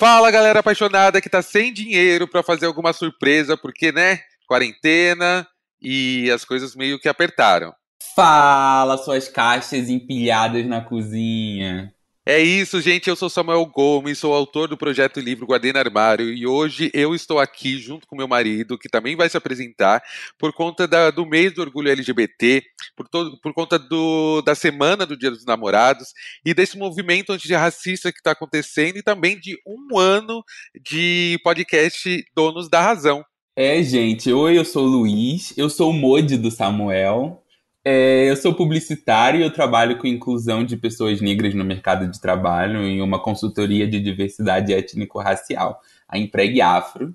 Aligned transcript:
Fala 0.00 0.30
galera 0.30 0.60
apaixonada 0.60 1.20
que 1.20 1.28
tá 1.28 1.42
sem 1.42 1.70
dinheiro 1.70 2.26
para 2.26 2.42
fazer 2.42 2.64
alguma 2.64 2.90
surpresa, 2.90 3.54
porque, 3.54 3.92
né, 3.92 4.20
quarentena 4.48 5.46
e 5.78 6.30
as 6.30 6.42
coisas 6.42 6.74
meio 6.74 6.98
que 6.98 7.06
apertaram. 7.06 7.74
Fala, 8.16 8.96
suas 8.96 9.28
caixas 9.28 9.90
empilhadas 9.90 10.64
na 10.64 10.80
cozinha. 10.80 11.92
É 12.32 12.38
isso, 12.40 12.80
gente. 12.80 13.10
Eu 13.10 13.16
sou 13.16 13.28
Samuel 13.28 13.66
Gomes, 13.66 14.16
sou 14.16 14.32
autor 14.32 14.68
do 14.68 14.76
projeto 14.76 15.18
Livro 15.18 15.46
Guardei 15.46 15.72
no 15.72 15.80
Armário 15.80 16.32
e 16.32 16.46
hoje 16.46 16.88
eu 16.94 17.12
estou 17.12 17.40
aqui 17.40 17.76
junto 17.76 18.06
com 18.06 18.14
meu 18.14 18.28
marido, 18.28 18.78
que 18.78 18.88
também 18.88 19.16
vai 19.16 19.28
se 19.28 19.36
apresentar, 19.36 20.00
por 20.38 20.52
conta 20.52 20.86
da, 20.86 21.10
do 21.10 21.26
mês 21.26 21.52
do 21.52 21.60
orgulho 21.60 21.90
LGBT, 21.90 22.62
por, 22.94 23.08
todo, 23.08 23.36
por 23.40 23.52
conta 23.52 23.80
do, 23.80 24.42
da 24.42 24.54
semana 24.54 25.04
do 25.04 25.16
Dia 25.16 25.32
dos 25.32 25.44
Namorados 25.44 26.12
e 26.46 26.54
desse 26.54 26.78
movimento 26.78 27.32
antirracista 27.32 28.12
que 28.12 28.20
está 28.20 28.30
acontecendo 28.30 28.98
e 28.98 29.02
também 29.02 29.36
de 29.36 29.58
um 29.66 29.98
ano 29.98 30.44
de 30.80 31.36
podcast 31.42 32.24
Donos 32.32 32.70
da 32.70 32.80
Razão. 32.80 33.24
É, 33.56 33.82
gente. 33.82 34.32
Oi, 34.32 34.56
eu 34.56 34.64
sou 34.64 34.84
o 34.84 34.88
Luiz, 34.88 35.52
eu 35.58 35.68
sou 35.68 35.90
o 35.90 35.92
Modi 35.92 36.36
do 36.36 36.52
Samuel. 36.52 37.42
É, 37.84 38.28
eu 38.28 38.36
sou 38.36 38.54
publicitário 38.54 39.40
e 39.40 39.42
eu 39.42 39.50
trabalho 39.52 39.96
com 39.98 40.06
inclusão 40.06 40.64
de 40.64 40.76
pessoas 40.76 41.20
negras 41.20 41.54
no 41.54 41.64
mercado 41.64 42.06
de 42.08 42.20
trabalho 42.20 42.82
em 42.82 43.00
uma 43.00 43.22
consultoria 43.22 43.86
de 43.86 43.98
diversidade 44.00 44.72
étnico-racial, 44.72 45.80
a 46.06 46.18
Empregue 46.18 46.60
Afro. 46.60 47.14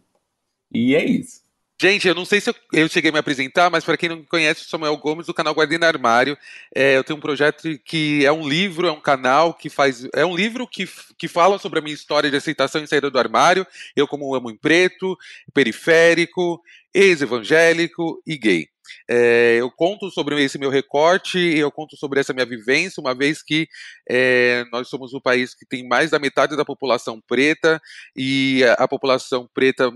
E 0.73 0.95
é 0.95 1.05
isso. 1.05 1.45
Gente, 1.79 2.07
eu 2.07 2.15
não 2.15 2.23
sei 2.23 2.39
se 2.39 2.49
eu, 2.49 2.55
eu 2.71 2.87
cheguei 2.87 3.09
a 3.09 3.13
me 3.13 3.19
apresentar, 3.19 3.69
mas 3.69 3.83
para 3.83 3.97
quem 3.97 4.07
não 4.07 4.15
me 4.15 4.25
conhece, 4.25 4.61
eu 4.61 4.63
sou 4.63 4.79
Samuel 4.79 4.95
Gomes, 4.95 5.27
do 5.27 5.33
canal 5.33 5.53
Guardina 5.53 5.85
Armário. 5.85 6.37
É, 6.73 6.95
eu 6.95 7.03
tenho 7.03 7.17
um 7.17 7.21
projeto 7.21 7.67
que 7.83 8.25
é 8.25 8.31
um 8.31 8.47
livro, 8.47 8.87
é 8.87 8.91
um 8.91 9.01
canal 9.01 9.53
que 9.53 9.69
faz. 9.69 10.07
É 10.13 10.25
um 10.25 10.33
livro 10.33 10.65
que, 10.65 10.87
que 11.17 11.27
fala 11.27 11.59
sobre 11.59 11.79
a 11.79 11.81
minha 11.81 11.93
história 11.93 12.31
de 12.31 12.37
aceitação 12.37 12.81
e 12.81 12.87
saída 12.87 13.11
do 13.11 13.19
armário. 13.19 13.67
Eu, 13.93 14.07
como 14.07 14.33
amo 14.33 14.49
em 14.49 14.55
preto, 14.55 15.17
periférico, 15.53 16.61
ex-evangélico 16.93 18.21
e 18.25 18.37
gay. 18.37 18.69
É, 19.09 19.57
eu 19.59 19.71
conto 19.71 20.09
sobre 20.09 20.41
esse 20.43 20.57
meu 20.57 20.69
recorte, 20.69 21.37
eu 21.37 21.71
conto 21.71 21.95
sobre 21.97 22.19
essa 22.19 22.33
minha 22.33 22.45
vivência, 22.45 23.01
uma 23.01 23.13
vez 23.13 23.41
que 23.41 23.67
é, 24.09 24.65
nós 24.71 24.87
somos 24.87 25.13
um 25.13 25.19
país 25.19 25.53
que 25.53 25.65
tem 25.65 25.87
mais 25.87 26.11
da 26.11 26.19
metade 26.19 26.55
da 26.55 26.65
população 26.65 27.21
preta 27.21 27.81
e 28.15 28.63
a, 28.63 28.73
a 28.73 28.87
população 28.87 29.49
preta, 29.53 29.91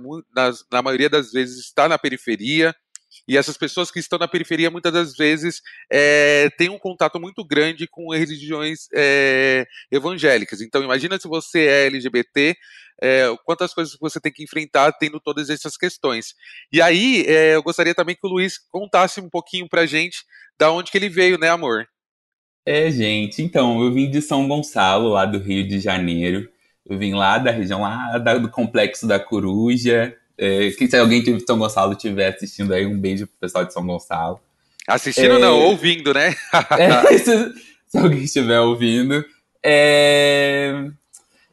na 0.71 0.81
maioria 0.81 1.09
das 1.09 1.31
vezes, 1.31 1.59
está 1.59 1.87
na 1.87 1.97
periferia. 1.97 2.75
E 3.27 3.37
essas 3.37 3.57
pessoas 3.57 3.91
que 3.91 3.99
estão 3.99 4.17
na 4.17 4.27
periferia 4.27 4.71
muitas 4.71 4.91
das 4.91 5.15
vezes 5.15 5.61
é, 5.91 6.49
têm 6.57 6.69
um 6.69 6.79
contato 6.79 7.19
muito 7.19 7.45
grande 7.45 7.87
com 7.87 8.11
religiões 8.11 8.87
é, 8.93 9.65
evangélicas. 9.91 10.61
Então, 10.61 10.83
imagina 10.83 11.19
se 11.19 11.27
você 11.27 11.65
é 11.65 11.85
LGBT, 11.87 12.55
é, 13.01 13.27
quantas 13.45 13.73
coisas 13.73 13.97
você 13.99 14.19
tem 14.19 14.31
que 14.31 14.43
enfrentar 14.43 14.91
tendo 14.93 15.19
todas 15.19 15.49
essas 15.49 15.77
questões. 15.77 16.35
E 16.71 16.81
aí, 16.81 17.23
é, 17.27 17.55
eu 17.55 17.63
gostaria 17.63 17.95
também 17.95 18.15
que 18.15 18.25
o 18.25 18.29
Luiz 18.29 18.57
contasse 18.69 19.21
um 19.21 19.29
pouquinho 19.29 19.67
pra 19.69 19.85
gente 19.85 20.23
da 20.57 20.71
onde 20.71 20.91
que 20.91 20.97
ele 20.97 21.09
veio, 21.09 21.37
né, 21.37 21.49
amor? 21.49 21.87
É, 22.65 22.91
gente, 22.91 23.41
então, 23.41 23.81
eu 23.81 23.91
vim 23.91 24.09
de 24.11 24.21
São 24.21 24.47
Gonçalo, 24.47 25.09
lá 25.09 25.25
do 25.25 25.39
Rio 25.39 25.67
de 25.67 25.79
Janeiro. 25.79 26.49
Eu 26.85 26.97
vim 26.97 27.13
lá 27.13 27.37
da 27.37 27.51
região 27.51 27.81
lá 27.81 28.17
do 28.17 28.49
Complexo 28.49 29.07
da 29.07 29.19
Coruja. 29.19 30.15
É, 30.41 30.71
se 30.71 30.95
alguém 30.95 31.21
de 31.21 31.37
São 31.45 31.59
Gonçalo 31.59 31.91
estiver 31.91 32.33
assistindo 32.33 32.73
aí, 32.73 32.85
um 32.85 32.97
beijo 32.97 33.27
pro 33.27 33.35
pessoal 33.41 33.65
de 33.65 33.73
São 33.73 33.85
Gonçalo. 33.85 34.39
Assistindo 34.87 35.35
é... 35.35 35.39
não, 35.39 35.59
ouvindo, 35.59 36.13
né? 36.13 36.33
é, 36.79 37.17
se, 37.17 37.53
se, 37.87 37.97
alguém 37.97 38.23
estiver 38.23 38.61
ouvindo. 38.61 39.25
É... 39.61 40.85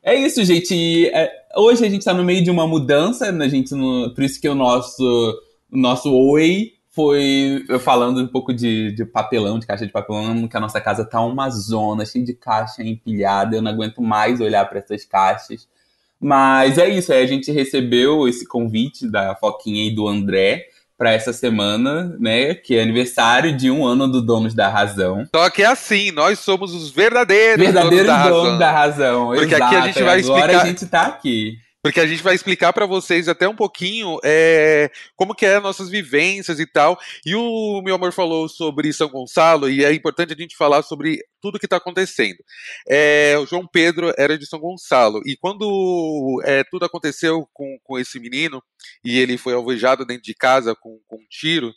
É 0.05 0.15
isso, 0.15 0.45
gente. 0.45 1.09
É, 1.09 1.33
hoje 1.57 1.85
a 1.85 1.91
gente 1.91 2.05
tá 2.05 2.15
no 2.15 2.23
meio 2.23 2.45
de 2.45 2.51
uma 2.51 2.65
mudança, 2.65 3.33
né, 3.33 3.49
gente? 3.49 3.75
No, 3.75 4.15
por 4.15 4.23
isso 4.23 4.41
que 4.41 4.49
o 4.49 4.55
nosso, 4.55 5.43
nosso 5.69 6.15
oi 6.15 6.75
foi 6.93 7.65
eu 7.69 7.81
falando 7.81 8.23
um 8.23 8.29
pouco 8.29 8.55
de, 8.55 8.93
de 8.93 9.05
papelão, 9.05 9.59
de 9.59 9.67
caixa 9.67 9.85
de 9.85 9.93
papelão, 9.93 10.47
que 10.47 10.57
a 10.57 10.61
nossa 10.61 10.81
casa 10.81 11.05
tá 11.05 11.21
uma 11.21 11.51
zona, 11.51 12.07
cheia 12.07 12.25
de 12.25 12.35
caixa 12.35 12.85
empilhada. 12.85 13.57
Eu 13.57 13.63
não 13.63 13.73
aguento 13.73 14.01
mais 14.01 14.41
olhar 14.41 14.65
para 14.69 14.79
essas 14.79 15.05
caixas. 15.05 15.67
Mas 16.21 16.79
é 16.79 16.89
isso, 16.89 17.13
aí 17.13 17.23
a 17.23 17.27
gente 17.27 17.51
recebeu 17.53 18.27
esse 18.27 18.47
convite 18.47 19.11
da 19.11 19.35
Foquinha 19.37 19.87
e 19.87 19.95
do 19.95 20.09
André 20.09 20.67
para 20.99 21.13
essa 21.13 21.33
semana, 21.33 22.17
né? 22.19 22.55
Que 22.55 22.77
é 22.77 22.83
aniversário 22.83 23.55
de 23.55 23.71
um 23.71 23.85
ano 23.87 24.09
do 24.09 24.23
Donos 24.23 24.55
da 24.55 24.69
Razão. 24.69 25.27
Só 25.35 25.51
que 25.51 25.63
é 25.63 25.67
assim, 25.67 26.11
nós 26.11 26.39
somos 26.39 26.75
os 26.75 26.91
verdadeiros, 26.91 27.63
verdadeiros 27.65 28.07
donos 28.07 28.07
da 28.07 28.29
donos 28.29 28.43
razão. 28.45 28.59
da 28.59 28.73
razão. 28.73 29.27
Porque 29.27 29.55
Exato. 29.55 29.65
aqui 29.65 29.77
a 29.77 29.81
gente 29.83 30.03
vai 30.03 30.21
Agora 30.21 30.41
explicar. 30.41 30.63
a 30.63 30.67
gente 30.67 30.87
tá 30.87 31.03
aqui. 31.03 31.59
Porque 31.87 32.01
a 32.01 32.07
gente 32.07 32.21
vai 32.21 32.35
explicar 32.35 32.73
para 32.73 32.85
vocês 32.85 33.29
até 33.29 33.49
um 33.49 33.55
pouquinho 33.55 34.19
é, 34.25 34.91
como 35.15 35.37
que 35.37 35.47
é 35.47 35.61
nossas 35.61 35.89
vivências 35.89 36.59
e 36.59 36.67
tal. 36.67 36.99
E 37.25 37.33
o 37.33 37.81
meu 37.81 37.95
amor 37.95 38.13
falou 38.13 38.49
sobre 38.49 38.93
São 38.93 39.09
Gonçalo 39.09 39.71
e 39.71 39.85
é 39.85 39.93
importante 39.93 40.33
a 40.33 40.37
gente 40.37 40.57
falar 40.57 40.83
sobre 40.83 41.25
tudo 41.41 41.61
que 41.61 41.67
está 41.67 41.77
acontecendo. 41.77 42.39
É, 42.89 43.37
o 43.39 43.47
João 43.47 43.69
Pedro 43.69 44.13
era 44.19 44.37
de 44.37 44.47
São 44.47 44.59
Gonçalo 44.59 45.23
e 45.25 45.37
quando 45.37 46.43
é, 46.45 46.65
tudo 46.65 46.85
aconteceu 46.85 47.49
com, 47.53 47.79
com 47.85 47.97
esse 47.97 48.19
menino 48.19 48.61
e 49.05 49.21
ele 49.21 49.39
foi 49.39 49.55
alvejado 49.55 50.05
dentro 50.05 50.25
de 50.25 50.35
casa 50.35 50.75
com, 50.75 50.99
com 51.07 51.19
um 51.19 51.27
tiro, 51.31 51.73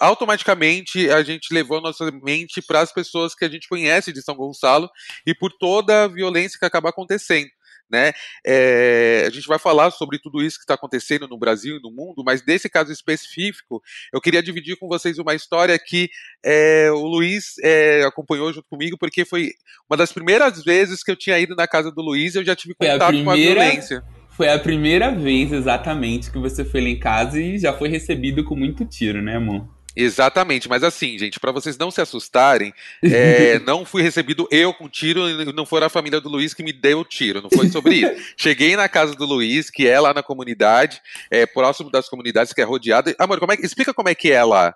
automaticamente 0.00 1.08
a 1.10 1.22
gente 1.22 1.54
levou 1.54 1.80
nossa 1.80 2.10
mente 2.10 2.60
para 2.60 2.80
as 2.80 2.92
pessoas 2.92 3.36
que 3.36 3.44
a 3.44 3.48
gente 3.48 3.68
conhece 3.68 4.12
de 4.12 4.20
São 4.20 4.34
Gonçalo 4.34 4.90
e 5.24 5.32
por 5.32 5.52
toda 5.52 6.02
a 6.02 6.08
violência 6.08 6.58
que 6.58 6.66
acaba 6.66 6.88
acontecendo. 6.88 7.48
Né? 7.90 8.12
É, 8.44 9.24
a 9.26 9.30
gente 9.30 9.46
vai 9.46 9.58
falar 9.58 9.92
sobre 9.92 10.18
tudo 10.18 10.42
isso 10.42 10.58
que 10.58 10.64
está 10.64 10.74
acontecendo 10.74 11.28
no 11.28 11.38
Brasil 11.38 11.76
e 11.76 11.80
no 11.80 11.90
mundo, 11.90 12.24
mas 12.24 12.42
desse 12.42 12.68
caso 12.68 12.90
específico, 12.90 13.80
eu 14.12 14.20
queria 14.20 14.42
dividir 14.42 14.76
com 14.76 14.88
vocês 14.88 15.18
uma 15.18 15.34
história 15.34 15.78
que 15.78 16.10
é, 16.44 16.90
o 16.90 17.06
Luiz 17.06 17.54
é, 17.62 18.02
acompanhou 18.02 18.52
junto 18.52 18.66
comigo, 18.68 18.98
porque 18.98 19.24
foi 19.24 19.52
uma 19.88 19.96
das 19.96 20.12
primeiras 20.12 20.64
vezes 20.64 21.04
que 21.04 21.10
eu 21.12 21.16
tinha 21.16 21.38
ido 21.38 21.54
na 21.54 21.68
casa 21.68 21.92
do 21.92 22.02
Luiz 22.02 22.34
e 22.34 22.38
eu 22.38 22.44
já 22.44 22.56
tive 22.56 22.74
a 22.80 22.84
contato 22.84 22.98
com 22.98 23.30
a 23.30 23.34
primeira- 23.34 23.60
violência. 23.60 24.02
Foi 24.30 24.50
a 24.50 24.58
primeira 24.58 25.10
vez 25.14 25.50
exatamente 25.50 26.30
que 26.30 26.38
você 26.38 26.64
foi 26.64 26.82
lá 26.82 26.88
em 26.88 26.98
casa 26.98 27.40
e 27.40 27.58
já 27.58 27.72
foi 27.72 27.88
recebido 27.88 28.44
com 28.44 28.54
muito 28.54 28.84
tiro, 28.84 29.22
né, 29.22 29.36
amor? 29.36 29.75
Exatamente, 29.96 30.68
mas 30.68 30.84
assim, 30.84 31.18
gente, 31.18 31.40
para 31.40 31.50
vocês 31.50 31.78
não 31.78 31.90
se 31.90 32.02
assustarem, 32.02 32.74
é, 33.02 33.58
não 33.64 33.82
fui 33.82 34.02
recebido 34.02 34.46
eu 34.50 34.74
com 34.74 34.90
tiro, 34.90 35.22
não 35.54 35.64
foi 35.64 35.82
a 35.82 35.88
família 35.88 36.20
do 36.20 36.28
Luiz 36.28 36.52
que 36.52 36.62
me 36.62 36.72
deu 36.72 37.00
o 37.00 37.04
tiro, 37.04 37.40
não 37.40 37.48
foi 37.48 37.70
sobre 37.70 37.94
isso. 37.94 38.12
Cheguei 38.36 38.76
na 38.76 38.90
casa 38.90 39.14
do 39.14 39.24
Luiz, 39.24 39.70
que 39.70 39.88
é 39.88 39.98
lá 39.98 40.12
na 40.12 40.22
comunidade, 40.22 41.00
é, 41.30 41.46
próximo 41.46 41.90
das 41.90 42.10
comunidades, 42.10 42.52
que 42.52 42.60
é 42.60 42.64
rodeada. 42.64 43.14
Amor, 43.18 43.40
como 43.40 43.52
é, 43.52 43.56
explica 43.56 43.94
como 43.94 44.10
é 44.10 44.14
que 44.14 44.30
é 44.30 44.44
lá. 44.44 44.74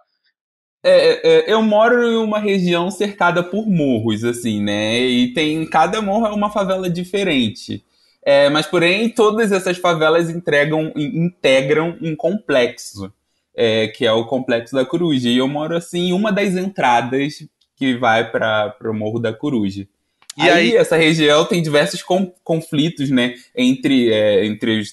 É, 0.82 1.50
é, 1.50 1.53
eu 1.53 1.60
moro 1.60 2.03
em 2.03 2.16
uma 2.16 2.38
região 2.38 2.91
cercada 2.91 3.42
por 3.42 3.66
morros, 3.69 4.25
assim, 4.25 4.62
né? 4.62 4.98
E 4.98 5.34
tem 5.34 5.69
cada 5.69 6.00
morro 6.00 6.26
é 6.26 6.30
uma 6.30 6.50
favela 6.50 6.88
diferente. 6.88 7.84
É, 8.25 8.48
mas, 8.48 8.66
porém, 8.66 9.09
todas 9.10 9.53
essas 9.53 9.76
favelas 9.78 10.30
entregam, 10.30 10.92
in- 10.97 11.26
integram 11.26 11.97
um 12.00 12.16
complexo, 12.16 13.12
é, 13.60 13.88
que 13.88 14.06
é 14.06 14.12
o 14.12 14.25
Complexo 14.25 14.75
da 14.75 14.84
Coruja. 14.87 15.28
E 15.28 15.37
eu 15.37 15.47
moro, 15.47 15.76
assim, 15.76 16.09
em 16.09 16.12
uma 16.12 16.32
das 16.32 16.56
entradas 16.56 17.47
que 17.76 17.94
vai 17.97 18.31
para 18.31 18.75
o 18.84 18.94
Morro 18.94 19.19
da 19.19 19.32
Coruja. 19.32 19.87
E 20.38 20.43
aí, 20.43 20.50
aí- 20.71 20.76
essa 20.76 20.97
região 20.97 21.44
tem 21.44 21.60
diversos 21.60 22.03
con- 22.03 22.33
conflitos, 22.42 23.10
né, 23.10 23.34
entre, 23.54 24.10
é, 24.12 24.47
entre, 24.47 24.80
os 24.80 24.91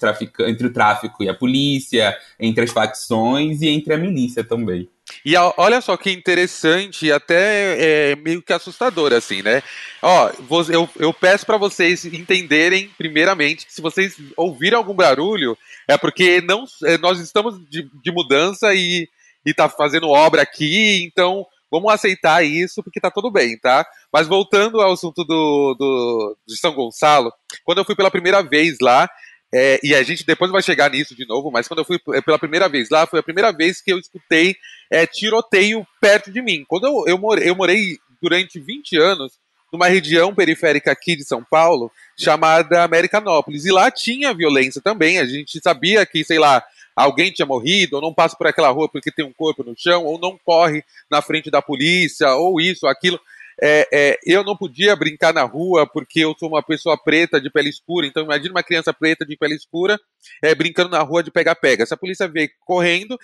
entre 0.47 0.67
o 0.67 0.73
tráfico 0.73 1.23
e 1.23 1.29
a 1.29 1.33
polícia, 1.33 2.13
entre 2.39 2.63
as 2.63 2.71
facções 2.71 3.61
e 3.61 3.69
entre 3.69 3.93
a 3.93 3.97
milícia 3.97 4.43
também. 4.43 4.89
E 5.27 5.35
olha 5.57 5.81
só 5.81 5.97
que 5.97 6.09
interessante 6.09 7.07
e 7.07 7.11
até 7.11 8.11
é, 8.11 8.15
meio 8.15 8.41
que 8.41 8.53
assustador, 8.53 9.11
assim, 9.11 9.41
né? 9.41 9.61
Ó, 10.01 10.31
eu, 10.69 10.89
eu 10.97 11.13
peço 11.13 11.45
para 11.45 11.57
vocês 11.57 12.05
entenderem, 12.05 12.89
primeiramente, 12.97 13.65
que 13.65 13.73
se 13.73 13.81
vocês 13.81 14.15
ouvirem 14.37 14.77
algum 14.77 14.93
barulho, 14.93 15.57
é 15.85 15.97
porque 15.97 16.39
não, 16.39 16.63
é, 16.85 16.97
nós 16.97 17.19
estamos 17.19 17.59
de, 17.69 17.91
de 18.01 18.09
mudança 18.09 18.73
e, 18.73 19.09
e 19.45 19.53
tá 19.53 19.67
fazendo 19.67 20.07
obra 20.07 20.43
aqui, 20.43 21.03
então 21.03 21.45
vamos 21.69 21.91
aceitar 21.91 22.45
isso, 22.45 22.81
porque 22.81 23.01
tá 23.01 23.11
tudo 23.11 23.29
bem, 23.29 23.59
tá? 23.59 23.85
Mas 24.13 24.29
voltando 24.29 24.79
ao 24.79 24.93
assunto 24.93 25.25
do, 25.25 25.75
do, 25.77 26.37
de 26.47 26.55
São 26.55 26.73
Gonçalo, 26.73 27.33
quando 27.65 27.79
eu 27.79 27.85
fui 27.85 27.97
pela 27.97 28.09
primeira 28.09 28.41
vez 28.41 28.77
lá, 28.81 29.09
é, 29.57 29.79
e 29.81 29.95
a 29.95 30.03
gente 30.03 30.23
depois 30.23 30.51
vai 30.51 30.61
chegar 30.61 30.91
nisso 30.91 31.15
de 31.15 31.27
novo, 31.27 31.49
mas 31.49 31.67
quando 31.67 31.79
eu 31.79 31.85
fui 31.85 31.99
é, 32.13 32.21
pela 32.21 32.37
primeira 32.37 32.69
vez 32.69 32.91
lá, 32.91 33.07
foi 33.07 33.19
a 33.19 33.23
primeira 33.23 33.51
vez 33.51 33.81
que 33.81 33.91
eu 33.91 33.97
escutei 33.97 34.55
é, 34.91 35.07
tiroteio 35.07 35.83
perto 35.99 36.31
de 36.31 36.43
mim. 36.43 36.63
Quando 36.67 36.85
eu, 36.85 37.03
eu, 37.07 37.37
eu 37.39 37.55
morei 37.55 37.97
durante 38.21 38.59
20 38.59 38.97
anos 38.97 39.33
numa 39.73 39.87
região 39.87 40.33
periférica 40.33 40.91
aqui 40.91 41.15
de 41.15 41.23
São 41.23 41.43
Paulo, 41.43 41.91
chamada 42.15 42.83
Americanópolis, 42.83 43.65
e 43.65 43.71
lá 43.71 43.89
tinha 43.89 44.33
violência 44.33 44.79
também, 44.79 45.17
a 45.17 45.25
gente 45.25 45.59
sabia 45.59 46.05
que, 46.05 46.23
sei 46.23 46.37
lá, 46.37 46.63
alguém 46.95 47.31
tinha 47.31 47.45
morrido, 47.45 47.95
ou 47.95 48.01
não 48.01 48.13
passa 48.13 48.35
por 48.37 48.45
aquela 48.45 48.69
rua 48.69 48.87
porque 48.87 49.11
tem 49.11 49.25
um 49.25 49.33
corpo 49.33 49.63
no 49.63 49.73
chão, 49.75 50.05
ou 50.05 50.19
não 50.19 50.37
corre 50.45 50.83
na 51.09 51.21
frente 51.21 51.49
da 51.49 51.63
polícia, 51.63 52.31
ou 52.35 52.61
isso, 52.61 52.85
aquilo. 52.85 53.19
É, 53.61 53.87
é, 53.91 54.19
eu 54.23 54.43
não 54.43 54.55
podia 54.55 54.95
brincar 54.95 55.33
na 55.33 55.43
rua 55.43 55.87
porque 55.87 56.19
eu 56.19 56.35
sou 56.37 56.49
uma 56.49 56.61
pessoa 56.61 56.97
preta 57.01 57.41
de 57.41 57.49
pele 57.49 57.69
escura. 57.69 58.05
Então, 58.05 58.23
imagine 58.23 58.51
uma 58.51 58.63
criança 58.63 58.93
preta 58.93 59.25
de 59.25 59.35
pele 59.35 59.55
escura 59.55 59.99
é, 60.43 60.53
brincando 60.53 60.89
na 60.89 61.01
rua 61.01 61.23
de 61.23 61.31
pega-pega. 61.31 61.85
Se 61.85 61.93
a 61.93 61.97
polícia 61.97 62.27
vê 62.27 62.49
correndo, 62.61 63.17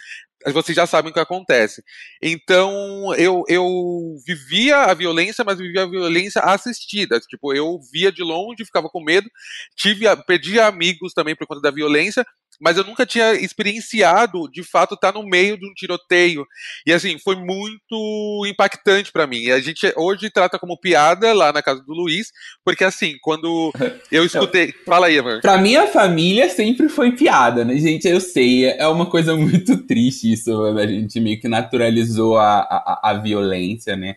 vocês 0.51 0.75
já 0.75 0.85
sabem 0.85 1.11
o 1.11 1.13
que 1.13 1.19
acontece. 1.19 1.83
Então, 2.21 3.13
eu, 3.15 3.43
eu 3.47 4.15
vivia 4.25 4.77
a 4.77 4.93
violência, 4.93 5.43
mas 5.43 5.59
vivia 5.59 5.83
a 5.83 5.89
violência 5.89 6.41
assistida. 6.41 7.19
Tipo, 7.19 7.53
eu 7.53 7.79
via 7.91 8.11
de 8.11 8.23
longe, 8.23 8.65
ficava 8.65 8.89
com 8.89 9.03
medo, 9.03 9.29
tive, 9.75 10.05
perdia 10.25 10.65
amigos 10.65 11.13
também 11.13 11.35
por 11.35 11.47
conta 11.47 11.61
da 11.61 11.71
violência, 11.71 12.25
mas 12.63 12.77
eu 12.77 12.85
nunca 12.85 13.05
tinha 13.05 13.33
experienciado, 13.33 14.49
de 14.49 14.63
fato, 14.63 14.95
estar 14.95 15.11
tá 15.11 15.19
no 15.19 15.27
meio 15.27 15.57
de 15.57 15.69
um 15.69 15.73
tiroteio. 15.73 16.45
E 16.87 16.93
assim, 16.93 17.19
foi 17.19 17.35
muito 17.35 18.45
impactante 18.47 19.11
para 19.11 19.27
mim. 19.27 19.49
A 19.49 19.59
gente 19.59 19.91
hoje 19.97 20.29
trata 20.29 20.57
como 20.57 20.79
piada 20.79 21.33
lá 21.33 21.51
na 21.51 21.61
casa 21.61 21.83
do 21.83 21.93
Luiz, 21.93 22.31
porque 22.63 22.85
assim, 22.85 23.17
quando 23.21 23.73
eu 24.09 24.23
escutei. 24.23 24.73
Fala 24.85 25.07
aí, 25.07 25.19
amor. 25.19 25.41
Pra 25.41 25.57
minha 25.57 25.87
família 25.87 26.47
sempre 26.47 26.87
foi 26.87 27.11
piada, 27.11 27.65
né, 27.65 27.75
gente? 27.75 28.07
Eu 28.07 28.21
sei, 28.21 28.69
é 28.69 28.87
uma 28.87 29.07
coisa 29.07 29.35
muito 29.37 29.85
triste 29.85 30.31
isso. 30.31 30.63
A 30.65 30.87
gente 30.87 31.19
meio 31.19 31.41
que 31.41 31.49
naturalizou 31.49 32.37
a, 32.37 32.59
a, 32.61 33.09
a 33.09 33.13
violência, 33.15 33.97
né? 33.97 34.15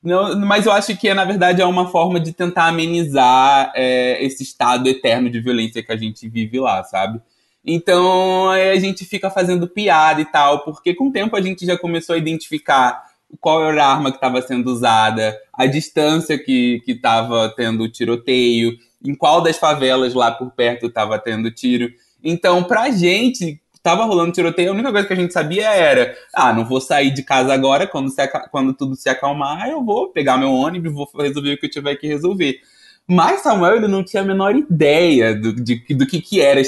Não, 0.00 0.38
mas 0.38 0.66
eu 0.66 0.70
acho 0.70 0.96
que, 0.96 1.12
na 1.12 1.24
verdade, 1.24 1.60
é 1.60 1.66
uma 1.66 1.90
forma 1.90 2.20
de 2.20 2.32
tentar 2.32 2.68
amenizar 2.68 3.72
é, 3.74 4.24
esse 4.24 4.44
estado 4.44 4.88
eterno 4.88 5.28
de 5.28 5.40
violência 5.40 5.82
que 5.82 5.90
a 5.90 5.96
gente 5.96 6.28
vive 6.28 6.60
lá, 6.60 6.84
sabe? 6.84 7.20
Então 7.70 8.48
a 8.48 8.76
gente 8.76 9.04
fica 9.04 9.28
fazendo 9.28 9.68
piada 9.68 10.22
e 10.22 10.24
tal, 10.24 10.64
porque 10.64 10.94
com 10.94 11.08
o 11.08 11.12
tempo 11.12 11.36
a 11.36 11.40
gente 11.42 11.66
já 11.66 11.76
começou 11.76 12.14
a 12.14 12.18
identificar 12.18 13.04
qual 13.40 13.62
era 13.62 13.84
a 13.84 13.92
arma 13.92 14.10
que 14.10 14.16
estava 14.16 14.40
sendo 14.40 14.72
usada, 14.72 15.38
a 15.52 15.66
distância 15.66 16.38
que 16.38 16.82
estava 16.88 17.52
tendo 17.54 17.84
o 17.84 17.88
tiroteio, 17.88 18.72
em 19.04 19.14
qual 19.14 19.42
das 19.42 19.58
favelas 19.58 20.14
lá 20.14 20.30
por 20.30 20.50
perto 20.52 20.86
estava 20.86 21.18
tendo 21.18 21.50
tiro. 21.50 21.92
Então, 22.24 22.64
pra 22.64 22.90
gente, 22.90 23.60
tava 23.82 24.06
rolando 24.06 24.32
tiroteio, 24.32 24.70
a 24.70 24.72
única 24.72 24.90
coisa 24.90 25.06
que 25.06 25.12
a 25.12 25.16
gente 25.16 25.34
sabia 25.34 25.68
era: 25.68 26.16
ah, 26.34 26.54
não 26.54 26.64
vou 26.64 26.80
sair 26.80 27.10
de 27.10 27.22
casa 27.22 27.52
agora, 27.52 27.86
quando, 27.86 28.08
se, 28.08 28.26
quando 28.50 28.72
tudo 28.72 28.96
se 28.96 29.10
acalmar, 29.10 29.68
eu 29.68 29.84
vou 29.84 30.08
pegar 30.08 30.38
meu 30.38 30.52
ônibus, 30.52 30.92
vou 30.92 31.06
resolver 31.18 31.52
o 31.52 31.58
que 31.58 31.66
eu 31.66 31.70
tiver 31.70 31.96
que 31.96 32.06
resolver. 32.06 32.62
Mas 33.08 33.40
Samuel 33.40 33.76
ele 33.76 33.88
não 33.88 34.04
tinha 34.04 34.22
a 34.22 34.26
menor 34.26 34.54
ideia 34.54 35.34
do, 35.34 35.54
de, 35.54 35.76
do 35.94 36.06
que, 36.06 36.20
que 36.20 36.42
era 36.42 36.60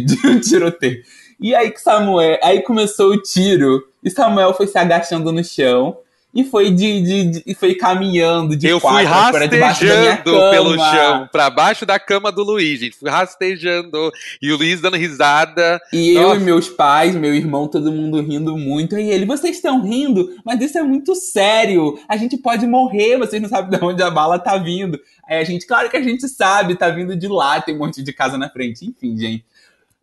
de 0.04 0.26
um 0.26 0.38
tiroteio. 0.38 1.02
E 1.40 1.54
aí 1.54 1.70
que 1.70 1.80
Samuel, 1.80 2.38
aí 2.42 2.60
começou 2.62 3.12
o 3.12 3.22
tiro 3.22 3.88
e 4.04 4.10
Samuel 4.10 4.52
foi 4.52 4.66
se 4.66 4.76
agachando 4.76 5.32
no 5.32 5.42
chão 5.42 5.96
e 6.38 6.44
foi 6.44 6.70
de, 6.70 7.02
de, 7.02 7.42
de 7.42 7.54
foi 7.54 7.74
caminhando 7.74 8.56
de 8.56 8.68
eu 8.68 8.78
fui 8.78 9.02
rastejando 9.02 10.22
pelo 10.22 10.78
chão 10.78 11.28
para 11.32 11.50
baixo 11.50 11.84
da 11.84 11.98
cama 11.98 12.30
do 12.30 12.44
Luiz 12.44 12.78
gente. 12.78 12.96
Fui 12.96 13.10
rastejando. 13.10 14.12
E 14.40 14.52
o 14.52 14.56
Luiz 14.56 14.80
dando 14.80 14.96
risada. 14.96 15.80
E 15.92 16.14
Nossa. 16.14 16.26
eu 16.26 16.40
e 16.40 16.44
meus 16.44 16.68
pais 16.68 17.16
meu 17.16 17.34
irmão 17.34 17.66
todo 17.66 17.90
mundo 17.90 18.20
rindo 18.20 18.56
muito. 18.56 18.96
E 18.96 19.10
ele 19.10 19.26
vocês 19.26 19.56
estão 19.56 19.82
rindo? 19.82 20.36
Mas 20.44 20.60
isso 20.60 20.78
é 20.78 20.82
muito 20.82 21.14
sério. 21.16 21.98
A 22.08 22.16
gente 22.16 22.36
pode 22.36 22.66
morrer 22.68 23.18
vocês 23.18 23.42
não 23.42 23.48
sabem 23.48 23.76
de 23.76 23.84
onde 23.84 24.00
a 24.00 24.10
bala 24.10 24.38
tá 24.38 24.56
vindo. 24.56 25.00
Aí 25.28 25.38
a 25.38 25.44
gente 25.44 25.66
claro 25.66 25.90
que 25.90 25.96
a 25.96 26.02
gente 26.02 26.28
sabe 26.28 26.76
tá 26.76 26.88
vindo 26.88 27.16
de 27.16 27.26
lá 27.26 27.60
tem 27.60 27.74
um 27.74 27.78
monte 27.78 28.00
de 28.00 28.12
casa 28.12 28.38
na 28.38 28.48
frente. 28.48 28.86
Enfim 28.86 29.16
gente 29.16 29.44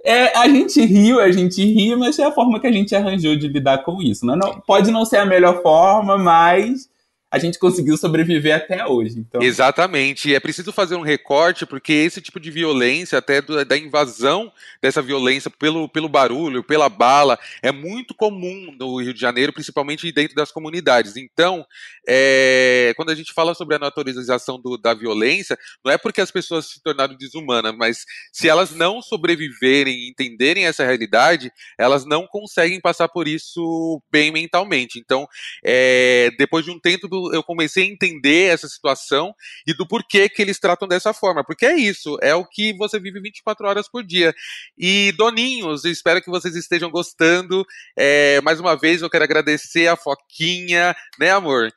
é, 0.06 0.38
a 0.38 0.48
gente 0.48 0.80
riu, 0.86 1.20
a 1.20 1.32
gente 1.32 1.64
ri, 1.66 1.96
mas 1.96 2.18
é 2.20 2.26
a 2.26 2.32
forma 2.32 2.60
que 2.60 2.68
a 2.68 2.72
gente 2.72 2.96
arranjou 2.96 3.36
de 3.36 3.48
lidar 3.48 3.80
com 3.80 4.02
isso. 4.02 4.26
Né? 4.26 4.36
Não, 4.36 4.62
pode 4.62 4.92
não 4.92 5.04
ser 5.04 5.18
a 5.18 5.26
melhor 5.26 5.62
forma, 5.62 6.18
mas 6.18 6.88
a 7.36 7.40
gente 7.40 7.60
conseguiu 7.60 7.98
sobreviver 7.98 8.56
até 8.56 8.88
hoje. 8.88 9.20
Então... 9.20 9.42
Exatamente. 9.42 10.30
E 10.30 10.36
é 10.36 10.40
preciso 10.40 10.72
fazer 10.72 10.96
um 10.96 11.02
recorte, 11.02 11.66
porque 11.66 11.92
esse 11.92 12.22
tipo 12.22 12.40
de 12.40 12.50
violência, 12.50 13.18
até 13.18 13.42
do, 13.42 13.66
da 13.66 13.78
invasão 13.78 14.50
dessa 14.82 15.02
violência 15.02 15.52
pelo, 15.52 15.90
pelo 15.90 16.08
barulho, 16.08 16.64
pela 16.64 16.88
bala, 16.88 17.38
é 17.62 17.74
muito 17.74 18.16
comum 18.16 18.74
no 18.80 19.02
Rio 19.02 19.14
de 19.14 19.20
Janeiro, 19.20 19.52
principalmente 19.52 20.10
dentro 20.14 20.34
das 20.34 20.50
comunidades. 20.50 21.18
Então, 21.18 21.66
é, 22.08 22.94
quando 22.96 23.10
a 23.10 23.16
gente 23.16 23.34
fala 23.34 23.54
sobre 23.54 23.76
a 23.76 23.80
naturalização 23.80 24.58
do, 24.58 24.78
da 24.78 24.94
violência, 24.94 25.58
não 25.84 25.92
é 25.92 25.98
porque 25.98 26.22
as 26.22 26.32
pessoas 26.32 26.68
se 26.68 26.82
tornaram 26.82 27.18
desumanas, 27.18 27.76
mas 27.76 28.06
se 28.32 28.48
elas 28.48 28.72
não 28.72 29.02
sobreviverem 29.02 29.94
e 29.94 30.10
entenderem 30.10 30.68
essa 30.68 30.86
realidade, 30.86 31.52
elas 31.78 32.06
não 32.06 32.26
conseguem 32.26 32.80
passar 32.80 33.10
por 33.10 33.28
isso 33.28 34.02
bem 34.10 34.32
mentalmente. 34.32 35.00
Então, 35.00 35.28
é, 35.66 36.32
depois 36.38 36.64
de 36.64 36.72
um 36.72 36.80
tempo 36.80 37.10
do, 37.10 37.25
eu 37.34 37.44
comecei 37.44 37.84
a 37.84 37.92
entender 37.92 38.54
essa 38.54 38.68
situação 38.68 39.34
e 39.68 39.74
do 39.74 39.88
porquê 39.88 40.30
que 40.30 40.42
eles 40.42 40.60
tratam 40.60 40.88
dessa 40.88 41.14
forma. 41.14 41.44
Porque 41.44 41.66
é 41.66 41.76
isso, 41.76 42.18
é 42.22 42.34
o 42.36 42.46
que 42.46 42.74
você 42.74 43.00
vive 43.00 43.20
24 43.20 43.68
horas 43.68 43.90
por 43.90 44.04
dia. 44.04 44.34
E, 44.78 45.12
doninhos, 45.18 45.86
espero 45.86 46.22
que 46.22 46.30
vocês 46.30 46.56
estejam 46.56 46.90
gostando. 46.90 47.66
É, 47.98 48.42
mais 48.42 48.60
uma 48.60 48.76
vez, 48.76 49.02
eu 49.02 49.10
quero 49.10 49.24
agradecer 49.24 49.88
a 49.88 49.96
Foquinha, 49.96 50.96
né, 51.20 51.32
amor? 51.32 51.72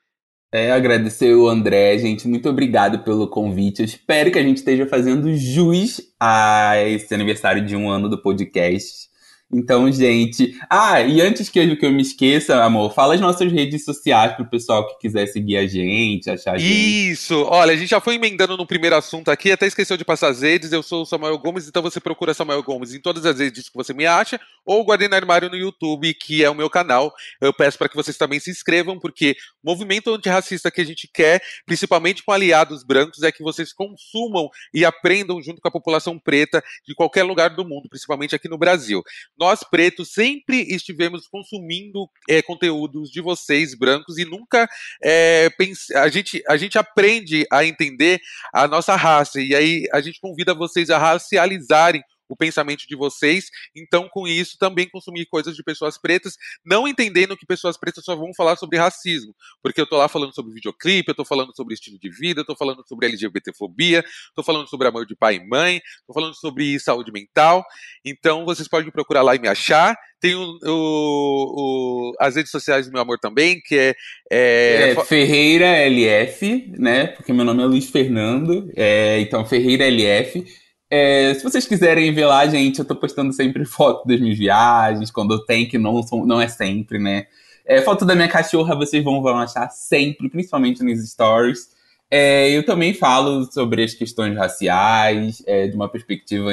É, 0.51 0.73
agradecer 0.73 1.35
o 1.35 1.47
André, 1.47 1.99
gente. 1.99 2.27
Muito 2.27 2.49
obrigado 2.49 3.01
pelo 3.01 3.29
convite. 3.29 3.81
Eu 3.81 3.85
espero 3.85 4.33
que 4.33 4.39
a 4.39 4.43
gente 4.43 4.59
esteja 4.59 4.87
fazendo 4.87 5.35
jus 5.37 6.01
a 6.19 6.75
esse 6.87 7.15
aniversário 7.15 7.65
de 7.65 7.77
um 7.77 7.91
ano 7.91 8.09
do 8.09 8.21
podcast. 8.23 9.09
Então, 9.51 9.91
gente. 9.91 10.55
Ah, 10.69 11.01
e 11.01 11.23
antes 11.23 11.49
que 11.49 11.59
eu, 11.59 11.77
que 11.77 11.87
eu 11.87 11.91
me 11.91 12.03
esqueça, 12.03 12.63
amor, 12.63 12.93
fala 12.93 13.15
as 13.15 13.21
nossas 13.21 13.51
redes 13.51 13.83
sociais 13.83 14.35
pro 14.35 14.45
pessoal 14.45 14.87
que 14.87 14.99
quiser 14.99 15.27
seguir 15.27 15.57
a 15.57 15.67
gente, 15.67 16.29
achar 16.29 16.57
a 16.57 16.59
gente. 16.59 17.13
Isso! 17.13 17.35
Olha, 17.45 17.73
a 17.73 17.77
gente 17.77 17.89
já 17.89 17.99
foi 17.99 18.17
emendando 18.17 18.59
no 18.59 18.67
primeiro 18.67 18.95
assunto 18.95 19.31
aqui, 19.31 19.51
até 19.51 19.67
esqueceu 19.67 19.97
de 19.97 20.05
passar 20.05 20.29
as 20.29 20.43
redes. 20.43 20.71
Eu 20.71 20.83
sou 20.83 21.03
o 21.03 21.07
Samuel 21.07 21.39
Gomes, 21.39 21.67
então 21.67 21.83
você 21.83 21.99
procura 21.99 22.35
Samuel 22.35 22.63
Gomes 22.63 22.93
em 22.93 23.01
todas 23.01 23.25
as 23.25 23.39
redes 23.39 23.71
que 23.71 23.75
você 23.75 23.95
me 23.95 24.05
acha, 24.05 24.39
ou 24.67 24.85
Guardei 24.85 25.09
no 25.09 25.15
Armário 25.15 25.49
no 25.49 25.57
YouTube, 25.57 26.13
que 26.13 26.45
é 26.45 26.51
o 26.51 26.55
meu 26.55 26.69
canal. 26.69 27.11
Eu 27.41 27.53
peço 27.55 27.79
para 27.79 27.89
que 27.89 27.97
vocês 27.97 28.19
também 28.19 28.39
se 28.39 28.51
inscrevam, 28.51 28.99
porque 28.99 29.35
o 29.65 29.71
movimento 29.71 30.13
antirracista 30.13 30.71
que 30.71 30.83
a 30.83 30.85
gente 30.85 31.09
quer, 31.11 31.41
principalmente 31.65 32.23
com 32.23 32.33
aliados 32.33 32.85
brancos, 32.85 33.23
é 33.23 33.33
que 33.33 33.43
vocês 33.43 33.73
consumam 33.73 34.51
e 34.75 34.85
aprendam 34.85 35.41
junto 35.41 35.63
com 35.63 35.69
a 35.69 35.73
população 35.73 36.19
preta 36.19 36.63
de 36.87 36.95
qualquer 36.95 37.23
lugar 37.23 37.49
do 37.49 37.67
mundo, 37.67 37.89
principalmente 37.89 38.35
aqui 38.35 38.47
no 38.47 38.59
Brasil 38.59 39.03
nós 39.39 39.61
pretos 39.63 40.13
sempre 40.13 40.63
estivemos 40.63 41.27
consumindo 41.29 42.09
é, 42.29 42.43
conteúdos 42.43 43.11
de 43.11 43.21
vocês 43.21 43.75
brancos 43.75 44.19
e 44.19 44.25
nunca 44.25 44.69
é, 45.03 45.49
pense, 45.51 45.95
a 45.97 46.09
gente 46.09 46.43
a 46.49 46.57
gente 46.57 46.79
aprende 46.79 47.47
a 47.51 47.65
entender 47.65 48.21
a 48.53 48.67
nossa 48.67 48.97
raça. 48.97 49.41
E 49.41 49.55
aí 49.55 49.85
a 49.93 50.01
gente 50.01 50.21
convida 50.21 50.55
vocês 50.55 50.91
a 50.91 50.99
racializarem 50.99 52.03
o 52.29 52.37
pensamento 52.37 52.87
de 52.87 52.97
vocês. 52.97 53.47
Então, 53.75 54.09
com 54.09 54.27
isso, 54.27 54.59
também 54.59 54.89
consumir 54.89 55.27
coisas 55.27 55.57
de 55.57 55.63
pessoas 55.63 55.99
pretas, 55.99 56.37
não 56.65 56.87
entendendo 56.87 57.37
que 57.37 57.47
pessoas 57.47 57.77
pretas 57.79 58.05
só 58.05 58.15
vão 58.15 58.35
falar 58.35 58.57
sobre 58.57 58.79
racismo. 58.79 59.35
Porque 59.63 59.81
eu 59.81 59.87
tô 59.87 59.97
lá 59.97 60.09
falando 60.09 60.35
sobre 60.35 60.53
videoclipe, 60.53 61.09
eu 61.09 61.15
tô 61.15 61.25
falando 61.25 61.55
sobre 61.55 61.75
estilo 61.75 61.99
de 61.99 62.11
vida, 62.11 62.41
eu 62.41 62.45
tô 62.45 62.57
falando 62.57 62.87
sobre 62.87 63.07
LGBTfobia, 63.07 64.05
tô 64.35 64.43
falando 64.43 64.69
sobre 64.69 64.89
amor 64.89 65.07
de 65.07 65.17
pai 65.17 65.37
e 65.37 65.49
mãe, 65.49 65.81
tô 66.07 66.13
falando 66.13 66.35
sobre 66.35 66.79
saúde 66.79 67.11
mental. 67.13 67.65
Então, 68.05 68.45
vocês 68.45 68.69
podem 68.69 68.91
procurar 68.91 69.23
lá 69.23 69.35
e 69.35 69.39
me 69.39 69.49
achar. 69.49 69.97
Tem 70.21 70.35
o, 70.35 70.59
o, 70.65 72.11
o, 72.11 72.13
as 72.19 72.35
redes 72.35 72.51
sociais 72.51 72.87
do 72.87 72.93
meu 72.93 73.01
amor 73.01 73.19
também, 73.21 73.61
que 73.61 73.77
é, 73.77 73.95
é... 74.31 74.91
é 74.91 75.05
Ferreira 75.05 75.67
LF, 75.67 76.73
né? 76.77 77.07
Porque 77.09 77.33
meu 77.33 77.45
nome 77.45 77.63
é 77.63 77.67
Luiz 77.67 77.89
Fernando. 77.89 78.71
É, 78.77 79.21
então, 79.21 79.47
Ferreira 79.47 79.87
LF. 79.87 80.45
É, 80.91 81.35
se 81.35 81.43
vocês 81.43 81.67
quiserem 81.67 82.13
ver 82.15 82.27
lá, 82.27 82.47
gente, 82.47 82.79
eu 82.79 82.85
tô 82.85 82.97
postando 82.97 83.33
sempre 83.33 83.65
foto 83.65 84.07
das 84.07 84.19
minhas 84.21 84.39
viagens, 84.39 85.11
quando 85.11 85.35
eu 85.35 85.41
tenho, 85.41 85.69
que 85.69 85.77
não, 85.79 86.01
não 86.25 86.41
é 86.41 86.49
sempre, 86.49 86.99
né? 86.99 87.27
É, 87.67 87.83
foto 87.83 88.07
da 88.07 88.15
minha 88.15 88.29
cachorra 88.29 88.75
vocês 88.75 89.05
vão, 89.05 89.21
vão 89.21 89.39
achar 89.39 89.69
sempre, 89.69 90.31
principalmente 90.31 90.83
nos 90.83 91.07
stories. 91.11 91.69
É, 92.11 92.51
eu 92.51 92.65
também 92.65 92.95
falo 92.95 93.45
sobre 93.53 93.85
as 93.85 93.93
questões 93.93 94.35
raciais, 94.35 95.43
é, 95.47 95.67
de 95.67 95.77
uma 95.77 95.91
perspectiva 95.91 96.49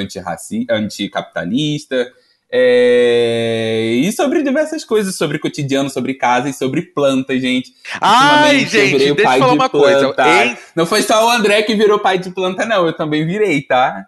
anticapitalista, 0.68 2.12
é, 2.52 3.92
e 4.02 4.12
sobre 4.12 4.42
diversas 4.42 4.84
coisas, 4.84 5.16
sobre 5.16 5.38
cotidiano, 5.38 5.88
sobre 5.88 6.12
casa 6.14 6.50
e 6.50 6.52
sobre 6.52 6.82
planta, 6.82 7.38
gente. 7.40 7.72
Ai, 8.00 8.60
gente, 8.66 8.98
deixa 8.98 9.08
eu 9.08 9.16
falar 9.16 9.52
uma 9.52 9.70
planta. 9.70 10.12
coisa. 10.12 10.58
Não 10.76 10.84
foi 10.84 11.00
só 11.02 11.26
o 11.26 11.30
André 11.30 11.62
que 11.62 11.74
virou 11.74 11.98
pai 11.98 12.18
de 12.18 12.30
planta, 12.30 12.66
não. 12.66 12.86
Eu 12.86 12.92
também 12.92 13.26
virei, 13.26 13.62
tá? 13.62 14.06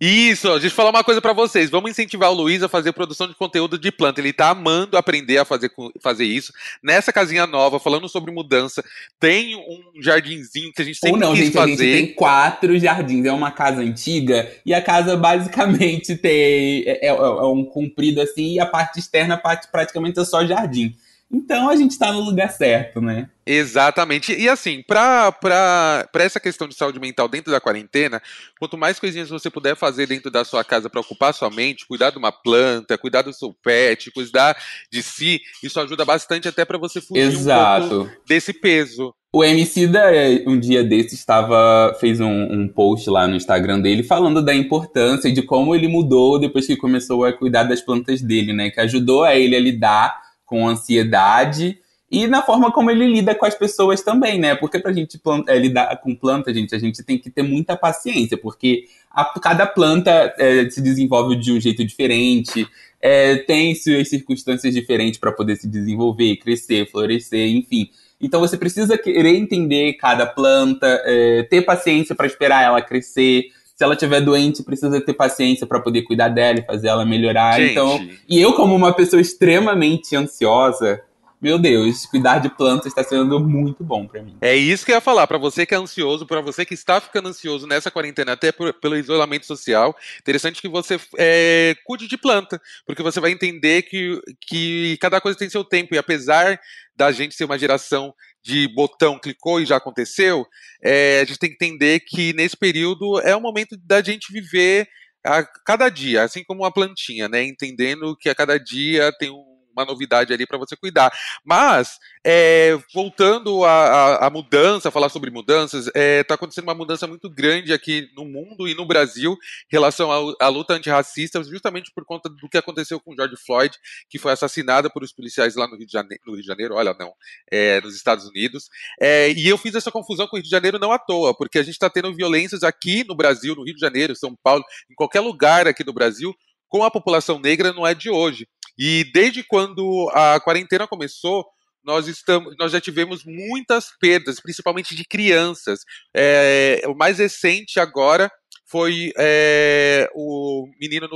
Isso, 0.00 0.48
deixa 0.50 0.66
eu 0.68 0.70
falar 0.70 0.90
uma 0.90 1.02
coisa 1.02 1.20
para 1.20 1.32
vocês. 1.32 1.70
Vamos 1.70 1.90
incentivar 1.90 2.30
o 2.30 2.34
Luiz 2.34 2.62
a 2.62 2.68
fazer 2.68 2.92
produção 2.92 3.26
de 3.26 3.34
conteúdo 3.34 3.76
de 3.76 3.90
planta. 3.90 4.20
Ele 4.20 4.32
tá 4.32 4.50
amando 4.50 4.96
aprender 4.96 5.38
a 5.38 5.44
fazer, 5.44 5.72
fazer 6.00 6.24
isso. 6.24 6.52
Nessa 6.80 7.12
casinha 7.12 7.48
nova, 7.48 7.80
falando 7.80 8.08
sobre 8.08 8.30
mudança, 8.30 8.84
tem 9.18 9.56
um 9.56 10.00
jardinzinho 10.00 10.72
que 10.72 10.82
a 10.82 10.84
gente 10.84 10.98
sempre 10.98 11.14
Ou 11.14 11.18
não, 11.18 11.34
quis 11.34 11.46
gente, 11.46 11.54
fazer. 11.54 11.72
A 11.72 11.96
gente 11.96 12.06
tem 12.06 12.14
quatro 12.14 12.78
jardins. 12.78 13.24
É 13.24 13.32
uma 13.32 13.50
casa 13.50 13.80
antiga 13.80 14.48
e 14.64 14.72
a 14.72 14.80
casa 14.80 15.16
basicamente 15.16 16.14
tem 16.16 16.84
é, 16.86 17.06
é, 17.06 17.08
é 17.08 17.44
um 17.44 17.64
comprido 17.64 18.20
assim 18.20 18.54
e 18.54 18.60
a 18.60 18.66
parte 18.66 19.00
externa 19.00 19.36
praticamente 19.72 20.20
é 20.20 20.24
só 20.24 20.46
jardim. 20.46 20.94
Então 21.30 21.68
a 21.68 21.76
gente 21.76 21.90
está 21.90 22.10
no 22.10 22.20
lugar 22.20 22.50
certo, 22.50 23.02
né? 23.02 23.28
Exatamente. 23.46 24.34
E 24.34 24.48
assim, 24.48 24.82
para 24.86 26.08
essa 26.14 26.40
questão 26.40 26.66
de 26.66 26.74
saúde 26.74 26.98
mental 26.98 27.28
dentro 27.28 27.52
da 27.52 27.60
quarentena, 27.60 28.20
quanto 28.58 28.78
mais 28.78 28.98
coisinhas 28.98 29.28
você 29.28 29.50
puder 29.50 29.76
fazer 29.76 30.06
dentro 30.06 30.30
da 30.30 30.44
sua 30.44 30.64
casa 30.64 30.88
para 30.88 31.00
ocupar 31.00 31.34
sua 31.34 31.50
mente, 31.50 31.86
cuidar 31.86 32.10
de 32.10 32.18
uma 32.18 32.32
planta, 32.32 32.96
cuidar 32.96 33.22
do 33.22 33.32
seu 33.32 33.54
pet, 33.62 34.10
cuidar 34.10 34.56
de 34.90 35.02
si, 35.02 35.40
isso 35.62 35.78
ajuda 35.80 36.04
bastante 36.04 36.48
até 36.48 36.64
para 36.64 36.78
você 36.78 37.00
fugir 37.00 37.22
Exato. 37.22 38.02
um 38.02 38.08
desse 38.26 38.54
peso. 38.54 39.14
O 39.30 39.44
MC 39.44 39.86
da 39.86 40.10
um 40.46 40.58
dia 40.58 40.82
desse 40.82 41.14
estava 41.14 41.94
fez 42.00 42.18
um, 42.18 42.26
um, 42.26 42.66
post 42.66 43.10
lá 43.10 43.26
no 43.26 43.36
Instagram 43.36 43.78
dele 43.78 44.02
falando 44.02 44.42
da 44.42 44.54
importância 44.54 45.30
de 45.30 45.42
como 45.42 45.74
ele 45.74 45.86
mudou 45.86 46.38
depois 46.38 46.66
que 46.66 46.74
começou 46.76 47.26
a 47.26 47.32
cuidar 47.34 47.64
das 47.64 47.82
plantas 47.82 48.22
dele, 48.22 48.54
né? 48.54 48.70
Que 48.70 48.80
ajudou 48.80 49.24
a 49.24 49.36
ele 49.36 49.54
a 49.54 49.60
lidar 49.60 50.27
com 50.48 50.66
ansiedade 50.66 51.78
e 52.10 52.26
na 52.26 52.42
forma 52.42 52.72
como 52.72 52.90
ele 52.90 53.06
lida 53.06 53.34
com 53.34 53.44
as 53.44 53.54
pessoas 53.54 54.00
também, 54.00 54.40
né? 54.40 54.54
Porque 54.54 54.78
pra 54.78 54.92
gente 54.92 55.18
planta, 55.18 55.52
é, 55.52 55.58
lidar 55.58 55.94
com 55.98 56.14
planta, 56.14 56.52
gente, 56.54 56.74
a 56.74 56.78
gente 56.78 57.02
tem 57.02 57.18
que 57.18 57.30
ter 57.30 57.42
muita 57.42 57.76
paciência, 57.76 58.36
porque 58.36 58.84
a, 59.10 59.24
cada 59.38 59.66
planta 59.66 60.34
é, 60.38 60.70
se 60.70 60.80
desenvolve 60.80 61.36
de 61.36 61.52
um 61.52 61.60
jeito 61.60 61.84
diferente, 61.84 62.66
é, 63.00 63.36
tem 63.36 63.74
suas 63.74 64.08
circunstâncias 64.08 64.72
diferentes 64.72 65.20
para 65.20 65.30
poder 65.30 65.56
se 65.56 65.68
desenvolver, 65.68 66.36
crescer, 66.36 66.90
florescer, 66.90 67.46
enfim. 67.54 67.90
Então 68.18 68.40
você 68.40 68.56
precisa 68.56 68.96
querer 68.96 69.36
entender 69.36 69.92
cada 69.94 70.26
planta, 70.26 70.86
é, 71.04 71.42
ter 71.44 71.60
paciência 71.62 72.14
para 72.14 72.26
esperar 72.26 72.64
ela 72.64 72.80
crescer. 72.80 73.44
Se 73.78 73.84
ela 73.84 73.94
estiver 73.94 74.20
doente, 74.20 74.64
precisa 74.64 75.00
ter 75.00 75.14
paciência 75.14 75.64
para 75.64 75.78
poder 75.78 76.02
cuidar 76.02 76.30
dela 76.30 76.58
e 76.58 76.66
fazer 76.66 76.88
ela 76.88 77.06
melhorar. 77.06 77.60
Gente. 77.60 77.70
Então, 77.70 78.08
e 78.28 78.40
eu 78.40 78.52
como 78.54 78.74
uma 78.74 78.92
pessoa 78.92 79.22
extremamente 79.22 80.16
ansiosa, 80.16 81.00
meu 81.40 81.60
Deus, 81.60 82.04
cuidar 82.04 82.40
de 82.40 82.48
plantas 82.48 82.86
está 82.86 83.04
sendo 83.04 83.38
muito 83.38 83.84
bom 83.84 84.04
para 84.04 84.20
mim. 84.20 84.36
É 84.40 84.56
isso 84.56 84.84
que 84.84 84.90
eu 84.90 84.96
ia 84.96 85.00
falar. 85.00 85.28
Para 85.28 85.38
você 85.38 85.64
que 85.64 85.72
é 85.72 85.78
ansioso, 85.78 86.26
para 86.26 86.40
você 86.40 86.64
que 86.64 86.74
está 86.74 87.00
ficando 87.00 87.28
ansioso 87.28 87.68
nessa 87.68 87.88
quarentena, 87.88 88.32
até 88.32 88.50
por, 88.50 88.74
pelo 88.74 88.96
isolamento 88.96 89.46
social, 89.46 89.96
interessante 90.20 90.60
que 90.60 90.68
você 90.68 90.98
é, 91.16 91.76
cuide 91.84 92.08
de 92.08 92.18
planta, 92.18 92.60
porque 92.84 93.00
você 93.00 93.20
vai 93.20 93.30
entender 93.30 93.82
que, 93.82 94.20
que 94.40 94.98
cada 95.00 95.20
coisa 95.20 95.38
tem 95.38 95.48
seu 95.48 95.62
tempo. 95.62 95.94
E 95.94 95.98
apesar 95.98 96.58
da 96.96 97.12
gente 97.12 97.36
ser 97.36 97.44
uma 97.44 97.56
geração 97.56 98.12
de 98.48 98.66
botão, 98.66 99.18
clicou 99.18 99.60
e 99.60 99.66
já 99.66 99.76
aconteceu, 99.76 100.46
é, 100.82 101.20
a 101.20 101.24
gente 101.26 101.38
tem 101.38 101.50
que 101.50 101.56
entender 101.56 102.00
que 102.00 102.32
nesse 102.32 102.56
período 102.56 103.20
é 103.20 103.36
o 103.36 103.40
momento 103.42 103.76
da 103.84 104.02
gente 104.02 104.32
viver 104.32 104.88
a 105.22 105.44
cada 105.44 105.90
dia, 105.90 106.22
assim 106.22 106.42
como 106.42 106.62
uma 106.62 106.72
plantinha, 106.72 107.28
né? 107.28 107.44
Entendendo 107.44 108.16
que 108.16 108.30
a 108.30 108.34
cada 108.34 108.58
dia 108.58 109.12
tem 109.18 109.28
um 109.30 109.47
uma 109.78 109.84
novidade 109.84 110.32
ali 110.32 110.46
para 110.46 110.58
você 110.58 110.76
cuidar. 110.76 111.12
Mas, 111.44 111.98
é, 112.24 112.78
voltando 112.92 113.64
à 113.64 114.28
mudança, 114.30 114.90
falar 114.90 115.08
sobre 115.08 115.30
mudanças, 115.30 115.86
está 115.86 115.98
é, 115.98 116.24
tá 116.24 116.34
acontecendo 116.34 116.64
uma 116.64 116.74
mudança 116.74 117.06
muito 117.06 117.30
grande 117.30 117.72
aqui 117.72 118.10
no 118.16 118.24
mundo 118.24 118.68
e 118.68 118.74
no 118.74 118.86
Brasil 118.86 119.32
em 119.32 119.36
relação 119.70 120.10
à 120.40 120.48
luta 120.48 120.74
antirracista, 120.74 121.42
justamente 121.42 121.90
por 121.94 122.04
conta 122.04 122.28
do 122.28 122.48
que 122.48 122.58
aconteceu 122.58 123.00
com 123.00 123.14
George 123.14 123.36
Floyd, 123.44 123.76
que 124.08 124.18
foi 124.18 124.32
assassinado 124.32 124.90
por 124.90 125.02
os 125.02 125.12
policiais 125.12 125.54
lá 125.54 125.66
no 125.66 125.76
Rio 125.76 125.86
de 125.86 125.92
Janeiro, 125.92 126.22
no 126.26 126.32
Rio 126.34 126.42
de 126.42 126.46
Janeiro 126.46 126.74
olha, 126.74 126.94
não, 126.98 127.12
é, 127.50 127.80
nos 127.80 127.94
Estados 127.94 128.26
Unidos. 128.26 128.68
É, 129.00 129.30
e 129.30 129.48
eu 129.48 129.56
fiz 129.58 129.74
essa 129.74 129.90
confusão 129.90 130.26
com 130.26 130.36
o 130.36 130.38
Rio 130.38 130.44
de 130.44 130.50
Janeiro 130.50 130.78
não 130.78 130.92
à 130.92 130.98
toa, 130.98 131.36
porque 131.36 131.58
a 131.58 131.62
gente 131.62 131.74
está 131.74 131.88
tendo 131.88 132.14
violências 132.14 132.62
aqui 132.62 133.04
no 133.04 133.14
Brasil, 133.14 133.54
no 133.54 133.64
Rio 133.64 133.74
de 133.74 133.80
Janeiro, 133.80 134.16
São 134.16 134.36
Paulo, 134.42 134.64
em 134.90 134.94
qualquer 134.94 135.20
lugar 135.20 135.66
aqui 135.66 135.84
no 135.84 135.92
Brasil, 135.92 136.34
com 136.68 136.84
a 136.84 136.90
população 136.90 137.38
negra 137.38 137.72
não 137.72 137.86
é 137.86 137.94
de 137.94 138.10
hoje. 138.10 138.46
E 138.78 139.04
desde 139.12 139.42
quando 139.42 140.08
a 140.14 140.38
quarentena 140.40 140.86
começou, 140.86 141.44
nós, 141.84 142.06
estamos, 142.06 142.54
nós 142.58 142.70
já 142.70 142.80
tivemos 142.80 143.24
muitas 143.24 143.90
perdas, 143.98 144.40
principalmente 144.40 144.94
de 144.94 145.04
crianças. 145.04 145.80
É, 146.14 146.82
o 146.86 146.94
mais 146.94 147.18
recente 147.18 147.80
agora 147.80 148.30
foi 148.66 149.12
é, 149.16 150.08
o 150.14 150.68
menino, 150.78 151.08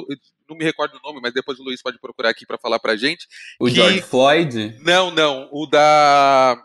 não 0.49 0.57
me 0.57 0.65
recordo 0.65 0.97
o 0.97 1.07
nome, 1.07 1.21
mas 1.23 1.35
depois 1.35 1.59
o 1.59 1.63
Luiz 1.63 1.83
pode 1.83 1.99
procurar 2.01 2.31
aqui 2.31 2.47
para 2.47 2.59
falar 2.59 2.79
para 2.79 2.97
gente. 2.97 3.29
O 3.61 3.67
que, 3.67 3.75
George 3.75 4.01
Floyd? 4.01 4.79
Não, 4.81 5.11
não, 5.11 5.49
o 5.53 5.67
da, 5.67 6.57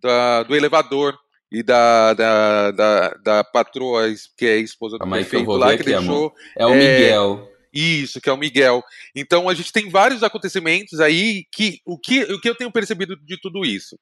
da 0.00 0.42
do 0.42 0.54
elevador 0.54 1.18
e 1.50 1.62
da, 1.62 2.12
da, 2.12 2.70
da, 2.70 3.08
da 3.14 3.44
patroa 3.44 4.02
que 4.36 4.44
é 4.44 4.58
esposa 4.58 4.98
do 4.98 5.08
prefeito 5.08 5.50
lá 5.52 5.76
que 5.76 5.82
deixou. 5.82 6.34
É 6.56 6.66
o 6.66 6.74
Miguel. 6.74 7.48
É, 7.50 7.55
isso, 7.72 8.20
que 8.20 8.28
é 8.28 8.32
o 8.32 8.36
Miguel. 8.36 8.82
Então 9.14 9.48
a 9.48 9.54
gente 9.54 9.72
tem 9.72 9.88
vários 9.88 10.22
acontecimentos 10.22 11.00
aí 11.00 11.44
que 11.52 11.80
o 11.84 11.98
que, 11.98 12.22
o 12.24 12.40
que 12.40 12.48
eu 12.48 12.54
tenho 12.54 12.72
percebido 12.72 13.16
de 13.16 13.40
tudo 13.40 13.64
isso? 13.64 13.98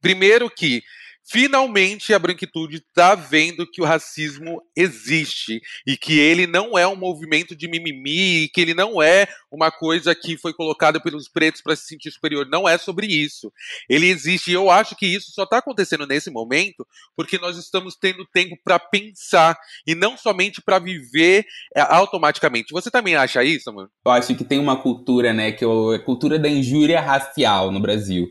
Primeiro 0.00 0.48
que 0.50 0.82
Finalmente 1.30 2.14
a 2.14 2.18
branquitude 2.18 2.76
está 2.76 3.14
vendo 3.14 3.66
que 3.70 3.82
o 3.82 3.84
racismo 3.84 4.62
existe 4.74 5.60
e 5.86 5.94
que 5.94 6.18
ele 6.18 6.46
não 6.46 6.78
é 6.78 6.86
um 6.86 6.96
movimento 6.96 7.54
de 7.54 7.68
mimimi 7.68 8.44
e 8.44 8.48
que 8.48 8.62
ele 8.62 8.72
não 8.72 9.02
é 9.02 9.28
uma 9.50 9.70
coisa 9.70 10.14
que 10.14 10.38
foi 10.38 10.54
colocada 10.54 10.98
pelos 10.98 11.28
pretos 11.28 11.60
para 11.60 11.76
se 11.76 11.86
sentir 11.86 12.10
superior. 12.10 12.48
Não 12.48 12.66
é 12.66 12.78
sobre 12.78 13.06
isso. 13.06 13.52
Ele 13.90 14.06
existe 14.06 14.50
e 14.50 14.54
eu 14.54 14.70
acho 14.70 14.96
que 14.96 15.04
isso 15.04 15.30
só 15.32 15.42
está 15.42 15.58
acontecendo 15.58 16.06
nesse 16.06 16.30
momento 16.30 16.86
porque 17.14 17.36
nós 17.36 17.58
estamos 17.58 17.94
tendo 17.94 18.24
tempo 18.32 18.56
para 18.64 18.78
pensar 18.78 19.58
e 19.86 19.94
não 19.94 20.16
somente 20.16 20.62
para 20.62 20.78
viver 20.78 21.44
é, 21.76 21.82
automaticamente. 21.82 22.72
Você 22.72 22.90
também 22.90 23.16
acha 23.16 23.44
isso, 23.44 23.70
mano? 23.70 23.90
Eu 24.02 24.12
acho 24.12 24.34
que 24.34 24.44
tem 24.44 24.58
uma 24.58 24.80
cultura, 24.80 25.34
né, 25.34 25.52
que 25.52 25.62
é 25.62 25.68
a 25.68 25.98
cultura 25.98 26.38
da 26.38 26.48
injúria 26.48 27.02
racial 27.02 27.70
no 27.70 27.80
Brasil. 27.80 28.28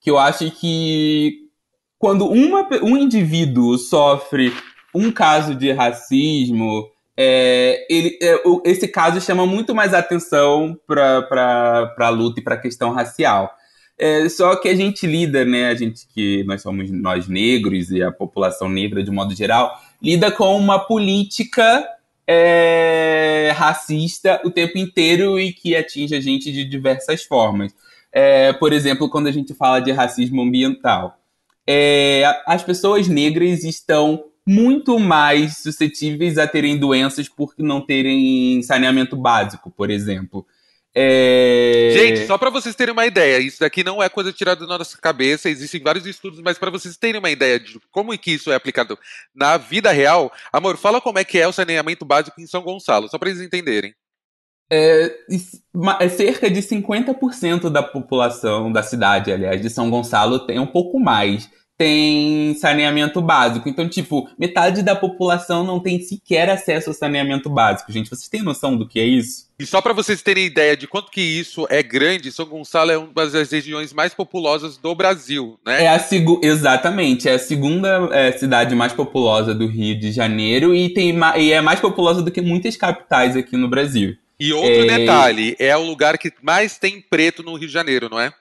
Que 0.00 0.10
eu 0.10 0.16
acho 0.16 0.48
que 0.52 1.45
quando 1.98 2.26
uma, 2.26 2.68
um 2.82 2.96
indivíduo 2.96 3.78
sofre 3.78 4.52
um 4.94 5.10
caso 5.10 5.54
de 5.54 5.72
racismo, 5.72 6.88
é, 7.16 7.86
ele, 7.88 8.18
é, 8.22 8.42
esse 8.64 8.86
caso 8.88 9.20
chama 9.20 9.46
muito 9.46 9.74
mais 9.74 9.94
atenção 9.94 10.78
para 10.86 11.94
a 11.98 12.08
luta 12.08 12.40
e 12.40 12.42
para 12.42 12.54
a 12.54 12.60
questão 12.60 12.92
racial. 12.92 13.50
É, 13.98 14.28
só 14.28 14.56
que 14.56 14.68
a 14.68 14.74
gente 14.74 15.06
lida, 15.06 15.44
né, 15.44 15.68
a 15.68 15.74
gente 15.74 16.06
que 16.12 16.44
nós 16.44 16.60
somos 16.60 16.90
nós 16.90 17.26
negros 17.28 17.90
e 17.90 18.02
a 18.02 18.12
população 18.12 18.68
negra 18.68 19.02
de 19.02 19.10
modo 19.10 19.34
geral, 19.34 19.72
lida 20.02 20.30
com 20.30 20.54
uma 20.56 20.78
política 20.78 21.82
é, 22.26 23.54
racista 23.56 24.40
o 24.44 24.50
tempo 24.50 24.76
inteiro 24.76 25.40
e 25.40 25.50
que 25.52 25.74
atinge 25.74 26.14
a 26.14 26.20
gente 26.20 26.52
de 26.52 26.64
diversas 26.64 27.24
formas. 27.24 27.74
É, 28.12 28.52
por 28.52 28.72
exemplo, 28.72 29.08
quando 29.08 29.28
a 29.28 29.32
gente 29.32 29.54
fala 29.54 29.80
de 29.80 29.92
racismo 29.92 30.42
ambiental 30.42 31.18
é, 31.66 32.24
as 32.46 32.62
pessoas 32.62 33.08
negras 33.08 33.64
estão 33.64 34.24
muito 34.46 34.98
mais 34.98 35.58
suscetíveis 35.58 36.38
a 36.38 36.46
terem 36.46 36.78
doenças 36.78 37.28
por 37.28 37.52
não 37.58 37.80
terem 37.80 38.62
saneamento 38.62 39.16
básico, 39.16 39.70
por 39.70 39.90
exemplo. 39.90 40.46
É... 40.98 41.90
Gente, 41.92 42.26
só 42.26 42.38
para 42.38 42.48
vocês 42.48 42.74
terem 42.74 42.92
uma 42.92 43.04
ideia, 43.04 43.38
isso 43.38 43.60
daqui 43.60 43.84
não 43.84 44.02
é 44.02 44.08
coisa 44.08 44.32
tirada 44.32 44.66
da 44.66 44.78
nossa 44.78 44.96
cabeça, 44.96 45.50
existem 45.50 45.82
vários 45.82 46.06
estudos, 46.06 46.40
mas 46.40 46.56
para 46.56 46.70
vocês 46.70 46.96
terem 46.96 47.18
uma 47.18 47.28
ideia 47.28 47.60
de 47.60 47.78
como 47.90 48.14
é 48.14 48.16
que 48.16 48.30
isso 48.30 48.50
é 48.50 48.54
aplicado 48.54 48.98
na 49.34 49.58
vida 49.58 49.92
real, 49.92 50.32
amor, 50.50 50.78
fala 50.78 50.98
como 50.98 51.18
é 51.18 51.24
que 51.24 51.38
é 51.38 51.46
o 51.46 51.52
saneamento 51.52 52.02
básico 52.02 52.40
em 52.40 52.46
São 52.46 52.62
Gonçalo, 52.62 53.10
só 53.10 53.18
para 53.18 53.28
eles 53.28 53.42
entenderem. 53.42 53.94
É, 54.70 55.14
é 56.00 56.08
cerca 56.08 56.50
de 56.50 56.60
50% 56.60 57.70
da 57.70 57.82
população 57.82 58.72
da 58.72 58.82
cidade, 58.82 59.32
aliás, 59.32 59.60
de 59.60 59.70
São 59.70 59.88
Gonçalo 59.90 60.40
tem 60.40 60.58
um 60.58 60.66
pouco 60.66 60.98
mais 60.98 61.48
tem 61.78 62.54
saneamento 62.54 63.20
básico. 63.20 63.68
Então, 63.68 63.88
tipo, 63.88 64.28
metade 64.38 64.82
da 64.82 64.96
população 64.96 65.62
não 65.62 65.78
tem 65.78 66.00
sequer 66.00 66.48
acesso 66.48 66.90
ao 66.90 66.94
saneamento 66.94 67.50
básico. 67.50 67.92
Gente, 67.92 68.08
vocês 68.08 68.28
têm 68.28 68.42
noção 68.42 68.76
do 68.76 68.88
que 68.88 68.98
é 68.98 69.04
isso? 69.04 69.46
E 69.58 69.66
só 69.66 69.80
para 69.80 69.92
vocês 69.92 70.22
terem 70.22 70.46
ideia 70.46 70.76
de 70.76 70.86
quanto 70.86 71.10
que 71.10 71.20
isso 71.20 71.66
é 71.70 71.82
grande, 71.82 72.32
São 72.32 72.46
Gonçalo 72.46 72.90
é 72.90 72.98
uma 72.98 73.12
das 73.12 73.50
regiões 73.50 73.92
mais 73.92 74.14
populosas 74.14 74.76
do 74.76 74.94
Brasil, 74.94 75.58
né? 75.66 75.84
É 75.84 75.88
a. 75.88 76.06
Exatamente, 76.42 77.28
é 77.28 77.34
a 77.34 77.38
segunda 77.38 78.08
é, 78.12 78.32
cidade 78.32 78.74
mais 78.74 78.92
populosa 78.92 79.54
do 79.54 79.66
Rio 79.66 79.98
de 79.98 80.12
Janeiro 80.12 80.74
e, 80.74 80.92
tem 80.92 81.18
e 81.38 81.52
é 81.52 81.60
mais 81.60 81.80
populosa 81.80 82.22
do 82.22 82.30
que 82.30 82.40
muitas 82.40 82.76
capitais 82.76 83.36
aqui 83.36 83.56
no 83.56 83.68
Brasil. 83.68 84.16
E 84.38 84.52
outro 84.52 84.70
é... 84.70 84.98
detalhe, 84.98 85.56
é 85.58 85.76
o 85.76 85.82
lugar 85.82 86.18
que 86.18 86.32
mais 86.42 86.78
tem 86.78 87.00
preto 87.00 87.42
no 87.42 87.54
Rio 87.54 87.68
de 87.68 87.72
Janeiro, 87.72 88.08
não 88.10 88.20
é? 88.20 88.32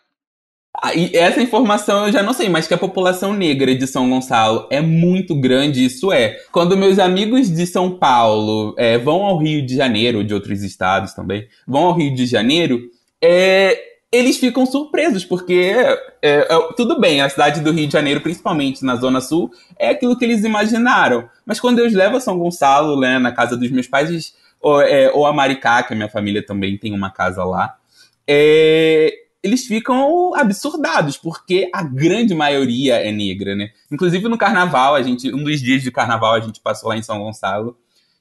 Ah, 0.82 0.94
e 0.94 1.16
essa 1.16 1.42
informação 1.42 2.06
eu 2.06 2.12
já 2.12 2.22
não 2.22 2.34
sei, 2.34 2.50
mas 2.50 2.68
que 2.68 2.74
a 2.74 2.78
população 2.78 3.34
negra 3.34 3.74
de 3.74 3.88
São 3.88 4.10
Gonçalo 4.10 4.68
é 4.70 4.82
muito 4.82 5.34
grande, 5.34 5.86
isso 5.86 6.12
é. 6.12 6.38
Quando 6.52 6.75
meus 6.75 7.00
amigos 7.00 7.50
de 7.50 7.66
São 7.66 7.98
Paulo 7.98 8.75
é, 8.78 8.98
vão 8.98 9.24
ao 9.24 9.38
Rio 9.38 9.66
de 9.66 9.75
Janeiro, 9.75 10.24
de 10.24 10.34
outros 10.34 10.64
estados 10.64 11.14
também, 11.14 11.48
vão 11.66 11.86
ao 11.86 11.94
Rio 11.94 12.14
de 12.14 12.25
Janeiro, 12.25 12.82
é, 13.22 13.80
eles 14.12 14.38
ficam 14.38 14.66
surpresos, 14.66 15.24
porque 15.24 15.74
é, 16.22 16.46
é, 16.46 16.48
tudo 16.75 17.00
bem, 17.00 17.22
a 17.22 17.30
cidade 17.30 17.62
do 17.62 17.72
Rio 17.72 17.88
de 17.88 17.94
Janeiro, 17.94 18.22
principalmente 18.22 18.84
na 18.84 18.96
Zona 18.96 19.22
Sul, 19.22 19.52
é 19.80 19.90
aquilo 19.90 20.18
que 20.18 20.25
eles 20.25 20.44
imaginaram. 20.44 21.30
Mas 21.46 21.60
quando 21.60 21.80
eu 21.80 21.86
os 21.86 21.94
levo 21.94 22.18
a 22.18 22.20
São 22.22 22.38
Gonçalo, 22.38 23.00
né, 23.00 23.18
na 23.18 23.32
casa 23.32 23.56
dos 23.56 23.70
meus 23.72 23.88
pais, 23.88 24.34
ou, 24.65 24.81
é, 24.81 25.12
ou 25.12 25.27
a 25.27 25.31
Maricá, 25.31 25.84
que 25.84 25.93
a 25.93 25.95
minha 25.95 26.10
família 26.10 26.43
também 26.43 26.75
tem 26.75 26.91
uma 26.91 27.12
casa 27.12 27.43
lá, 27.43 27.77
é, 28.27 29.13
eles 29.43 29.67
ficam 29.67 30.34
absurdados, 30.34 31.17
porque 31.17 31.69
a 31.72 31.84
grande 31.84 32.34
maioria 32.34 32.95
é 32.95 33.12
negra, 33.12 33.55
né? 33.55 33.69
Inclusive 33.91 34.27
no 34.27 34.39
carnaval, 34.39 34.95
a 34.95 35.03
gente, 35.03 35.31
um 35.31 35.43
dos 35.43 35.62
dias 35.62 35.84
de 35.84 35.91
carnaval, 35.91 36.34
a 36.34 36.39
gente 36.39 36.60
passou 36.62 36.89
lá 36.89 36.98
em 36.98 37.03
São 37.03 37.19
Gonçalo, 37.19 37.77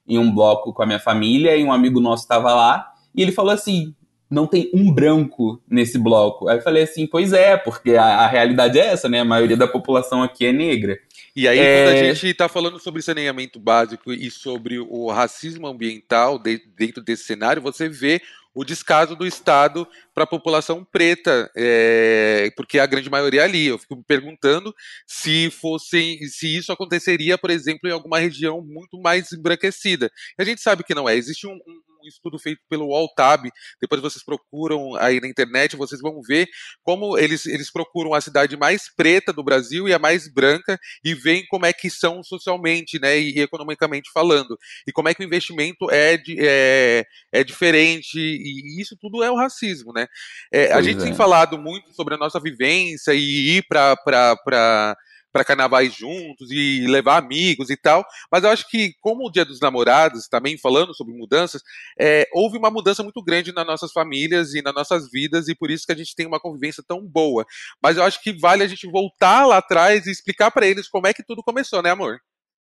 em 0.06 0.18
um 0.18 0.30
bloco 0.30 0.74
com 0.74 0.82
a 0.82 0.86
minha 0.86 1.00
família, 1.00 1.56
e 1.56 1.64
um 1.64 1.72
amigo 1.72 1.98
nosso 1.98 2.24
estava 2.24 2.54
lá, 2.54 2.92
e 3.14 3.22
ele 3.22 3.32
falou 3.32 3.50
assim: 3.50 3.94
não 4.30 4.46
tem 4.46 4.70
um 4.74 4.92
branco 4.92 5.62
nesse 5.66 5.96
bloco. 5.96 6.46
Aí 6.46 6.58
eu 6.58 6.62
falei 6.62 6.82
assim, 6.82 7.06
pois 7.06 7.32
é, 7.32 7.56
porque 7.56 7.92
a, 7.92 8.04
a 8.04 8.26
realidade 8.26 8.78
é 8.78 8.88
essa, 8.88 9.08
né? 9.08 9.20
A 9.20 9.24
maioria 9.24 9.56
da 9.56 9.66
população 9.66 10.22
aqui 10.22 10.44
é 10.44 10.52
negra. 10.52 10.98
E 11.36 11.48
aí, 11.48 11.58
é... 11.58 11.84
quando 11.84 11.94
a 11.94 12.14
gente 12.14 12.26
está 12.28 12.48
falando 12.48 12.78
sobre 12.78 13.02
saneamento 13.02 13.58
básico 13.58 14.12
e 14.12 14.30
sobre 14.30 14.78
o 14.78 15.10
racismo 15.10 15.66
ambiental 15.66 16.38
de, 16.38 16.58
dentro 16.76 17.02
desse 17.02 17.24
cenário, 17.24 17.60
você 17.60 17.88
vê 17.88 18.22
o 18.54 18.64
descaso 18.64 19.16
do 19.16 19.26
Estado 19.26 19.86
para 20.14 20.22
a 20.22 20.28
população 20.28 20.84
preta, 20.84 21.50
é, 21.56 22.52
porque 22.56 22.78
a 22.78 22.86
grande 22.86 23.10
maioria 23.10 23.40
é 23.40 23.44
ali. 23.44 23.66
Eu 23.66 23.78
fico 23.78 23.96
me 23.96 24.04
perguntando 24.04 24.72
se 25.06 25.50
fossem, 25.50 26.24
se 26.28 26.56
isso 26.56 26.70
aconteceria, 26.70 27.36
por 27.36 27.50
exemplo, 27.50 27.88
em 27.88 27.92
alguma 27.92 28.20
região 28.20 28.62
muito 28.62 28.96
mais 29.00 29.32
embranquecida. 29.32 30.10
A 30.38 30.44
gente 30.44 30.60
sabe 30.60 30.84
que 30.84 30.94
não 30.94 31.08
é. 31.08 31.16
Existe 31.16 31.48
um, 31.48 31.54
um 31.54 31.80
um 32.04 32.08
estudo 32.08 32.38
feito 32.38 32.60
pelo 32.68 32.94
Altab, 32.94 33.50
depois 33.80 34.00
vocês 34.00 34.22
procuram 34.24 34.94
aí 34.96 35.20
na 35.20 35.28
internet, 35.28 35.76
vocês 35.76 36.00
vão 36.00 36.20
ver 36.20 36.46
como 36.82 37.16
eles, 37.18 37.46
eles 37.46 37.70
procuram 37.70 38.14
a 38.14 38.20
cidade 38.20 38.56
mais 38.56 38.94
preta 38.94 39.32
do 39.32 39.42
Brasil 39.42 39.88
e 39.88 39.94
a 39.94 39.98
mais 39.98 40.28
branca 40.28 40.78
e 41.04 41.14
veem 41.14 41.46
como 41.48 41.66
é 41.66 41.72
que 41.72 41.88
são 41.88 42.22
socialmente, 42.22 42.98
né, 43.00 43.18
e, 43.18 43.38
e 43.38 43.40
economicamente 43.40 44.10
falando, 44.12 44.58
e 44.86 44.92
como 44.92 45.08
é 45.08 45.14
que 45.14 45.22
o 45.22 45.26
investimento 45.26 45.90
é, 45.90 46.16
de, 46.16 46.36
é, 46.38 47.04
é 47.32 47.42
diferente, 47.44 48.18
e 48.18 48.80
isso 48.80 48.96
tudo 49.00 49.22
é 49.22 49.30
o 49.30 49.36
racismo, 49.36 49.92
né. 49.92 50.06
É, 50.52 50.72
a 50.72 50.82
gente 50.82 51.00
é. 51.00 51.04
tem 51.04 51.14
falado 51.14 51.58
muito 51.58 51.92
sobre 51.94 52.14
a 52.14 52.18
nossa 52.18 52.38
vivência 52.38 53.12
e 53.14 53.56
ir 53.56 53.66
para 53.66 54.96
para 55.34 55.44
carnavais 55.44 55.92
juntos 55.92 56.48
e 56.52 56.86
levar 56.86 57.16
amigos 57.16 57.68
e 57.68 57.76
tal. 57.76 58.06
Mas 58.30 58.44
eu 58.44 58.50
acho 58.50 58.68
que, 58.70 58.94
como 59.00 59.26
o 59.26 59.32
Dia 59.32 59.44
dos 59.44 59.58
Namorados, 59.58 60.28
também 60.28 60.56
falando 60.56 60.94
sobre 60.94 61.12
mudanças, 61.12 61.60
é, 61.98 62.24
houve 62.32 62.56
uma 62.56 62.70
mudança 62.70 63.02
muito 63.02 63.20
grande 63.20 63.52
nas 63.52 63.66
nossas 63.66 63.90
famílias 63.90 64.54
e 64.54 64.62
nas 64.62 64.72
nossas 64.72 65.10
vidas, 65.10 65.48
e 65.48 65.54
por 65.56 65.72
isso 65.72 65.86
que 65.86 65.92
a 65.92 65.96
gente 65.96 66.14
tem 66.14 66.24
uma 66.24 66.38
convivência 66.38 66.84
tão 66.86 67.04
boa. 67.04 67.44
Mas 67.82 67.96
eu 67.96 68.04
acho 68.04 68.22
que 68.22 68.32
vale 68.32 68.62
a 68.62 68.68
gente 68.68 68.86
voltar 68.86 69.44
lá 69.44 69.56
atrás 69.56 70.06
e 70.06 70.12
explicar 70.12 70.52
para 70.52 70.68
eles 70.68 70.88
como 70.88 71.08
é 71.08 71.12
que 71.12 71.24
tudo 71.24 71.42
começou, 71.42 71.82
né, 71.82 71.90
amor? 71.90 72.20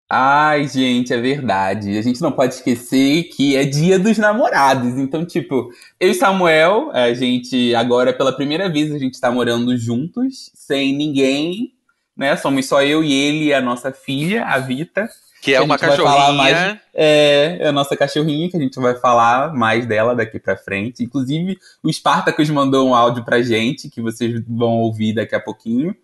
Ai, 0.08 0.68
gente, 0.68 1.12
é 1.12 1.20
verdade. 1.20 1.98
A 1.98 2.02
gente 2.02 2.20
não 2.20 2.30
pode 2.30 2.54
esquecer 2.54 3.24
que 3.34 3.56
é 3.56 3.64
dia 3.64 3.98
dos 3.98 4.16
namorados. 4.16 4.96
Então, 4.96 5.24
tipo, 5.24 5.70
eu 5.98 6.10
e 6.10 6.14
Samuel, 6.14 6.90
a 6.92 7.12
gente 7.14 7.74
agora 7.74 8.12
pela 8.12 8.34
primeira 8.34 8.68
vez 8.68 8.92
a 8.92 8.98
gente 8.98 9.20
tá 9.20 9.30
morando 9.30 9.76
juntos, 9.76 10.52
sem 10.54 10.96
ninguém 10.96 11.79
né? 12.20 12.36
Somos 12.36 12.66
só 12.66 12.82
eu 12.82 13.02
e 13.02 13.10
ele 13.10 13.46
e 13.46 13.54
a 13.54 13.62
nossa 13.62 13.90
filha, 13.90 14.44
a 14.44 14.58
Vita. 14.58 15.08
Que 15.40 15.54
é 15.54 15.60
uma 15.62 15.78
cachorrinha. 15.78 16.32
Mais, 16.34 16.78
é, 16.92 17.56
é 17.60 17.68
a 17.68 17.72
nossa 17.72 17.96
cachorrinha, 17.96 18.50
que 18.50 18.58
a 18.58 18.60
gente 18.60 18.78
vai 18.78 18.94
falar 18.94 19.54
mais 19.54 19.86
dela 19.86 20.14
daqui 20.14 20.38
pra 20.38 20.54
frente. 20.54 21.02
Inclusive, 21.02 21.56
o 21.82 21.90
Spartacus 21.90 22.50
mandou 22.50 22.86
um 22.86 22.94
áudio 22.94 23.24
pra 23.24 23.40
gente, 23.40 23.88
que 23.88 24.02
vocês 24.02 24.38
vão 24.46 24.80
ouvir 24.80 25.14
daqui 25.14 25.34
a 25.34 25.40
pouquinho. 25.40 25.96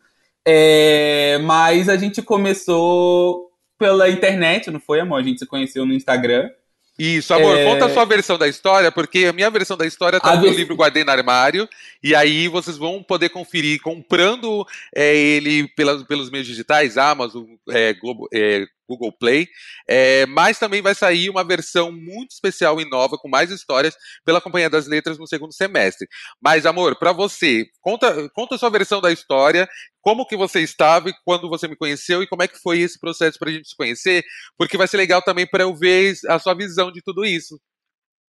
É, 0.42 1.36
mas 1.42 1.86
a 1.90 1.98
gente 1.98 2.22
começou 2.22 3.50
pela 3.78 4.08
internet, 4.08 4.70
não 4.70 4.80
foi, 4.80 5.00
amor? 5.00 5.20
A 5.20 5.22
gente 5.22 5.40
se 5.40 5.46
conheceu 5.46 5.84
no 5.84 5.92
Instagram. 5.92 6.48
Isso, 6.98 7.34
amor, 7.34 7.58
é... 7.58 7.64
conta 7.64 7.86
a 7.86 7.90
sua 7.90 8.04
versão 8.06 8.38
da 8.38 8.48
história, 8.48 8.90
porque 8.90 9.26
a 9.26 9.32
minha 9.32 9.50
versão 9.50 9.76
da 9.76 9.86
história 9.86 10.18
tá 10.18 10.32
a 10.32 10.36
no 10.36 10.42
ver... 10.42 10.54
livro 10.54 10.74
Guardei 10.74 11.04
no 11.04 11.10
Armário, 11.10 11.68
e 12.02 12.14
aí 12.14 12.48
vocês 12.48 12.78
vão 12.78 13.02
poder 13.02 13.28
conferir 13.28 13.80
comprando 13.82 14.66
é, 14.94 15.14
ele 15.14 15.68
pela, 15.68 16.02
pelos 16.06 16.30
meios 16.30 16.46
digitais, 16.46 16.96
Amazon, 16.96 17.44
é, 17.68 17.92
Globo, 17.92 18.28
é, 18.32 18.66
Google 18.88 19.12
Play, 19.12 19.48
é, 19.88 20.26
mas 20.26 20.58
também 20.58 20.82
vai 20.82 20.94
sair 20.94 21.28
uma 21.28 21.44
versão 21.44 21.92
muito 21.92 22.32
especial 22.32 22.80
e 22.80 22.88
nova, 22.88 23.16
com 23.18 23.28
mais 23.28 23.50
histórias, 23.50 23.96
pela 24.24 24.40
Companhia 24.40 24.70
das 24.70 24.86
Letras 24.86 25.18
no 25.18 25.26
segundo 25.26 25.52
semestre. 25.52 26.06
Mas, 26.40 26.66
amor, 26.66 26.98
para 26.98 27.12
você, 27.12 27.66
conta, 27.80 28.28
conta 28.30 28.54
a 28.54 28.58
sua 28.58 28.70
versão 28.70 29.00
da 29.00 29.12
história, 29.12 29.68
como 30.00 30.26
que 30.26 30.36
você 30.36 30.60
estava 30.60 31.10
quando 31.24 31.48
você 31.48 31.66
me 31.66 31.76
conheceu 31.76 32.22
e 32.22 32.26
como 32.26 32.42
é 32.42 32.48
que 32.48 32.58
foi 32.58 32.80
esse 32.80 32.98
processo 32.98 33.38
para 33.38 33.50
a 33.50 33.52
gente 33.52 33.68
se 33.68 33.76
conhecer, 33.76 34.24
porque 34.56 34.76
vai 34.76 34.86
ser 34.86 34.96
legal 34.96 35.22
também 35.22 35.46
para 35.46 35.64
eu 35.64 35.74
ver 35.74 36.14
a 36.28 36.38
sua 36.38 36.54
visão 36.54 36.92
de 36.92 37.02
tudo 37.02 37.24
isso. 37.24 37.58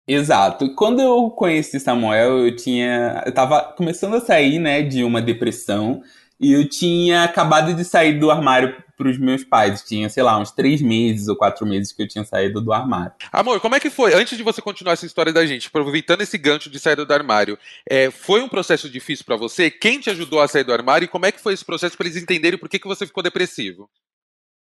Exato. 0.06 0.74
Quando 0.74 1.02
eu 1.02 1.30
conheci 1.30 1.78
Samuel, 1.78 2.46
eu 2.46 2.56
tinha, 2.56 3.22
eu 3.26 3.34
tava 3.34 3.74
começando 3.76 4.14
a 4.14 4.20
sair, 4.20 4.58
né, 4.58 4.80
de 4.80 5.04
uma 5.04 5.20
depressão 5.20 6.02
e 6.40 6.52
eu 6.52 6.68
tinha 6.68 7.24
acabado 7.24 7.74
de 7.74 7.84
sair 7.84 8.18
do 8.18 8.30
armário 8.30 8.76
para 8.96 9.08
os 9.08 9.18
meus 9.18 9.44
pais. 9.44 9.82
Tinha, 9.82 10.08
sei 10.08 10.22
lá, 10.22 10.38
uns 10.38 10.50
três 10.50 10.82
meses 10.82 11.28
ou 11.28 11.36
quatro 11.36 11.66
meses 11.66 11.92
que 11.92 12.02
eu 12.02 12.08
tinha 12.08 12.24
saído 12.24 12.60
do 12.60 12.72
armário. 12.72 13.12
Amor, 13.32 13.60
como 13.60 13.74
é 13.74 13.80
que 13.80 13.90
foi? 13.90 14.12
Antes 14.14 14.36
de 14.36 14.42
você 14.42 14.60
continuar 14.60 14.92
essa 14.92 15.06
história 15.06 15.32
da 15.32 15.46
gente, 15.46 15.68
aproveitando 15.68 16.20
esse 16.20 16.36
gancho 16.36 16.68
de 16.68 16.78
saída 16.78 17.04
do 17.04 17.12
armário, 17.12 17.58
é, 17.88 18.10
foi 18.10 18.42
um 18.42 18.48
processo 18.48 18.90
difícil 18.90 19.24
para 19.24 19.36
você? 19.36 19.70
Quem 19.70 20.00
te 20.00 20.10
ajudou 20.10 20.40
a 20.40 20.48
sair 20.48 20.64
do 20.64 20.72
armário 20.72 21.04
e 21.04 21.08
como 21.08 21.26
é 21.26 21.32
que 21.32 21.40
foi 21.40 21.54
esse 21.54 21.64
processo 21.64 21.96
para 21.96 22.06
eles 22.06 22.20
entenderem 22.20 22.58
por 22.58 22.68
que, 22.68 22.78
que 22.78 22.88
você 22.88 23.06
ficou 23.06 23.22
depressivo? 23.22 23.88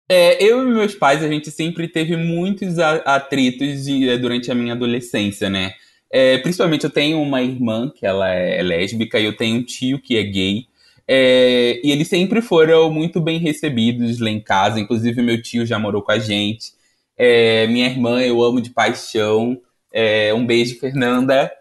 É, 0.10 0.42
eu 0.42 0.64
e 0.64 0.72
meus 0.72 0.96
pais, 0.96 1.22
a 1.22 1.28
gente 1.28 1.52
sempre 1.52 1.88
teve 1.88 2.16
muitos 2.16 2.80
atritos 2.80 3.86
de, 3.86 4.10
é, 4.10 4.18
durante 4.18 4.50
a 4.50 4.56
minha 4.56 4.74
adolescência, 4.74 5.50
né? 5.50 5.74
É, 6.10 6.38
principalmente 6.38 6.86
eu 6.86 6.90
tenho 6.90 7.22
uma 7.22 7.42
irmã 7.42 7.92
que 7.94 8.06
ela 8.06 8.30
é 8.30 8.62
lésbica 8.62 9.20
e 9.20 9.26
eu 9.26 9.36
tenho 9.36 9.58
um 9.58 9.64
tio 9.64 10.00
que 10.00 10.16
é 10.16 10.24
gay. 10.24 10.67
É, 11.08 11.80
e 11.84 11.92
eles 11.92 12.08
sempre 12.10 12.42
foram 12.42 12.92
muito 12.92 13.22
bem 13.22 13.40
recebidos 13.40 14.20
lá 14.20 14.30
em 14.30 14.42
casa. 14.42 14.80
Inclusive, 14.80 15.22
meu 15.22 15.42
tio 15.42 15.66
já 15.66 15.80
morou 15.80 16.02
com 16.02 16.12
a 16.12 16.20
gente. 16.20 16.74
É, 17.18 17.66
minha 17.68 17.88
irmã 17.88 18.22
eu 18.22 18.44
amo 18.44 18.62
de 18.62 18.70
paixão. 18.70 19.60
É, 19.92 20.34
um 20.34 20.46
beijo, 20.46 20.80
Fernanda. 20.80 21.52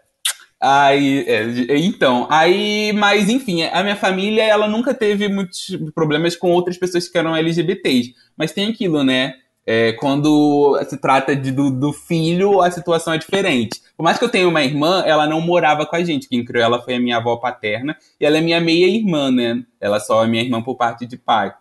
Aí, 0.59 1.23
é, 1.27 1.77
então, 1.77 2.27
aí, 2.31 2.91
mas 2.93 3.29
enfim, 3.29 3.63
a 3.63 3.83
minha 3.83 3.95
família 3.95 4.43
ela 4.43 4.67
nunca 4.67 4.91
teve 4.93 5.27
muitos 5.27 5.77
problemas 5.93 6.35
com 6.35 6.51
outras 6.51 6.77
pessoas 6.77 7.07
que 7.07 7.17
eram 7.17 7.35
LGBTs. 7.35 8.13
Mas 8.35 8.51
tem 8.51 8.69
aquilo, 8.69 9.03
né? 9.03 9.35
É, 9.69 9.91
quando 9.91 10.81
se 10.87 10.95
trata 10.95 11.35
de, 11.35 11.51
do, 11.51 11.69
do, 11.69 11.91
filho, 11.91 12.61
a 12.61 12.71
situação 12.71 13.13
é 13.13 13.17
diferente. 13.17 13.81
Por 13.97 14.03
mais 14.03 14.17
que 14.17 14.23
eu 14.23 14.29
tenha 14.29 14.47
uma 14.47 14.63
irmã, 14.63 15.03
ela 15.05 15.27
não 15.27 15.41
morava 15.41 15.85
com 15.85 15.97
a 15.97 16.01
gente. 16.01 16.29
Quem 16.29 16.45
criou 16.45 16.63
ela 16.63 16.81
foi 16.81 16.95
a 16.95 16.99
minha 17.01 17.17
avó 17.17 17.35
paterna. 17.35 17.97
E 18.17 18.25
ela 18.25 18.37
é 18.37 18.41
minha 18.41 18.61
meia-irmã, 18.61 19.29
né? 19.29 19.61
Ela 19.81 19.99
só 19.99 20.23
é 20.23 20.27
minha 20.27 20.41
irmã 20.41 20.61
por 20.61 20.77
parte 20.77 21.05
de 21.05 21.17
pai. 21.17 21.53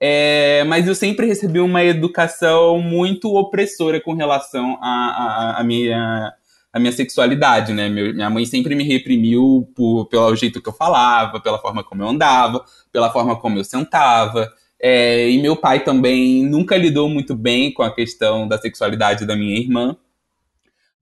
É, 0.00 0.64
mas 0.64 0.88
eu 0.88 0.96
sempre 0.96 1.28
recebi 1.28 1.60
uma 1.60 1.84
educação 1.84 2.80
muito 2.80 3.32
opressora 3.36 4.00
com 4.00 4.14
relação 4.14 4.76
à 4.82 5.62
minha, 5.64 6.34
a 6.72 6.80
minha 6.80 6.92
sexualidade, 6.92 7.72
né? 7.72 7.88
minha 7.88 8.28
mãe 8.28 8.44
sempre 8.44 8.74
me 8.74 8.82
reprimiu 8.82 9.70
por, 9.76 10.06
pelo 10.06 10.34
jeito 10.34 10.60
que 10.60 10.68
eu 10.68 10.72
falava, 10.72 11.40
pela 11.40 11.60
forma 11.60 11.84
como 11.84 12.02
eu 12.02 12.08
andava, 12.08 12.64
pela 12.92 13.10
forma 13.10 13.36
como 13.36 13.58
eu 13.58 13.64
sentava. 13.64 14.52
É, 14.86 15.30
e 15.30 15.40
meu 15.40 15.56
pai 15.56 15.82
também 15.82 16.44
nunca 16.44 16.76
lidou 16.76 17.08
muito 17.08 17.34
bem 17.34 17.72
com 17.72 17.82
a 17.82 17.94
questão 17.94 18.46
da 18.46 18.58
sexualidade 18.58 19.24
da 19.24 19.34
minha 19.34 19.58
irmã. 19.58 19.96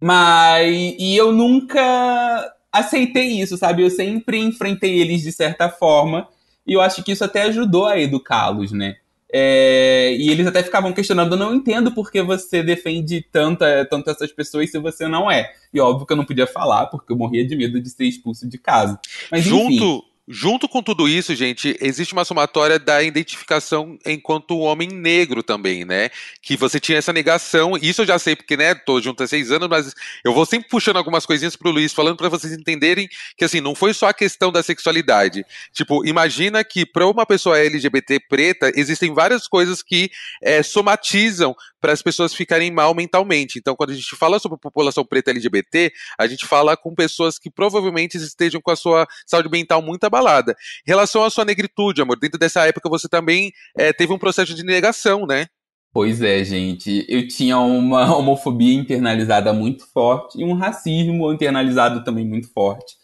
Mas. 0.00 0.94
E 1.00 1.16
eu 1.16 1.32
nunca 1.32 2.54
aceitei 2.70 3.40
isso, 3.40 3.56
sabe? 3.56 3.82
Eu 3.82 3.90
sempre 3.90 4.38
enfrentei 4.38 5.00
eles 5.00 5.22
de 5.22 5.32
certa 5.32 5.68
forma. 5.68 6.28
E 6.64 6.74
eu 6.74 6.80
acho 6.80 7.02
que 7.02 7.10
isso 7.10 7.24
até 7.24 7.42
ajudou 7.42 7.86
a 7.86 7.98
educá-los, 7.98 8.70
né? 8.70 8.98
É, 9.34 10.14
e 10.16 10.30
eles 10.30 10.46
até 10.46 10.62
ficavam 10.62 10.92
questionando, 10.92 11.32
eu 11.32 11.38
não 11.38 11.52
entendo 11.52 11.90
por 11.90 12.12
que 12.12 12.22
você 12.22 12.62
defende 12.62 13.26
tanto, 13.32 13.64
tanto 13.90 14.10
essas 14.10 14.30
pessoas 14.30 14.70
se 14.70 14.78
você 14.78 15.08
não 15.08 15.28
é. 15.28 15.50
E 15.74 15.80
óbvio 15.80 16.06
que 16.06 16.12
eu 16.12 16.16
não 16.16 16.24
podia 16.24 16.46
falar, 16.46 16.86
porque 16.86 17.12
eu 17.12 17.16
morria 17.16 17.44
de 17.44 17.56
medo 17.56 17.80
de 17.80 17.90
ser 17.90 18.04
expulso 18.04 18.48
de 18.48 18.58
casa. 18.58 19.00
Mas, 19.28 19.42
Junto, 19.42 19.72
enfim, 19.72 20.02
Junto 20.34 20.66
com 20.66 20.82
tudo 20.82 21.06
isso, 21.06 21.34
gente, 21.34 21.76
existe 21.78 22.14
uma 22.14 22.24
somatória 22.24 22.78
da 22.78 23.02
identificação 23.02 23.98
enquanto 24.06 24.56
homem 24.60 24.88
negro 24.88 25.42
também, 25.42 25.84
né? 25.84 26.08
Que 26.40 26.56
você 26.56 26.80
tinha 26.80 26.96
essa 26.96 27.12
negação, 27.12 27.76
isso 27.76 28.00
eu 28.00 28.06
já 28.06 28.18
sei 28.18 28.34
porque, 28.34 28.56
né, 28.56 28.74
tô 28.74 28.98
junto 28.98 29.22
há 29.22 29.26
seis 29.26 29.52
anos, 29.52 29.68
mas 29.68 29.94
eu 30.24 30.32
vou 30.32 30.46
sempre 30.46 30.70
puxando 30.70 30.96
algumas 30.96 31.26
coisinhas 31.26 31.54
pro 31.54 31.70
Luiz, 31.70 31.92
falando 31.92 32.16
para 32.16 32.30
vocês 32.30 32.50
entenderem 32.54 33.10
que, 33.36 33.44
assim, 33.44 33.60
não 33.60 33.74
foi 33.74 33.92
só 33.92 34.08
a 34.08 34.14
questão 34.14 34.50
da 34.50 34.62
sexualidade. 34.62 35.44
Tipo, 35.70 36.02
imagina 36.06 36.64
que 36.64 36.86
para 36.86 37.06
uma 37.06 37.26
pessoa 37.26 37.58
LGBT 37.58 38.20
preta, 38.26 38.72
existem 38.74 39.12
várias 39.12 39.46
coisas 39.46 39.82
que 39.82 40.10
é, 40.40 40.62
somatizam 40.62 41.54
para 41.82 41.92
as 41.92 42.00
pessoas 42.00 42.32
ficarem 42.32 42.70
mal 42.70 42.94
mentalmente. 42.94 43.58
Então, 43.58 43.74
quando 43.74 43.90
a 43.90 43.94
gente 43.94 44.14
fala 44.14 44.38
sobre 44.38 44.54
a 44.54 44.58
população 44.58 45.04
preta 45.04 45.32
LGBT, 45.32 45.92
a 46.16 46.28
gente 46.28 46.46
fala 46.46 46.76
com 46.76 46.94
pessoas 46.94 47.40
que 47.40 47.50
provavelmente 47.50 48.16
estejam 48.16 48.60
com 48.62 48.70
a 48.70 48.76
sua 48.76 49.06
saúde 49.26 49.50
mental 49.50 49.82
muito 49.82 50.04
abalada. 50.04 50.54
Em 50.86 50.90
relação 50.90 51.24
à 51.24 51.28
sua 51.28 51.44
negritude, 51.44 52.00
amor, 52.00 52.18
dentro 52.20 52.38
dessa 52.38 52.64
época 52.64 52.88
você 52.88 53.08
também 53.08 53.52
é, 53.76 53.92
teve 53.92 54.12
um 54.12 54.18
processo 54.18 54.54
de 54.54 54.62
negação, 54.62 55.26
né? 55.26 55.46
Pois 55.92 56.22
é, 56.22 56.42
gente. 56.44 57.04
Eu 57.08 57.26
tinha 57.26 57.58
uma 57.58 58.04
homofobia 58.16 58.74
internalizada 58.74 59.52
muito 59.52 59.84
forte 59.92 60.40
e 60.40 60.44
um 60.44 60.54
racismo 60.54 61.32
internalizado 61.32 62.04
também 62.04 62.24
muito 62.24 62.50
forte. 62.52 62.94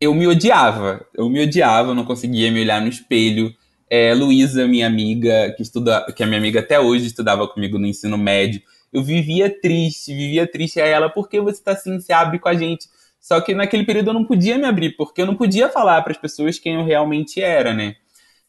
eu 0.00 0.14
me 0.14 0.26
odiava. 0.28 1.04
Eu 1.14 1.28
me 1.28 1.42
odiava, 1.42 1.94
não 1.94 2.04
conseguia 2.04 2.50
me 2.52 2.60
olhar 2.60 2.80
no 2.80 2.88
espelho. 2.88 3.52
É, 3.90 4.14
Luísa, 4.14 4.68
minha 4.68 4.86
amiga, 4.86 5.52
que 5.56 5.62
estuda, 5.62 6.06
que 6.16 6.22
é 6.22 6.26
minha 6.26 6.38
amiga 6.38 6.60
até 6.60 6.78
hoje, 6.78 7.06
estudava 7.06 7.48
comigo 7.48 7.76
no 7.76 7.88
ensino 7.88 8.16
médio. 8.16 8.62
Eu 8.92 9.02
vivia 9.02 9.50
triste, 9.50 10.14
vivia 10.14 10.46
triste 10.46 10.80
a 10.80 10.86
ela, 10.86 11.10
por 11.10 11.28
que 11.28 11.40
você 11.40 11.60
tá 11.60 11.72
assim, 11.72 11.98
se 11.98 12.12
abre 12.12 12.38
com 12.38 12.48
a 12.48 12.54
gente? 12.54 12.86
Só 13.20 13.40
que 13.40 13.52
naquele 13.52 13.84
período 13.84 14.10
eu 14.10 14.14
não 14.14 14.24
podia 14.24 14.56
me 14.56 14.64
abrir, 14.64 14.96
porque 14.96 15.20
eu 15.20 15.26
não 15.26 15.34
podia 15.34 15.68
falar 15.68 16.00
para 16.02 16.12
as 16.12 16.18
pessoas 16.18 16.58
quem 16.58 16.76
eu 16.76 16.84
realmente 16.84 17.42
era, 17.42 17.74
né? 17.74 17.96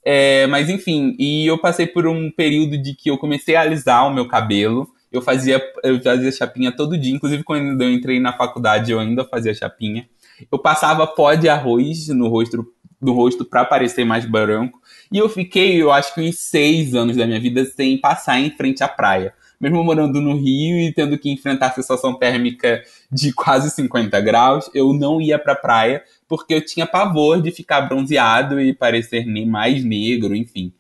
É, 0.06 0.48
mas 0.48 0.70
enfim, 0.70 1.16
e 1.20 1.46
eu 1.46 1.58
passei 1.58 1.88
por 1.88 2.08
um 2.08 2.32
período 2.32 2.78
de 2.78 2.96
que 2.96 3.10
eu 3.10 3.18
comecei 3.18 3.56
a 3.56 3.62
alisar 3.62 4.08
o 4.08 4.14
meu 4.14 4.28
cabelo. 4.28 4.88
Eu 5.12 5.22
fazia, 5.22 5.62
eu 5.84 6.02
fazia 6.02 6.32
chapinha 6.32 6.72
todo 6.72 6.98
dia, 6.98 7.14
inclusive 7.14 7.44
quando 7.44 7.82
eu 7.82 7.92
entrei 7.92 8.20
na 8.20 8.32
faculdade 8.34 8.92
eu 8.92 9.00
ainda 9.00 9.26
fazia 9.26 9.54
chapinha. 9.54 10.08
Eu 10.52 10.58
passava 10.58 11.06
pó 11.06 11.34
de 11.34 11.50
arroz 11.50 12.08
no 12.08 12.28
rosto, 12.28 12.66
no 13.00 13.12
rosto 13.14 13.44
para 13.44 13.66
parecer 13.66 14.06
mais 14.06 14.26
branco. 14.26 14.81
E 15.12 15.18
eu 15.18 15.28
fiquei, 15.28 15.82
eu 15.82 15.92
acho 15.92 16.14
que 16.16 16.22
uns 16.22 16.40
seis 16.40 16.96
anos 16.96 17.18
da 17.18 17.28
minha 17.28 17.40
vida 17.40 17.66
sem 17.66 17.98
passar 17.98 18.40
em 18.40 18.50
frente 18.50 18.82
à 18.82 18.88
praia. 18.88 19.34
Mesmo 19.60 19.84
morando 19.84 20.22
no 20.22 20.36
Rio 20.36 20.80
e 20.80 20.94
tendo 20.94 21.18
que 21.18 21.30
enfrentar 21.30 21.68
a 21.68 21.74
sensação 21.74 22.18
térmica 22.18 22.82
de 23.12 23.34
quase 23.34 23.70
50 23.70 24.20
graus, 24.22 24.72
eu 24.74 24.94
não 24.94 25.22
ia 25.22 25.38
pra 25.38 25.54
praia 25.54 26.02
porque 26.28 26.54
eu 26.54 26.66
tinha 26.66 26.88
pavor 26.88 27.42
de 27.42 27.52
ficar 27.52 27.82
bronzeado 27.82 28.60
e 28.62 28.74
parecer 28.74 29.26
nem 29.26 29.46
mais 29.46 29.84
negro, 29.84 30.34
enfim. 30.34 30.74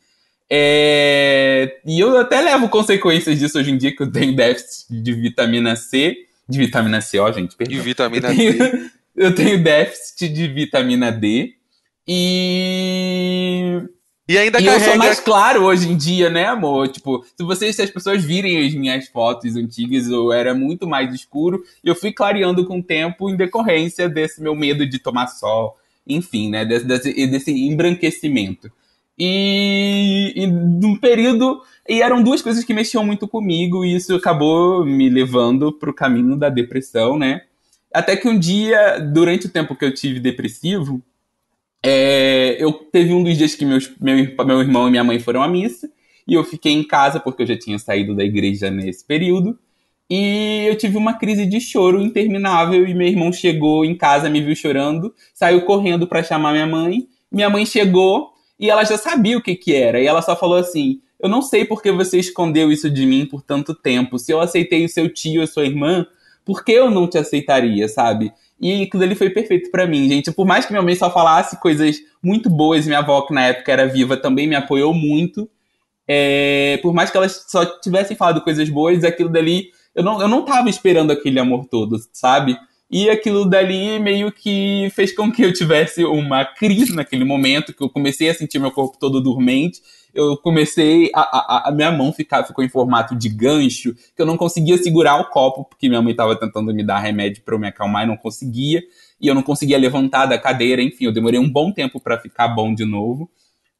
É... 0.49 1.79
E 1.85 1.99
eu 1.99 2.17
até 2.17 2.39
levo 2.41 2.69
consequências 2.69 3.37
disso 3.37 3.59
hoje 3.59 3.71
em 3.71 3.77
dia, 3.77 3.95
que 3.95 4.01
eu 4.01 4.11
tenho 4.11 4.35
déficit 4.35 5.01
de 5.01 5.13
vitamina 5.13 5.75
C. 5.75 6.15
De 6.47 6.57
vitamina 6.57 7.01
C, 7.01 7.19
ó, 7.19 7.31
gente, 7.31 7.55
perdão. 7.55 7.77
De 7.77 7.81
vitamina 7.81 8.27
eu 8.29 8.35
tenho, 8.35 8.57
D. 8.57 8.89
Eu 9.15 9.35
tenho 9.35 9.63
déficit 9.63 10.29
de 10.29 10.47
vitamina 10.47 11.11
D. 11.11 11.53
E 12.07 13.81
e 14.27 14.37
ainda 14.37 14.59
e 14.59 14.65
carrega... 14.65 14.85
eu 14.85 14.89
sou 14.89 14.97
mais 14.97 15.19
claro 15.19 15.63
hoje 15.63 15.89
em 15.89 15.97
dia, 15.97 16.29
né, 16.29 16.45
amor? 16.45 16.87
Tipo, 16.87 17.25
se 17.35 17.43
vocês, 17.43 17.75
se 17.75 17.81
as 17.81 17.89
pessoas 17.89 18.23
virem 18.23 18.65
as 18.65 18.73
minhas 18.73 19.07
fotos 19.07 19.55
antigas, 19.55 20.07
eu 20.07 20.31
era 20.31 20.53
muito 20.53 20.87
mais 20.87 21.13
escuro. 21.13 21.63
E 21.83 21.89
eu 21.89 21.95
fui 21.95 22.13
clareando 22.13 22.65
com 22.65 22.79
o 22.79 22.83
tempo 22.83 23.29
em 23.29 23.35
decorrência 23.35 24.07
desse 24.07 24.41
meu 24.41 24.55
medo 24.55 24.85
de 24.85 24.99
tomar 24.99 25.27
sol. 25.27 25.77
Enfim, 26.07 26.49
né, 26.49 26.63
desse, 26.63 26.85
desse, 26.85 27.27
desse 27.27 27.51
embranquecimento. 27.51 28.71
E, 29.17 30.33
e 30.35 30.47
num 30.47 30.95
período... 30.95 31.61
E 31.89 32.01
eram 32.01 32.23
duas 32.23 32.41
coisas 32.41 32.63
que 32.63 32.73
mexiam 32.73 33.03
muito 33.03 33.27
comigo. 33.27 33.83
E 33.83 33.95
isso 33.95 34.15
acabou 34.15 34.85
me 34.85 35.09
levando 35.09 35.73
pro 35.73 35.93
caminho 35.93 36.37
da 36.37 36.47
depressão, 36.47 37.17
né? 37.17 37.41
Até 37.93 38.15
que 38.15 38.29
um 38.29 38.39
dia, 38.39 38.99
durante 38.99 39.47
o 39.47 39.49
tempo 39.49 39.75
que 39.75 39.83
eu 39.83 39.93
tive 39.93 40.19
depressivo 40.19 41.01
é, 41.83 42.57
eu 42.59 42.73
teve 42.73 43.13
um 43.13 43.23
dos 43.23 43.37
dias 43.37 43.55
que 43.55 43.65
meus, 43.65 43.91
meu, 43.99 44.15
meu 44.45 44.61
irmão 44.61 44.87
e 44.87 44.91
minha 44.91 45.03
mãe 45.03 45.19
foram 45.19 45.41
à 45.41 45.47
missa, 45.47 45.89
e 46.27 46.33
eu 46.33 46.43
fiquei 46.43 46.71
em 46.71 46.83
casa 46.83 47.19
porque 47.19 47.43
eu 47.43 47.47
já 47.47 47.57
tinha 47.57 47.79
saído 47.79 48.15
da 48.15 48.23
igreja 48.23 48.69
nesse 48.69 49.05
período. 49.05 49.57
E 50.09 50.65
eu 50.67 50.77
tive 50.77 50.97
uma 50.97 51.13
crise 51.13 51.45
de 51.45 51.61
choro 51.61 52.01
interminável 52.01 52.85
e 52.85 52.93
meu 52.93 53.07
irmão 53.07 53.31
chegou 53.31 53.85
em 53.85 53.95
casa, 53.95 54.29
me 54.29 54.41
viu 54.41 54.53
chorando, 54.53 55.13
saiu 55.33 55.61
correndo 55.61 56.05
para 56.05 56.21
chamar 56.21 56.51
minha 56.51 56.67
mãe. 56.67 57.07
Minha 57.31 57.49
mãe 57.49 57.65
chegou 57.65 58.33
e 58.59 58.69
ela 58.69 58.83
já 58.83 58.97
sabia 58.97 59.37
o 59.37 59.41
que 59.41 59.55
que 59.55 59.73
era, 59.73 60.01
e 60.01 60.05
ela 60.05 60.21
só 60.21 60.35
falou 60.35 60.57
assim: 60.57 61.01
"Eu 61.19 61.29
não 61.29 61.41
sei 61.41 61.63
por 61.63 61.81
que 61.81 61.91
você 61.91 62.19
escondeu 62.19 62.71
isso 62.71 62.89
de 62.89 63.05
mim 63.05 63.25
por 63.25 63.41
tanto 63.41 63.73
tempo. 63.73 64.19
Se 64.19 64.31
eu 64.33 64.41
aceitei 64.41 64.83
o 64.83 64.89
seu 64.89 65.07
tio 65.11 65.41
e 65.41 65.43
a 65.43 65.47
sua 65.47 65.65
irmã, 65.65 66.05
por 66.45 66.63
que 66.63 66.73
eu 66.73 66.91
não 66.91 67.07
te 67.07 67.17
aceitaria, 67.17 67.87
sabe?" 67.87 68.33
E 68.61 68.83
aquilo 68.83 69.01
ali 69.01 69.15
foi 69.15 69.31
perfeito 69.31 69.71
para 69.71 69.87
mim, 69.87 70.07
gente. 70.07 70.31
Por 70.31 70.45
mais 70.45 70.65
que 70.65 70.71
minha 70.71 70.83
mãe 70.83 70.93
só 70.95 71.11
falasse 71.11 71.59
coisas 71.59 71.97
muito 72.21 72.47
boas, 72.47 72.85
minha 72.85 72.99
avó, 72.99 73.23
que 73.23 73.33
na 73.33 73.47
época 73.47 73.71
era 73.71 73.87
viva, 73.87 74.15
também 74.15 74.47
me 74.47 74.55
apoiou 74.55 74.93
muito. 74.93 75.49
É, 76.07 76.77
por 76.83 76.93
mais 76.93 77.09
que 77.09 77.17
elas 77.17 77.45
só 77.47 77.65
tivessem 77.79 78.15
falado 78.15 78.41
coisas 78.41 78.69
boas, 78.69 79.03
aquilo 79.03 79.29
dali. 79.29 79.69
Eu 79.95 80.03
não, 80.03 80.21
eu 80.21 80.27
não 80.27 80.45
tava 80.45 80.69
esperando 80.69 81.11
aquele 81.11 81.39
amor 81.39 81.65
todo, 81.65 81.97
sabe? 82.13 82.55
E 82.89 83.09
aquilo 83.09 83.49
dali 83.49 83.97
meio 83.99 84.31
que 84.31 84.91
fez 84.93 85.15
com 85.15 85.31
que 85.31 85.41
eu 85.41 85.51
tivesse 85.51 86.03
uma 86.03 86.45
crise 86.45 86.93
naquele 86.93 87.23
momento, 87.23 87.73
que 87.73 87.81
eu 87.81 87.89
comecei 87.89 88.29
a 88.29 88.33
sentir 88.35 88.59
meu 88.59 88.71
corpo 88.71 88.97
todo 88.99 89.21
dormente 89.21 89.81
eu 90.13 90.37
comecei 90.37 91.09
a, 91.13 91.21
a, 91.21 91.69
a, 91.69 91.71
minha 91.71 91.91
mão 91.91 92.11
ficar, 92.11 92.43
ficou 92.43 92.63
em 92.63 92.69
formato 92.69 93.15
de 93.15 93.29
gancho, 93.29 93.93
que 93.93 94.21
eu 94.21 94.25
não 94.25 94.37
conseguia 94.37 94.77
segurar 94.77 95.19
o 95.19 95.29
copo, 95.29 95.65
porque 95.65 95.87
minha 95.87 96.01
mãe 96.01 96.11
estava 96.11 96.35
tentando 96.35 96.73
me 96.73 96.83
dar 96.83 96.99
remédio 96.99 97.43
para 97.43 97.55
eu 97.55 97.59
me 97.59 97.67
acalmar 97.67 98.03
e 98.03 98.07
não 98.07 98.17
conseguia, 98.17 98.81
e 99.19 99.27
eu 99.27 99.35
não 99.35 99.43
conseguia 99.43 99.77
levantar 99.77 100.25
da 100.25 100.37
cadeira, 100.37 100.81
enfim, 100.81 101.05
eu 101.05 101.13
demorei 101.13 101.39
um 101.39 101.49
bom 101.49 101.71
tempo 101.71 101.99
para 101.99 102.17
ficar 102.17 102.47
bom 102.49 102.73
de 102.73 102.85
novo. 102.85 103.29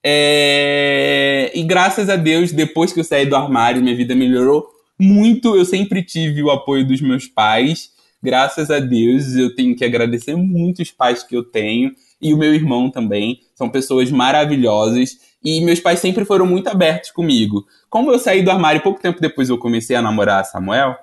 É... 0.04 1.52
E 1.54 1.64
graças 1.64 2.10
a 2.10 2.16
Deus, 2.16 2.52
depois 2.52 2.92
que 2.92 3.00
eu 3.00 3.04
saí 3.04 3.26
do 3.26 3.36
armário, 3.36 3.82
minha 3.82 3.96
vida 3.96 4.16
melhorou 4.16 4.68
muito. 5.00 5.56
Eu 5.56 5.66
sempre 5.66 6.04
tive 6.04 6.42
o 6.42 6.52
apoio 6.52 6.86
dos 6.86 7.02
meus 7.02 7.28
pais. 7.28 7.92
Graças 8.24 8.70
a 8.70 8.80
Deus, 8.80 9.36
eu 9.36 9.56
tenho 9.56 9.76
que 9.76 9.84
agradecer 9.84 10.36
muito 10.36 10.82
os 10.82 10.92
pais 10.92 11.24
que 11.24 11.36
eu 11.36 11.44
tenho 11.44 11.92
e 12.22 12.34
o 12.34 12.38
meu 12.38 12.54
irmão 12.54 12.90
também. 12.90 13.40
São 13.56 13.68
pessoas 13.68 14.12
maravilhosas 14.12 15.18
e 15.44 15.62
meus 15.62 15.80
pais 15.80 16.00
sempre 16.00 16.26
foram 16.26 16.46
muito 16.46 16.68
abertos 16.68 17.12
comigo. 17.12 17.66
Como 17.90 18.12
eu 18.12 18.20
saí 18.20 18.42
do 18.42 18.52
armário 18.52 18.82
pouco 18.82 19.02
tempo 19.02 19.22
depois 19.22 19.50
eu 19.50 19.58
comecei 19.58 19.96
a 19.96 20.02
namorar 20.02 20.42
a 20.42 20.44
Samuel, 20.44 20.96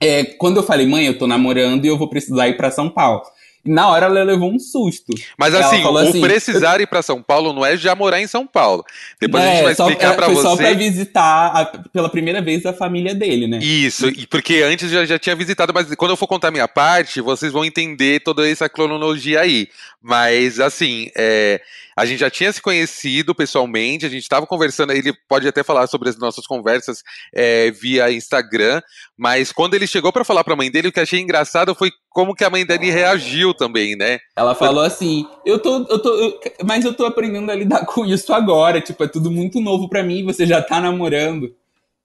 é, 0.00 0.24
quando 0.24 0.58
eu 0.58 0.62
falei, 0.62 0.86
mãe, 0.86 1.06
eu 1.06 1.18
tô 1.18 1.26
namorando 1.26 1.84
e 1.84 1.88
eu 1.88 1.98
vou 1.98 2.08
precisar 2.08 2.48
ir 2.48 2.56
para 2.56 2.70
São 2.70 2.88
Paulo. 2.88 3.22
E 3.64 3.70
na 3.70 3.88
hora 3.88 4.06
ela 4.06 4.22
levou 4.22 4.52
um 4.52 4.58
susto. 4.58 5.12
Mas 5.36 5.52
assim, 5.54 5.82
o 5.82 5.98
assim, 5.98 6.20
precisar 6.20 6.80
ir 6.80 6.86
para 6.86 7.02
São 7.02 7.20
Paulo 7.20 7.52
não 7.52 7.66
é 7.66 7.76
já 7.76 7.94
morar 7.94 8.20
em 8.20 8.26
São 8.26 8.46
Paulo. 8.46 8.84
Depois 9.20 9.42
é, 9.42 9.46
a 9.46 9.52
gente 9.52 9.62
vai 9.64 9.72
explicar 9.72 10.16
para 10.16 10.28
você. 10.28 10.42
Só 10.42 10.56
para 10.56 10.72
visitar 10.74 11.46
a, 11.48 11.64
pela 11.92 12.08
primeira 12.08 12.40
vez 12.40 12.64
a 12.64 12.72
família 12.72 13.14
dele, 13.14 13.48
né? 13.48 13.58
Isso, 13.58 14.08
e 14.08 14.26
porque 14.26 14.62
antes 14.62 14.90
já, 14.90 15.04
já 15.04 15.18
tinha 15.18 15.34
visitado, 15.34 15.74
mas 15.74 15.92
quando 15.96 16.12
eu 16.12 16.16
for 16.16 16.28
contar 16.28 16.48
a 16.48 16.52
minha 16.52 16.68
parte, 16.68 17.20
vocês 17.20 17.52
vão 17.52 17.64
entender 17.64 18.20
toda 18.20 18.48
essa 18.48 18.68
cronologia 18.68 19.40
aí. 19.40 19.68
Mas 20.00 20.60
assim, 20.60 21.10
é, 21.16 21.60
a 21.98 22.06
gente 22.06 22.20
já 22.20 22.30
tinha 22.30 22.52
se 22.52 22.62
conhecido 22.62 23.34
pessoalmente, 23.34 24.06
a 24.06 24.08
gente 24.08 24.22
estava 24.22 24.46
conversando, 24.46 24.92
ele 24.92 25.12
pode 25.28 25.48
até 25.48 25.64
falar 25.64 25.88
sobre 25.88 26.08
as 26.08 26.16
nossas 26.16 26.46
conversas 26.46 27.02
é, 27.34 27.72
via 27.72 28.12
Instagram, 28.12 28.80
mas 29.16 29.50
quando 29.50 29.74
ele 29.74 29.84
chegou 29.84 30.12
para 30.12 30.24
falar 30.24 30.44
para 30.44 30.54
a 30.54 30.56
mãe 30.56 30.70
dele, 30.70 30.88
o 30.88 30.92
que 30.92 31.00
achei 31.00 31.18
engraçado 31.18 31.74
foi 31.74 31.90
como 32.08 32.36
que 32.36 32.44
a 32.44 32.50
mãe 32.50 32.64
dele 32.64 32.88
reagiu 32.88 33.52
também, 33.52 33.96
né? 33.96 34.20
Ela 34.36 34.54
falou 34.54 34.84
assim: 34.84 35.26
"Eu 35.44 35.58
tô, 35.58 35.78
eu 35.90 35.98
tô, 36.00 36.14
eu, 36.14 36.40
mas 36.64 36.84
eu 36.84 36.94
tô 36.94 37.04
aprendendo 37.04 37.50
a 37.50 37.54
lidar 37.56 37.84
com 37.84 38.06
isso 38.06 38.32
agora, 38.32 38.80
tipo, 38.80 39.02
é 39.02 39.08
tudo 39.08 39.28
muito 39.28 39.60
novo 39.60 39.88
para 39.88 40.04
mim, 40.04 40.24
você 40.24 40.46
já 40.46 40.62
tá 40.62 40.80
namorando". 40.80 41.52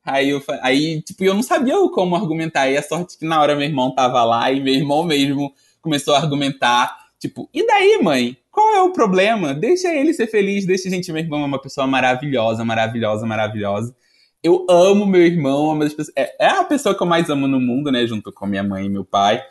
Aí, 0.04 0.32
eu, 0.32 0.44
aí, 0.64 1.02
tipo, 1.04 1.24
eu 1.24 1.36
não 1.36 1.44
sabia 1.44 1.76
como 1.94 2.16
argumentar. 2.16 2.68
E 2.68 2.76
a 2.76 2.84
sorte 2.84 3.18
que 3.18 3.26
na 3.26 3.40
hora 3.40 3.56
meu 3.56 3.66
irmão 3.66 3.94
tava 3.94 4.24
lá 4.24 4.52
e 4.52 4.60
meu 4.60 4.74
irmão 4.74 5.04
mesmo 5.04 5.54
começou 5.82 6.16
a 6.16 6.18
argumentar. 6.18 7.03
Tipo, 7.24 7.50
e 7.54 7.66
daí, 7.66 8.00
mãe? 8.04 8.36
Qual 8.52 8.76
é 8.76 8.82
o 8.82 8.92
problema? 8.92 9.54
Deixa 9.54 9.88
ele 9.96 10.14
ser 10.14 10.28
feliz, 10.28 10.66
deixa 10.66 10.90
gente. 10.90 11.10
Meu 11.10 11.24
irmão 11.24 11.42
é 11.42 11.46
uma 11.46 11.62
pessoa 11.62 11.88
maravilhosa, 11.88 12.66
maravilhosa, 12.66 13.26
maravilhosa. 13.26 13.96
Eu 14.44 14.68
amo 14.70 15.06
meu 15.06 15.22
irmão, 15.22 15.82
é, 15.82 15.88
é, 16.22 16.36
é, 16.38 16.48
a 16.48 16.66
pessoa 16.66 16.94
que 16.94 17.02
eu 17.02 17.08
mais 17.08 17.30
amo 17.30 17.48
no 17.48 17.62
mundo, 17.62 17.90
né? 17.90 18.06
Junto 18.06 18.30
com 18.30 18.46
minha 18.46 18.62
mãe 18.62 18.88
e 18.88 18.90
meu 18.90 19.06
pai. 19.06 19.42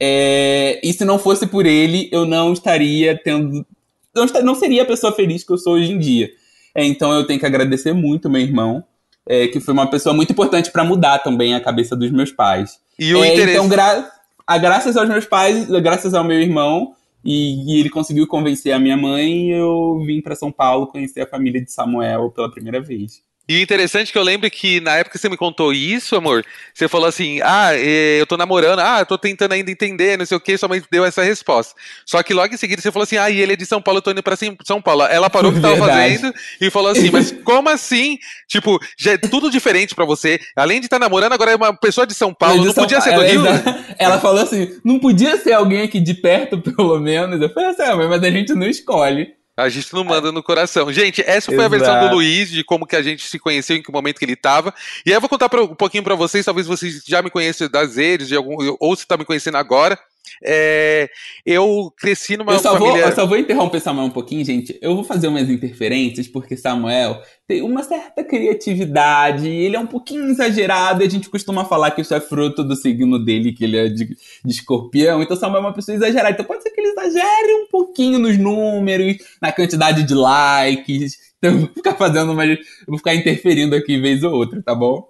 É, 0.00 0.80
e 0.82 0.92
se 0.92 1.04
não 1.04 1.20
fosse 1.20 1.46
por 1.46 1.66
ele, 1.66 2.08
eu 2.10 2.26
não 2.26 2.52
estaria 2.52 3.16
tendo. 3.16 3.64
Não, 4.12 4.26
não 4.42 4.54
seria 4.56 4.82
a 4.82 4.86
pessoa 4.86 5.12
feliz 5.12 5.44
que 5.44 5.52
eu 5.52 5.58
sou 5.58 5.74
hoje 5.74 5.92
em 5.92 5.98
dia. 6.00 6.30
É, 6.74 6.84
então 6.84 7.12
eu 7.12 7.24
tenho 7.24 7.38
que 7.38 7.46
agradecer 7.46 7.92
muito 7.92 8.28
meu 8.28 8.42
irmão, 8.42 8.82
é, 9.24 9.46
que 9.46 9.60
foi 9.60 9.72
uma 9.72 9.88
pessoa 9.88 10.12
muito 10.12 10.32
importante 10.32 10.72
para 10.72 10.82
mudar 10.82 11.20
também 11.20 11.54
a 11.54 11.60
cabeça 11.60 11.94
dos 11.94 12.10
meus 12.10 12.32
pais. 12.32 12.80
E 12.98 13.14
o 13.14 13.22
é, 13.22 13.34
interesse... 13.34 13.52
Então, 13.52 13.68
gra 13.68 14.10
a, 14.44 14.58
graças 14.58 14.96
aos 14.96 15.08
meus 15.08 15.26
pais, 15.26 15.68
graças 15.80 16.12
ao 16.12 16.24
meu 16.24 16.40
irmão, 16.40 16.92
e, 17.24 17.74
e, 17.74 17.80
ele 17.80 17.90
conseguiu 17.90 18.26
convencer 18.26 18.72
a 18.72 18.78
minha 18.78 18.96
mãe 18.96 19.48
e 19.48 19.50
eu 19.50 20.02
vim 20.04 20.20
para 20.20 20.34
São 20.34 20.50
Paulo 20.50 20.86
conhecer 20.86 21.20
a 21.20 21.26
família 21.26 21.62
de 21.62 21.70
Samuel 21.70 22.30
pela 22.30 22.50
primeira 22.50 22.80
vez. 22.80 23.22
E 23.50 23.60
interessante 23.60 24.12
que 24.12 24.16
eu 24.16 24.22
lembro 24.22 24.48
que 24.48 24.78
na 24.80 24.98
época 24.98 25.16
que 25.16 25.18
você 25.18 25.28
me 25.28 25.36
contou 25.36 25.72
isso, 25.72 26.14
amor, 26.14 26.44
você 26.72 26.86
falou 26.86 27.08
assim: 27.08 27.40
ah, 27.42 27.70
é, 27.74 28.20
eu 28.20 28.24
tô 28.24 28.36
namorando, 28.36 28.78
ah, 28.78 29.00
eu 29.00 29.06
tô 29.06 29.18
tentando 29.18 29.50
ainda 29.50 29.68
entender, 29.72 30.16
não 30.16 30.24
sei 30.24 30.36
o 30.36 30.40
que, 30.40 30.56
sua 30.56 30.68
mãe 30.68 30.80
deu 30.88 31.04
essa 31.04 31.24
resposta. 31.24 31.74
Só 32.06 32.22
que 32.22 32.32
logo 32.32 32.54
em 32.54 32.56
seguida 32.56 32.80
você 32.80 32.92
falou 32.92 33.02
assim: 33.02 33.16
ah, 33.16 33.28
e 33.28 33.40
ele 33.40 33.54
é 33.54 33.56
de 33.56 33.66
São 33.66 33.82
Paulo, 33.82 33.98
eu 33.98 34.02
tô 34.02 34.12
indo 34.12 34.22
pra 34.22 34.36
São 34.64 34.80
Paulo. 34.80 35.02
Ela 35.02 35.28
parou 35.28 35.50
o 35.50 35.54
que 35.56 35.60
tava 35.60 35.74
fazendo 35.84 36.32
e 36.60 36.70
falou 36.70 36.92
assim: 36.92 37.10
mas 37.10 37.32
como 37.42 37.68
assim? 37.68 38.18
Tipo, 38.46 38.78
já 38.96 39.14
é 39.14 39.18
tudo 39.18 39.50
diferente 39.50 39.96
pra 39.96 40.04
você. 40.04 40.38
Além 40.54 40.78
de 40.78 40.86
estar 40.86 41.00
tá 41.00 41.04
namorando, 41.04 41.32
agora 41.32 41.50
é 41.50 41.56
uma 41.56 41.76
pessoa 41.76 42.06
de 42.06 42.14
São 42.14 42.32
Paulo, 42.32 42.60
de 42.60 42.66
não 42.66 42.72
São 42.72 42.84
podia 42.84 43.00
ser 43.00 43.16
do 43.16 43.22
Rio? 43.22 43.42
Ela 43.98 44.20
falou 44.20 44.44
assim: 44.44 44.78
não 44.84 45.00
podia 45.00 45.36
ser 45.38 45.54
alguém 45.54 45.82
aqui 45.82 45.98
de 45.98 46.14
perto, 46.14 46.56
pelo 46.62 47.00
menos. 47.00 47.40
Eu 47.40 47.52
falei 47.52 47.70
assim: 47.70 47.82
ah, 47.82 47.96
mas 47.96 48.22
a 48.22 48.30
gente 48.30 48.54
não 48.54 48.68
escolhe. 48.68 49.39
A 49.62 49.68
gente 49.68 49.92
não 49.92 50.04
manda 50.04 50.32
no 50.32 50.42
coração. 50.42 50.92
Gente, 50.92 51.22
essa 51.22 51.46
foi 51.46 51.54
Exato. 51.54 51.74
a 51.74 51.78
versão 51.78 52.08
do 52.08 52.14
Luiz, 52.14 52.50
de 52.50 52.64
como 52.64 52.86
que 52.86 52.96
a 52.96 53.02
gente 53.02 53.26
se 53.28 53.38
conheceu, 53.38 53.76
em 53.76 53.82
que 53.82 53.92
momento 53.92 54.18
que 54.18 54.24
ele 54.24 54.32
estava. 54.32 54.74
E 55.04 55.10
aí 55.10 55.16
eu 55.16 55.20
vou 55.20 55.28
contar 55.28 55.48
pra, 55.48 55.62
um 55.62 55.74
pouquinho 55.74 56.02
para 56.02 56.14
vocês, 56.14 56.44
talvez 56.44 56.66
vocês 56.66 57.02
já 57.06 57.22
me 57.22 57.30
conheçam 57.30 57.68
das 57.68 57.96
redes, 57.96 58.28
de 58.28 58.36
algum, 58.36 58.56
ou 58.78 58.96
se 58.96 59.02
está 59.02 59.16
me 59.16 59.24
conhecendo 59.24 59.56
agora. 59.56 59.98
É, 60.42 61.10
eu 61.44 61.92
cresci 61.96 62.36
numa 62.36 62.52
eu 62.52 62.58
só 62.58 62.72
família... 62.72 62.92
Vou, 62.92 63.10
eu 63.10 63.14
só 63.14 63.26
vou 63.26 63.36
interromper 63.36 63.80
Samuel 63.80 64.06
um 64.06 64.10
pouquinho, 64.10 64.44
gente. 64.44 64.78
Eu 64.80 64.94
vou 64.94 65.04
fazer 65.04 65.28
umas 65.28 65.48
interferências, 65.50 66.26
porque 66.26 66.56
Samuel 66.56 67.20
tem 67.46 67.62
uma 67.62 67.82
certa 67.82 68.24
criatividade, 68.24 69.48
ele 69.48 69.76
é 69.76 69.80
um 69.80 69.86
pouquinho 69.86 70.24
exagerado, 70.26 71.02
e 71.02 71.06
a 71.06 71.10
gente 71.10 71.28
costuma 71.28 71.64
falar 71.64 71.90
que 71.90 72.00
isso 72.00 72.14
é 72.14 72.20
fruto 72.20 72.64
do 72.64 72.76
signo 72.76 73.22
dele, 73.22 73.52
que 73.52 73.64
ele 73.64 73.76
é 73.76 73.88
de, 73.88 74.06
de 74.06 74.52
escorpião. 74.52 75.22
Então 75.22 75.36
Samuel 75.36 75.62
é 75.62 75.66
uma 75.66 75.74
pessoa 75.74 75.94
exagerada. 75.94 76.30
Então 76.30 76.46
pode 76.46 76.62
ser 76.62 76.70
que 76.70 76.80
ele 76.80 76.92
exagere 76.92 77.54
um 77.62 77.66
pouquinho 77.66 78.18
nos 78.18 78.38
números, 78.38 79.16
na 79.42 79.52
quantidade 79.52 80.04
de 80.04 80.14
likes. 80.14 81.18
Então 81.38 81.52
eu 81.52 81.58
vou 81.58 81.68
ficar 81.74 81.94
fazendo 81.94 82.32
uma. 82.32 82.46
Eu 82.46 82.58
vou 82.86 82.98
ficar 82.98 83.14
interferindo 83.14 83.74
aqui 83.74 83.98
vez 83.98 84.22
ou 84.22 84.32
outra, 84.32 84.62
tá 84.62 84.74
bom? 84.74 85.09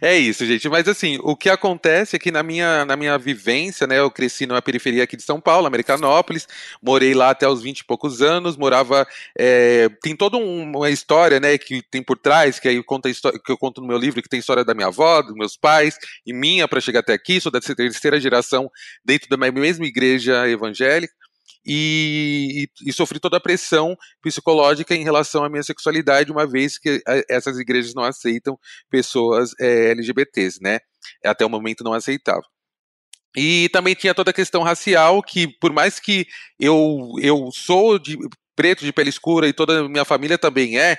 É 0.00 0.16
isso, 0.16 0.46
gente. 0.46 0.66
Mas 0.68 0.88
assim, 0.88 1.18
o 1.22 1.36
que 1.36 1.50
acontece 1.50 2.16
é 2.16 2.18
que 2.18 2.30
na 2.30 2.42
minha, 2.42 2.86
na 2.86 2.96
minha 2.96 3.18
vivência, 3.18 3.86
né, 3.86 3.98
eu 3.98 4.10
cresci 4.10 4.46
numa 4.46 4.62
periferia 4.62 5.04
aqui 5.04 5.16
de 5.16 5.22
São 5.22 5.38
Paulo, 5.40 5.66
Americanópolis, 5.66 6.48
morei 6.82 7.12
lá 7.12 7.30
até 7.30 7.46
os 7.46 7.60
20 7.62 7.80
e 7.80 7.84
poucos 7.84 8.22
anos, 8.22 8.56
morava. 8.56 9.06
É, 9.38 9.90
tem 10.02 10.16
toda 10.16 10.38
uma 10.38 10.88
história, 10.90 11.38
né, 11.38 11.58
que 11.58 11.82
tem 11.82 12.02
por 12.02 12.16
trás, 12.16 12.58
que 12.58 12.66
aí 12.66 12.82
conta 12.82 13.10
que 13.12 13.52
eu 13.52 13.58
conto 13.58 13.80
no 13.82 13.86
meu 13.86 13.98
livro, 13.98 14.22
que 14.22 14.28
tem 14.28 14.40
história 14.40 14.64
da 14.64 14.74
minha 14.74 14.88
avó, 14.88 15.20
dos 15.20 15.34
meus 15.34 15.56
pais 15.56 15.98
e 16.26 16.32
minha 16.32 16.66
para 16.66 16.80
chegar 16.80 17.00
até 17.00 17.12
aqui. 17.12 17.40
Sou 17.40 17.52
da 17.52 17.60
terceira 17.60 18.18
geração 18.18 18.70
dentro 19.04 19.28
da 19.28 19.36
mesma 19.36 19.84
igreja 19.84 20.48
evangélica 20.48 21.23
e, 21.66 22.68
e, 22.84 22.90
e, 22.90 22.92
sofri 22.92 23.18
toda 23.18 23.38
a 23.38 23.40
pressão 23.40 23.96
psicológica 24.22 24.94
em 24.94 25.02
relação 25.02 25.44
à 25.44 25.48
minha 25.48 25.62
sexualidade, 25.62 26.30
uma 26.30 26.46
vez 26.46 26.78
que 26.78 27.02
eh, 27.06 27.24
essas 27.28 27.58
igrejas 27.58 27.94
não 27.94 28.04
aceitam 28.04 28.58
pessoas 28.90 29.52
é, 29.58 29.90
LGBTs, 29.90 30.60
né? 30.62 30.80
Até 31.24 31.44
o 31.44 31.50
momento 31.50 31.82
não 31.82 31.92
aceitavam. 31.94 32.44
E 33.36 33.68
também 33.70 33.94
tinha 33.94 34.14
toda 34.14 34.30
a 34.30 34.34
questão 34.34 34.62
racial, 34.62 35.22
que 35.22 35.48
por 35.58 35.72
mais 35.72 35.98
que 35.98 36.26
eu, 36.58 37.12
eu 37.20 37.50
sou 37.52 37.98
de 37.98 38.16
preto 38.54 38.84
de 38.84 38.92
pele 38.92 39.10
escura 39.10 39.48
e 39.48 39.52
toda 39.52 39.80
a 39.80 39.88
minha 39.88 40.04
família 40.04 40.38
também 40.38 40.78
é, 40.78 40.96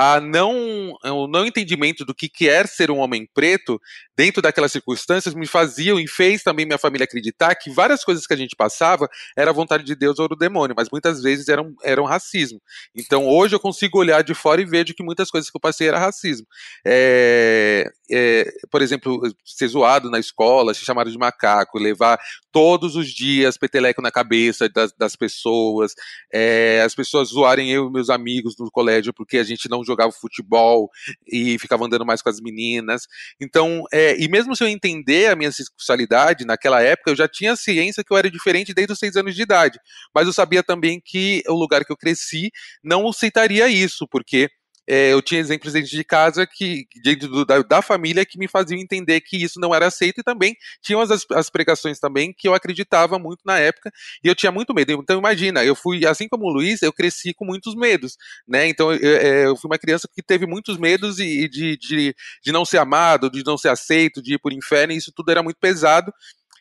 a 0.00 0.20
não, 0.20 0.96
o 1.02 1.26
não 1.26 1.44
entendimento 1.44 2.04
do 2.04 2.14
que 2.14 2.28
quer 2.28 2.68
ser 2.68 2.88
um 2.88 2.98
homem 2.98 3.28
preto 3.34 3.80
dentro 4.16 4.40
daquelas 4.40 4.70
circunstâncias 4.70 5.34
me 5.34 5.44
faziam 5.44 5.98
e 5.98 6.06
fez 6.06 6.40
também 6.44 6.64
minha 6.64 6.78
família 6.78 7.02
acreditar 7.02 7.52
que 7.56 7.68
várias 7.68 8.04
coisas 8.04 8.24
que 8.24 8.32
a 8.32 8.36
gente 8.36 8.54
passava 8.54 9.08
era 9.36 9.52
vontade 9.52 9.82
de 9.82 9.96
Deus 9.96 10.20
ou 10.20 10.28
do 10.28 10.36
demônio, 10.36 10.74
mas 10.76 10.88
muitas 10.90 11.20
vezes 11.20 11.48
eram, 11.48 11.74
eram 11.82 12.04
racismo. 12.04 12.60
Então 12.94 13.26
hoje 13.26 13.56
eu 13.56 13.60
consigo 13.60 13.98
olhar 13.98 14.22
de 14.22 14.34
fora 14.34 14.60
e 14.60 14.64
vejo 14.64 14.94
que 14.94 15.02
muitas 15.02 15.32
coisas 15.32 15.50
que 15.50 15.56
eu 15.56 15.60
passei 15.60 15.88
era 15.88 15.98
racismo. 15.98 16.46
É, 16.86 17.90
é, 18.08 18.52
por 18.70 18.82
exemplo, 18.82 19.20
ser 19.44 19.66
zoado 19.66 20.08
na 20.10 20.20
escola, 20.20 20.74
ser 20.74 20.84
chamado 20.84 21.10
de 21.10 21.18
macaco, 21.18 21.76
levar 21.76 22.20
todos 22.52 22.94
os 22.94 23.08
dias 23.08 23.56
peteleco 23.56 24.00
na 24.00 24.12
cabeça 24.12 24.68
das, 24.68 24.92
das 24.92 25.16
pessoas, 25.16 25.94
é, 26.32 26.82
as 26.82 26.94
pessoas 26.94 27.30
zoarem 27.30 27.70
eu 27.70 27.88
e 27.88 27.92
meus 27.92 28.10
amigos 28.10 28.54
no 28.58 28.70
colégio 28.70 29.12
porque 29.12 29.38
a 29.38 29.44
gente 29.44 29.68
não 29.68 29.84
jogava 29.88 30.12
futebol 30.12 30.88
e 31.26 31.58
ficava 31.58 31.84
andando 31.84 32.06
mais 32.06 32.22
com 32.22 32.28
as 32.28 32.40
meninas. 32.40 33.02
Então, 33.40 33.84
é, 33.92 34.16
e 34.18 34.28
mesmo 34.28 34.54
se 34.54 34.62
eu 34.62 34.68
entender 34.68 35.30
a 35.30 35.36
minha 35.36 35.50
sexualidade 35.50 36.44
naquela 36.44 36.80
época, 36.80 37.10
eu 37.10 37.16
já 37.16 37.26
tinha 37.28 37.56
ciência 37.56 38.04
que 38.04 38.12
eu 38.12 38.16
era 38.16 38.30
diferente 38.30 38.72
desde 38.72 38.92
os 38.92 38.98
seis 38.98 39.16
anos 39.16 39.34
de 39.34 39.42
idade. 39.42 39.78
Mas 40.14 40.26
eu 40.26 40.32
sabia 40.32 40.62
também 40.62 41.00
que 41.04 41.42
o 41.48 41.54
lugar 41.54 41.84
que 41.84 41.92
eu 41.92 41.96
cresci 41.96 42.50
não 42.82 43.08
aceitaria 43.08 43.68
isso, 43.68 44.06
porque 44.08 44.48
é, 44.88 45.12
eu 45.12 45.20
tinha 45.20 45.38
exemplos 45.38 45.74
dentro 45.74 45.90
de 45.90 46.02
casa 46.02 46.46
que 46.46 46.86
dentro 47.04 47.28
do, 47.28 47.44
da, 47.44 47.60
da, 47.60 47.82
família 47.82 48.24
que 48.24 48.38
me 48.38 48.48
faziam 48.48 48.80
entender 48.80 49.20
que 49.20 49.36
isso 49.36 49.60
não 49.60 49.74
era 49.74 49.86
aceito 49.86 50.20
e 50.20 50.24
também 50.24 50.56
tinham 50.80 51.00
as, 51.02 51.26
as 51.32 51.50
pregações 51.50 52.00
também 52.00 52.32
que 52.32 52.48
eu 52.48 52.54
acreditava 52.54 53.18
muito 53.18 53.42
na 53.44 53.58
época 53.58 53.92
e 54.24 54.28
eu 54.28 54.34
tinha 54.34 54.50
muito 54.50 54.72
medo. 54.72 54.92
Então 54.92 55.18
imagina, 55.18 55.62
eu 55.62 55.74
fui 55.74 56.06
assim 56.06 56.26
como 56.26 56.46
o 56.46 56.50
Luiz, 56.50 56.80
eu 56.82 56.92
cresci 56.92 57.34
com 57.34 57.44
muitos 57.44 57.74
medos, 57.74 58.16
né? 58.46 58.66
Então 58.66 58.90
eu, 58.92 59.16
é, 59.16 59.46
eu 59.46 59.56
fui 59.56 59.70
uma 59.70 59.78
criança 59.78 60.08
que 60.12 60.22
teve 60.22 60.46
muitos 60.46 60.78
medos 60.78 61.18
e, 61.18 61.42
e 61.42 61.48
de, 61.48 61.76
de, 61.76 62.14
de 62.42 62.52
não 62.52 62.64
ser 62.64 62.78
amado, 62.78 63.30
de 63.30 63.44
não 63.44 63.58
ser 63.58 63.68
aceito, 63.68 64.22
de 64.22 64.34
ir 64.34 64.38
por 64.38 64.54
inferno, 64.54 64.94
e 64.94 64.96
isso 64.96 65.12
tudo 65.14 65.30
era 65.30 65.42
muito 65.42 65.58
pesado. 65.60 66.10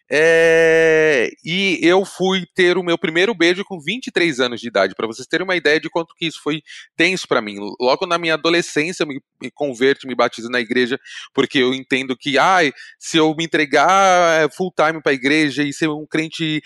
É, 0.10 1.30
e 1.44 1.80
eu 1.82 2.06
fui 2.06 2.46
ter 2.56 2.78
o 2.78 2.84
meu 2.84 2.98
primeiro 2.98 3.36
beijo 3.36 3.64
com 3.66 3.80
23 3.80 4.40
anos 4.40 4.62
de 4.62 4.68
idade, 4.68 4.96
para 4.96 5.08
vocês 5.08 5.28
terem 5.28 5.44
uma 5.44 5.56
ideia 5.56 5.80
de 5.80 5.90
quanto 5.90 6.16
que 6.16 6.26
isso 6.26 6.42
foi 6.42 6.62
tenso 6.96 7.28
para 7.28 7.42
mim. 7.42 7.58
Logo 7.80 8.06
na 8.06 8.18
minha 8.18 8.36
adolescência, 8.36 9.04
eu 9.04 9.08
me, 9.08 9.22
me 9.42 9.52
converto, 9.52 10.08
me 10.08 10.16
batizo 10.16 10.50
na 10.50 10.60
igreja, 10.62 10.98
porque 11.34 11.60
eu 11.60 11.74
entendo 11.74 12.16
que, 12.16 12.38
ai, 12.38 12.72
se 12.98 13.18
eu 13.18 13.36
me 13.36 13.44
entregar 13.44 14.44
é, 14.44 14.50
full 14.50 14.72
time 14.72 15.02
para 15.02 15.12
a 15.12 15.16
igreja 15.16 15.64
e 15.64 15.74
ser 15.74 15.90
um 15.90 16.06
crente 16.06 16.62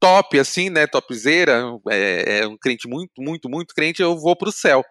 top, 0.00 0.38
assim, 0.38 0.68
né, 0.68 0.86
topzera, 0.86 1.64
é, 1.88 2.40
é 2.40 2.46
um 2.46 2.56
crente 2.56 2.88
muito, 2.88 3.12
muito, 3.20 3.48
muito 3.48 3.74
crente, 3.74 4.02
eu 4.02 4.18
vou 4.18 4.36
para 4.36 4.48
o 4.48 4.52
céu. 4.52 4.84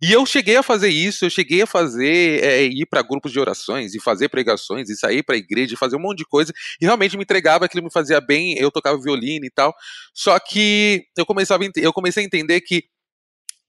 E 0.00 0.12
eu 0.12 0.24
cheguei 0.26 0.56
a 0.56 0.62
fazer 0.62 0.88
isso, 0.88 1.24
eu 1.24 1.30
cheguei 1.30 1.62
a 1.62 1.66
fazer, 1.66 2.42
é, 2.42 2.64
ir 2.64 2.86
para 2.86 3.02
grupos 3.02 3.32
de 3.32 3.40
orações, 3.40 3.94
e 3.94 4.00
fazer 4.00 4.28
pregações, 4.28 4.88
e 4.88 4.96
sair 4.96 5.22
para 5.22 5.36
igreja, 5.36 5.74
e 5.74 5.76
fazer 5.76 5.96
um 5.96 6.00
monte 6.00 6.18
de 6.18 6.24
coisa, 6.24 6.52
e 6.80 6.84
realmente 6.84 7.16
me 7.16 7.22
entregava, 7.22 7.64
aquilo 7.64 7.84
me 7.84 7.92
fazia 7.92 8.20
bem, 8.20 8.56
eu 8.58 8.70
tocava 8.70 9.00
violino 9.00 9.44
e 9.44 9.50
tal. 9.50 9.74
Só 10.14 10.38
que 10.38 11.04
eu, 11.16 11.26
começava, 11.26 11.64
eu 11.76 11.92
comecei 11.92 12.22
a 12.22 12.26
entender 12.26 12.60
que 12.60 12.84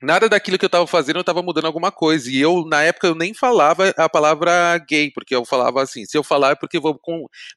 nada 0.01 0.27
daquilo 0.27 0.57
que 0.57 0.65
eu 0.65 0.67
estava 0.67 0.87
fazendo 0.87 1.17
eu 1.17 1.21
estava 1.21 1.41
mudando 1.41 1.65
alguma 1.65 1.91
coisa. 1.91 2.29
E 2.29 2.39
eu, 2.39 2.65
na 2.65 2.81
época, 2.83 3.07
eu 3.07 3.15
nem 3.15 3.33
falava 3.33 3.89
a 3.97 4.09
palavra 4.09 4.77
gay, 4.89 5.11
porque 5.11 5.35
eu 5.35 5.45
falava 5.45 5.81
assim, 5.81 6.05
se 6.05 6.17
eu 6.17 6.23
falar 6.23 6.51
é 6.51 6.55
porque 6.55 6.77
eu 6.77 6.81
vou 6.81 6.99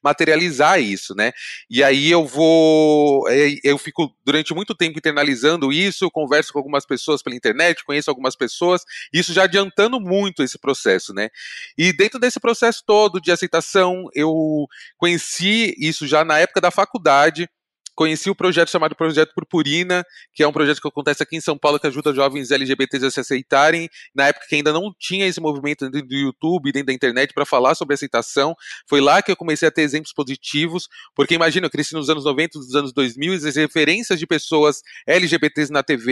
materializar 0.03 0.79
isso, 0.79 1.15
né? 1.15 1.31
E 1.69 1.83
aí 1.83 2.09
eu 2.11 2.25
vou. 2.25 3.27
É, 3.29 3.55
eu 3.63 3.77
fico 3.77 4.13
durante 4.25 4.53
muito 4.53 4.75
tempo 4.75 4.97
internalizando 4.97 5.71
isso, 5.71 6.09
converso 6.11 6.53
com 6.53 6.59
algumas 6.59 6.85
pessoas 6.85 7.21
pela 7.21 7.35
internet, 7.35 7.83
conheço 7.83 8.09
algumas 8.09 8.35
pessoas, 8.35 8.83
isso 9.13 9.33
já 9.33 9.43
adiantando 9.43 9.99
muito 9.99 10.43
esse 10.43 10.57
processo, 10.59 11.13
né? 11.13 11.29
E 11.77 11.91
dentro 11.93 12.19
desse 12.19 12.39
processo 12.39 12.83
todo 12.85 13.19
de 13.21 13.31
aceitação, 13.31 14.05
eu 14.13 14.67
conheci 14.97 15.75
isso 15.77 16.07
já 16.07 16.23
na 16.23 16.39
época 16.39 16.61
da 16.61 16.71
faculdade 16.71 17.49
conheci 17.95 18.29
o 18.29 18.35
projeto 18.35 18.69
chamado 18.69 18.95
Projeto 18.95 19.33
Purpurina, 19.33 20.05
que 20.33 20.43
é 20.43 20.47
um 20.47 20.51
projeto 20.51 20.81
que 20.81 20.87
acontece 20.87 21.23
aqui 21.23 21.37
em 21.37 21.41
São 21.41 21.57
Paulo 21.57 21.79
que 21.79 21.87
ajuda 21.87 22.13
jovens 22.13 22.51
LGBTs 22.51 23.05
a 23.05 23.11
se 23.11 23.19
aceitarem. 23.19 23.89
Na 24.13 24.27
época 24.27 24.45
que 24.47 24.55
ainda 24.55 24.73
não 24.73 24.93
tinha 24.99 25.25
esse 25.25 25.39
movimento 25.39 25.89
dentro 25.89 26.07
do 26.07 26.15
YouTube, 26.15 26.71
dentro 26.71 26.87
da 26.87 26.93
internet, 26.93 27.33
para 27.33 27.45
falar 27.45 27.75
sobre 27.75 27.95
aceitação. 27.95 28.55
Foi 28.87 29.01
lá 29.01 29.21
que 29.21 29.31
eu 29.31 29.35
comecei 29.35 29.67
a 29.67 29.71
ter 29.71 29.81
exemplos 29.81 30.13
positivos, 30.13 30.87
porque 31.15 31.33
imagina, 31.33 31.67
eu 31.67 31.71
cresci 31.71 31.93
nos 31.93 32.09
anos 32.09 32.25
90, 32.25 32.59
nos 32.59 32.75
anos 32.75 32.93
2000, 32.93 33.33
e 33.33 33.47
as 33.47 33.55
referências 33.55 34.19
de 34.19 34.27
pessoas 34.27 34.81
LGBTs 35.07 35.71
na 35.71 35.81
TV 35.81 36.05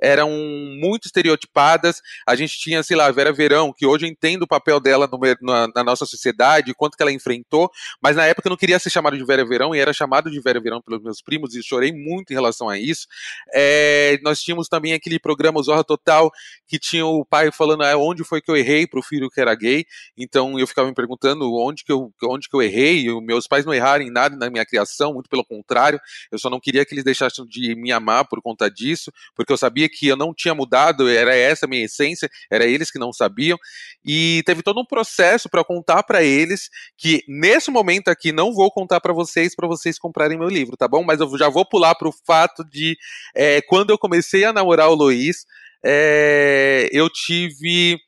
eram 0.00 0.30
muito 0.80 1.06
estereotipadas. 1.06 2.00
A 2.26 2.36
gente 2.36 2.58
tinha, 2.58 2.82
sei 2.82 2.96
lá, 2.96 3.10
Vera 3.10 3.32
Verão, 3.32 3.72
que 3.76 3.86
hoje 3.86 4.06
eu 4.06 4.10
entendo 4.10 4.42
o 4.42 4.46
papel 4.46 4.78
dela 4.80 5.08
no, 5.10 5.18
na, 5.42 5.68
na, 5.74 5.84
nossa 5.84 6.04
sociedade, 6.06 6.74
quanto 6.74 6.96
que 6.96 7.02
ela 7.02 7.12
enfrentou, 7.12 7.70
mas 8.02 8.16
na 8.16 8.26
época 8.26 8.48
eu 8.48 8.50
não 8.50 8.56
queria 8.56 8.78
ser 8.78 8.90
chamado 8.90 9.16
de 9.16 9.24
Vera 9.24 9.44
Verão 9.44 9.74
e 9.74 9.78
era 9.78 9.92
chamado 9.92 10.30
de 10.30 10.40
Vera 10.40 10.60
Verão 10.60 10.80
pelos 10.82 11.02
meus 11.02 11.20
primos 11.28 11.54
e 11.54 11.62
chorei 11.62 11.92
muito 11.92 12.30
em 12.30 12.34
relação 12.34 12.70
a 12.70 12.78
isso. 12.78 13.06
É, 13.52 14.18
nós 14.22 14.40
tínhamos 14.40 14.66
também 14.66 14.94
aquele 14.94 15.18
programa 15.18 15.62
Zorra 15.62 15.84
Total 15.84 16.30
que 16.66 16.78
tinha 16.78 17.04
o 17.04 17.22
pai 17.22 17.52
falando 17.52 17.82
ah, 17.82 17.96
onde 17.98 18.24
foi 18.24 18.40
que 18.40 18.50
eu 18.50 18.56
errei 18.56 18.86
para 18.86 18.98
o 18.98 19.02
filho 19.02 19.28
que 19.28 19.38
era 19.38 19.54
gay. 19.54 19.84
Então 20.16 20.58
eu 20.58 20.66
ficava 20.66 20.88
me 20.88 20.94
perguntando 20.94 21.52
onde 21.54 21.84
que 21.84 21.92
eu, 21.92 22.10
onde 22.24 22.48
que 22.48 22.56
eu 22.56 22.62
errei. 22.62 23.04
Meus 23.20 23.46
pais 23.46 23.66
não 23.66 23.74
erraram 23.74 24.02
em 24.02 24.10
nada 24.10 24.36
na 24.36 24.48
minha 24.48 24.64
criação, 24.64 25.12
muito 25.12 25.28
pelo 25.28 25.44
contrário. 25.44 26.00
Eu 26.32 26.38
só 26.38 26.48
não 26.48 26.58
queria 26.58 26.86
que 26.86 26.94
eles 26.94 27.04
deixassem 27.04 27.46
de 27.46 27.74
me 27.74 27.92
amar 27.92 28.26
por 28.26 28.40
conta 28.40 28.70
disso, 28.70 29.12
porque 29.34 29.52
eu 29.52 29.58
sabia 29.58 29.86
que 29.86 30.08
eu 30.08 30.16
não 30.16 30.32
tinha 30.32 30.54
mudado, 30.54 31.08
era 31.08 31.34
essa 31.34 31.66
a 31.66 31.68
minha 31.68 31.84
essência, 31.84 32.30
era 32.50 32.64
eles 32.64 32.90
que 32.90 32.98
não 32.98 33.12
sabiam. 33.12 33.58
E 34.02 34.42
teve 34.46 34.62
todo 34.62 34.80
um 34.80 34.86
processo 34.86 35.48
para 35.48 35.62
contar 35.62 36.02
para 36.04 36.22
eles 36.22 36.70
que 36.96 37.22
nesse 37.28 37.70
momento 37.70 38.08
aqui 38.08 38.32
não 38.32 38.54
vou 38.54 38.70
contar 38.70 39.00
para 39.00 39.12
vocês 39.12 39.54
para 39.54 39.68
vocês 39.68 39.98
comprarem 39.98 40.38
meu 40.38 40.48
livro, 40.48 40.76
tá 40.76 40.86
bom? 40.86 41.02
Mas 41.02 41.17
eu 41.20 41.38
já 41.38 41.48
vou 41.48 41.64
pular 41.64 41.94
para 41.94 42.08
o 42.08 42.14
fato 42.26 42.64
de 42.64 42.96
é, 43.34 43.60
quando 43.62 43.90
eu 43.90 43.98
comecei 43.98 44.44
a 44.44 44.52
namorar 44.52 44.88
o 44.90 44.94
Luiz, 44.94 45.44
é, 45.84 46.88
eu 46.92 47.08
tive 47.10 47.98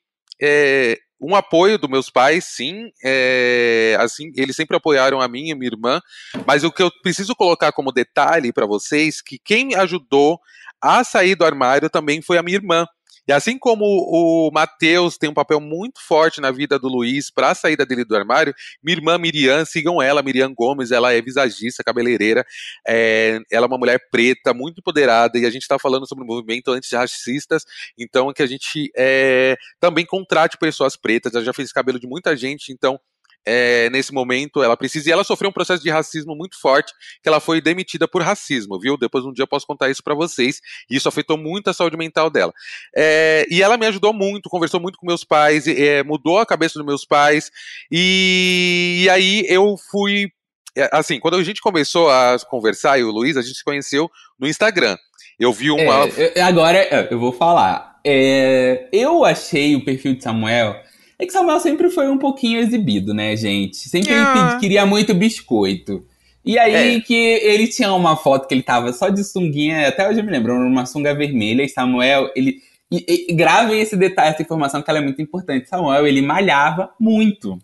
é, 0.40 0.99
um 1.20 1.37
apoio 1.37 1.79
dos 1.79 1.90
meus 1.90 2.09
pais, 2.09 2.46
sim, 2.46 2.90
é, 3.05 3.96
assim, 4.01 4.33
eles 4.35 4.57
sempre 4.57 4.77
apoiaram 4.77 5.20
a 5.20 5.29
mim 5.29 5.51
e 5.51 5.55
minha 5.55 5.70
irmã, 5.70 6.01
mas 6.46 6.64
o 6.64 6.73
que 6.73 6.83
eu 6.83 6.90
preciso 7.03 7.37
colocar 7.37 7.73
como 7.73 7.92
detalhe 7.92 8.53
para 8.53 8.66
vocês 8.66 9.20
que 9.20 9.38
quem 9.38 9.75
ajudou 9.75 10.40
a 10.81 11.05
sair 11.05 11.35
do 11.35 11.44
armário 11.44 11.90
também 11.90 12.23
foi 12.23 12.38
a 12.38 12.42
minha 12.42 12.57
irmã. 12.57 12.87
E 13.26 13.33
assim 13.33 13.59
como 13.59 13.85
o 13.85 14.50
Matheus 14.52 15.16
tem 15.16 15.28
um 15.30 15.35
papel 15.35 15.61
muito 15.61 16.00
forte 16.00 16.40
na 16.40 16.50
vida 16.50 16.78
do 16.78 16.88
Luiz 16.88 17.30
para 17.30 17.50
a 17.50 17.54
saída 17.54 17.85
dele 17.87 18.04
do 18.04 18.16
armário, 18.16 18.54
minha 18.83 18.96
irmã 18.96 19.18
Miriam, 19.18 19.64
sigam 19.64 20.00
ela, 20.00 20.22
Miriam 20.22 20.52
Gomes, 20.52 20.90
ela 20.90 21.12
é 21.12 21.20
visagista, 21.20 21.85
cabeleireira, 21.85 22.44
é, 22.87 23.38
ela 23.50 23.66
é 23.66 23.68
uma 23.68 23.78
mulher 23.78 24.00
preta, 24.11 24.52
muito 24.52 24.78
empoderada, 24.78 25.38
e 25.38 25.46
a 25.46 25.50
gente 25.50 25.62
está 25.62 25.78
falando 25.78 26.06
sobre 26.06 26.24
o 26.24 26.26
movimento 26.26 26.70
antirracistas, 26.72 27.64
então 27.98 28.33
que 28.33 28.42
a 28.42 28.46
gente 28.46 28.90
é, 28.96 29.56
também 29.78 30.04
contrate 30.04 30.56
pessoas 30.56 30.96
pretas, 30.96 31.35
ela 31.35 31.44
já 31.44 31.52
fez 31.52 31.72
cabelo 31.72 32.00
de 32.00 32.06
muita 32.06 32.37
gente, 32.37 32.72
então 32.72 32.98
é, 33.46 33.88
nesse 33.90 34.12
momento, 34.12 34.62
ela 34.62 34.76
precisa. 34.76 35.09
E 35.09 35.12
ela 35.12 35.24
sofreu 35.24 35.50
um 35.50 35.53
processo 35.53 35.83
de 35.83 35.90
racismo 35.90 36.35
muito 36.35 36.61
forte, 36.61 36.92
que 37.22 37.29
ela 37.29 37.40
foi 37.40 37.61
demitida 37.61 38.07
por 38.07 38.22
racismo, 38.22 38.79
viu? 38.79 38.96
Depois 38.96 39.24
um 39.24 39.33
dia 39.33 39.42
eu 39.42 39.48
posso 39.48 39.66
contar 39.66 39.90
isso 39.90 40.03
para 40.03 40.14
vocês. 40.14 40.61
E 40.90 40.96
isso 40.96 41.09
afetou 41.09 41.37
muito 41.37 41.68
a 41.70 41.72
saúde 41.72 41.96
mental 41.96 42.31
dela. 42.31 42.53
É, 42.96 43.46
e 43.50 43.62
ela 43.62 43.76
me 43.76 43.87
ajudou 43.87 44.12
muito, 44.12 44.50
conversou 44.50 44.81
muito 44.81 44.98
com 44.98 45.07
meus 45.07 45.24
pais, 45.24 45.66
é, 45.66 46.03
mudou 46.03 46.38
a 46.38 46.46
cabeça 46.46 46.79
dos 46.79 46.87
meus 46.87 47.05
pais. 47.05 47.50
E, 47.90 49.03
e 49.05 49.11
aí 49.11 49.44
eu 49.48 49.76
fui 49.90 50.29
é, 50.76 50.88
assim, 50.92 51.18
quando 51.18 51.37
a 51.37 51.42
gente 51.42 51.61
começou 51.61 52.11
a 52.11 52.37
conversar, 52.48 52.98
e 52.98 53.05
o 53.05 53.11
Luiz, 53.11 53.37
a 53.37 53.42
gente 53.42 53.57
se 53.57 53.64
conheceu 53.64 54.11
no 54.38 54.46
Instagram. 54.46 54.96
Eu 55.38 55.53
vi 55.53 55.70
uma. 55.70 56.07
É, 56.35 56.40
agora 56.42 56.79
é, 56.79 57.09
eu 57.11 57.18
vou 57.18 57.33
falar. 57.33 57.98
É, 58.05 58.88
eu 58.92 59.24
achei 59.24 59.74
o 59.74 59.85
perfil 59.85 60.14
de 60.14 60.22
Samuel. 60.22 60.76
É 61.20 61.26
que 61.26 61.33
Samuel 61.33 61.61
sempre 61.61 61.90
foi 61.90 62.09
um 62.09 62.16
pouquinho 62.16 62.59
exibido, 62.59 63.12
né, 63.12 63.37
gente? 63.37 63.76
Sempre 63.76 64.14
ah. 64.14 64.52
ele 64.52 64.61
queria 64.61 64.87
muito 64.87 65.12
biscoito. 65.12 66.02
E 66.42 66.59
aí 66.59 66.96
é. 66.96 67.00
que 67.00 67.14
ele 67.14 67.68
tinha 67.68 67.92
uma 67.92 68.16
foto 68.16 68.48
que 68.48 68.54
ele 68.54 68.62
tava 68.62 68.90
só 68.94 69.11
de 69.11 69.22
sunguinha, 69.22 69.87
até 69.87 70.09
hoje 70.09 70.20
eu 70.20 70.24
me 70.24 70.30
lembro, 70.30 70.54
uma 70.54 70.87
sunga 70.87 71.14
vermelha, 71.14 71.62
e 71.62 71.68
Samuel, 71.68 72.30
ele. 72.35 72.62
E, 72.90 73.28
e, 73.28 73.35
gravem 73.35 73.80
esse 73.80 73.96
detalhe, 73.96 74.30
essa 74.30 74.42
informação, 74.42 74.83
que 74.83 74.90
ela 74.90 74.98
é 74.98 75.02
muito 75.02 75.20
importante. 75.20 75.68
Samuel, 75.68 76.06
ele 76.06 76.22
malhava 76.22 76.90
muito. 76.98 77.59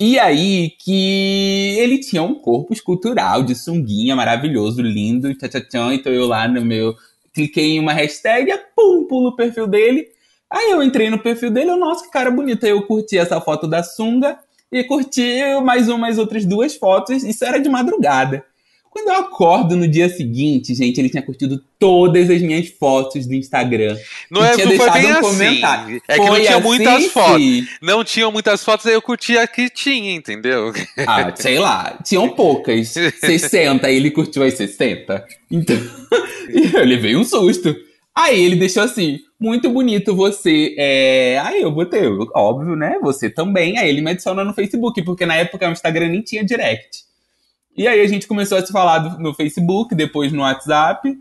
E 0.00 0.16
aí 0.18 0.70
que 0.78 1.76
ele 1.80 1.98
tinha 1.98 2.22
um 2.22 2.36
corpo 2.36 2.72
escultural 2.72 3.42
de 3.42 3.56
sunguinha 3.56 4.14
maravilhoso, 4.14 4.80
lindo, 4.80 5.34
tchau, 5.34 5.48
tchau, 5.48 5.60
tchau. 5.68 5.92
Então 5.92 6.12
eu 6.12 6.26
lá 6.28 6.46
no 6.46 6.64
meu. 6.64 6.94
Cliquei 7.34 7.72
em 7.72 7.80
uma 7.80 7.92
hashtag, 7.92 8.52
pum, 8.76 9.04
pulo 9.08 9.30
o 9.30 9.36
perfil 9.36 9.66
dele. 9.66 10.06
Aí 10.50 10.70
eu 10.70 10.82
entrei 10.82 11.10
no 11.10 11.18
perfil 11.18 11.50
dele, 11.50 11.70
eu, 11.70 11.76
nossa, 11.76 12.04
que 12.04 12.10
cara 12.10 12.30
bonito. 12.30 12.64
Aí 12.64 12.70
eu 12.70 12.82
curti 12.82 13.18
essa 13.18 13.40
foto 13.40 13.66
da 13.66 13.82
sunga 13.82 14.38
e 14.72 14.82
curti 14.84 15.42
mais 15.62 15.88
umas 15.88 16.18
outras 16.18 16.44
duas 16.44 16.74
fotos. 16.74 17.22
Isso 17.22 17.44
era 17.44 17.58
de 17.58 17.68
madrugada. 17.68 18.44
Quando 18.90 19.08
eu 19.08 19.14
acordo 19.16 19.76
no 19.76 19.86
dia 19.86 20.08
seguinte, 20.08 20.74
gente, 20.74 20.98
ele 20.98 21.10
tinha 21.10 21.22
curtido 21.22 21.62
todas 21.78 22.28
as 22.30 22.40
minhas 22.40 22.68
fotos 22.68 23.26
do 23.26 23.34
Instagram. 23.34 23.96
Não, 24.30 24.44
é, 24.44 24.56
não 24.56 24.76
foi 24.76 24.90
bem 24.90 25.06
um 25.06 25.10
assim. 25.10 25.20
Comentário. 25.20 26.02
É 26.08 26.18
que 26.18 26.26
foi 26.26 26.26
não 26.26 26.36
tinha 26.36 26.56
assim, 26.56 26.66
muitas 26.66 27.06
fotos. 27.06 27.68
Não 27.82 28.04
tinham 28.04 28.32
muitas 28.32 28.64
fotos, 28.64 28.86
aí 28.86 28.94
eu 28.94 29.02
curtia 29.02 29.46
que 29.46 29.68
tinha, 29.68 30.12
entendeu? 30.14 30.72
Ah, 31.06 31.32
sei 31.36 31.58
lá. 31.58 31.98
Tinham 32.02 32.30
poucas. 32.30 32.88
60, 33.20 33.88
ele 33.90 34.10
curtiu 34.10 34.42
as 34.42 34.54
60. 34.54 35.24
Então, 35.50 35.76
eu 36.74 36.84
levei 36.84 37.14
um 37.14 37.24
susto. 37.24 37.76
Aí 38.14 38.42
ele 38.42 38.56
deixou 38.56 38.82
assim, 38.82 39.20
muito 39.38 39.70
bonito 39.70 40.16
você. 40.16 40.74
É... 40.78 41.38
Aí 41.44 41.62
eu 41.62 41.70
botei, 41.70 42.02
óbvio, 42.34 42.74
né? 42.74 42.98
Você 43.02 43.30
também. 43.30 43.78
Aí 43.78 43.88
ele 43.88 44.00
me 44.00 44.10
adicionou 44.10 44.44
no 44.44 44.54
Facebook, 44.54 45.02
porque 45.02 45.24
na 45.24 45.36
época 45.36 45.68
o 45.68 45.72
Instagram 45.72 46.08
nem 46.08 46.22
tinha 46.22 46.44
direct. 46.44 47.04
E 47.76 47.86
aí 47.86 48.00
a 48.00 48.06
gente 48.08 48.26
começou 48.26 48.58
a 48.58 48.66
se 48.66 48.72
falar 48.72 49.18
no 49.20 49.32
Facebook, 49.32 49.94
depois 49.94 50.32
no 50.32 50.42
WhatsApp. 50.42 51.16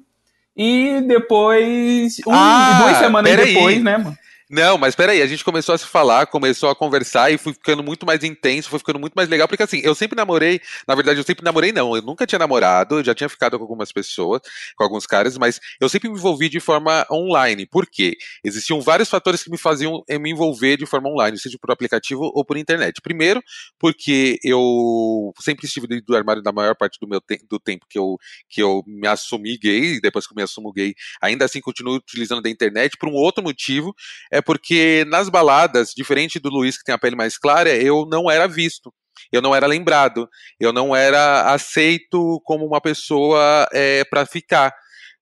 E 0.55 1.01
depois. 1.01 2.17
Um, 2.25 2.31
ah, 2.31 2.79
duas 2.81 2.97
semanas 2.97 3.35
depois, 3.35 3.77
aí. 3.77 3.83
né, 3.83 3.97
mano? 3.97 4.17
Não, 4.49 4.77
mas 4.77 4.95
peraí, 4.95 5.21
a 5.21 5.27
gente 5.27 5.43
começou 5.43 5.75
a 5.75 5.77
se 5.77 5.85
falar, 5.85 6.25
começou 6.27 6.69
a 6.69 6.75
conversar 6.75 7.29
e 7.29 7.37
fui 7.37 7.51
ficando 7.51 7.83
muito 7.83 8.05
mais 8.05 8.23
intenso, 8.23 8.69
foi 8.69 8.79
ficando 8.79 8.97
muito 8.97 9.13
mais 9.13 9.27
legal, 9.27 9.45
porque 9.45 9.61
assim, 9.61 9.81
eu 9.83 9.93
sempre 9.93 10.15
namorei, 10.15 10.61
na 10.87 10.95
verdade 10.95 11.19
eu 11.19 11.23
sempre 11.25 11.43
namorei 11.43 11.73
não, 11.73 11.93
eu 11.97 12.01
nunca 12.01 12.25
tinha 12.25 12.39
namorado, 12.39 13.03
já 13.03 13.13
tinha 13.13 13.27
ficado 13.27 13.57
com 13.57 13.63
algumas 13.65 13.91
pessoas, 13.91 14.41
com 14.77 14.85
alguns 14.85 15.05
caras, 15.05 15.37
mas 15.37 15.59
eu 15.81 15.89
sempre 15.89 16.07
me 16.09 16.15
envolvi 16.17 16.47
de 16.47 16.61
forma 16.61 17.05
online, 17.11 17.65
por 17.65 17.85
quê? 17.85 18.15
Existiam 18.41 18.79
vários 18.79 19.09
fatores 19.09 19.43
que 19.43 19.51
me 19.51 19.57
faziam 19.57 20.01
eh, 20.07 20.17
me 20.17 20.31
envolver 20.31 20.77
de 20.77 20.85
forma 20.85 21.09
online, 21.09 21.37
seja 21.37 21.57
por 21.61 21.69
aplicativo 21.69 22.31
ou 22.33 22.45
por 22.45 22.55
internet. 22.55 23.01
Primeiro, 23.01 23.43
porque 23.77 24.39
eu 24.43 25.33
sempre 25.41 25.65
estive 25.65 25.87
dentro 25.87 26.05
do 26.05 26.15
armário 26.15 26.41
da 26.41 26.53
maior 26.53 26.73
parte 26.73 26.97
do 27.01 27.07
meu 27.07 27.19
te 27.19 27.37
do 27.49 27.59
tempo 27.59 27.85
que 27.89 27.99
eu, 27.99 28.17
que 28.49 28.61
eu 28.63 28.81
me 28.87 29.07
assumi 29.09 29.57
gay, 29.57 29.99
depois 29.99 30.25
que 30.25 30.31
eu 30.31 30.35
me 30.37 30.43
assumo 30.43 30.71
gay, 30.71 30.95
ainda 31.21 31.43
assim 31.43 31.59
continuo 31.59 31.95
utilizando 31.95 32.41
da 32.41 32.49
internet, 32.49 32.95
por 32.97 33.09
um 33.09 33.13
outro 33.13 33.43
motivo, 33.43 33.93
porque 34.41 35.05
nas 35.07 35.29
baladas, 35.29 35.91
diferente 35.95 36.39
do 36.39 36.49
Luiz 36.49 36.77
que 36.77 36.83
tem 36.83 36.95
a 36.95 36.97
pele 36.97 37.15
mais 37.15 37.37
clara, 37.37 37.69
eu 37.75 38.05
não 38.09 38.29
era 38.29 38.47
visto. 38.47 38.93
Eu 39.31 39.41
não 39.41 39.55
era 39.55 39.65
lembrado, 39.65 40.29
eu 40.59 40.71
não 40.71 40.95
era 40.95 41.51
aceito 41.51 42.39
como 42.45 42.65
uma 42.65 42.79
pessoa 42.79 43.67
é, 43.73 44.03
para 44.05 44.25
ficar. 44.25 44.71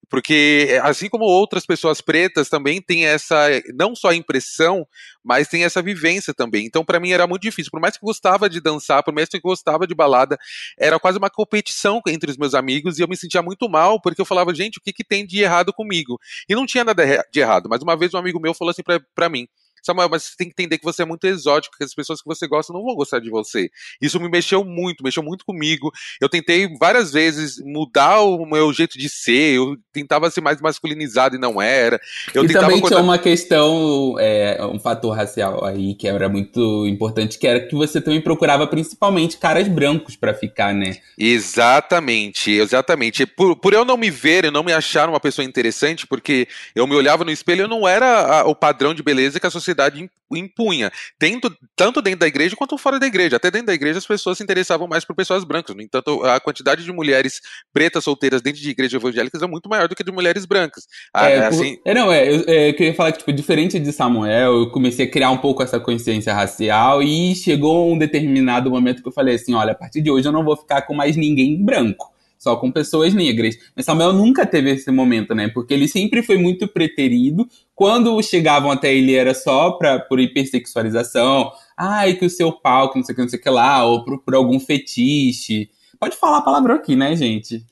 Porque, 0.09 0.79
assim 0.83 1.09
como 1.09 1.25
outras 1.25 1.65
pessoas 1.65 2.01
pretas 2.01 2.49
também 2.49 2.81
tem 2.81 3.05
essa, 3.05 3.47
não 3.73 3.95
só 3.95 4.13
impressão, 4.13 4.87
mas 5.23 5.47
tem 5.47 5.63
essa 5.63 5.81
vivência 5.81 6.33
também. 6.33 6.65
Então, 6.65 6.85
para 6.85 6.99
mim 6.99 7.11
era 7.11 7.27
muito 7.27 7.41
difícil. 7.41 7.71
Por 7.71 7.79
mais 7.79 7.97
que 7.97 8.03
eu 8.03 8.07
gostava 8.07 8.49
de 8.49 8.61
dançar, 8.61 9.03
por 9.03 9.13
mais 9.13 9.27
que 9.27 9.37
eu 9.37 9.41
gostava 9.41 9.87
de 9.87 9.95
balada, 9.95 10.37
era 10.77 10.99
quase 10.99 11.17
uma 11.17 11.29
competição 11.29 12.01
entre 12.07 12.29
os 12.29 12.37
meus 12.37 12.53
amigos 12.53 12.97
e 12.97 13.01
eu 13.01 13.07
me 13.07 13.17
sentia 13.17 13.41
muito 13.41 13.69
mal, 13.69 13.99
porque 14.01 14.21
eu 14.21 14.25
falava, 14.25 14.53
gente, 14.53 14.77
o 14.77 14.81
que, 14.81 14.93
que 14.93 15.03
tem 15.03 15.25
de 15.25 15.41
errado 15.41 15.73
comigo? 15.73 16.19
E 16.47 16.55
não 16.55 16.65
tinha 16.65 16.83
nada 16.83 17.25
de 17.31 17.39
errado. 17.39 17.67
Mas 17.69 17.81
uma 17.81 17.97
vez 17.97 18.13
um 18.13 18.17
amigo 18.17 18.39
meu 18.39 18.53
falou 18.53 18.71
assim 18.71 18.83
para 19.15 19.29
mim: 19.29 19.47
Samuel, 19.85 20.09
mas 20.09 20.23
você 20.23 20.35
tem 20.37 20.47
que 20.47 20.53
entender 20.53 20.79
que 20.79 20.83
você 20.83 21.03
é 21.03 21.05
muito 21.05 21.25
exótico, 21.25 21.77
que 21.77 21.83
as 21.83 21.93
pessoas 21.93 22.21
que 22.21 22.27
você 22.27 22.47
gosta 22.47 22.73
não 22.73 22.83
vão 22.83 22.95
gostar 22.95 23.19
de 23.19 23.29
você. 23.29 23.69
Isso 24.01 24.19
me 24.19 24.27
mexeu 24.27 24.65
muito, 24.65 25.03
mexeu 25.03 25.21
muito 25.21 25.45
comigo. 25.45 25.91
Eu 26.19 26.27
tentei 26.27 26.67
várias 26.79 27.13
vezes 27.13 27.57
mudar 27.63 28.21
o 28.21 28.45
meu 28.45 28.73
jeito 28.73 28.97
de 28.97 29.07
ser, 29.07 29.57
eu 29.57 29.77
tentava 29.93 30.29
ser 30.31 30.41
mais 30.41 30.59
masculinizado 30.59 31.35
e 31.35 31.39
não 31.39 31.61
era. 31.61 31.99
Eu 32.33 32.43
e 32.45 32.51
também 32.51 32.81
tinha 32.81 32.99
uma 32.99 33.19
questão, 33.19 34.15
é, 34.19 34.65
um 34.65 34.79
fator 34.79 35.15
racial 35.15 35.63
aí 35.63 35.93
que 35.93 36.07
era 36.07 36.27
muito 36.27 36.87
importante, 36.87 37.37
que 37.37 37.45
era 37.45 37.59
que 37.59 37.75
você 37.75 38.01
também 38.01 38.21
procurava 38.21 38.65
principalmente 38.65 39.37
caras 39.37 39.67
brancos 39.67 40.15
para 40.15 40.33
ficar, 40.33 40.73
né? 40.73 40.97
Exatamente, 41.17 42.51
exatamente. 42.51 43.25
Por, 43.25 43.55
por 43.55 43.73
eu 43.73 43.85
não 43.85 43.97
me 43.97 44.09
ver, 44.09 44.45
eu 44.45 44.51
não 44.51 44.63
me 44.63 44.73
achar 44.73 45.07
uma 45.07 45.19
pessoa 45.19 45.45
interessante, 45.45 46.07
porque 46.07 46.47
eu 46.73 46.87
me 46.87 46.95
olhava 46.95 47.23
no 47.23 47.31
espelho, 47.31 47.63
eu 47.63 47.67
não 47.67 47.87
era 47.87 48.39
a, 48.39 48.45
o 48.47 48.55
padrão 48.55 48.93
de 48.93 49.03
beleza 49.03 49.39
que 49.39 49.45
a 49.45 49.51
sociedade 49.51 49.74
sociedade 49.75 50.09
impunha, 50.31 50.91
tanto, 51.19 51.55
tanto 51.75 52.01
dentro 52.01 52.21
da 52.21 52.27
igreja 52.27 52.55
quanto 52.55 52.77
fora 52.77 52.99
da 52.99 53.05
igreja. 53.05 53.35
Até 53.35 53.51
dentro 53.51 53.67
da 53.67 53.73
igreja 53.73 53.99
as 53.99 54.07
pessoas 54.07 54.37
se 54.37 54.43
interessavam 54.43 54.87
mais 54.87 55.05
por 55.05 55.15
pessoas 55.15 55.43
brancas. 55.43 55.75
No 55.75 55.81
entanto, 55.81 56.23
a 56.23 56.39
quantidade 56.39 56.83
de 56.83 56.91
mulheres 56.91 57.41
pretas 57.71 58.03
solteiras 58.03 58.41
dentro 58.41 58.59
de 58.59 58.69
igrejas 58.69 58.99
evangélicas 58.99 59.41
é 59.41 59.47
muito 59.47 59.69
maior 59.69 59.87
do 59.87 59.95
que 59.95 60.03
de 60.03 60.11
mulheres 60.11 60.45
brancas. 60.45 60.87
Ah, 61.13 61.29
é, 61.29 61.45
assim... 61.45 61.77
é, 61.85 61.93
não, 61.93 62.11
é, 62.11 62.27
eu, 62.27 62.43
é, 62.47 62.69
eu 62.69 62.73
queria 62.73 62.93
falar 62.95 63.11
que, 63.11 63.19
tipo, 63.19 63.31
diferente 63.31 63.79
de 63.79 63.91
Samuel, 63.91 64.59
eu 64.59 64.71
comecei 64.71 65.05
a 65.05 65.11
criar 65.11 65.29
um 65.29 65.37
pouco 65.37 65.61
essa 65.61 65.79
consciência 65.79 66.33
racial 66.33 67.03
e 67.03 67.35
chegou 67.35 67.93
um 67.93 67.97
determinado 67.97 68.69
momento 68.71 69.01
que 69.01 69.07
eu 69.07 69.13
falei 69.13 69.35
assim, 69.35 69.53
olha, 69.53 69.73
a 69.73 69.75
partir 69.75 70.01
de 70.01 70.09
hoje 70.09 70.27
eu 70.27 70.31
não 70.31 70.43
vou 70.43 70.57
ficar 70.57 70.81
com 70.81 70.93
mais 70.93 71.15
ninguém 71.15 71.63
branco 71.63 72.14
só 72.45 72.55
com 72.55 72.71
pessoas 72.71 73.11
negras. 73.15 73.57
Mas 73.75 73.87
Samuel 73.87 74.13
nunca 74.13 74.45
teve 74.45 74.69
esse 74.69 74.91
momento, 74.91 75.33
né? 75.33 75.47
Porque 75.47 75.73
ele 75.73 75.87
sempre 75.87 76.21
foi 76.21 76.37
muito 76.37 76.67
preterido. 76.67 77.47
Quando 77.73 78.21
chegavam 78.21 78.69
até 78.69 78.93
ele 78.93 79.15
era 79.15 79.33
só 79.33 79.71
pra, 79.71 79.97
por 79.97 80.19
hipersexualização. 80.19 81.51
Ai, 81.75 82.13
que 82.13 82.23
o 82.23 82.29
seu 82.29 82.51
pau, 82.51 82.91
que 82.91 82.99
não 82.99 83.03
sei 83.03 83.13
o 83.13 83.15
que, 83.15 83.21
não 83.23 83.29
sei 83.29 83.39
o 83.39 83.41
que 83.41 83.49
lá, 83.49 83.83
ou 83.83 84.05
por, 84.05 84.21
por 84.21 84.35
algum 84.35 84.59
fetiche. 84.59 85.67
Pode 85.99 86.15
falar 86.17 86.37
a 86.37 86.43
palavra 86.43 86.75
aqui, 86.75 86.95
né, 86.95 87.15
gente? 87.15 87.63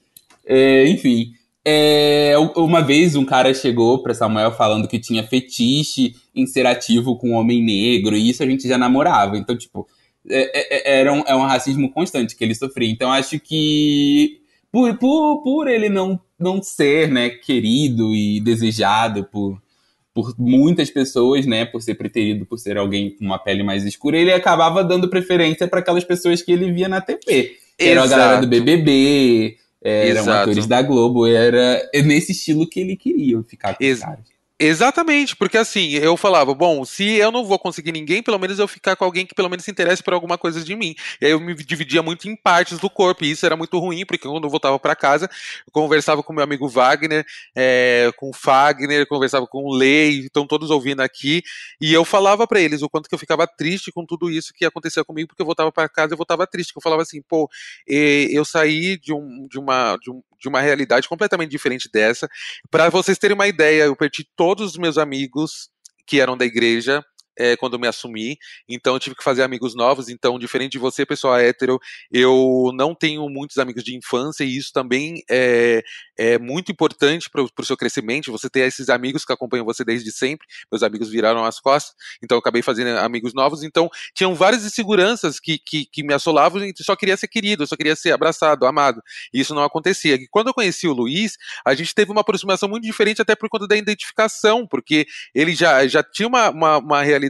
É, 0.44 0.88
enfim. 0.88 1.34
É, 1.64 2.34
uma 2.58 2.82
vez 2.82 3.16
um 3.16 3.24
cara 3.24 3.54
chegou 3.54 4.02
para 4.02 4.16
Samuel 4.16 4.52
falando 4.54 4.88
que 4.88 5.00
tinha 5.00 5.24
fetiche 5.24 6.16
em 6.36 6.48
ser 6.48 6.66
ativo 6.66 7.16
com 7.16 7.30
um 7.30 7.36
homem 7.36 7.64
negro, 7.64 8.18
e 8.18 8.28
isso 8.28 8.42
a 8.42 8.46
gente 8.48 8.68
já 8.68 8.78
namorava. 8.78 9.38
Então, 9.38 9.56
tipo, 9.56 9.88
é, 10.28 10.96
é, 10.96 11.00
era 11.00 11.14
um, 11.14 11.24
é 11.28 11.36
um 11.36 11.46
racismo 11.46 11.92
constante 11.92 12.36
que 12.36 12.44
ele 12.44 12.56
sofria. 12.56 12.90
Então, 12.90 13.12
acho 13.12 13.40
que 13.40 14.43
por, 14.74 14.98
por, 14.98 15.44
por 15.44 15.68
ele 15.68 15.88
não, 15.88 16.20
não 16.40 16.60
ser 16.60 17.08
né, 17.08 17.30
querido 17.30 18.12
e 18.12 18.40
desejado 18.40 19.24
por, 19.24 19.62
por 20.12 20.34
muitas 20.36 20.90
pessoas, 20.90 21.46
né, 21.46 21.64
por 21.64 21.80
ser 21.80 21.94
preterido, 21.94 22.44
por 22.44 22.58
ser 22.58 22.76
alguém 22.76 23.12
com 23.12 23.24
uma 23.24 23.38
pele 23.38 23.62
mais 23.62 23.86
escura, 23.86 24.18
ele 24.18 24.34
acabava 24.34 24.84
dando 24.84 25.08
preferência 25.08 25.68
para 25.68 25.80
aquelas 25.80 26.04
pessoas 26.04 26.42
que 26.42 26.52
ele 26.52 26.72
via 26.72 26.90
na 26.90 27.02
TV. 27.02 27.56
Era 27.78 28.04
a 28.04 28.08
galera 28.08 28.42
do 28.42 28.48
BBB, 28.48 29.58
eram 29.80 30.22
Exato. 30.22 30.50
atores 30.50 30.66
da 30.66 30.82
Globo, 30.82 31.28
era 31.28 31.88
nesse 32.04 32.32
estilo 32.32 32.68
que 32.68 32.80
ele 32.80 32.96
queria 32.96 33.44
ficar 33.44 33.76
com 33.76 33.84
Ex 33.84 34.00
caras. 34.00 34.26
Exatamente, 34.60 35.36
porque 35.36 35.58
assim, 35.58 35.94
eu 35.96 36.16
falava, 36.16 36.54
bom, 36.54 36.86
se 36.86 37.16
eu 37.16 37.32
não 37.32 37.44
vou 37.44 37.58
conseguir 37.58 37.92
ninguém, 37.92 38.22
pelo 38.22 38.38
menos 38.38 38.60
eu 38.60 38.68
ficar 38.68 38.96
com 38.96 39.04
alguém 39.04 39.26
que 39.26 39.34
pelo 39.34 39.50
menos 39.50 39.66
se 39.66 39.72
interesse 39.72 40.02
por 40.04 40.14
alguma 40.14 40.38
coisa 40.38 40.64
de 40.64 40.76
mim. 40.76 40.94
E 41.20 41.26
aí 41.26 41.32
eu 41.32 41.40
me 41.40 41.56
dividia 41.56 42.04
muito 42.04 42.30
em 42.30 42.36
partes 42.36 42.78
do 42.78 42.88
corpo, 42.90 43.26
e 43.26 43.32
isso 43.32 43.46
era 43.46 43.58
muito 43.58 43.78
ruim, 43.80 44.06
porque 44.06 44.28
quando 44.28 44.44
eu 44.44 44.50
voltava 44.50 44.78
para 44.80 44.96
casa, 44.96 45.26
eu 45.26 45.72
conversava 45.72 46.22
com 46.22 46.32
meu 46.32 46.44
amigo 46.44 46.70
Wagner, 46.70 47.26
é, 47.56 48.12
com 48.16 48.30
o 48.30 48.34
Fagner, 48.34 49.08
conversava 49.08 49.48
com 49.48 49.64
o 49.64 49.74
Lei, 49.76 50.20
estão 50.20 50.46
todos 50.46 50.70
ouvindo 50.70 51.02
aqui, 51.02 51.42
e 51.82 51.92
eu 51.92 52.06
falava 52.06 52.48
para 52.48 52.62
eles 52.62 52.84
o 52.84 52.90
quanto 52.90 53.10
que 53.10 53.16
eu 53.16 53.20
ficava 53.20 53.48
triste 53.48 53.92
com 53.92 54.06
tudo 54.06 54.30
isso 54.30 54.54
que 54.54 54.64
acontecia 54.66 55.04
comigo, 55.04 55.30
porque 55.30 55.42
eu 55.42 55.48
voltava 55.48 55.72
para 55.72 55.90
casa 55.90 56.12
e 56.12 56.14
eu 56.14 56.18
voltava 56.18 56.46
triste, 56.46 56.72
eu 56.76 56.82
falava 56.82 57.02
assim, 57.02 57.22
pô, 57.28 57.50
eu 57.88 58.46
saí 58.46 58.98
de, 59.00 59.12
um, 59.12 59.48
de, 59.50 59.58
uma, 59.58 59.98
de, 59.98 60.12
um, 60.12 60.22
de 60.40 60.48
uma 60.48 60.62
realidade 60.62 61.10
completamente 61.10 61.50
diferente 61.50 61.90
dessa. 61.92 62.30
Para 62.70 62.90
vocês 62.90 63.18
terem 63.18 63.34
uma 63.36 63.48
ideia, 63.48 63.84
eu 63.86 63.96
perdi 63.96 64.26
todos 64.44 64.72
os 64.72 64.78
meus 64.78 64.98
amigos 64.98 65.70
que 66.06 66.20
eram 66.20 66.36
da 66.36 66.44
igreja 66.44 67.02
é, 67.38 67.56
quando 67.58 67.74
eu 67.74 67.80
me 67.80 67.88
assumi, 67.88 68.38
então 68.68 68.94
eu 68.94 69.00
tive 69.00 69.16
que 69.16 69.24
fazer 69.24 69.44
amigos 69.44 69.76
novos. 69.76 70.10
Então, 70.10 70.38
diferente 70.40 70.74
de 70.74 70.78
você, 70.78 71.06
pessoa 71.06 71.42
hétero, 71.42 71.80
eu 72.12 72.72
não 72.74 72.94
tenho 72.96 73.28
muitos 73.30 73.58
amigos 73.58 73.84
de 73.84 73.96
infância 73.96 74.44
e 74.44 74.58
isso 74.58 74.72
também 74.74 75.24
é, 75.30 75.84
é 76.18 76.38
muito 76.38 76.72
importante 76.72 77.30
para 77.30 77.44
o 77.44 77.66
seu 77.66 77.78
crescimento. 77.78 78.32
Você 78.32 78.50
ter 78.50 78.62
esses 78.62 78.90
amigos 78.90 79.26
que 79.26 79.34
acompanham 79.34 79.66
você 79.66 79.84
desde 79.84 80.12
sempre. 80.12 80.48
Meus 80.72 80.84
amigos 80.84 81.10
viraram 81.10 81.44
as 81.44 81.60
costas, 81.60 81.94
então 82.22 82.36
eu 82.36 82.40
acabei 82.40 82.62
fazendo 82.62 82.98
amigos 83.00 83.34
novos. 83.34 83.64
Então, 83.64 83.90
tinham 84.14 84.36
várias 84.36 84.64
inseguranças 84.66 85.40
que, 85.40 85.58
que, 85.58 85.86
que 85.86 86.04
me 86.04 86.14
assolavam 86.14 86.64
e 86.64 86.74
só 86.78 86.96
queria 86.96 87.18
ser 87.18 87.28
querido, 87.28 87.66
só 87.66 87.76
queria 87.76 87.96
ser 87.96 88.12
abraçado, 88.12 88.66
amado. 88.66 89.02
E 89.34 89.40
isso 89.40 89.54
não 89.56 89.64
acontecia. 89.64 90.16
E 90.16 90.28
quando 90.28 90.48
eu 90.48 90.54
conheci 90.54 90.88
o 90.88 90.94
Luiz, 90.94 91.38
a 91.66 91.74
gente 91.74 91.94
teve 91.94 92.12
uma 92.12 92.22
aproximação 92.22 92.70
muito 92.70 92.84
diferente, 92.84 93.22
até 93.22 93.36
por 93.36 93.50
conta 93.50 93.68
da 93.68 93.76
identificação, 93.76 94.68
porque 94.68 95.06
ele 95.34 95.56
já, 95.56 95.86
já 95.88 96.04
tinha 96.04 96.28
uma, 96.28 96.50
uma, 96.50 96.78
uma 96.78 97.02
realidade 97.02 97.23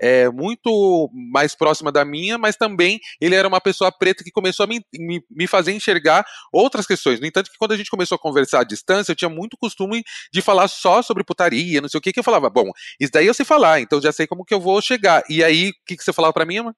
é, 0.00 0.28
muito 0.30 1.10
mais 1.12 1.54
próxima 1.54 1.92
da 1.92 2.04
minha, 2.04 2.38
mas 2.38 2.56
também 2.56 2.98
ele 3.20 3.34
era 3.34 3.46
uma 3.46 3.60
pessoa 3.60 3.92
preta 3.92 4.24
que 4.24 4.30
começou 4.30 4.64
a 4.64 4.66
me, 4.66 4.80
me, 4.94 5.22
me, 5.30 5.46
fazer 5.46 5.72
enxergar 5.72 6.24
outras 6.52 6.86
questões. 6.86 7.20
No 7.20 7.26
entanto, 7.26 7.50
que 7.50 7.58
quando 7.58 7.72
a 7.72 7.76
gente 7.76 7.90
começou 7.90 8.16
a 8.16 8.18
conversar 8.18 8.60
à 8.60 8.64
distância, 8.64 9.12
eu 9.12 9.16
tinha 9.16 9.28
muito 9.28 9.56
costume 9.56 10.02
de 10.32 10.40
falar 10.40 10.68
só 10.68 11.02
sobre 11.02 11.24
putaria, 11.24 11.80
não 11.80 11.88
sei 11.88 11.98
o 11.98 12.00
que, 12.00 12.12
que 12.12 12.20
eu 12.20 12.24
falava, 12.24 12.48
bom, 12.48 12.70
isso 12.98 13.12
daí 13.12 13.26
eu 13.26 13.34
sei 13.34 13.44
falar, 13.44 13.80
então 13.80 14.00
já 14.00 14.12
sei 14.12 14.26
como 14.26 14.44
que 14.44 14.54
eu 14.54 14.60
vou 14.60 14.80
chegar. 14.80 15.22
E 15.28 15.44
aí, 15.44 15.68
o 15.68 15.72
que, 15.86 15.96
que 15.96 16.04
você 16.04 16.12
falava 16.12 16.32
para 16.32 16.46
mim, 16.46 16.58
amor? 16.58 16.74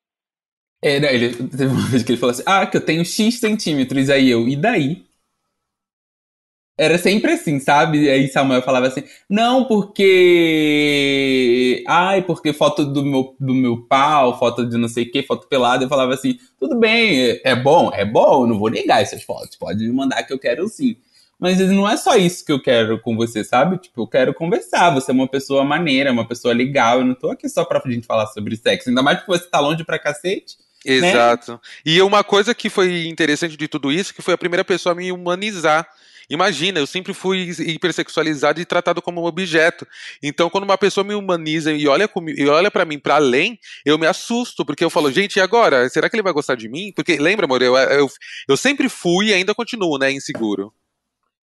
É, 0.83 0.99
né, 0.99 1.15
ele, 1.15 1.33
teve 1.49 1.67
uma 1.67 1.87
vez 1.87 2.03
que 2.03 2.11
ele 2.11 2.19
falou 2.19 2.33
assim, 2.33 2.43
ah, 2.45 2.67
que 2.67 2.77
eu 2.77 2.81
tenho 2.81 3.05
X 3.05 3.39
centímetros, 3.39 4.11
aí 4.11 4.29
eu, 4.29 4.49
e 4.49 4.57
daí? 4.57 5.05
Era 6.83 6.99
sempre 6.99 7.31
assim, 7.31 7.61
sabe? 7.61 8.11
Aí 8.11 8.27
Samuel 8.27 8.61
falava 8.61 8.89
assim: 8.89 9.05
não, 9.31 9.67
porque. 9.67 11.85
Ai, 11.87 12.23
porque 12.23 12.53
foto 12.53 12.85
do 12.85 13.05
meu, 13.05 13.37
do 13.39 13.55
meu 13.55 13.87
pau, 13.87 14.37
foto 14.37 14.69
de 14.69 14.77
não 14.77 14.89
sei 14.89 15.05
o 15.05 15.11
que, 15.13 15.23
foto 15.23 15.47
pelada. 15.47 15.85
Eu 15.85 15.89
falava 15.89 16.13
assim: 16.13 16.37
tudo 16.59 16.77
bem, 16.77 17.41
é 17.45 17.55
bom, 17.55 17.93
é 17.95 18.05
bom, 18.05 18.49
não 18.49 18.59
vou 18.59 18.69
negar 18.69 19.01
essas 19.01 19.23
fotos, 19.23 19.55
pode 19.55 19.79
me 19.79 19.93
mandar 19.93 20.25
que 20.25 20.33
eu 20.33 20.39
quero 20.41 20.67
sim. 20.67 20.97
Mas 21.39 21.61
não 21.61 21.89
é 21.89 21.97
só 21.97 22.17
isso 22.17 22.45
que 22.45 22.51
eu 22.51 22.61
quero 22.61 23.01
com 23.01 23.17
você, 23.17 23.45
sabe? 23.45 23.79
Tipo, 23.79 24.03
eu 24.03 24.09
quero 24.09 24.35
conversar. 24.35 24.91
Você 24.91 25.13
é 25.13 25.15
uma 25.15 25.29
pessoa 25.29 25.63
maneira, 25.63 26.11
uma 26.11 26.27
pessoa 26.27 26.53
legal. 26.53 26.99
Eu 26.99 27.05
não 27.05 27.15
tô 27.15 27.31
aqui 27.31 27.49
só 27.49 27.65
pra 27.65 27.81
gente 27.87 28.09
falar 28.09 28.27
sobre 28.27 28.57
sexo. 28.57 28.89
Ainda 28.89 29.03
mais 29.03 29.19
porque 29.19 29.39
você 29.39 29.49
tá 29.49 29.61
longe 29.61 29.85
pra 29.85 30.01
cacete. 30.01 30.57
Né? 30.85 31.11
Exato. 31.11 31.53
Né? 31.53 31.59
E 31.87 32.03
uma 32.03 32.25
coisa 32.25 32.53
que 32.55 32.69
foi 32.69 33.07
interessante 33.07 33.57
de 33.57 33.69
tudo 33.69 33.93
isso, 33.93 34.15
que 34.15 34.23
foi 34.23 34.35
a 34.35 34.39
primeira 34.39 34.65
pessoa 34.65 34.93
a 34.93 34.97
me 34.97 35.13
humanizar. 35.13 35.89
Imagina, 36.33 36.79
eu 36.79 36.87
sempre 36.87 37.13
fui 37.13 37.51
hipersexualizado 37.59 38.59
e 38.59 38.65
tratado 38.65 39.03
como 39.03 39.21
um 39.21 39.27
objeto. 39.27 39.87
Então, 40.23 40.49
quando 40.49 40.65
uma 40.65 40.79
pessoa 40.79 41.05
me 41.05 41.15
humaniza 41.15 41.71
e 41.71 41.87
olha, 41.87 42.09
olha 42.49 42.71
para 42.71 42.87
mim 42.87 42.99
para 42.99 43.17
além, 43.17 43.59
eu 43.85 43.99
me 43.99 44.07
assusto, 44.07 44.65
porque 44.65 44.83
eu 44.83 44.89
falo, 44.89 45.13
gente, 45.13 45.37
e 45.37 45.41
agora? 45.41 45.87
Será 45.91 46.09
que 46.09 46.17
ele 46.17 46.23
vai 46.23 46.33
gostar 46.33 46.55
de 46.55 46.71
mim? 46.71 46.91
Porque, 46.97 47.19
lembra, 47.19 47.45
amor, 47.45 47.61
eu, 47.61 47.77
eu, 47.77 48.09
eu 48.49 48.57
sempre 48.57 48.89
fui 48.89 49.27
e 49.27 49.35
ainda 49.35 49.55
continuo, 49.55 49.99
né, 49.99 50.11
inseguro. 50.11 50.73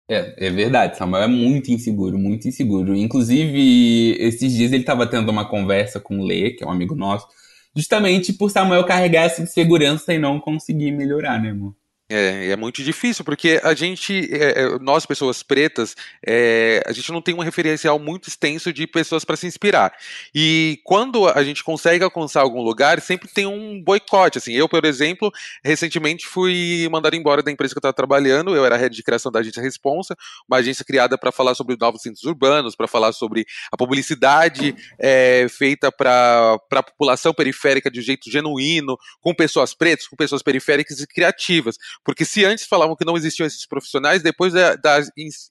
É, 0.09 0.47
é 0.47 0.49
verdade, 0.49 0.97
Samuel 0.97 1.23
é 1.23 1.27
muito 1.27 1.71
inseguro, 1.71 2.17
muito 2.19 2.45
inseguro. 2.45 2.93
Inclusive, 2.93 4.17
esses 4.19 4.51
dias 4.51 4.73
ele 4.73 4.81
estava 4.81 5.07
tendo 5.07 5.29
uma 5.31 5.47
conversa 5.47 5.97
com 5.97 6.19
o 6.19 6.25
Lê, 6.25 6.51
que 6.51 6.61
é 6.61 6.67
um 6.67 6.71
amigo 6.71 6.93
nosso, 6.93 7.25
justamente 7.73 8.33
por 8.33 8.51
Samuel 8.51 8.83
carregar 8.83 9.23
essa 9.23 9.41
insegurança 9.41 10.13
e 10.13 10.19
não 10.19 10.41
conseguir 10.41 10.91
melhorar, 10.91 11.41
né, 11.41 11.51
amor? 11.51 11.73
É, 12.15 12.51
é 12.51 12.55
muito 12.55 12.83
difícil, 12.83 13.25
porque 13.25 13.59
a 13.63 13.73
gente, 13.73 14.29
é, 14.31 14.61
é, 14.61 14.79
nós 14.79 15.03
pessoas 15.03 15.41
pretas, 15.41 15.95
é, 16.23 16.83
a 16.85 16.91
gente 16.91 17.11
não 17.11 17.23
tem 17.23 17.33
um 17.33 17.39
referencial 17.39 17.97
muito 17.97 18.29
extenso 18.29 18.71
de 18.71 18.85
pessoas 18.85 19.25
para 19.25 19.35
se 19.35 19.47
inspirar. 19.47 19.91
E 20.33 20.79
quando 20.83 21.27
a 21.27 21.43
gente 21.43 21.63
consegue 21.63 22.03
alcançar 22.03 22.41
algum 22.41 22.61
lugar, 22.61 23.01
sempre 23.01 23.27
tem 23.27 23.47
um 23.47 23.81
boicote. 23.81 24.37
Assim, 24.37 24.53
eu, 24.53 24.69
por 24.69 24.85
exemplo, 24.85 25.31
recentemente 25.63 26.27
fui 26.27 26.87
mandado 26.91 27.15
embora 27.15 27.41
da 27.41 27.49
empresa 27.49 27.73
que 27.73 27.79
eu 27.79 27.79
estava 27.79 27.93
trabalhando. 27.93 28.55
Eu 28.55 28.63
era 28.63 28.77
head 28.77 28.95
de 28.95 29.01
criação 29.01 29.31
da 29.31 29.39
agência 29.39 29.63
Responsa, 29.63 30.15
uma 30.47 30.57
agência 30.57 30.85
criada 30.85 31.17
para 31.17 31.31
falar 31.31 31.55
sobre 31.55 31.75
novos 31.79 32.03
centros 32.03 32.25
urbanos, 32.25 32.75
para 32.75 32.87
falar 32.87 33.11
sobre 33.11 33.43
a 33.71 33.77
publicidade 33.77 34.75
é, 34.99 35.47
feita 35.49 35.91
para 35.91 36.59
a 36.71 36.83
população 36.83 37.33
periférica 37.33 37.89
de 37.89 37.99
um 37.99 38.03
jeito 38.03 38.29
genuíno, 38.29 38.99
com 39.19 39.33
pessoas 39.33 39.73
pretas, 39.73 40.07
com 40.07 40.15
pessoas 40.15 40.43
periféricas 40.43 40.99
e 40.99 41.07
criativas 41.07 41.75
porque 42.03 42.25
se 42.25 42.43
antes 42.45 42.65
falavam 42.65 42.95
que 42.95 43.05
não 43.05 43.15
existiam 43.15 43.45
esses 43.45 43.65
profissionais, 43.65 44.21
depois 44.21 44.53
da, 44.53 44.75
da 44.75 45.01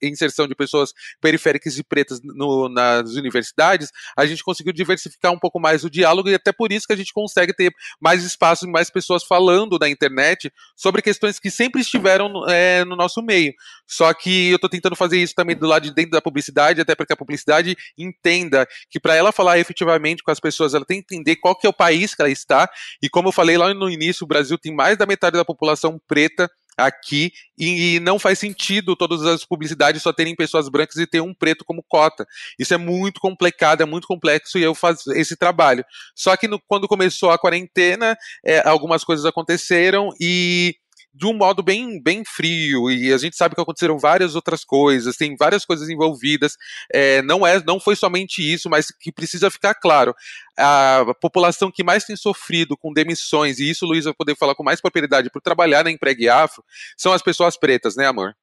inserção 0.02 0.46
de 0.46 0.54
pessoas 0.54 0.92
periféricas 1.20 1.78
e 1.78 1.82
pretas 1.82 2.20
no, 2.22 2.68
nas 2.68 3.12
universidades, 3.12 3.90
a 4.16 4.26
gente 4.26 4.44
conseguiu 4.44 4.72
diversificar 4.72 5.32
um 5.32 5.38
pouco 5.38 5.58
mais 5.58 5.84
o 5.84 5.90
diálogo 5.90 6.28
e 6.28 6.34
até 6.34 6.52
por 6.52 6.72
isso 6.72 6.86
que 6.86 6.92
a 6.92 6.96
gente 6.96 7.12
consegue 7.12 7.54
ter 7.54 7.72
mais 8.00 8.24
espaço 8.24 8.66
e 8.66 8.70
mais 8.70 8.90
pessoas 8.90 9.24
falando 9.24 9.78
na 9.78 9.88
internet 9.88 10.52
sobre 10.76 11.02
questões 11.02 11.38
que 11.38 11.50
sempre 11.50 11.80
estiveram 11.80 12.48
é, 12.48 12.84
no 12.84 12.96
nosso 12.96 13.22
meio. 13.22 13.52
Só 13.86 14.12
que 14.12 14.50
eu 14.50 14.56
estou 14.56 14.70
tentando 14.70 14.96
fazer 14.96 15.18
isso 15.18 15.34
também 15.34 15.56
do 15.56 15.66
lado 15.66 15.82
de 15.82 15.94
dentro 15.94 16.12
da 16.12 16.20
publicidade, 16.20 16.80
até 16.80 16.94
porque 16.94 17.12
a 17.12 17.16
publicidade 17.16 17.76
entenda 17.96 18.66
que 18.90 19.00
para 19.00 19.14
ela 19.14 19.32
falar 19.32 19.58
efetivamente 19.58 20.22
com 20.22 20.30
as 20.30 20.40
pessoas, 20.40 20.74
ela 20.74 20.84
tem 20.84 21.02
que 21.02 21.14
entender 21.14 21.36
qual 21.36 21.56
que 21.56 21.66
é 21.66 21.70
o 21.70 21.74
país 21.74 22.14
que 22.14 22.22
ela 22.22 22.30
está. 22.30 22.68
E 23.02 23.08
como 23.08 23.28
eu 23.28 23.32
falei 23.32 23.56
lá 23.56 23.72
no 23.72 23.90
início, 23.90 24.24
o 24.24 24.26
Brasil 24.28 24.58
tem 24.58 24.74
mais 24.74 24.96
da 24.96 25.06
metade 25.06 25.36
da 25.36 25.44
população 25.44 26.00
preta 26.06 26.41
aqui 26.76 27.32
e 27.58 28.00
não 28.00 28.18
faz 28.18 28.38
sentido 28.38 28.96
todas 28.96 29.22
as 29.24 29.44
publicidades 29.44 30.02
só 30.02 30.12
terem 30.12 30.34
pessoas 30.34 30.68
brancas 30.68 30.96
e 30.96 31.06
ter 31.06 31.20
um 31.20 31.34
preto 31.34 31.64
como 31.64 31.84
cota. 31.86 32.26
Isso 32.58 32.74
é 32.74 32.78
muito 32.78 33.20
complicado, 33.20 33.82
é 33.82 33.86
muito 33.86 34.06
complexo 34.06 34.58
e 34.58 34.62
eu 34.62 34.74
faço 34.74 35.12
esse 35.12 35.36
trabalho. 35.36 35.84
Só 36.14 36.36
que 36.36 36.48
no, 36.48 36.60
quando 36.66 36.88
começou 36.88 37.30
a 37.30 37.38
quarentena, 37.38 38.16
é, 38.44 38.66
algumas 38.66 39.04
coisas 39.04 39.24
aconteceram 39.26 40.10
e 40.20 40.74
de 41.14 41.26
um 41.26 41.34
modo 41.34 41.62
bem, 41.62 42.00
bem 42.02 42.24
frio, 42.24 42.90
e 42.90 43.12
a 43.12 43.18
gente 43.18 43.36
sabe 43.36 43.54
que 43.54 43.60
aconteceram 43.60 43.98
várias 43.98 44.34
outras 44.34 44.64
coisas, 44.64 45.16
tem 45.16 45.36
várias 45.36 45.64
coisas 45.64 45.88
envolvidas, 45.90 46.56
é, 46.92 47.20
não, 47.22 47.46
é, 47.46 47.62
não 47.64 47.78
foi 47.78 47.94
somente 47.94 48.40
isso, 48.40 48.70
mas 48.70 48.86
que 48.90 49.12
precisa 49.12 49.50
ficar 49.50 49.74
claro. 49.74 50.14
A 50.56 51.04
população 51.20 51.70
que 51.70 51.84
mais 51.84 52.04
tem 52.04 52.16
sofrido 52.16 52.76
com 52.76 52.92
demissões, 52.92 53.58
e 53.58 53.68
isso 53.68 53.84
o 53.84 53.88
Luiz 53.88 54.04
vai 54.04 54.14
poder 54.14 54.36
falar 54.36 54.54
com 54.54 54.62
mais 54.62 54.80
propriedade 54.80 55.30
por 55.30 55.42
trabalhar 55.42 55.84
na 55.84 55.90
Empregue 55.90 56.28
Afro, 56.28 56.64
são 56.96 57.12
as 57.12 57.22
pessoas 57.22 57.56
pretas, 57.56 57.94
né, 57.94 58.06
amor? 58.06 58.34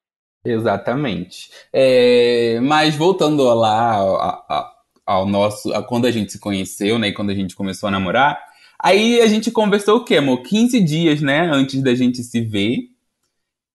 Exatamente. 0.44 1.50
É, 1.72 2.58
mas 2.62 2.94
voltando 2.94 3.42
lá 3.54 3.94
ao, 3.94 4.80
ao 5.10 5.26
nosso. 5.26 5.72
A 5.74 5.82
quando 5.82 6.06
a 6.06 6.10
gente 6.10 6.32
se 6.32 6.38
conheceu, 6.38 6.98
né? 6.98 7.08
E 7.08 7.12
quando 7.12 7.30
a 7.30 7.34
gente 7.34 7.56
começou 7.56 7.88
a 7.88 7.90
namorar, 7.90 8.40
Aí 8.82 9.20
a 9.20 9.26
gente 9.26 9.50
conversou 9.50 9.98
o 9.98 10.04
quê, 10.04 10.16
amor? 10.16 10.42
15 10.42 10.80
dias, 10.80 11.20
né? 11.20 11.50
Antes 11.52 11.82
da 11.82 11.94
gente 11.94 12.22
se 12.22 12.40
ver. 12.40 12.88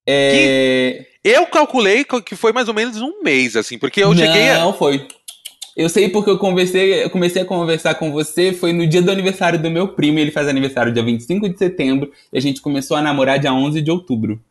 É... 0.07 1.05
Eu 1.23 1.45
calculei 1.47 2.05
que 2.25 2.35
foi 2.35 2.51
mais 2.51 2.67
ou 2.67 2.73
menos 2.73 3.01
um 3.01 3.21
mês, 3.23 3.55
assim, 3.55 3.77
porque 3.77 4.03
eu 4.03 4.09
Não, 4.09 4.17
cheguei 4.17 4.49
a... 4.49 4.59
Não, 4.59 4.73
foi. 4.73 5.07
Eu 5.75 5.89
sei 5.89 6.07
porque 6.07 6.29
eu 6.29 6.37
conversei, 6.37 7.03
eu 7.03 7.09
comecei 7.09 7.41
a 7.41 7.45
conversar 7.45 7.95
com 7.95 8.11
você, 8.11 8.53
foi 8.53 8.71
no 8.71 8.87
dia 8.87 9.01
do 9.01 9.11
aniversário 9.11 9.61
do 9.61 9.69
meu 9.69 9.89
primo, 9.89 10.19
ele 10.19 10.31
faz 10.31 10.47
aniversário 10.47 10.93
dia 10.93 11.03
25 11.03 11.49
de 11.49 11.57
setembro, 11.57 12.11
e 12.31 12.37
a 12.37 12.41
gente 12.41 12.61
começou 12.61 12.95
a 12.95 13.01
namorar 13.01 13.39
dia 13.39 13.53
11 13.53 13.81
de 13.81 13.91
outubro. 13.91 14.41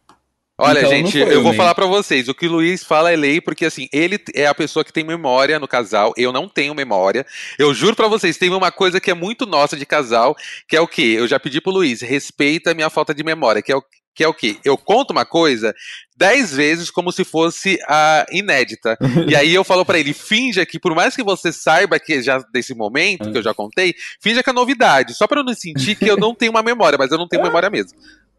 Olha, 0.56 0.78
então, 0.78 0.90
gente, 0.90 1.18
eu 1.18 1.42
vou 1.42 1.52
falar 1.52 1.74
para 1.74 1.86
vocês. 1.86 2.28
O 2.28 2.34
que 2.34 2.46
o 2.46 2.52
Luiz 2.52 2.84
fala 2.84 3.10
é 3.10 3.16
lei, 3.16 3.40
porque 3.40 3.64
assim, 3.64 3.88
ele 3.92 4.20
é 4.34 4.46
a 4.46 4.54
pessoa 4.54 4.84
que 4.84 4.92
tem 4.92 5.02
memória 5.02 5.58
no 5.58 5.66
casal. 5.66 6.12
Eu 6.16 6.32
não 6.32 6.48
tenho 6.48 6.72
memória. 6.74 7.26
Eu 7.58 7.74
juro 7.74 7.96
para 7.96 8.06
vocês, 8.06 8.38
tem 8.38 8.50
uma 8.50 8.70
coisa 8.70 9.00
que 9.00 9.10
é 9.10 9.14
muito 9.14 9.46
nossa 9.46 9.76
de 9.76 9.84
casal, 9.84 10.36
que 10.68 10.76
é 10.76 10.80
o 10.80 10.86
quê? 10.86 11.16
Eu 11.18 11.26
já 11.26 11.40
pedi 11.40 11.60
pro 11.60 11.72
Luiz, 11.72 12.02
respeita 12.02 12.70
a 12.70 12.74
minha 12.74 12.88
falta 12.88 13.12
de 13.12 13.24
memória, 13.24 13.62
que 13.62 13.72
é 13.72 13.76
o 13.76 13.82
que 14.14 14.22
é 14.22 14.28
o 14.28 14.32
quê? 14.32 14.58
Eu 14.64 14.78
conto 14.78 15.10
uma 15.10 15.26
coisa 15.26 15.74
dez 16.16 16.54
vezes 16.54 16.88
como 16.88 17.10
se 17.10 17.24
fosse 17.24 17.76
a 17.88 18.24
inédita. 18.30 18.96
e 19.28 19.34
aí 19.34 19.52
eu 19.52 19.64
falo 19.64 19.84
para 19.84 19.98
ele, 19.98 20.12
finja 20.12 20.64
que, 20.64 20.78
por 20.78 20.94
mais 20.94 21.16
que 21.16 21.22
você 21.24 21.52
saiba 21.52 21.98
que 21.98 22.22
já 22.22 22.38
desse 22.52 22.74
momento 22.74 23.32
que 23.32 23.38
eu 23.38 23.42
já 23.42 23.52
contei, 23.52 23.92
finja 24.20 24.40
que 24.40 24.50
é 24.50 24.52
novidade, 24.52 25.14
só 25.14 25.26
para 25.26 25.40
eu 25.40 25.44
não 25.44 25.52
sentir 25.52 25.96
que 25.96 26.06
eu 26.06 26.16
não 26.16 26.32
tenho 26.32 26.52
uma 26.52 26.62
memória, 26.62 26.96
mas 26.96 27.10
eu 27.10 27.18
não 27.18 27.26
tenho 27.26 27.42
memória 27.42 27.68
mesmo. 27.68 27.98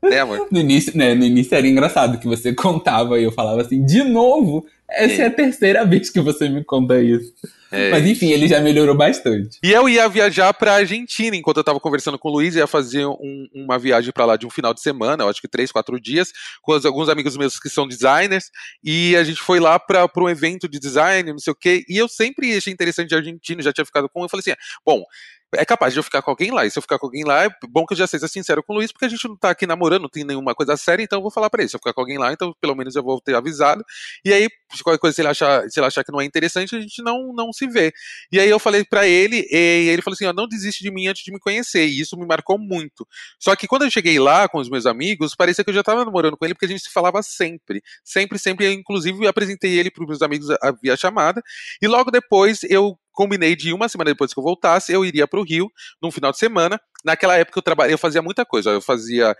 Né, 0.09 0.19
amor? 0.19 0.47
No 0.51 0.59
início, 0.59 0.97
né, 0.97 1.13
no 1.13 1.25
início 1.25 1.55
era 1.55 1.67
engraçado 1.67 2.19
que 2.19 2.27
você 2.27 2.53
contava 2.55 3.19
e 3.19 3.23
eu 3.23 3.31
falava 3.31 3.61
assim, 3.61 3.85
de 3.85 4.03
novo? 4.03 4.65
Essa 4.89 5.23
é, 5.23 5.25
a 5.25 5.31
terceira 5.31 5.83
vez 5.85 6.09
que 6.09 6.19
você 6.19 6.47
me 6.47 6.63
conta 6.63 7.01
isso. 7.01 7.33
É. 7.71 7.89
Mas 7.89 8.05
enfim, 8.05 8.29
ele 8.29 8.47
já 8.47 8.61
melhorou 8.61 8.95
bastante. 8.95 9.57
E 9.63 9.71
eu 9.71 9.89
ia 9.89 10.07
viajar 10.07 10.53
pra 10.53 10.75
Argentina, 10.75 11.35
enquanto 11.35 11.57
eu 11.57 11.63
tava 11.63 11.79
conversando 11.79 12.17
com 12.17 12.29
o 12.29 12.31
Luiz, 12.31 12.55
ia 12.55 12.67
fazer 12.67 13.05
um, 13.05 13.47
uma 13.53 13.77
viagem 13.79 14.13
para 14.13 14.25
lá 14.25 14.37
de 14.37 14.45
um 14.45 14.49
final 14.49 14.73
de 14.73 14.81
semana, 14.81 15.23
eu 15.23 15.29
acho 15.29 15.41
que 15.41 15.47
três, 15.47 15.71
quatro 15.71 15.99
dias, 15.99 16.31
com 16.61 16.73
alguns 16.73 17.09
amigos 17.09 17.35
meus 17.35 17.59
que 17.59 17.69
são 17.69 17.87
designers, 17.87 18.51
e 18.83 19.15
a 19.15 19.23
gente 19.23 19.41
foi 19.41 19.59
lá 19.59 19.79
para 19.79 20.07
um 20.17 20.29
evento 20.29 20.69
de 20.69 20.79
design, 20.79 21.31
não 21.31 21.39
sei 21.39 21.51
o 21.51 21.55
quê, 21.55 21.83
e 21.89 21.97
eu 21.97 22.07
sempre 22.07 22.55
achei 22.55 22.71
interessante 22.71 23.13
a 23.13 23.17
Argentina, 23.17 23.61
já 23.61 23.73
tinha 23.73 23.85
ficado 23.85 24.07
com, 24.07 24.23
eu 24.23 24.29
falei 24.29 24.43
assim, 24.45 24.55
bom, 24.85 25.03
é 25.57 25.65
capaz 25.65 25.93
de 25.93 25.99
eu 25.99 26.03
ficar 26.03 26.21
com 26.21 26.31
alguém 26.31 26.51
lá. 26.51 26.65
E 26.65 26.71
se 26.71 26.77
eu 26.77 26.81
ficar 26.81 26.99
com 26.99 27.07
alguém 27.07 27.23
lá, 27.23 27.45
é 27.45 27.49
bom 27.69 27.85
que 27.85 27.93
eu 27.93 27.97
já 27.97 28.07
seja 28.07 28.27
sincero 28.27 28.63
com 28.63 28.73
o 28.73 28.75
Luiz, 28.77 28.91
porque 28.91 29.05
a 29.05 29.09
gente 29.09 29.27
não 29.27 29.35
tá 29.35 29.49
aqui 29.49 29.65
namorando, 29.67 30.03
não 30.03 30.09
tem 30.09 30.23
nenhuma 30.23 30.53
coisa 30.53 30.77
séria, 30.77 31.03
então 31.03 31.19
eu 31.19 31.21
vou 31.21 31.31
falar 31.31 31.49
pra 31.49 31.61
ele. 31.61 31.69
Se 31.69 31.75
eu 31.75 31.79
ficar 31.79 31.93
com 31.93 32.01
alguém 32.01 32.17
lá, 32.17 32.31
então 32.31 32.53
pelo 32.61 32.75
menos 32.75 32.95
eu 32.95 33.03
vou 33.03 33.19
ter 33.21 33.35
avisado. 33.35 33.83
E 34.23 34.33
aí, 34.33 34.47
se 34.73 34.83
qualquer 34.83 34.99
coisa, 34.99 35.15
se 35.15 35.21
ele 35.21 35.29
achar, 35.29 35.69
se 35.69 35.79
ele 35.79 35.87
achar 35.87 36.03
que 36.03 36.11
não 36.11 36.21
é 36.21 36.25
interessante, 36.25 36.75
a 36.75 36.79
gente 36.79 37.01
não, 37.01 37.33
não 37.33 37.51
se 37.51 37.67
vê. 37.67 37.91
E 38.31 38.39
aí 38.39 38.49
eu 38.49 38.59
falei 38.59 38.83
para 38.83 39.07
ele, 39.07 39.47
e 39.51 39.89
ele 39.89 40.01
falou 40.01 40.15
assim: 40.15 40.25
ó, 40.25 40.33
não 40.33 40.47
desiste 40.47 40.83
de 40.83 40.91
mim 40.91 41.07
antes 41.07 41.23
de 41.23 41.31
me 41.31 41.39
conhecer. 41.39 41.85
E 41.85 41.99
isso 41.99 42.17
me 42.17 42.25
marcou 42.25 42.57
muito. 42.57 43.07
Só 43.39 43.55
que 43.55 43.67
quando 43.67 43.83
eu 43.83 43.91
cheguei 43.91 44.19
lá 44.19 44.47
com 44.47 44.59
os 44.59 44.69
meus 44.69 44.85
amigos, 44.85 45.35
parecia 45.35 45.63
que 45.63 45.69
eu 45.69 45.75
já 45.75 45.83
tava 45.83 46.05
namorando 46.05 46.37
com 46.37 46.45
ele, 46.45 46.53
porque 46.53 46.65
a 46.65 46.69
gente 46.69 46.81
se 46.81 46.91
falava 46.91 47.21
sempre. 47.23 47.81
Sempre, 48.03 48.39
sempre. 48.39 48.65
Eu, 48.65 48.71
inclusive, 48.73 49.27
apresentei 49.27 49.77
ele 49.77 49.91
pros 49.91 50.07
meus 50.07 50.21
amigos 50.21 50.47
via 50.81 50.97
chamada. 50.97 51.41
E 51.81 51.87
logo 51.87 52.11
depois 52.11 52.61
eu 52.63 52.97
combinei 53.15 53.55
de 53.55 53.73
uma 53.73 53.89
semana 53.89 54.11
depois 54.11 54.33
que 54.33 54.39
eu 54.39 54.43
voltasse, 54.43 54.91
eu 54.91 55.03
iria 55.03 55.27
para 55.27 55.39
o 55.39 55.43
Rio 55.43 55.71
num 56.01 56.11
final 56.11 56.31
de 56.31 56.37
semana. 56.37 56.79
Naquela 57.03 57.37
época 57.37 57.59
eu, 57.59 57.63
traba... 57.63 57.89
eu 57.89 57.97
fazia 57.97 58.21
muita 58.21 58.45
coisa. 58.45 58.71
Eu 58.71 58.81
fazia. 58.81 59.35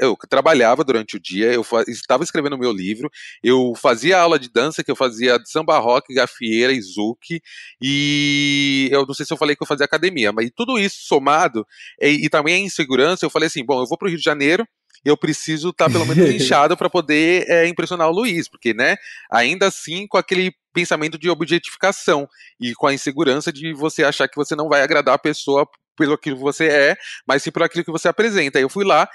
Eu 0.00 0.16
trabalhava 0.28 0.84
durante 0.84 1.16
o 1.16 1.20
dia, 1.20 1.52
eu 1.52 1.64
estava 1.88 2.22
escrevendo 2.22 2.58
meu 2.58 2.72
livro, 2.72 3.10
eu 3.42 3.74
fazia 3.76 4.18
aula 4.18 4.38
de 4.38 4.50
dança, 4.50 4.84
que 4.84 4.90
eu 4.90 4.96
fazia 4.96 5.38
samba 5.44 5.78
rock, 5.78 6.14
gafieira 6.14 6.72
zouk, 6.80 7.40
e 7.80 8.88
eu 8.92 9.04
não 9.06 9.14
sei 9.14 9.26
se 9.26 9.32
eu 9.32 9.36
falei 9.36 9.56
que 9.56 9.62
eu 9.62 9.66
fazia 9.66 9.84
academia, 9.84 10.32
mas 10.32 10.50
tudo 10.54 10.78
isso 10.78 10.98
somado, 11.00 11.66
e, 12.00 12.26
e 12.26 12.28
também 12.28 12.54
a 12.54 12.58
insegurança, 12.58 13.24
eu 13.24 13.30
falei 13.30 13.48
assim: 13.48 13.64
bom, 13.64 13.80
eu 13.80 13.86
vou 13.86 13.98
para 13.98 14.06
o 14.06 14.08
Rio 14.08 14.18
de 14.18 14.24
Janeiro 14.24 14.66
eu 15.04 15.16
preciso 15.16 15.70
estar 15.70 15.86
tá 15.86 15.90
pelo 15.90 16.06
menos 16.06 16.28
inchado 16.34 16.76
para 16.76 16.90
poder 16.90 17.44
é, 17.48 17.66
impressionar 17.68 18.08
o 18.08 18.12
Luiz, 18.12 18.48
porque, 18.48 18.74
né, 18.74 18.96
ainda 19.30 19.66
assim 19.66 20.06
com 20.06 20.16
aquele 20.16 20.52
pensamento 20.72 21.18
de 21.18 21.30
objetificação 21.30 22.28
e 22.60 22.74
com 22.74 22.86
a 22.86 22.94
insegurança 22.94 23.52
de 23.52 23.72
você 23.72 24.04
achar 24.04 24.28
que 24.28 24.36
você 24.36 24.54
não 24.54 24.68
vai 24.68 24.82
agradar 24.82 25.14
a 25.14 25.18
pessoa 25.18 25.66
pelo 25.96 26.18
que 26.18 26.34
você 26.34 26.66
é, 26.66 26.96
mas 27.26 27.42
sim 27.42 27.50
por 27.50 27.62
aquilo 27.62 27.84
que 27.84 27.90
você 27.90 28.08
apresenta. 28.08 28.58
Aí 28.58 28.64
eu 28.64 28.68
fui 28.68 28.84
lá, 28.84 29.08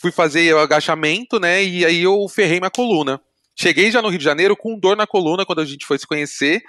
fui 0.00 0.12
fazer 0.12 0.54
o 0.54 0.60
agachamento, 0.60 1.40
né, 1.40 1.62
e 1.64 1.84
aí 1.84 2.02
eu 2.02 2.28
ferrei 2.28 2.60
minha 2.60 2.70
coluna. 2.70 3.20
Cheguei 3.58 3.90
já 3.90 4.00
no 4.00 4.08
Rio 4.08 4.18
de 4.18 4.24
Janeiro 4.24 4.56
com 4.56 4.78
dor 4.78 4.96
na 4.96 5.06
coluna 5.06 5.44
quando 5.44 5.60
a 5.60 5.64
gente 5.64 5.84
foi 5.84 5.98
se 5.98 6.06
conhecer. 6.06 6.62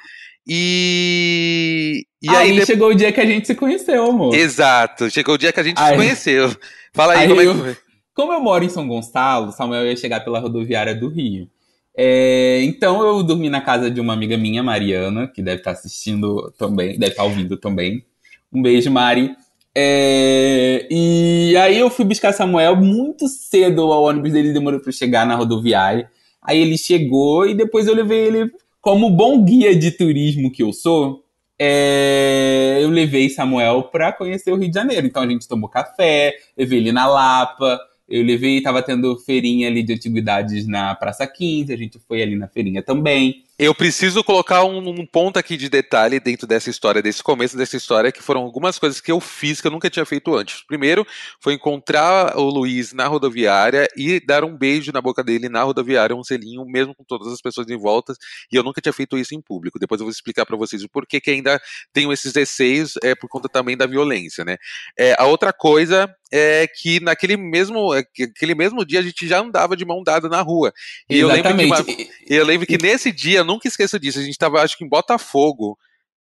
E. 0.45 2.05
E 2.21 2.29
aí, 2.29 2.59
aí 2.59 2.65
chegou 2.65 2.89
o 2.89 2.95
dia 2.95 3.11
que 3.11 3.21
a 3.21 3.25
gente 3.25 3.47
se 3.47 3.55
conheceu, 3.55 4.05
amor. 4.05 4.35
Exato, 4.35 5.09
chegou 5.09 5.35
o 5.35 5.37
dia 5.37 5.53
que 5.53 5.59
a 5.59 5.63
gente 5.63 5.79
aí... 5.79 5.91
se 5.91 5.95
conheceu. 5.95 6.55
Fala 6.93 7.13
aí, 7.13 7.19
aí 7.21 7.27
como 7.27 7.41
é 7.41 7.45
que 7.45 7.53
foi. 7.53 7.90
Como 8.21 8.33
eu 8.33 8.39
moro 8.39 8.63
em 8.63 8.69
São 8.69 8.87
Gonçalo, 8.87 9.51
Samuel 9.51 9.87
ia 9.87 9.97
chegar 9.97 10.19
pela 10.19 10.39
rodoviária 10.39 10.93
do 10.93 11.09
Rio. 11.09 11.49
É, 11.97 12.61
então 12.61 13.03
eu 13.03 13.23
dormi 13.23 13.49
na 13.49 13.61
casa 13.61 13.89
de 13.89 13.99
uma 13.99 14.13
amiga 14.13 14.37
minha, 14.37 14.61
Mariana, 14.61 15.27
que 15.27 15.41
deve 15.41 15.61
estar 15.61 15.71
assistindo 15.71 16.53
também, 16.55 16.99
deve 16.99 17.13
estar 17.13 17.23
ouvindo 17.23 17.57
também. 17.57 18.05
Um 18.53 18.61
beijo, 18.61 18.91
Mari. 18.91 19.35
É, 19.73 20.87
e 20.91 21.57
aí 21.57 21.79
eu 21.79 21.89
fui 21.89 22.05
buscar 22.05 22.31
Samuel 22.31 22.75
muito 22.75 23.27
cedo, 23.27 23.87
o 23.87 24.03
ônibus 24.03 24.33
dele 24.33 24.53
demorou 24.53 24.79
para 24.79 24.91
chegar 24.91 25.25
na 25.25 25.33
rodoviária. 25.33 26.07
Aí 26.43 26.61
ele 26.61 26.77
chegou 26.77 27.47
e 27.47 27.55
depois 27.55 27.87
eu 27.87 27.95
levei 27.95 28.27
ele, 28.27 28.51
como 28.79 29.09
bom 29.09 29.43
guia 29.43 29.75
de 29.75 29.89
turismo 29.89 30.51
que 30.51 30.61
eu 30.61 30.71
sou, 30.71 31.23
é, 31.59 32.77
eu 32.81 32.89
levei 32.91 33.29
Samuel 33.29 33.81
para 33.81 34.11
conhecer 34.11 34.51
o 34.51 34.57
Rio 34.57 34.69
de 34.69 34.75
Janeiro. 34.75 35.07
Então 35.07 35.23
a 35.23 35.27
gente 35.27 35.47
tomou 35.47 35.67
café, 35.67 36.35
levei 36.55 36.77
ele 36.77 36.91
na 36.91 37.07
Lapa, 37.07 37.79
eu 38.11 38.23
levei, 38.23 38.61
tava 38.61 38.83
tendo 38.83 39.17
feirinha 39.17 39.67
ali 39.67 39.81
de 39.81 39.93
antiguidades 39.93 40.67
na 40.67 40.93
Praça 40.93 41.25
15, 41.25 41.73
a 41.73 41.77
gente 41.77 41.97
foi 42.07 42.21
ali 42.21 42.35
na 42.35 42.47
feirinha 42.47 42.83
também. 42.83 43.43
Eu 43.57 43.75
preciso 43.75 44.23
colocar 44.23 44.63
um, 44.63 44.89
um, 44.89 45.05
ponto 45.05 45.37
aqui 45.37 45.55
de 45.55 45.69
detalhe 45.69 46.19
dentro 46.19 46.47
dessa 46.47 46.67
história, 46.69 46.99
desse 46.99 47.21
começo 47.21 47.55
dessa 47.55 47.77
história, 47.77 48.11
que 48.11 48.21
foram 48.21 48.41
algumas 48.41 48.79
coisas 48.79 48.99
que 48.99 49.11
eu 49.11 49.19
fiz 49.19 49.61
que 49.61 49.67
eu 49.67 49.71
nunca 49.71 49.87
tinha 49.87 50.03
feito 50.03 50.35
antes. 50.35 50.63
Primeiro, 50.65 51.05
foi 51.39 51.53
encontrar 51.53 52.35
o 52.37 52.49
Luiz 52.49 52.91
na 52.91 53.05
rodoviária 53.05 53.87
e 53.95 54.19
dar 54.19 54.43
um 54.43 54.57
beijo 54.57 54.91
na 54.91 54.99
boca 54.99 55.23
dele 55.23 55.47
na 55.47 55.61
rodoviária, 55.61 56.15
um 56.15 56.23
selinho, 56.23 56.65
mesmo 56.65 56.95
com 56.95 57.03
todas 57.03 57.31
as 57.31 57.39
pessoas 57.39 57.69
em 57.69 57.77
volta, 57.77 58.15
e 58.51 58.55
eu 58.55 58.63
nunca 58.63 58.81
tinha 58.81 58.93
feito 58.93 59.15
isso 59.15 59.35
em 59.35 59.41
público. 59.41 59.77
Depois 59.77 60.01
eu 60.01 60.05
vou 60.05 60.11
explicar 60.11 60.43
para 60.43 60.57
vocês 60.57 60.83
o 60.83 60.89
porquê 60.89 61.21
que 61.21 61.29
ainda 61.29 61.61
tenho 61.93 62.11
esses 62.11 62.33
receios, 62.33 62.95
é 63.03 63.13
por 63.13 63.29
conta 63.29 63.47
também 63.47 63.77
da 63.77 63.85
violência, 63.85 64.43
né? 64.43 64.57
É, 64.97 65.15
a 65.19 65.27
outra 65.27 65.53
coisa 65.53 66.11
é 66.31 66.65
que 66.67 66.99
naquele 67.01 67.35
mesmo, 67.35 67.93
é, 67.93 67.99
aquele 67.99 68.55
mesmo 68.55 68.85
dia 68.85 68.99
a 68.99 69.03
gente 69.03 69.27
já 69.27 69.39
andava 69.39 69.75
de 69.75 69.83
mão 69.83 70.01
dada 70.01 70.29
na 70.29 70.41
rua. 70.41 70.73
E 71.09 71.19
Exatamente. 71.19 71.45
eu 71.45 71.55
lembro 71.55 71.83
que, 71.83 72.09
eu 72.27 72.45
lembro 72.45 72.67
que 72.67 72.77
nesse 72.77 73.11
dia 73.11 73.43
nunca 73.43 73.67
esqueço 73.67 73.99
disso. 73.99 74.19
A 74.19 74.23
gente 74.23 74.37
tava, 74.37 74.61
acho 74.61 74.77
que 74.77 74.85
em 74.85 74.89
Botafogo. 74.89 75.77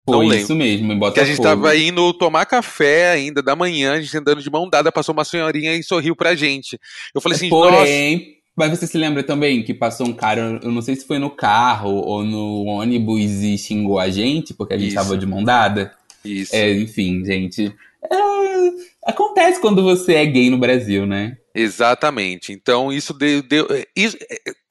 Foi 0.05 0.25
não 0.25 0.33
isso 0.33 0.55
mesmo, 0.55 0.93
em 0.93 0.97
Botafogo. 0.97 1.13
Que 1.15 1.19
a 1.19 1.25
gente 1.25 1.41
tava 1.41 1.75
indo 1.75 2.13
tomar 2.13 2.45
café 2.45 3.11
ainda 3.11 3.43
da 3.43 3.57
manhã, 3.57 3.93
a 3.93 4.01
gente 4.01 4.17
andando 4.17 4.41
de 4.41 4.49
mão 4.49 4.69
dada, 4.69 4.89
passou 4.89 5.11
uma 5.11 5.25
senhorinha 5.25 5.75
e 5.75 5.83
sorriu 5.83 6.15
pra 6.15 6.33
gente. 6.33 6.79
Eu 7.13 7.19
falei 7.19 7.35
assim, 7.35 7.49
Porém, 7.49 8.15
Nossa. 8.15 8.25
mas 8.55 8.69
você 8.69 8.87
se 8.87 8.97
lembra 8.97 9.21
também 9.21 9.61
que 9.63 9.73
passou 9.73 10.07
um 10.07 10.13
cara, 10.13 10.61
eu 10.63 10.71
não 10.71 10.81
sei 10.81 10.95
se 10.95 11.05
foi 11.05 11.19
no 11.19 11.29
carro 11.29 11.91
ou 11.91 12.23
no 12.23 12.63
ônibus 12.63 13.41
e 13.41 13.57
xingou 13.57 13.99
a 13.99 14.09
gente, 14.09 14.53
porque 14.53 14.75
a 14.75 14.77
gente 14.77 14.87
isso. 14.87 14.95
tava 14.95 15.17
de 15.17 15.25
mão 15.25 15.43
dada? 15.43 15.91
Isso. 16.23 16.55
É, 16.55 16.71
enfim, 16.71 17.25
gente. 17.25 17.73
É, 18.11 19.09
acontece 19.11 19.59
quando 19.59 19.83
você 19.83 20.15
é 20.15 20.25
gay 20.25 20.49
no 20.49 20.57
Brasil, 20.57 21.05
né? 21.05 21.37
Exatamente. 21.53 22.51
Então, 22.51 22.91
isso 22.93 23.13
deu. 23.13 23.41
deu 23.41 23.67
isso, 23.95 24.17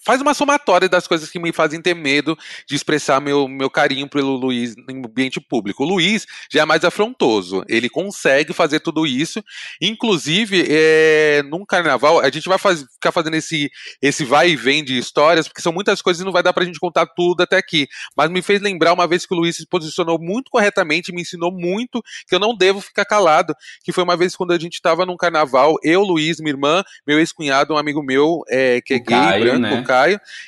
faz 0.07 0.21
uma 0.21 0.35
somatória 0.35 0.89
das 0.89 1.09
coisas 1.09 1.29
que 1.29 1.41
me 1.41 1.53
fazem 1.53 1.83
ter 1.83 1.93
medo 1.93 2.39
de 2.69 2.77
expressar 2.77 3.21
meu, 3.21 3.49
meu 3.49 3.69
carinho 3.69 4.09
pelo 4.09 4.37
Luiz 4.37 4.77
em 4.89 5.05
ambiente 5.05 5.41
público. 5.41 5.83
O 5.83 5.87
Luiz 5.87 6.25
já 6.49 6.63
é 6.63 6.65
mais 6.65 6.85
afrontoso, 6.85 7.65
ele 7.69 7.89
consegue 7.89 8.53
fazer 8.53 8.79
tudo 8.79 9.05
isso. 9.05 9.43
Inclusive, 9.83 10.65
é, 10.69 11.43
num 11.51 11.65
carnaval, 11.67 12.21
a 12.21 12.31
gente 12.31 12.49
vai 12.49 12.57
faz, 12.57 12.85
ficar 12.93 13.11
fazendo 13.11 13.35
esse, 13.35 13.69
esse 14.01 14.25
vai 14.25 14.51
e 14.51 14.57
vem 14.57 14.85
de 14.85 14.97
histórias, 14.97 15.49
porque 15.49 15.61
são 15.61 15.73
muitas 15.73 16.01
coisas 16.01 16.23
e 16.23 16.25
não 16.25 16.31
vai 16.31 16.43
dar 16.43 16.53
pra 16.53 16.65
gente 16.65 16.79
contar 16.79 17.07
tudo 17.07 17.43
até 17.43 17.57
aqui. 17.57 17.89
Mas 18.17 18.31
me 18.31 18.43
fez 18.43 18.61
lembrar 18.61 18.93
uma 18.93 19.09
vez 19.09 19.27
que 19.27 19.35
o 19.35 19.37
Luiz 19.37 19.57
se 19.57 19.67
posicionou 19.67 20.21
muito 20.21 20.53
corretamente, 20.53 21.13
me 21.13 21.23
ensinou 21.23 21.51
muito 21.51 22.01
que 22.29 22.35
eu 22.35 22.39
não 22.39 22.57
devo 22.57 22.81
ficar 22.81 23.05
calado. 23.05 23.53
Que 23.83 23.91
foi 23.91 24.05
uma 24.05 24.17
vez 24.17 24.37
quando 24.37 24.53
a 24.53 24.59
gente 24.59 24.75
estava 24.75 25.05
num 25.05 25.17
carnaval, 25.17 25.75
eu, 25.83 26.03
Luiz, 26.03 26.39
minha 26.39 26.53
irmã, 26.53 26.85
meu 27.05 27.19
ex-cunhado, 27.19 27.75
um 27.75 27.77
amigo 27.77 28.05
meu 28.05 28.43
é, 28.49 28.81
que 28.81 28.95
é 28.95 28.97
o 28.99 29.03
gay, 29.03 29.19
Caio, 29.19 29.45
branco, 29.45 29.61
né? 29.61 29.83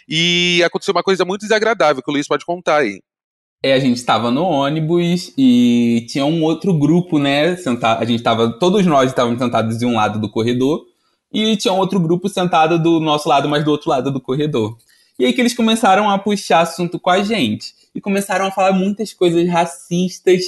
E 0.09 0.63
aconteceu 0.65 0.93
uma 0.93 1.03
coisa 1.03 1.25
muito 1.25 1.43
desagradável 1.43 2.03
que 2.03 2.11
o 2.11 2.13
Luiz 2.13 2.27
pode 2.27 2.45
contar 2.45 2.79
aí. 2.79 3.01
É, 3.63 3.73
a 3.73 3.79
gente 3.81 3.97
estava 3.97 4.31
no 4.31 4.45
ônibus 4.45 5.33
e 5.37 6.07
tinha 6.09 6.25
um 6.25 6.45
outro 6.45 6.73
grupo, 6.73 7.19
né? 7.19 7.57
Sentado, 7.57 8.01
a 8.01 8.05
gente 8.05 8.19
estava, 8.19 8.57
todos 8.59 8.87
nós 8.87 9.11
estávamos 9.11 9.41
sentados 9.41 9.79
de 9.79 9.85
um 9.85 9.97
lado 9.97 10.21
do 10.21 10.31
corredor 10.31 10.87
e 11.33 11.57
tinha 11.57 11.75
um 11.75 11.79
outro 11.79 11.99
grupo 11.99 12.29
sentado 12.29 12.81
do 12.81 13.01
nosso 13.01 13.29
lado, 13.29 13.49
mas 13.49 13.65
do 13.65 13.71
outro 13.73 13.91
lado 13.91 14.13
do 14.13 14.21
corredor. 14.21 14.77
E 15.19 15.25
aí 15.25 15.33
que 15.33 15.41
eles 15.41 15.55
começaram 15.55 16.09
a 16.09 16.17
puxar 16.19 16.61
assunto 16.61 17.01
com 17.01 17.11
a 17.11 17.23
gente 17.23 17.75
e 17.93 18.01
começaram 18.01 18.47
a 18.47 18.51
falar 18.53 18.73
muitas 18.73 19.13
coisas 19.13 19.49
racistas 19.49 20.45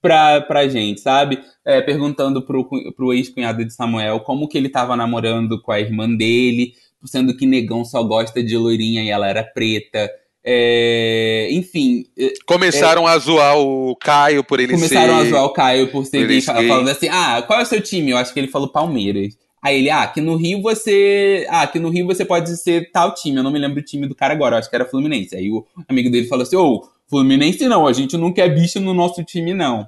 pra, 0.00 0.40
pra 0.40 0.68
gente, 0.68 1.00
sabe? 1.00 1.42
É, 1.64 1.80
perguntando 1.80 2.42
pro, 2.42 2.68
pro 2.94 3.12
ex-cunhado 3.12 3.64
de 3.64 3.72
Samuel 3.72 4.20
como 4.20 4.48
que 4.48 4.56
ele 4.56 4.68
tava 4.68 4.96
namorando 4.96 5.60
com 5.60 5.72
a 5.72 5.80
irmã 5.80 6.08
dele, 6.08 6.74
sendo 7.04 7.36
que 7.36 7.46
negão 7.46 7.84
só 7.84 8.02
gosta 8.02 8.42
de 8.42 8.56
loirinha 8.56 9.02
e 9.02 9.10
ela 9.10 9.28
era 9.28 9.42
preta. 9.42 10.10
É, 10.44 11.48
enfim. 11.52 12.04
É, 12.18 12.32
começaram 12.46 13.08
é, 13.08 13.12
a 13.12 13.18
zoar 13.18 13.58
o 13.58 13.94
Caio 13.96 14.42
por 14.42 14.58
ele 14.58 14.72
começaram 14.72 15.00
ser. 15.00 15.08
Começaram 15.08 15.28
a 15.28 15.30
zoar 15.30 15.44
o 15.44 15.52
Caio 15.52 15.88
por 15.88 16.04
ser 16.04 16.26
gay, 16.26 16.40
falando 16.40 16.88
assim: 16.88 17.08
ah, 17.08 17.42
qual 17.46 17.60
é 17.60 17.62
o 17.62 17.66
seu 17.66 17.80
time? 17.80 18.10
Eu 18.10 18.16
acho 18.16 18.32
que 18.32 18.40
ele 18.40 18.48
falou 18.48 18.68
Palmeiras. 18.68 19.36
Aí 19.62 19.78
ele, 19.78 19.90
ah, 19.90 20.02
aqui 20.02 20.20
no 20.20 20.34
Rio 20.34 20.60
você. 20.60 21.46
Ah, 21.48 21.62
aqui 21.62 21.78
no 21.78 21.88
Rio 21.88 22.06
você 22.06 22.24
pode 22.24 22.56
ser 22.56 22.90
tal 22.90 23.14
time. 23.14 23.36
Eu 23.36 23.44
não 23.44 23.52
me 23.52 23.58
lembro 23.58 23.78
o 23.78 23.84
time 23.84 24.08
do 24.08 24.14
cara 24.14 24.34
agora, 24.34 24.56
eu 24.56 24.58
acho 24.58 24.68
que 24.68 24.74
era 24.74 24.84
Fluminense. 24.84 25.36
Aí 25.36 25.50
o 25.50 25.64
amigo 25.88 26.10
dele 26.10 26.26
falou 26.26 26.42
assim: 26.42 26.56
ô, 26.56 26.74
oh, 26.74 26.88
Fluminense 27.08 27.64
não, 27.68 27.86
a 27.86 27.92
gente 27.92 28.16
não 28.16 28.32
quer 28.32 28.52
bicho 28.52 28.80
no 28.80 28.92
nosso 28.92 29.22
time, 29.22 29.54
não. 29.54 29.86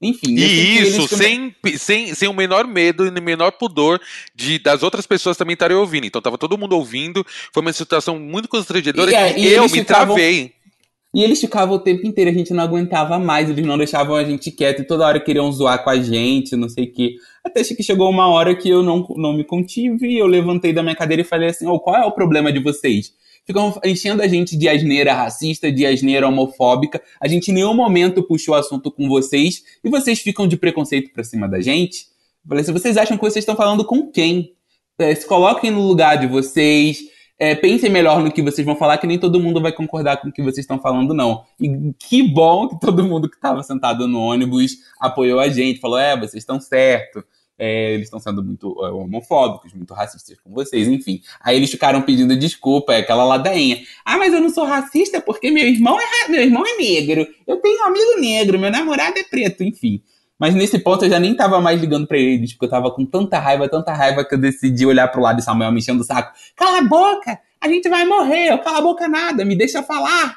Enfim. 0.00 0.34
E 0.36 0.78
isso, 0.82 1.08
sem, 1.08 1.54
sem, 1.78 2.14
sem 2.14 2.28
o 2.28 2.34
menor 2.34 2.66
medo 2.66 3.06
e 3.06 3.08
o 3.08 3.22
menor 3.22 3.52
pudor 3.52 4.00
de 4.34 4.58
das 4.58 4.82
outras 4.82 5.06
pessoas 5.06 5.36
também 5.36 5.54
estarem 5.54 5.76
ouvindo. 5.76 6.06
Então 6.06 6.20
tava 6.20 6.36
todo 6.36 6.58
mundo 6.58 6.76
ouvindo. 6.76 7.24
Foi 7.52 7.62
uma 7.62 7.72
situação 7.72 8.18
muito 8.18 8.48
constrangedora 8.48 9.10
e, 9.10 9.14
é, 9.14 9.32
que 9.32 9.46
eu 9.46 9.62
me 9.62 9.68
ficavam, 9.70 10.14
travei. 10.14 10.52
E 11.14 11.22
eles 11.22 11.40
ficavam 11.40 11.76
o 11.76 11.78
tempo 11.78 12.06
inteiro, 12.06 12.30
a 12.30 12.34
gente 12.34 12.52
não 12.52 12.62
aguentava 12.62 13.18
mais, 13.18 13.48
eles 13.48 13.64
não 13.64 13.78
deixavam 13.78 14.16
a 14.16 14.22
gente 14.22 14.50
quieto 14.50 14.82
e 14.82 14.86
toda 14.86 15.06
hora 15.06 15.18
queriam 15.18 15.50
zoar 15.50 15.82
com 15.82 15.88
a 15.88 15.98
gente, 15.98 16.54
não 16.54 16.68
sei 16.68 16.84
o 16.84 16.92
quê. 16.92 17.14
Até 17.42 17.64
que 17.64 17.82
chegou 17.82 18.10
uma 18.10 18.28
hora 18.28 18.54
que 18.54 18.68
eu 18.68 18.82
não, 18.82 19.06
não 19.16 19.32
me 19.32 19.42
contive, 19.42 20.14
eu 20.14 20.26
levantei 20.26 20.74
da 20.74 20.82
minha 20.82 20.94
cadeira 20.94 21.22
e 21.22 21.24
falei 21.24 21.48
assim: 21.48 21.66
oh, 21.66 21.80
qual 21.80 21.96
é 21.96 22.04
o 22.04 22.12
problema 22.12 22.52
de 22.52 22.58
vocês? 22.62 23.14
Ficam 23.46 23.78
enchendo 23.84 24.22
a 24.22 24.26
gente 24.26 24.56
de 24.56 24.68
asneira 24.68 25.14
racista, 25.14 25.70
de 25.70 25.86
asneira 25.86 26.26
homofóbica. 26.26 27.00
A 27.20 27.28
gente 27.28 27.50
em 27.50 27.54
nenhum 27.54 27.74
momento 27.74 28.22
puxou 28.22 28.54
o 28.54 28.58
assunto 28.58 28.90
com 28.90 29.08
vocês 29.08 29.62
e 29.84 29.88
vocês 29.88 30.18
ficam 30.18 30.48
de 30.48 30.56
preconceito 30.56 31.12
pra 31.12 31.22
cima 31.22 31.48
da 31.48 31.60
gente. 31.60 32.06
falei, 32.46 32.64
se 32.64 32.72
vocês 32.72 32.96
acham 32.96 33.16
que 33.16 33.22
vocês 33.22 33.42
estão 33.42 33.56
falando 33.56 33.84
com 33.84 34.10
quem? 34.10 34.52
É, 34.98 35.14
se 35.14 35.26
coloquem 35.26 35.70
no 35.70 35.86
lugar 35.86 36.16
de 36.18 36.26
vocês. 36.26 36.98
é, 37.38 37.54
pensem 37.54 37.90
melhor 37.90 38.22
no 38.22 38.32
que 38.32 38.42
vocês 38.42 38.64
vão 38.64 38.76
falar, 38.76 38.96
que 38.98 39.06
nem 39.06 39.18
todo 39.18 39.38
mundo 39.38 39.60
vai 39.60 39.70
concordar 39.70 40.16
com 40.16 40.28
o 40.28 40.32
que 40.32 40.42
vocês 40.42 40.60
estão 40.60 40.78
falando, 40.78 41.12
não. 41.12 41.44
E 41.60 41.92
que 41.98 42.22
bom 42.22 42.66
que 42.66 42.80
todo 42.80 43.04
mundo 43.04 43.28
que 43.28 43.36
estava 43.36 43.62
sentado 43.62 44.08
no 44.08 44.20
ônibus 44.20 44.72
apoiou 44.98 45.38
a 45.38 45.48
gente, 45.48 45.80
falou: 45.80 45.98
é, 45.98 46.16
vocês 46.16 46.42
estão 46.42 46.58
certo. 46.58 47.22
É, 47.58 47.94
eles 47.94 48.06
estão 48.06 48.20
sendo 48.20 48.42
muito 48.42 48.76
é, 48.84 48.90
homofóbicos, 48.90 49.72
muito 49.72 49.94
racistas 49.94 50.38
com 50.40 50.52
vocês, 50.52 50.86
enfim. 50.88 51.22
Aí 51.40 51.56
eles 51.56 51.70
ficaram 51.70 52.02
pedindo 52.02 52.36
desculpa, 52.36 52.92
é 52.92 52.98
aquela 52.98 53.24
ladainha. 53.24 53.82
Ah, 54.04 54.18
mas 54.18 54.32
eu 54.32 54.40
não 54.40 54.50
sou 54.50 54.64
racista 54.64 55.20
porque 55.20 55.50
meu 55.50 55.66
irmão 55.66 55.98
é, 55.98 56.28
meu 56.28 56.42
irmão 56.42 56.62
é 56.66 56.76
negro. 56.76 57.26
Eu 57.46 57.56
tenho 57.56 57.80
um 57.80 57.86
amigo 57.86 58.20
negro, 58.20 58.58
meu 58.58 58.70
namorado 58.70 59.18
é 59.18 59.24
preto, 59.24 59.62
enfim. 59.62 60.02
Mas 60.38 60.54
nesse 60.54 60.78
ponto 60.78 61.04
eu 61.04 61.10
já 61.10 61.18
nem 61.18 61.34
tava 61.34 61.60
mais 61.60 61.80
ligando 61.80 62.06
pra 62.06 62.18
eles, 62.18 62.52
porque 62.52 62.66
eu 62.66 62.70
tava 62.70 62.90
com 62.90 63.06
tanta 63.06 63.38
raiva, 63.38 63.68
tanta 63.68 63.92
raiva 63.92 64.22
que 64.22 64.34
eu 64.34 64.38
decidi 64.38 64.84
olhar 64.84 65.08
pro 65.08 65.22
lado 65.22 65.36
de 65.36 65.42
Samuel 65.44 65.72
me 65.72 65.78
enchendo 65.78 66.02
o 66.02 66.04
saco. 66.04 66.36
Cala 66.54 66.78
a 66.78 66.82
boca! 66.82 67.40
A 67.58 67.68
gente 67.68 67.88
vai 67.88 68.04
morrer! 68.04 68.50
Eu 68.50 68.58
cala 68.58 68.78
a 68.78 68.82
boca 68.82 69.08
nada, 69.08 69.44
me 69.44 69.56
deixa 69.56 69.82
falar! 69.82 70.36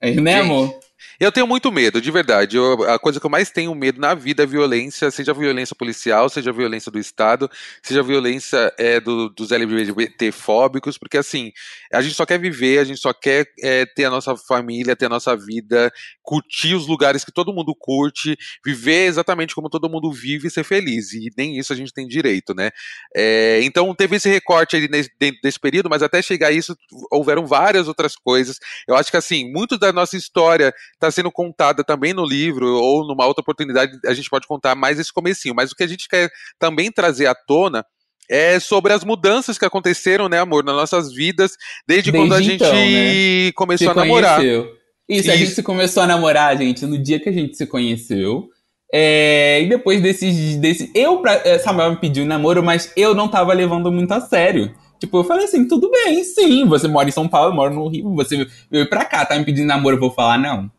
É, 0.00 0.12
né, 0.12 0.40
amor? 0.40 0.74
Eu 1.18 1.30
tenho 1.30 1.46
muito 1.46 1.70
medo, 1.70 2.00
de 2.00 2.10
verdade. 2.10 2.56
Eu, 2.56 2.82
a 2.90 2.98
coisa 2.98 3.20
que 3.20 3.26
eu 3.26 3.30
mais 3.30 3.50
tenho 3.50 3.74
medo 3.74 4.00
na 4.00 4.14
vida 4.14 4.42
é 4.42 4.46
violência, 4.46 5.10
seja 5.10 5.32
violência 5.32 5.74
policial, 5.76 6.28
seja 6.28 6.52
violência 6.52 6.90
do 6.90 6.98
Estado, 6.98 7.50
seja 7.82 8.02
violência 8.02 8.72
é, 8.78 9.00
do, 9.00 9.28
dos 9.28 9.52
LGBT-fóbicos, 9.52 10.98
porque 10.98 11.16
assim, 11.16 11.52
a 11.92 12.02
gente 12.02 12.14
só 12.14 12.26
quer 12.26 12.38
viver, 12.38 12.78
a 12.78 12.84
gente 12.84 13.00
só 13.00 13.12
quer 13.12 13.46
é, 13.62 13.86
ter 13.86 14.04
a 14.04 14.10
nossa 14.10 14.36
família, 14.36 14.96
ter 14.96 15.06
a 15.06 15.10
nossa 15.10 15.36
vida, 15.36 15.92
curtir 16.22 16.74
os 16.74 16.86
lugares 16.86 17.24
que 17.24 17.32
todo 17.32 17.52
mundo 17.52 17.74
curte, 17.78 18.36
viver 18.64 19.06
exatamente 19.06 19.54
como 19.54 19.70
todo 19.70 19.88
mundo 19.88 20.10
vive 20.10 20.48
e 20.48 20.50
ser 20.50 20.64
feliz. 20.64 21.12
E 21.12 21.30
nem 21.36 21.58
isso 21.58 21.72
a 21.72 21.76
gente 21.76 21.92
tem 21.92 22.06
direito, 22.06 22.54
né? 22.54 22.70
É, 23.14 23.60
então 23.62 23.94
teve 23.94 24.16
esse 24.16 24.28
recorte 24.28 24.76
aí 24.76 24.88
nesse, 24.88 25.10
dentro 25.18 25.40
desse 25.42 25.60
período, 25.60 25.88
mas 25.88 26.02
até 26.02 26.20
chegar 26.20 26.48
a 26.48 26.52
isso 26.52 26.76
houveram 27.10 27.46
várias 27.46 27.88
outras 27.88 28.16
coisas. 28.16 28.58
Eu 28.88 28.96
acho 28.96 29.10
que 29.10 29.16
assim, 29.16 29.50
muito 29.52 29.78
da 29.78 29.92
nossa 29.92 30.16
história 30.16 30.74
está 31.04 31.10
sendo 31.10 31.30
contada 31.30 31.84
também 31.84 32.12
no 32.12 32.24
livro, 32.24 32.66
ou 32.66 33.06
numa 33.06 33.26
outra 33.26 33.42
oportunidade 33.42 33.98
a 34.06 34.14
gente 34.14 34.30
pode 34.30 34.46
contar 34.46 34.74
mais 34.74 34.98
esse 34.98 35.12
comecinho. 35.12 35.54
Mas 35.54 35.70
o 35.70 35.74
que 35.74 35.84
a 35.84 35.86
gente 35.86 36.08
quer 36.08 36.30
também 36.58 36.90
trazer 36.90 37.26
à 37.26 37.34
tona 37.34 37.84
é 38.28 38.58
sobre 38.58 38.92
as 38.92 39.04
mudanças 39.04 39.58
que 39.58 39.64
aconteceram, 39.64 40.28
né, 40.28 40.38
amor, 40.38 40.64
nas 40.64 40.74
nossas 40.74 41.12
vidas, 41.12 41.52
desde, 41.86 42.10
desde 42.10 42.12
quando 42.12 42.34
a 42.34 42.40
gente 42.40 42.54
então, 42.54 42.72
né? 42.74 43.52
começou 43.52 43.86
se 43.86 43.90
a 43.90 43.94
namorar. 43.94 44.42
Isso, 44.42 44.68
Isso, 45.08 45.30
a 45.30 45.36
gente 45.36 45.50
se 45.50 45.62
começou 45.62 46.02
a 46.02 46.06
namorar, 46.06 46.56
gente, 46.56 46.86
no 46.86 46.96
dia 46.96 47.20
que 47.20 47.28
a 47.28 47.32
gente 47.32 47.56
se 47.56 47.66
conheceu. 47.66 48.48
É, 48.92 49.60
e 49.62 49.68
depois 49.68 50.00
desses. 50.00 50.56
Desse, 50.56 50.90
eu, 50.94 51.18
pra, 51.18 51.34
é, 51.44 51.58
Samuel 51.58 51.90
me 51.90 51.96
pediu 51.96 52.24
namoro, 52.24 52.62
mas 52.62 52.92
eu 52.96 53.14
não 53.14 53.28
tava 53.28 53.52
levando 53.52 53.90
muito 53.90 54.12
a 54.12 54.20
sério. 54.20 54.74
Tipo, 54.98 55.18
eu 55.18 55.24
falei 55.24 55.44
assim, 55.44 55.66
tudo 55.66 55.90
bem, 55.90 56.22
sim, 56.24 56.64
você 56.64 56.88
mora 56.88 57.08
em 57.08 57.12
São 57.12 57.28
Paulo, 57.28 57.50
eu 57.50 57.54
moro 57.54 57.74
no 57.74 57.88
Rio, 57.88 58.14
você 58.14 58.46
veio 58.70 58.88
pra 58.88 59.04
cá, 59.04 59.26
tá 59.26 59.36
me 59.36 59.44
pedindo 59.44 59.66
namoro, 59.66 59.96
eu 59.96 60.00
vou 60.00 60.10
falar 60.10 60.38
não. 60.38 60.70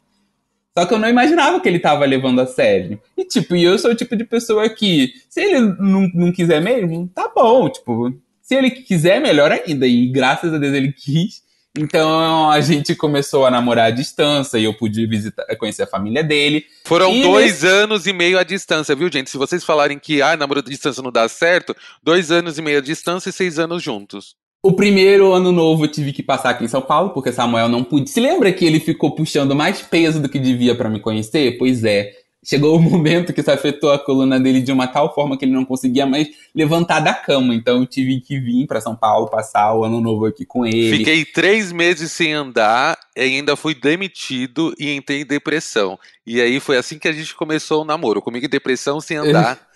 Só 0.77 0.85
que 0.85 0.93
eu 0.93 0.99
não 0.99 1.09
imaginava 1.09 1.59
que 1.59 1.69
ele 1.69 1.79
tava 1.79 2.05
levando 2.05 2.41
a 2.41 2.45
sério. 2.45 2.99
E, 3.17 3.23
tipo, 3.23 3.55
eu 3.55 3.79
sou 3.79 3.91
o 3.91 3.95
tipo 3.95 4.15
de 4.15 4.25
pessoa 4.25 4.67
que, 4.67 5.13
se 5.29 5.41
ele 5.41 5.73
não, 5.79 6.09
não 6.13 6.31
quiser 6.33 6.61
mesmo, 6.61 7.09
tá 7.15 7.31
bom. 7.33 7.69
Tipo, 7.69 8.13
se 8.41 8.55
ele 8.55 8.69
quiser, 8.69 9.21
melhor 9.21 9.51
ainda. 9.51 9.87
E 9.87 10.07
graças 10.07 10.53
a 10.53 10.57
Deus 10.57 10.73
ele 10.73 10.91
quis. 10.91 11.45
Então 11.77 12.49
a 12.49 12.61
gente 12.61 12.95
começou 12.95 13.45
a 13.45 13.51
namorar 13.51 13.87
à 13.87 13.91
distância 13.91 14.57
e 14.57 14.63
eu 14.63 14.73
pude 14.73 15.05
visitar, 15.07 15.45
conhecer 15.57 15.83
a 15.83 15.87
família 15.87 16.23
dele. 16.23 16.65
Foram 16.85 17.13
e 17.13 17.21
dois 17.21 17.63
nesse... 17.63 17.67
anos 17.67 18.07
e 18.07 18.13
meio 18.13 18.39
à 18.39 18.43
distância, 18.43 18.95
viu, 18.95 19.11
gente? 19.11 19.29
Se 19.29 19.37
vocês 19.37 19.63
falarem 19.63 19.99
que 19.99 20.21
ah, 20.21 20.37
namoro 20.37 20.61
à 20.61 20.63
distância 20.63 21.03
não 21.03 21.11
dá 21.11 21.27
certo, 21.27 21.75
dois 22.01 22.31
anos 22.31 22.57
e 22.57 22.61
meio 22.61 22.77
à 22.77 22.81
distância 22.81 23.29
e 23.29 23.33
seis 23.33 23.59
anos 23.59 23.83
juntos. 23.83 24.35
O 24.65 24.73
primeiro 24.73 25.31
ano 25.31 25.51
novo 25.51 25.83
eu 25.83 25.87
tive 25.87 26.11
que 26.11 26.23
passar 26.23 26.49
aqui 26.49 26.65
em 26.65 26.67
São 26.67 26.81
Paulo, 26.81 27.11
porque 27.11 27.31
Samuel 27.31 27.69
não 27.69 27.83
pude. 27.83 28.09
Se 28.09 28.19
lembra 28.19 28.51
que 28.51 28.65
ele 28.65 28.79
ficou 28.79 29.13
puxando 29.13 29.55
mais 29.55 29.79
peso 29.83 30.19
do 30.19 30.27
que 30.27 30.39
devia 30.39 30.73
para 30.73 30.89
me 30.89 30.99
conhecer? 30.99 31.55
Pois 31.59 31.83
é. 31.83 32.13
Chegou 32.43 32.75
o 32.75 32.81
momento 32.81 33.31
que 33.31 33.41
isso 33.41 33.51
afetou 33.51 33.91
a 33.91 33.99
coluna 33.99 34.39
dele 34.39 34.61
de 34.61 34.71
uma 34.71 34.87
tal 34.87 35.13
forma 35.13 35.37
que 35.37 35.45
ele 35.45 35.51
não 35.51 35.63
conseguia 35.63 36.07
mais 36.07 36.29
levantar 36.55 36.99
da 36.99 37.13
cama. 37.13 37.53
Então 37.53 37.81
eu 37.81 37.85
tive 37.85 38.19
que 38.21 38.39
vir 38.39 38.65
para 38.65 38.81
São 38.81 38.95
Paulo 38.95 39.27
passar 39.27 39.71
o 39.75 39.83
ano 39.83 40.01
novo 40.01 40.25
aqui 40.25 40.43
com 40.43 40.65
ele. 40.65 40.97
Fiquei 40.97 41.23
três 41.25 41.71
meses 41.71 42.11
sem 42.11 42.33
andar 42.33 42.97
e 43.15 43.21
ainda 43.21 43.55
fui 43.55 43.75
demitido 43.75 44.73
e 44.79 44.95
entrei 44.95 45.21
em 45.21 45.25
depressão. 45.27 45.95
E 46.25 46.41
aí 46.41 46.59
foi 46.59 46.77
assim 46.77 46.97
que 46.97 47.07
a 47.07 47.13
gente 47.13 47.35
começou 47.35 47.83
o 47.83 47.85
namoro. 47.85 48.19
Comigo 48.19 48.47
em 48.47 48.49
depressão 48.49 48.99
sem 48.99 49.17
andar. 49.17 49.59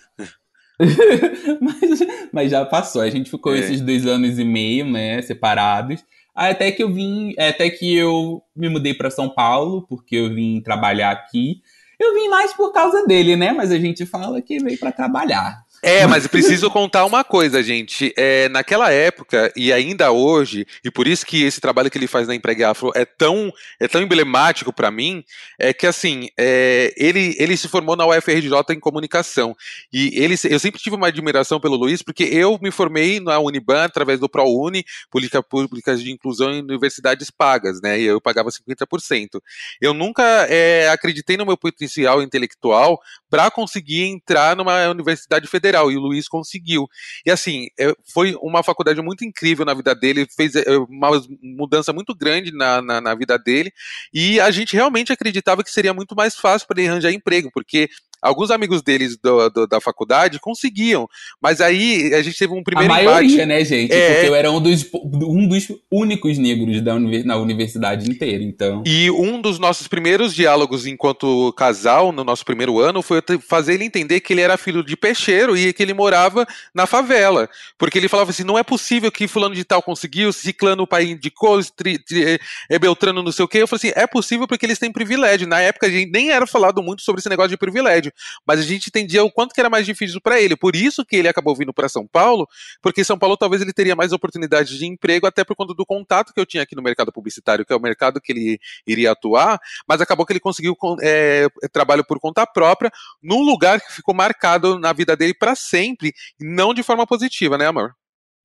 mas, 1.60 2.00
mas, 2.32 2.50
já 2.50 2.64
passou. 2.64 3.02
A 3.02 3.10
gente 3.10 3.30
ficou 3.30 3.54
é. 3.54 3.58
esses 3.58 3.80
dois 3.80 4.06
anos 4.06 4.38
e 4.38 4.44
meio, 4.44 4.86
né, 4.86 5.20
separados. 5.22 6.04
Até 6.34 6.72
que 6.72 6.82
eu 6.82 6.92
vim, 6.92 7.34
até 7.38 7.68
que 7.68 7.94
eu 7.94 8.42
me 8.56 8.68
mudei 8.68 8.94
para 8.94 9.10
São 9.10 9.28
Paulo, 9.28 9.86
porque 9.88 10.16
eu 10.16 10.34
vim 10.34 10.60
trabalhar 10.62 11.10
aqui. 11.10 11.60
Eu 11.98 12.14
vim 12.14 12.28
mais 12.28 12.52
por 12.54 12.72
causa 12.72 13.06
dele, 13.06 13.36
né? 13.36 13.52
Mas 13.52 13.70
a 13.70 13.78
gente 13.78 14.06
fala 14.06 14.40
que 14.40 14.58
veio 14.58 14.78
para 14.78 14.90
trabalhar. 14.90 15.62
É, 15.82 16.06
mas 16.06 16.26
preciso 16.26 16.70
contar 16.70 17.06
uma 17.06 17.24
coisa, 17.24 17.62
gente. 17.62 18.12
É, 18.16 18.48
naquela 18.50 18.90
época, 18.92 19.52
e 19.56 19.72
ainda 19.72 20.12
hoje, 20.12 20.66
e 20.84 20.90
por 20.90 21.06
isso 21.06 21.24
que 21.24 21.42
esse 21.42 21.60
trabalho 21.60 21.90
que 21.90 21.96
ele 21.96 22.06
faz 22.06 22.28
na 22.28 22.34
Empregue 22.34 22.64
Afro 22.64 22.92
é 22.94 23.04
tão, 23.04 23.52
é 23.78 23.88
tão 23.88 24.02
emblemático 24.02 24.72
para 24.72 24.90
mim, 24.90 25.24
é 25.58 25.72
que 25.72 25.86
assim, 25.86 26.28
é, 26.38 26.92
ele, 26.96 27.34
ele 27.38 27.56
se 27.56 27.68
formou 27.68 27.96
na 27.96 28.06
UFRJ 28.06 28.52
em 28.70 28.80
comunicação. 28.80 29.56
E 29.92 30.10
ele, 30.22 30.34
eu 30.44 30.58
sempre 30.58 30.80
tive 30.80 30.96
uma 30.96 31.06
admiração 31.06 31.58
pelo 31.58 31.76
Luiz, 31.76 32.02
porque 32.02 32.24
eu 32.24 32.58
me 32.60 32.70
formei 32.70 33.18
na 33.18 33.38
Uniban 33.38 33.84
através 33.84 34.20
do 34.20 34.28
ProUni, 34.28 34.84
Política 35.10 35.42
Públicas 35.42 36.02
de 36.02 36.10
Inclusão 36.10 36.52
em 36.52 36.60
Universidades 36.60 37.30
Pagas, 37.30 37.80
né? 37.80 37.98
E 37.98 38.04
eu 38.04 38.20
pagava 38.20 38.50
50%. 38.50 39.40
Eu 39.80 39.94
nunca 39.94 40.22
é, 40.48 40.88
acreditei 40.90 41.36
no 41.36 41.46
meu 41.46 41.56
potencial 41.56 42.22
intelectual 42.22 43.00
para 43.30 43.50
conseguir 43.50 44.02
entrar 44.02 44.56
numa 44.56 44.88
universidade 44.88 45.46
federal 45.46 45.90
e 45.90 45.96
o 45.96 46.00
Luiz 46.00 46.28
conseguiu. 46.28 46.88
E 47.24 47.30
assim, 47.30 47.68
é, 47.78 47.94
foi 48.12 48.34
uma 48.42 48.62
faculdade 48.62 49.00
muito 49.00 49.24
incrível 49.24 49.64
na 49.64 49.72
vida 49.72 49.94
dele, 49.94 50.26
fez 50.36 50.56
é, 50.56 50.76
uma 50.76 51.10
mudança 51.40 51.92
muito 51.92 52.14
grande 52.14 52.52
na, 52.52 52.82
na, 52.82 53.00
na 53.00 53.14
vida 53.14 53.38
dele, 53.38 53.72
e 54.12 54.40
a 54.40 54.50
gente 54.50 54.74
realmente 54.74 55.12
acreditava 55.12 55.62
que 55.62 55.70
seria 55.70 55.94
muito 55.94 56.16
mais 56.16 56.34
fácil 56.34 56.66
para 56.66 56.80
ele 56.80 56.90
arranjar 56.90 57.12
emprego, 57.12 57.50
porque 57.54 57.88
alguns 58.22 58.50
amigos 58.50 58.82
deles 58.82 59.16
do, 59.16 59.48
do, 59.50 59.66
da 59.66 59.80
faculdade 59.80 60.38
conseguiam, 60.38 61.08
mas 61.40 61.60
aí 61.60 62.12
a 62.14 62.22
gente 62.22 62.38
teve 62.38 62.52
um 62.52 62.62
primeiro 62.62 62.92
a 62.92 62.96
maioria, 62.96 63.28
embate. 63.28 63.46
né, 63.46 63.64
gente? 63.64 63.92
É... 63.92 64.14
Porque 64.14 64.28
eu 64.28 64.34
era 64.34 64.50
um 64.50 64.60
dos, 64.60 64.86
um 64.92 65.46
dos 65.46 65.68
únicos 65.90 66.38
negros 66.38 66.80
da 66.80 66.98
na 66.98 67.36
universidade 67.36 68.10
inteira, 68.10 68.42
então. 68.42 68.82
E 68.86 69.10
um 69.10 69.40
dos 69.40 69.58
nossos 69.58 69.88
primeiros 69.88 70.34
diálogos 70.34 70.86
enquanto 70.86 71.52
casal, 71.54 72.12
no 72.12 72.24
nosso 72.24 72.44
primeiro 72.44 72.78
ano, 72.78 73.02
foi 73.02 73.22
fazer 73.46 73.74
ele 73.74 73.84
entender 73.84 74.20
que 74.20 74.32
ele 74.32 74.40
era 74.40 74.56
filho 74.56 74.84
de 74.84 74.96
peixeiro 74.96 75.56
e 75.56 75.72
que 75.72 75.82
ele 75.82 75.94
morava 75.94 76.46
na 76.74 76.86
favela. 76.86 77.48
Porque 77.78 77.98
ele 77.98 78.08
falava 78.08 78.30
assim, 78.30 78.44
não 78.44 78.58
é 78.58 78.62
possível 78.62 79.10
que 79.10 79.26
fulano 79.26 79.54
de 79.54 79.64
tal 79.64 79.82
conseguiu, 79.82 80.32
ciclano 80.32 80.82
o 80.82 80.86
pai 80.86 81.04
indicou, 81.04 81.62
tri, 81.76 81.98
tri, 81.98 82.38
é 82.68 82.78
Beltrano 82.78 83.22
não 83.22 83.32
sei 83.32 83.44
o 83.44 83.48
quê. 83.48 83.58
Eu 83.58 83.68
falei 83.68 83.90
assim, 83.90 84.00
é 84.00 84.06
possível 84.06 84.46
porque 84.46 84.66
eles 84.66 84.78
têm 84.78 84.92
privilégio. 84.92 85.46
Na 85.46 85.60
época 85.60 85.86
a 85.86 85.90
gente 85.90 86.10
nem 86.10 86.30
era 86.30 86.46
falado 86.46 86.82
muito 86.82 87.02
sobre 87.02 87.20
esse 87.20 87.28
negócio 87.28 87.50
de 87.50 87.56
privilégio 87.56 88.09
mas 88.46 88.60
a 88.60 88.62
gente 88.62 88.88
entendia 88.88 89.24
o 89.24 89.30
quanto 89.30 89.54
que 89.54 89.60
era 89.60 89.70
mais 89.70 89.86
difícil 89.86 90.20
para 90.20 90.40
ele. 90.40 90.56
Por 90.56 90.74
isso 90.74 91.04
que 91.04 91.16
ele 91.16 91.28
acabou 91.28 91.54
vindo 91.54 91.72
para 91.72 91.88
São 91.88 92.06
Paulo, 92.06 92.46
porque 92.82 93.04
São 93.04 93.18
Paulo 93.18 93.36
talvez 93.36 93.62
ele 93.62 93.72
teria 93.72 93.96
mais 93.96 94.12
oportunidades 94.12 94.76
de 94.76 94.86
emprego, 94.86 95.26
até 95.26 95.44
por 95.44 95.56
conta 95.56 95.74
do 95.74 95.86
contato 95.86 96.32
que 96.32 96.40
eu 96.40 96.46
tinha 96.46 96.62
aqui 96.62 96.74
no 96.74 96.82
mercado 96.82 97.12
publicitário, 97.12 97.64
que 97.64 97.72
é 97.72 97.76
o 97.76 97.80
mercado 97.80 98.20
que 98.20 98.32
ele 98.32 98.58
iria 98.86 99.12
atuar, 99.12 99.60
mas 99.88 100.00
acabou 100.00 100.26
que 100.26 100.32
ele 100.32 100.40
conseguiu 100.40 100.76
é, 101.02 101.46
trabalho 101.72 102.04
por 102.04 102.18
conta 102.18 102.46
própria, 102.46 102.90
num 103.22 103.42
lugar 103.42 103.80
que 103.80 103.92
ficou 103.92 104.14
marcado 104.14 104.78
na 104.78 104.92
vida 104.92 105.16
dele 105.16 105.34
para 105.34 105.54
sempre, 105.54 106.12
não 106.38 106.74
de 106.74 106.82
forma 106.82 107.06
positiva, 107.06 107.56
né, 107.56 107.66
amor? 107.66 107.94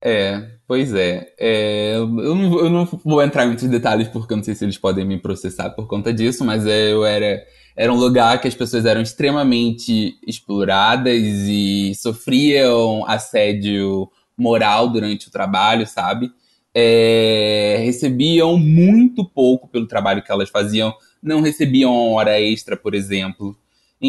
É, 0.08 0.52
pois 0.68 0.94
é. 0.94 1.34
é 1.40 1.96
eu, 1.96 2.08
não, 2.08 2.60
eu, 2.60 2.70
não, 2.70 2.86
vou 3.04 3.24
entrar 3.24 3.44
em 3.44 3.48
muitos 3.48 3.68
detalhes 3.68 4.08
porque 4.08 4.34
eu 4.34 4.38
não 4.38 4.44
sei 4.44 4.54
se 4.54 4.64
eles 4.64 4.78
podem 4.78 5.04
me 5.04 5.18
processar 5.18 5.72
por 5.72 5.88
conta 5.88 6.14
disso, 6.14 6.46
mas 6.46 6.68
é, 6.68 6.92
eu 6.92 7.04
era 7.04 7.44
era 7.76 7.92
um 7.92 7.98
lugar 7.98 8.40
que 8.40 8.48
as 8.48 8.54
pessoas 8.56 8.86
eram 8.86 9.02
extremamente 9.02 10.18
exploradas 10.26 11.22
e 11.22 11.94
sofriam 11.96 13.04
assédio 13.06 14.08
moral 14.38 14.88
durante 14.90 15.28
o 15.28 15.32
trabalho, 15.32 15.88
sabe? 15.88 16.32
É, 16.74 17.78
recebiam 17.84 18.58
muito 18.58 19.26
pouco 19.26 19.68
pelo 19.68 19.88
trabalho 19.88 20.22
que 20.24 20.32
elas 20.32 20.50
faziam, 20.50 20.94
não 21.22 21.42
recebiam 21.42 22.14
hora 22.14 22.40
extra, 22.40 22.78
por 22.78 22.94
exemplo. 22.94 23.58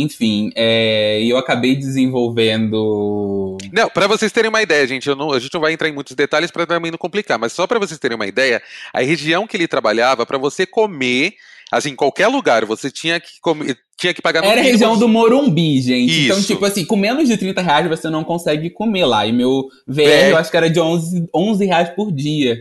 Enfim, 0.02 0.50
é, 0.54 1.22
eu 1.22 1.36
acabei 1.36 1.74
desenvolvendo. 1.74 3.56
Não, 3.72 3.88
para 3.88 4.06
vocês 4.06 4.32
terem 4.32 4.48
uma 4.48 4.62
ideia, 4.62 4.86
gente, 4.86 5.08
não, 5.14 5.32
a 5.32 5.38
gente 5.38 5.52
não 5.52 5.60
vai 5.60 5.72
entrar 5.72 5.88
em 5.88 5.92
muitos 5.92 6.14
detalhes 6.14 6.50
para 6.50 6.66
também 6.66 6.90
não 6.90 6.98
complicar, 6.98 7.38
mas 7.38 7.52
só 7.52 7.66
para 7.66 7.78
vocês 7.78 7.98
terem 7.98 8.16
uma 8.16 8.26
ideia, 8.26 8.62
a 8.92 9.00
região 9.00 9.46
que 9.46 9.56
ele 9.56 9.68
trabalhava, 9.68 10.26
para 10.26 10.38
você 10.38 10.66
comer, 10.66 11.34
Assim, 11.70 11.90
em 11.90 11.96
qualquer 11.96 12.28
lugar, 12.28 12.64
você 12.64 12.92
tinha 12.92 13.18
que 13.18 13.40
comer, 13.40 13.76
tinha 13.98 14.14
que 14.14 14.22
pagar 14.22 14.40
no 14.40 14.46
Era 14.46 14.60
a 14.60 14.64
região 14.64 14.96
do 14.96 15.08
Morumbi, 15.08 15.80
gente. 15.80 16.12
Então, 16.12 16.38
Isso. 16.38 16.42
Então, 16.42 16.42
tipo 16.42 16.64
assim, 16.64 16.84
com 16.84 16.96
menos 16.96 17.28
de 17.28 17.36
30 17.36 17.60
reais 17.60 17.88
você 17.88 18.08
não 18.08 18.22
consegue 18.22 18.70
comer 18.70 19.04
lá. 19.04 19.26
E 19.26 19.32
meu 19.32 19.68
VR, 19.86 20.02
é. 20.02 20.32
eu 20.32 20.36
acho 20.36 20.48
que 20.48 20.56
era 20.56 20.70
de 20.70 20.78
11, 20.78 21.28
11 21.34 21.66
reais 21.66 21.88
por 21.90 22.12
dia. 22.12 22.56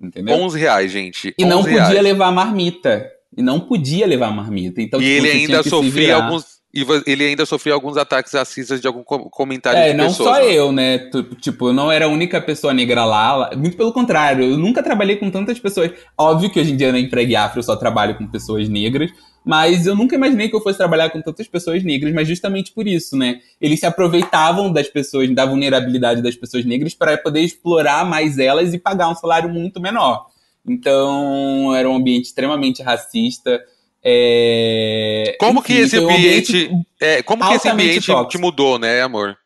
Entendeu? 0.00 0.34
11 0.34 0.58
reais, 0.58 0.90
gente. 0.90 1.32
E 1.38 1.44
não 1.44 1.62
podia 1.62 1.84
reais. 1.84 2.02
levar 2.02 2.32
marmita. 2.32 3.08
E 3.36 3.42
não 3.42 3.60
podia 3.60 4.06
levar 4.06 4.32
marmita. 4.32 4.82
Então, 4.82 5.00
e 5.00 5.04
tipo, 5.04 5.26
ele 5.26 5.30
ainda 5.30 5.62
sofria 5.62 6.16
alguns. 6.16 6.59
E 6.72 6.86
ele 7.04 7.24
ainda 7.24 7.44
sofreu 7.44 7.74
alguns 7.74 7.96
ataques 7.96 8.32
racistas 8.32 8.80
de 8.80 8.86
algum 8.86 9.02
comentário 9.02 9.80
é, 9.80 9.90
de 9.90 9.96
não 9.96 10.06
pessoas. 10.06 10.28
só 10.28 10.40
né? 10.40 10.52
eu, 10.52 10.70
né? 10.70 11.10
Tipo, 11.40 11.68
eu 11.68 11.72
não 11.72 11.90
era 11.90 12.04
a 12.04 12.08
única 12.08 12.40
pessoa 12.40 12.72
negra 12.72 13.04
lá. 13.04 13.50
Muito 13.56 13.76
pelo 13.76 13.92
contrário, 13.92 14.44
eu 14.44 14.56
nunca 14.56 14.80
trabalhei 14.80 15.16
com 15.16 15.28
tantas 15.30 15.58
pessoas. 15.58 15.90
Óbvio 16.16 16.48
que 16.48 16.60
hoje 16.60 16.72
em 16.72 16.76
dia 16.76 16.92
na 16.92 17.00
Empregue 17.00 17.34
Afro 17.34 17.58
eu 17.58 17.64
só 17.64 17.74
trabalho 17.74 18.14
com 18.14 18.24
pessoas 18.24 18.68
negras, 18.68 19.10
mas 19.44 19.84
eu 19.84 19.96
nunca 19.96 20.14
imaginei 20.14 20.48
que 20.48 20.54
eu 20.54 20.60
fosse 20.60 20.78
trabalhar 20.78 21.10
com 21.10 21.20
tantas 21.20 21.48
pessoas 21.48 21.82
negras, 21.82 22.14
mas 22.14 22.28
justamente 22.28 22.70
por 22.70 22.86
isso, 22.86 23.16
né? 23.16 23.40
Eles 23.60 23.80
se 23.80 23.86
aproveitavam 23.86 24.72
das 24.72 24.86
pessoas, 24.88 25.28
da 25.34 25.44
vulnerabilidade 25.44 26.22
das 26.22 26.36
pessoas 26.36 26.64
negras 26.64 26.94
para 26.94 27.18
poder 27.18 27.40
explorar 27.40 28.04
mais 28.04 28.38
elas 28.38 28.72
e 28.72 28.78
pagar 28.78 29.08
um 29.08 29.14
salário 29.16 29.48
muito 29.48 29.80
menor. 29.80 30.26
Então, 30.64 31.74
era 31.74 31.88
um 31.90 31.96
ambiente 31.96 32.26
extremamente 32.26 32.80
racista. 32.80 33.60
É... 34.02 35.36
Como 35.38 35.62
que 35.62 35.74
Enfim, 35.74 35.82
esse 35.82 35.96
foi 35.96 36.06
um 36.06 36.10
ambiente, 36.10 36.70
é, 37.00 37.22
como 37.22 37.46
que 37.46 37.54
esse 37.54 37.68
ambiente 37.68 38.06
tóxico. 38.06 38.28
te 38.28 38.38
mudou, 38.38 38.78
né, 38.78 39.02
amor? 39.02 39.36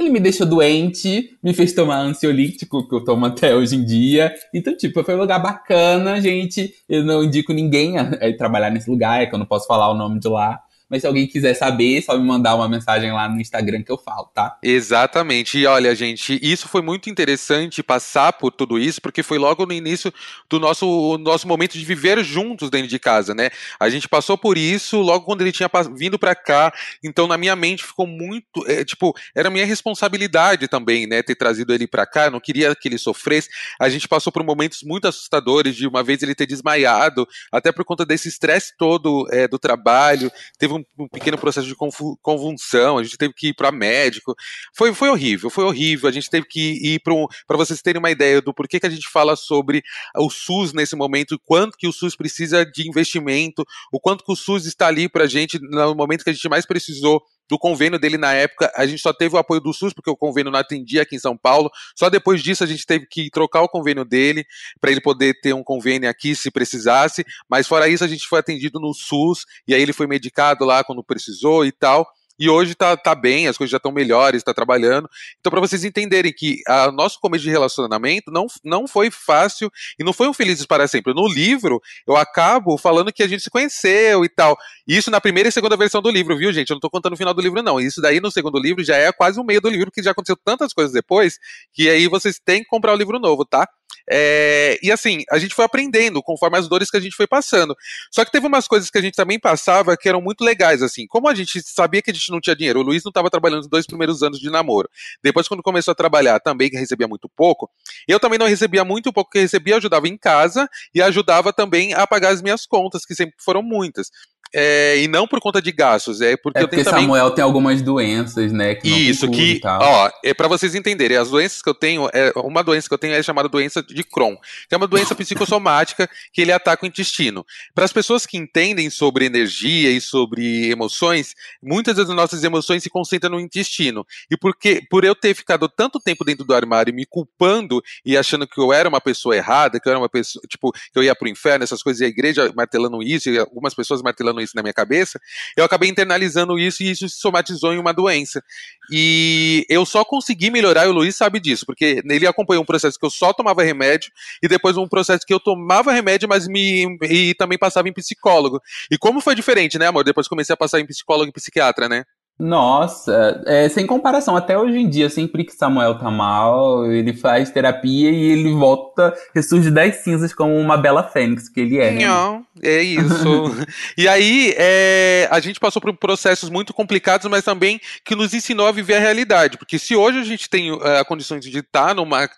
Ele 0.00 0.10
me 0.10 0.18
deixou 0.18 0.46
doente, 0.46 1.36
me 1.42 1.54
fez 1.54 1.72
tomar 1.72 1.98
ansiolítico, 1.98 2.88
que 2.88 2.94
eu 2.94 3.04
tomo 3.04 3.26
até 3.26 3.54
hoje 3.54 3.76
em 3.76 3.84
dia. 3.84 4.34
Então, 4.52 4.76
tipo, 4.76 5.04
foi 5.04 5.14
um 5.14 5.20
lugar 5.20 5.38
bacana, 5.38 6.20
gente. 6.20 6.74
Eu 6.88 7.04
não 7.04 7.22
indico 7.22 7.52
ninguém 7.52 7.96
a, 7.96 8.02
a 8.02 8.36
trabalhar 8.36 8.70
nesse 8.70 8.90
lugar, 8.90 9.22
é 9.22 9.26
que 9.26 9.34
eu 9.34 9.38
não 9.38 9.46
posso 9.46 9.66
falar 9.68 9.90
o 9.90 9.94
nome 9.94 10.18
de 10.18 10.28
lá. 10.28 10.60
Mas 10.94 11.00
se 11.00 11.08
alguém 11.08 11.26
quiser 11.26 11.54
saber, 11.54 11.98
é 11.98 12.00
só 12.00 12.16
me 12.16 12.24
mandar 12.24 12.54
uma 12.54 12.68
mensagem 12.68 13.10
lá 13.10 13.28
no 13.28 13.40
Instagram 13.40 13.82
que 13.82 13.90
eu 13.90 13.98
falo, 13.98 14.30
tá? 14.32 14.56
Exatamente. 14.62 15.58
E 15.58 15.66
olha, 15.66 15.92
gente, 15.92 16.38
isso 16.40 16.68
foi 16.68 16.82
muito 16.82 17.10
interessante 17.10 17.82
passar 17.82 18.32
por 18.34 18.52
tudo 18.52 18.78
isso, 18.78 19.02
porque 19.02 19.20
foi 19.20 19.36
logo 19.36 19.66
no 19.66 19.72
início 19.72 20.14
do 20.48 20.60
nosso, 20.60 21.18
nosso 21.18 21.48
momento 21.48 21.72
de 21.72 21.84
viver 21.84 22.22
juntos 22.22 22.70
dentro 22.70 22.86
de 22.86 22.96
casa, 23.00 23.34
né? 23.34 23.50
A 23.80 23.90
gente 23.90 24.08
passou 24.08 24.38
por 24.38 24.56
isso 24.56 25.00
logo 25.00 25.24
quando 25.24 25.40
ele 25.40 25.50
tinha 25.50 25.68
vindo 25.96 26.16
pra 26.16 26.32
cá, 26.32 26.72
então 27.02 27.26
na 27.26 27.36
minha 27.36 27.56
mente 27.56 27.82
ficou 27.82 28.06
muito, 28.06 28.64
é, 28.68 28.84
tipo, 28.84 29.12
era 29.34 29.50
minha 29.50 29.66
responsabilidade 29.66 30.68
também, 30.68 31.08
né, 31.08 31.24
ter 31.24 31.34
trazido 31.34 31.74
ele 31.74 31.88
pra 31.88 32.06
cá, 32.06 32.26
eu 32.26 32.30
não 32.30 32.38
queria 32.38 32.72
que 32.76 32.86
ele 32.86 32.98
sofresse. 32.98 33.48
A 33.80 33.88
gente 33.88 34.06
passou 34.06 34.32
por 34.32 34.44
momentos 34.44 34.84
muito 34.84 35.08
assustadores, 35.08 35.74
de 35.74 35.88
uma 35.88 36.04
vez 36.04 36.22
ele 36.22 36.36
ter 36.36 36.46
desmaiado, 36.46 37.26
até 37.50 37.72
por 37.72 37.84
conta 37.84 38.06
desse 38.06 38.28
estresse 38.28 38.76
todo 38.78 39.26
é, 39.32 39.48
do 39.48 39.58
trabalho, 39.58 40.30
teve 40.56 40.72
um, 40.74 40.83
um 40.98 41.08
pequeno 41.08 41.38
processo 41.38 41.66
de 41.66 41.74
convulsão, 42.22 42.98
a 42.98 43.02
gente 43.02 43.16
teve 43.16 43.34
que 43.34 43.48
ir 43.48 43.54
para 43.54 43.72
médico. 43.72 44.34
Foi, 44.76 44.94
foi 44.94 45.08
horrível, 45.08 45.50
foi 45.50 45.64
horrível. 45.64 46.08
A 46.08 46.12
gente 46.12 46.30
teve 46.30 46.46
que 46.46 46.94
ir 46.94 47.00
para 47.00 47.56
vocês 47.56 47.82
terem 47.82 47.98
uma 47.98 48.10
ideia 48.10 48.40
do 48.40 48.54
porquê 48.54 48.80
que 48.80 48.86
a 48.86 48.90
gente 48.90 49.08
fala 49.08 49.36
sobre 49.36 49.82
o 50.16 50.30
SUS 50.30 50.72
nesse 50.72 50.96
momento, 50.96 51.32
o 51.32 51.38
quanto 51.38 51.76
que 51.76 51.86
o 51.86 51.92
SUS 51.92 52.16
precisa 52.16 52.64
de 52.64 52.88
investimento, 52.88 53.64
o 53.92 54.00
quanto 54.00 54.24
que 54.24 54.32
o 54.32 54.36
SUS 54.36 54.66
está 54.66 54.88
ali 54.88 55.08
para 55.08 55.24
a 55.24 55.28
gente 55.28 55.58
no 55.60 55.94
momento 55.94 56.24
que 56.24 56.30
a 56.30 56.32
gente 56.32 56.48
mais 56.48 56.66
precisou 56.66 57.22
do 57.48 57.58
convênio 57.58 57.98
dele 57.98 58.16
na 58.16 58.32
época, 58.32 58.72
a 58.74 58.86
gente 58.86 59.00
só 59.00 59.12
teve 59.12 59.34
o 59.34 59.38
apoio 59.38 59.60
do 59.60 59.72
SUS 59.72 59.92
porque 59.92 60.10
o 60.10 60.16
convênio 60.16 60.50
não 60.50 60.58
atendia 60.58 61.02
aqui 61.02 61.16
em 61.16 61.18
São 61.18 61.36
Paulo. 61.36 61.70
Só 61.96 62.08
depois 62.08 62.42
disso 62.42 62.64
a 62.64 62.66
gente 62.66 62.86
teve 62.86 63.06
que 63.06 63.30
trocar 63.30 63.62
o 63.62 63.68
convênio 63.68 64.04
dele 64.04 64.44
para 64.80 64.90
ele 64.90 65.00
poder 65.00 65.38
ter 65.40 65.54
um 65.54 65.62
convênio 65.62 66.08
aqui 66.08 66.34
se 66.34 66.50
precisasse. 66.50 67.24
Mas 67.48 67.66
fora 67.66 67.88
isso 67.88 68.04
a 68.04 68.08
gente 68.08 68.26
foi 68.26 68.38
atendido 68.38 68.80
no 68.80 68.94
SUS 68.94 69.44
e 69.68 69.74
aí 69.74 69.82
ele 69.82 69.92
foi 69.92 70.06
medicado 70.06 70.64
lá 70.64 70.82
quando 70.82 71.02
precisou 71.04 71.64
e 71.64 71.72
tal. 71.72 72.06
E 72.38 72.48
hoje 72.48 72.74
tá, 72.74 72.96
tá 72.96 73.14
bem, 73.14 73.46
as 73.46 73.56
coisas 73.56 73.70
já 73.70 73.76
estão 73.76 73.92
melhores, 73.92 74.38
está 74.40 74.52
trabalhando. 74.52 75.08
Então, 75.38 75.50
para 75.50 75.60
vocês 75.60 75.84
entenderem 75.84 76.32
que 76.32 76.60
o 76.88 76.92
nosso 76.92 77.20
começo 77.20 77.44
de 77.44 77.50
relacionamento 77.50 78.30
não, 78.30 78.46
não 78.64 78.88
foi 78.88 79.10
fácil 79.10 79.70
e 79.98 80.04
não 80.04 80.12
foi 80.12 80.28
um 80.28 80.34
felizes 80.34 80.66
para 80.66 80.88
sempre. 80.88 81.14
No 81.14 81.28
livro, 81.28 81.80
eu 82.06 82.16
acabo 82.16 82.76
falando 82.76 83.12
que 83.12 83.22
a 83.22 83.28
gente 83.28 83.42
se 83.42 83.50
conheceu 83.50 84.24
e 84.24 84.28
tal. 84.28 84.56
Isso 84.86 85.10
na 85.10 85.20
primeira 85.20 85.48
e 85.48 85.52
segunda 85.52 85.76
versão 85.76 86.02
do 86.02 86.10
livro, 86.10 86.36
viu, 86.36 86.52
gente? 86.52 86.70
Eu 86.70 86.74
não 86.74 86.80
tô 86.80 86.90
contando 86.90 87.12
o 87.12 87.16
final 87.16 87.32
do 87.32 87.40
livro, 87.40 87.62
não. 87.62 87.80
Isso 87.80 88.00
daí 88.00 88.20
no 88.20 88.30
segundo 88.30 88.58
livro 88.58 88.82
já 88.82 88.96
é 88.96 89.12
quase 89.12 89.38
o 89.38 89.44
meio 89.44 89.60
do 89.60 89.68
livro, 89.68 89.86
porque 89.86 90.02
já 90.02 90.10
aconteceu 90.10 90.36
tantas 90.36 90.72
coisas 90.72 90.92
depois, 90.92 91.38
que 91.72 91.88
aí 91.88 92.08
vocês 92.08 92.40
têm 92.44 92.62
que 92.62 92.68
comprar 92.68 92.92
o 92.92 92.96
livro 92.96 93.18
novo, 93.18 93.44
tá? 93.44 93.68
É, 94.10 94.78
e 94.82 94.92
assim, 94.92 95.22
a 95.30 95.38
gente 95.38 95.54
foi 95.54 95.64
aprendendo 95.64 96.22
conforme 96.22 96.58
as 96.58 96.68
dores 96.68 96.90
que 96.90 96.96
a 96.96 97.00
gente 97.00 97.16
foi 97.16 97.26
passando. 97.26 97.74
Só 98.10 98.24
que 98.24 98.30
teve 98.30 98.46
umas 98.46 98.68
coisas 98.68 98.90
que 98.90 98.98
a 98.98 99.00
gente 99.00 99.14
também 99.14 99.38
passava 99.38 99.96
que 99.96 100.08
eram 100.08 100.20
muito 100.20 100.44
legais, 100.44 100.82
assim. 100.82 101.06
Como 101.06 101.28
a 101.28 101.34
gente 101.34 101.62
sabia 101.62 102.02
que 102.02 102.10
a 102.10 102.14
gente 102.14 102.30
não 102.30 102.40
tinha 102.40 102.54
dinheiro, 102.54 102.80
o 102.80 102.82
Luiz 102.82 103.02
não 103.02 103.10
estava 103.10 103.30
trabalhando 103.30 103.58
nos 103.58 103.68
dois 103.68 103.86
primeiros 103.86 104.22
anos 104.22 104.38
de 104.38 104.50
namoro. 104.50 104.88
Depois, 105.22 105.48
quando 105.48 105.62
começou 105.62 105.92
a 105.92 105.94
trabalhar, 105.94 106.38
também 106.40 106.70
recebia 106.70 107.08
muito 107.08 107.28
pouco. 107.28 107.70
Eu 108.06 108.20
também 108.20 108.38
não 108.38 108.46
recebia 108.46 108.84
muito 108.84 109.12
pouco, 109.12 109.30
que 109.30 109.40
recebia, 109.40 109.76
ajudava 109.76 110.06
em 110.08 110.16
casa 110.16 110.68
e 110.94 111.00
ajudava 111.00 111.52
também 111.52 111.94
a 111.94 112.06
pagar 112.06 112.30
as 112.30 112.42
minhas 112.42 112.66
contas, 112.66 113.04
que 113.06 113.14
sempre 113.14 113.36
foram 113.38 113.62
muitas. 113.62 114.10
É, 114.52 114.98
e 114.98 115.08
não 115.08 115.26
por 115.26 115.40
conta 115.40 115.60
de 115.60 115.72
gastos, 115.72 116.20
é 116.20 116.36
porque 116.36 116.58
É 116.58 116.62
eu 116.62 116.68
porque 116.68 116.82
tenho 116.82 116.90
também. 116.90 117.02
Samuel 117.02 117.30
tem 117.30 117.42
algumas 117.42 117.82
doenças, 117.82 118.52
né? 118.52 118.74
Que 118.74 118.88
Isso, 118.88 119.28
que, 119.30 119.60
ó, 119.64 120.10
é 120.22 120.32
para 120.32 120.48
vocês 120.48 120.74
entenderem, 120.74 121.16
as 121.16 121.30
doenças 121.30 121.60
que 121.60 121.68
eu 121.68 121.74
tenho, 121.74 122.08
é, 122.12 122.32
uma 122.36 122.62
doença 122.62 122.88
que 122.88 122.94
eu 122.94 122.98
tenho 122.98 123.14
é 123.14 123.22
chamada 123.22 123.48
doença 123.48 123.82
de 123.82 124.04
Crohn, 124.04 124.36
que 124.68 124.74
é 124.74 124.76
uma 124.76 124.86
doença 124.86 125.14
psicossomática 125.14 126.08
que 126.32 126.40
ele 126.40 126.52
ataca 126.52 126.84
o 126.84 126.88
intestino. 126.88 127.44
Para 127.74 127.84
as 127.84 127.92
pessoas 127.92 128.26
que 128.26 128.36
entendem 128.36 128.90
sobre 128.90 129.24
energia 129.24 129.90
e 129.90 130.00
sobre 130.00 130.70
emoções, 130.70 131.34
muitas 131.62 131.96
das 131.96 132.08
nossas 132.08 132.44
emoções 132.44 132.82
se 132.82 132.90
concentram 132.90 133.30
no 133.30 133.40
intestino. 133.40 134.06
E 134.30 134.36
porque 134.36 134.82
por 134.88 135.04
eu 135.04 135.14
ter 135.14 135.34
ficado 135.34 135.68
tanto 135.68 135.98
tempo 135.98 136.24
dentro 136.24 136.44
do 136.44 136.54
armário 136.54 136.94
me 136.94 137.04
culpando 137.04 137.82
e 138.04 138.16
achando 138.16 138.46
que 138.46 138.60
eu 138.60 138.72
era 138.72 138.88
uma 138.88 139.00
pessoa 139.00 139.36
errada, 139.36 139.80
que 139.80 139.88
eu 139.88 139.90
era 139.90 139.98
uma 139.98 140.08
pessoa, 140.08 140.42
tipo, 140.48 140.72
que 140.72 140.98
eu 140.98 141.02
ia 141.02 141.14
pro 141.14 141.28
inferno, 141.28 141.64
essas 141.64 141.82
coisas, 141.82 142.00
e 142.00 142.04
a 142.04 142.08
igreja 142.08 142.52
martelando 142.54 143.02
isso, 143.02 143.28
e 143.30 143.38
algumas 143.38 143.74
pessoas 143.74 144.02
martelando 144.02 144.33
isso 144.40 144.52
na 144.54 144.62
minha 144.62 144.72
cabeça, 144.72 145.20
eu 145.56 145.64
acabei 145.64 145.88
internalizando 145.88 146.58
isso 146.58 146.82
e 146.82 146.90
isso 146.90 147.08
se 147.08 147.18
somatizou 147.18 147.72
em 147.72 147.78
uma 147.78 147.92
doença. 147.92 148.42
E 148.90 149.64
eu 149.68 149.84
só 149.86 150.04
consegui 150.04 150.50
melhorar, 150.50 150.86
e 150.86 150.88
o 150.88 150.92
Luiz 150.92 151.16
sabe 151.16 151.40
disso, 151.40 151.64
porque 151.66 152.02
ele 152.04 152.26
acompanhou 152.26 152.62
um 152.62 152.66
processo 152.66 152.98
que 152.98 153.06
eu 153.06 153.10
só 153.10 153.32
tomava 153.32 153.62
remédio, 153.62 154.10
e 154.42 154.48
depois 154.48 154.76
um 154.76 154.88
processo 154.88 155.26
que 155.26 155.32
eu 155.32 155.40
tomava 155.40 155.92
remédio, 155.92 156.28
mas 156.28 156.46
me 156.46 156.86
e 157.02 157.34
também 157.34 157.58
passava 157.58 157.88
em 157.88 157.92
psicólogo. 157.92 158.60
E 158.90 158.98
como 158.98 159.20
foi 159.20 159.34
diferente, 159.34 159.78
né, 159.78 159.86
amor? 159.86 160.04
Depois 160.04 160.28
comecei 160.28 160.52
a 160.52 160.56
passar 160.56 160.80
em 160.80 160.86
psicólogo 160.86 161.28
e 161.30 161.32
psiquiatra, 161.32 161.88
né? 161.88 162.04
Nossa, 162.36 163.42
é, 163.46 163.68
sem 163.68 163.86
comparação, 163.86 164.36
até 164.36 164.58
hoje 164.58 164.76
em 164.76 164.88
dia, 164.88 165.08
sempre 165.08 165.44
que 165.44 165.52
Samuel 165.52 165.96
tá 165.96 166.10
mal, 166.10 166.84
ele 166.90 167.12
faz 167.12 167.50
terapia 167.50 168.10
e 168.10 168.32
ele 168.32 168.52
volta, 168.52 169.14
ressurge 169.32 169.70
das 169.70 169.96
cinzas 170.02 170.34
como 170.34 170.52
uma 170.56 170.76
bela 170.76 171.04
fênix 171.04 171.48
que 171.48 171.60
ele 171.60 171.78
é. 171.78 171.92
né? 171.92 172.06
Não, 172.06 172.44
é 172.60 172.82
isso. 172.82 173.54
e 173.96 174.08
aí, 174.08 174.52
é, 174.58 175.28
a 175.30 175.38
gente 175.38 175.60
passou 175.60 175.80
por 175.80 175.96
processos 175.96 176.50
muito 176.50 176.74
complicados, 176.74 177.30
mas 177.30 177.44
também 177.44 177.80
que 178.04 178.16
nos 178.16 178.34
ensinou 178.34 178.66
a 178.66 178.72
viver 178.72 178.94
a 178.94 179.00
realidade. 179.00 179.56
Porque 179.56 179.78
se 179.78 179.94
hoje 179.94 180.18
a 180.18 180.24
gente 180.24 180.50
tem 180.50 180.76
é, 180.82 180.98
a 180.98 181.04
condições 181.04 181.44
de 181.44 181.58
estar 181.58 181.94
numa, 181.94 182.28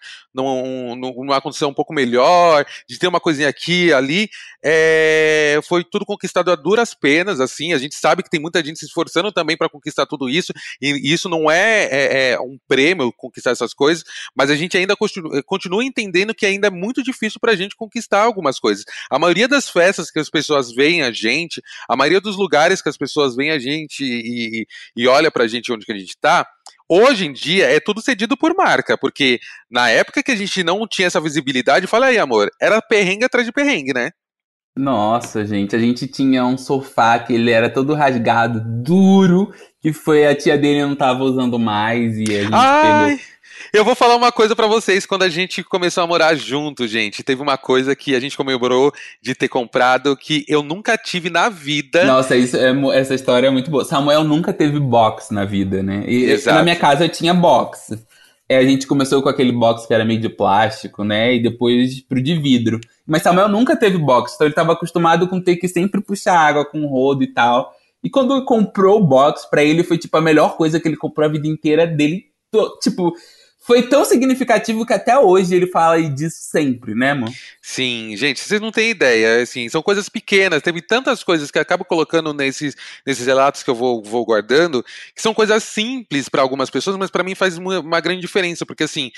num- 0.43 0.97
numa 1.25 1.41
condição 1.41 1.71
um 1.71 1.75
pouco 1.75 1.95
melhor, 1.95 2.65
de 2.89 2.99
ter 2.99 3.07
uma 3.07 3.21
coisinha 3.21 3.49
aqui 3.49 3.93
ali, 3.93 4.29
é, 4.63 5.59
foi 5.67 5.85
tudo 5.85 6.05
conquistado 6.05 6.51
a 6.51 6.57
duras 6.57 6.95
penas, 6.95 7.41
assim. 7.41 7.73
A 7.73 7.79
gente 7.79 7.95
sabe 7.95 8.23
que 8.23 8.31
tem 8.31 8.41
muita 8.41 8.63
gente 8.65 8.79
se 8.79 8.87
esforçando 8.87 9.33
também 9.33 9.57
para 9.57 9.69
conquistar 9.69 10.07
tudo 10.07 10.29
isso, 10.29 10.53
e 10.81 11.13
isso 11.13 11.29
não 11.29 11.51
é, 11.51 11.85
é- 11.85 12.31
é 12.33 12.41
um 12.41 12.59
prêmio 12.69 13.13
conquistar 13.13 13.51
essas 13.51 13.73
coisas, 13.73 14.05
mas 14.35 14.51
a 14.51 14.57
gente 14.57 14.77
ainda 14.77 14.97
continua, 14.97 15.43
continua 15.43 15.85
entendendo 15.85 16.35
que 16.35 16.45
ainda 16.47 16.67
é 16.67 16.71
muito 16.71 17.03
difícil 17.03 17.41
para 17.41 17.53
a 17.53 17.57
gente 17.57 17.77
conquistar 17.77 18.23
algumas 18.23 18.59
coisas. 18.59 18.85
A 19.11 19.19
maioria 19.19 19.49
das 19.49 19.69
festas 19.69 20.11
que 20.11 20.19
as 20.19 20.29
pessoas 20.31 20.73
veem 20.75 21.03
a 21.03 21.11
gente, 21.11 21.63
a 21.89 21.97
maioria 21.97 22.21
dos 22.21 22.37
lugares 22.37 22.83
que 22.83 22.89
as 22.89 22.97
pessoas 22.97 23.35
veem 23.37 23.51
a 23.51 23.59
gente 23.59 24.05
e, 24.05 24.63
e, 24.63 24.67
e 25.05 25.09
olha 25.09 25.31
pra 25.31 25.47
gente 25.47 25.73
onde 25.73 25.87
que 25.87 25.93
a 25.93 25.99
gente 25.99 26.17
tá, 26.19 26.47
hoje 26.89 27.27
em 27.27 27.33
dia 27.33 27.67
é 27.67 27.81
tudo 27.81 28.01
cedido 28.01 28.37
por 28.37 28.55
marca, 28.55 28.97
porque 28.99 29.39
na 29.71 29.89
época 29.89 30.23
que 30.23 30.33
a 30.33 30.37
gente 30.37 30.63
não 30.63 30.87
tinha 30.87 31.07
essa 31.07 31.21
visibilidade, 31.21 31.87
fala 31.87 32.07
aí, 32.07 32.19
amor, 32.19 32.49
era 32.61 32.81
perrengue 32.83 33.25
atrás 33.25 33.47
de 33.47 33.53
perrengue, 33.53 33.93
né? 33.93 34.11
Nossa, 34.77 35.47
gente, 35.47 35.75
a 35.75 35.79
gente 35.79 36.07
tinha 36.07 36.45
um 36.45 36.59
sofá 36.59 37.19
que 37.19 37.33
ele 37.33 37.51
era 37.51 37.71
todo 37.71 37.95
rasgado, 37.95 38.61
duro, 38.83 39.51
que 39.81 39.91
foi 39.91 40.27
a 40.27 40.37
tia 40.37 40.59
dele 40.59 40.85
não 40.85 40.95
tava 40.95 41.25
usando 41.25 41.59
mais 41.59 42.19
e 42.19 42.25
a 42.25 42.43
gente 42.43 42.53
Ai, 42.53 43.11
pegou. 43.11 43.27
Eu 43.73 43.85
vou 43.85 43.95
falar 43.95 44.17
uma 44.17 44.33
coisa 44.33 44.55
pra 44.55 44.67
vocês. 44.67 45.07
Quando 45.07 45.23
a 45.23 45.29
gente 45.29 45.63
começou 45.63 46.03
a 46.03 46.07
morar 46.07 46.35
junto, 46.35 46.87
gente, 46.87 47.23
teve 47.23 47.43
uma 47.43 47.59
coisa 47.59 47.95
que 47.95 48.15
a 48.15 48.21
gente 48.21 48.37
comemorou 48.37 48.93
de 49.21 49.35
ter 49.35 49.49
comprado 49.49 50.17
que 50.17 50.45
eu 50.49 50.63
nunca 50.63 50.97
tive 50.97 51.31
na 51.31 51.49
vida. 51.49 52.05
Nossa, 52.05 52.37
isso 52.37 52.57
é 52.57 52.73
essa 52.99 53.15
história 53.15 53.49
é 53.49 53.51
muito 53.51 53.71
boa. 53.71 53.85
Samuel 53.85 54.25
nunca 54.25 54.53
teve 54.53 54.79
box 54.79 55.31
na 55.31 55.45
vida, 55.45 55.83
né? 55.83 56.05
E 56.07 56.25
Exato. 56.25 56.57
na 56.57 56.63
minha 56.63 56.77
casa 56.77 57.05
eu 57.05 57.09
tinha 57.09 57.35
box. 57.35 57.99
É, 58.49 58.59
a 58.59 58.63
gente 58.63 58.87
começou 58.87 59.23
com 59.23 59.29
aquele 59.29 59.51
box 59.51 59.87
que 59.87 59.95
era 59.95 60.05
meio 60.05 60.21
de 60.21 60.29
plástico, 60.29 61.03
né? 61.03 61.35
E 61.35 61.43
depois 61.43 62.01
pro 62.01 62.23
de 62.23 62.39
vidro. 62.39 62.81
Mas 63.05 63.23
Samuel 63.23 63.49
nunca 63.49 63.77
teve 63.77 63.99
box, 63.99 64.35
então 64.35 64.47
ele 64.47 64.55
tava 64.55 64.73
acostumado 64.73 65.27
com 65.27 65.41
ter 65.41 65.57
que 65.57 65.67
sempre 65.67 66.01
puxar 66.01 66.39
água 66.39 66.65
com 66.65 66.87
rodo 66.87 67.25
e 67.25 67.33
tal. 67.33 67.73
E 68.05 68.09
quando 68.09 68.35
ele 68.37 68.45
comprou 68.45 69.01
o 69.01 69.05
box, 69.05 69.51
pra 69.51 69.65
ele 69.65 69.83
foi 69.83 69.99
tipo 69.99 70.17
a 70.17 70.21
melhor 70.21 70.57
coisa 70.57 70.79
que 70.79 70.87
ele 70.87 70.97
comprou 70.97 71.27
a 71.29 71.33
vida 71.33 71.49
inteira 71.49 71.87
dele. 71.87 72.27
Tipo, 72.81 73.13
foi 73.67 73.83
tão 73.83 74.05
significativo 74.05 74.87
que 74.87 74.93
até 74.93 75.19
hoje 75.19 75.53
ele 75.57 75.67
fala 75.67 76.01
disso 76.01 76.39
sempre, 76.41 76.95
né, 76.95 77.13
mano? 77.13 77.35
Sim, 77.61 78.17
gente, 78.17 78.39
vocês 78.39 78.61
não 78.61 78.71
têm 78.71 78.91
ideia, 78.91 79.43
assim, 79.43 79.69
são 79.69 79.83
coisas 79.83 80.09
pequenas, 80.09 80.63
teve 80.63 80.81
tantas 80.81 81.25
coisas 81.25 81.51
que 81.51 81.59
acabo 81.59 81.85
colocando 81.85 82.33
nesses, 82.33 82.77
nesses 83.05 83.27
relatos 83.27 83.65
que 83.65 83.71
eu 83.71 83.75
vou, 83.75 84.01
vou 84.01 84.25
guardando, 84.25 84.85
que 85.13 85.21
são 85.21 85.35
coisas 85.35 85.65
simples 85.65 86.29
para 86.29 86.43
algumas 86.43 86.71
pessoas, 86.71 86.97
mas 86.97 87.11
para 87.11 87.25
mim 87.25 87.35
faz 87.35 87.59
uma, 87.59 87.81
uma 87.81 88.01
grande 88.01 88.21
diferença, 88.21 88.65
porque 88.65 88.85
assim, 88.85 89.11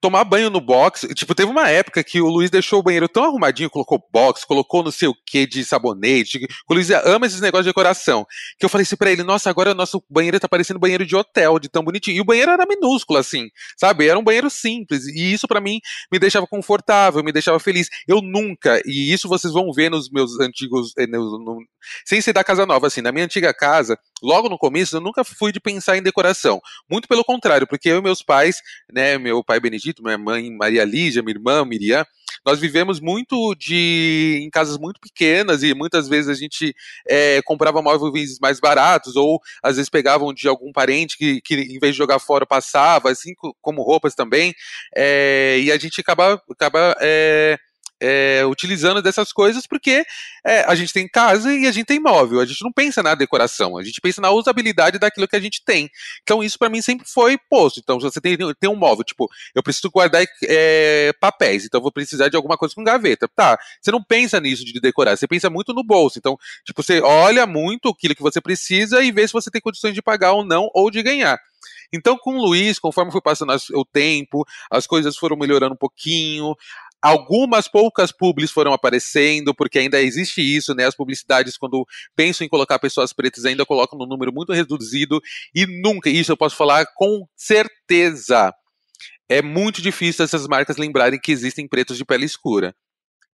tomar 0.00 0.24
banho 0.24 0.50
no 0.50 0.60
box. 0.60 1.08
Tipo, 1.14 1.34
teve 1.34 1.50
uma 1.50 1.68
época 1.68 2.02
que 2.02 2.20
o 2.20 2.28
Luiz 2.28 2.50
deixou 2.50 2.80
o 2.80 2.82
banheiro 2.82 3.08
tão 3.08 3.24
arrumadinho, 3.24 3.70
colocou 3.70 4.02
box, 4.12 4.44
colocou 4.44 4.82
não 4.82 4.90
sei 4.90 5.08
o 5.08 5.14
que 5.26 5.46
de 5.46 5.64
sabonete. 5.64 6.46
O 6.68 6.74
Luiz 6.74 6.90
ama 6.90 7.26
esses 7.26 7.40
negócios 7.40 7.64
de 7.64 7.70
decoração. 7.70 8.26
Que 8.58 8.64
eu 8.64 8.68
falei 8.68 8.82
assim 8.82 8.96
pra 8.96 9.10
ele: 9.10 9.22
nossa, 9.22 9.50
agora 9.50 9.72
o 9.72 9.74
nosso 9.74 10.02
banheiro 10.08 10.38
tá 10.40 10.48
parecendo 10.48 10.78
banheiro 10.78 11.04
de 11.04 11.16
hotel, 11.16 11.58
de 11.58 11.68
tão 11.68 11.82
bonitinho. 11.82 12.16
E 12.16 12.20
o 12.20 12.24
banheiro 12.24 12.50
era 12.50 12.66
minúsculo, 12.66 13.18
assim, 13.18 13.48
sabe? 13.76 14.06
Era 14.06 14.18
um 14.18 14.24
banheiro 14.24 14.50
simples. 14.50 15.06
E 15.06 15.32
isso 15.32 15.48
para 15.48 15.60
mim 15.60 15.80
me 16.12 16.18
deixava 16.18 16.46
confortável, 16.46 17.22
me 17.22 17.32
deixava 17.32 17.58
feliz. 17.58 17.88
Eu 18.06 18.20
nunca, 18.20 18.80
e 18.84 19.12
isso 19.12 19.28
vocês 19.28 19.52
vão 19.52 19.72
ver 19.72 19.90
nos 19.90 20.10
meus 20.10 20.38
antigos. 20.40 20.92
Eh, 20.98 21.06
no, 21.06 21.38
no, 21.38 21.58
sem 22.04 22.20
ser 22.20 22.32
da 22.32 22.44
casa 22.44 22.66
nova, 22.66 22.86
assim, 22.86 23.00
na 23.00 23.12
minha 23.12 23.24
antiga 23.24 23.54
casa, 23.54 23.98
logo 24.22 24.48
no 24.48 24.58
começo, 24.58 24.96
eu 24.96 25.00
nunca 25.00 25.24
fui 25.24 25.52
de 25.52 25.60
pensar 25.60 25.96
em 25.96 26.02
decoração. 26.02 26.60
Muito 26.90 27.08
pelo 27.08 27.24
contrário, 27.24 27.66
porque 27.66 27.88
eu 27.88 27.98
e 27.98 28.02
meus 28.02 28.22
pais, 28.22 28.60
né, 28.92 29.18
meu 29.18 29.42
pai 29.44 29.60
Benedito, 29.60 30.02
minha 30.02 30.18
mãe 30.18 30.50
Maria 30.50 30.84
Lígia, 30.84 31.22
minha 31.22 31.36
irmã 31.36 31.64
Miriam, 31.64 32.04
nós 32.44 32.58
vivemos 32.58 33.00
muito 33.00 33.54
de 33.54 34.40
em 34.42 34.50
casas 34.50 34.78
muito 34.78 35.00
pequenas 35.00 35.62
e 35.62 35.74
muitas 35.74 36.08
vezes 36.08 36.28
a 36.28 36.34
gente 36.34 36.74
é, 37.08 37.40
comprava 37.42 37.82
móveis 37.82 38.38
mais 38.40 38.60
baratos 38.60 39.16
ou 39.16 39.40
às 39.62 39.76
vezes 39.76 39.88
pegavam 39.88 40.32
de 40.32 40.46
algum 40.48 40.72
parente 40.72 41.16
que, 41.16 41.40
que 41.40 41.54
em 41.54 41.78
vez 41.78 41.92
de 41.92 41.98
jogar 41.98 42.18
fora 42.18 42.46
passava, 42.46 43.10
assim 43.10 43.32
como 43.60 43.82
roupas 43.82 44.14
também, 44.14 44.54
é, 44.94 45.58
e 45.60 45.72
a 45.72 45.78
gente 45.78 46.00
acaba, 46.00 46.40
acaba 46.50 46.96
é, 47.00 47.58
é, 48.00 48.44
utilizando 48.46 49.00
dessas 49.00 49.32
coisas 49.32 49.66
porque 49.66 50.04
é, 50.44 50.60
a 50.62 50.74
gente 50.74 50.92
tem 50.92 51.08
casa 51.08 51.52
e 51.52 51.66
a 51.66 51.72
gente 51.72 51.86
tem 51.86 52.00
móvel. 52.00 52.40
A 52.40 52.46
gente 52.46 52.62
não 52.62 52.72
pensa 52.72 53.02
na 53.02 53.14
decoração, 53.14 53.76
a 53.76 53.82
gente 53.82 54.00
pensa 54.00 54.20
na 54.20 54.30
usabilidade 54.30 54.98
daquilo 54.98 55.28
que 55.28 55.36
a 55.36 55.40
gente 55.40 55.62
tem. 55.64 55.90
Então 56.22 56.42
isso 56.42 56.58
para 56.58 56.68
mim 56.68 56.82
sempre 56.82 57.06
foi 57.08 57.38
posto. 57.50 57.80
Então 57.80 57.98
se 58.00 58.04
você 58.04 58.20
tem, 58.20 58.36
tem 58.36 58.70
um 58.70 58.76
móvel, 58.76 59.04
tipo, 59.04 59.28
eu 59.54 59.62
preciso 59.62 59.90
guardar 59.90 60.24
é, 60.44 61.12
papéis, 61.20 61.64
então 61.64 61.80
vou 61.80 61.92
precisar 61.92 62.28
de 62.28 62.36
alguma 62.36 62.56
coisa 62.56 62.74
com 62.74 62.84
gaveta. 62.84 63.28
Tá, 63.28 63.58
você 63.80 63.90
não 63.90 64.02
pensa 64.02 64.40
nisso 64.40 64.64
de 64.64 64.80
decorar, 64.80 65.16
você 65.16 65.26
pensa 65.26 65.50
muito 65.50 65.72
no 65.72 65.82
bolso. 65.82 66.18
Então, 66.18 66.38
tipo, 66.64 66.82
você 66.82 67.00
olha 67.00 67.46
muito 67.46 67.88
aquilo 67.88 68.14
que 68.14 68.22
você 68.22 68.40
precisa 68.40 69.02
e 69.02 69.10
vê 69.10 69.26
se 69.26 69.32
você 69.32 69.50
tem 69.50 69.60
condições 69.60 69.94
de 69.94 70.02
pagar 70.02 70.32
ou 70.32 70.44
não, 70.44 70.70
ou 70.74 70.90
de 70.90 71.02
ganhar. 71.02 71.38
Então, 71.92 72.18
com 72.18 72.36
o 72.36 72.44
Luiz, 72.44 72.78
conforme 72.78 73.12
foi 73.12 73.20
passando 73.20 73.54
o 73.74 73.84
tempo, 73.84 74.44
as 74.70 74.86
coisas 74.86 75.16
foram 75.16 75.36
melhorando 75.36 75.74
um 75.74 75.78
pouquinho, 75.78 76.54
Algumas 77.06 77.68
poucas 77.68 78.10
publis 78.10 78.50
foram 78.50 78.72
aparecendo, 78.72 79.54
porque 79.54 79.78
ainda 79.78 80.02
existe 80.02 80.40
isso, 80.40 80.74
né? 80.74 80.86
As 80.86 80.96
publicidades, 80.96 81.56
quando 81.56 81.86
pensam 82.16 82.44
em 82.44 82.50
colocar 82.50 82.80
pessoas 82.80 83.12
pretas, 83.12 83.44
ainda 83.44 83.64
colocam 83.64 83.96
num 83.96 84.08
número 84.08 84.32
muito 84.32 84.52
reduzido, 84.52 85.20
e 85.54 85.66
nunca, 85.66 86.10
isso 86.10 86.32
eu 86.32 86.36
posso 86.36 86.56
falar 86.56 86.84
com 86.96 87.24
certeza. 87.36 88.52
É 89.28 89.40
muito 89.40 89.80
difícil 89.80 90.24
essas 90.24 90.48
marcas 90.48 90.78
lembrarem 90.78 91.20
que 91.20 91.30
existem 91.30 91.68
pretos 91.68 91.96
de 91.96 92.04
pele 92.04 92.24
escura. 92.24 92.74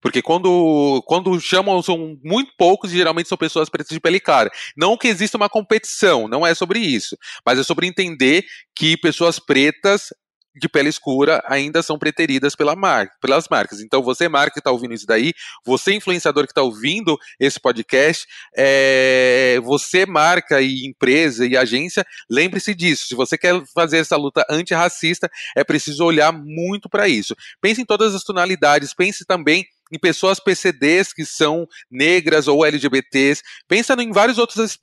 Porque 0.01 0.21
quando, 0.21 1.01
quando 1.05 1.39
chamam, 1.39 1.81
são 1.81 2.17
muito 2.21 2.51
poucos 2.57 2.91
e 2.91 2.97
geralmente 2.97 3.29
são 3.29 3.37
pessoas 3.37 3.69
pretas 3.69 3.93
de 3.93 4.01
pele 4.01 4.19
clara. 4.19 4.51
Não 4.75 4.97
que 4.97 5.07
exista 5.07 5.37
uma 5.37 5.47
competição, 5.47 6.27
não 6.27 6.45
é 6.45 6.53
sobre 6.53 6.79
isso. 6.79 7.15
Mas 7.45 7.57
é 7.57 7.63
sobre 7.63 7.87
entender 7.87 8.43
que 8.75 8.97
pessoas 8.97 9.39
pretas 9.39 10.07
de 10.55 10.67
pele 10.67 10.89
escura 10.89 11.43
ainda 11.47 11.81
são 11.81 11.97
preteridas 11.97 12.55
pela 12.55 12.75
marca, 12.75 13.15
pelas 13.21 13.47
marcas. 13.49 13.79
Então, 13.81 14.01
você, 14.01 14.27
marca 14.27 14.53
que 14.53 14.59
está 14.59 14.71
ouvindo 14.71 14.93
isso 14.93 15.05
daí, 15.05 15.33
você, 15.65 15.93
influenciador 15.93 16.45
que 16.45 16.51
está 16.51 16.61
ouvindo 16.61 17.17
esse 17.39 17.59
podcast, 17.59 18.25
é, 18.55 19.59
você, 19.63 20.05
marca 20.05 20.61
e 20.61 20.85
empresa 20.85 21.45
e 21.45 21.55
agência, 21.55 22.05
lembre-se 22.29 22.73
disso. 22.75 23.07
Se 23.07 23.15
você 23.15 23.37
quer 23.37 23.61
fazer 23.73 23.97
essa 23.97 24.17
luta 24.17 24.45
antirracista, 24.49 25.29
é 25.55 25.63
preciso 25.63 26.03
olhar 26.03 26.31
muito 26.31 26.89
para 26.89 27.07
isso. 27.07 27.35
Pense 27.61 27.81
em 27.81 27.85
todas 27.85 28.13
as 28.13 28.23
tonalidades, 28.23 28.93
pense 28.93 29.25
também 29.25 29.65
em 29.91 29.99
pessoas 29.99 30.39
PCDs 30.39 31.11
que 31.11 31.25
são 31.25 31.67
negras 31.89 32.47
ou 32.47 32.65
LGBTs, 32.65 33.43
pensa 33.67 33.93
em 34.01 34.11
vários 34.11 34.37
outros 34.37 34.77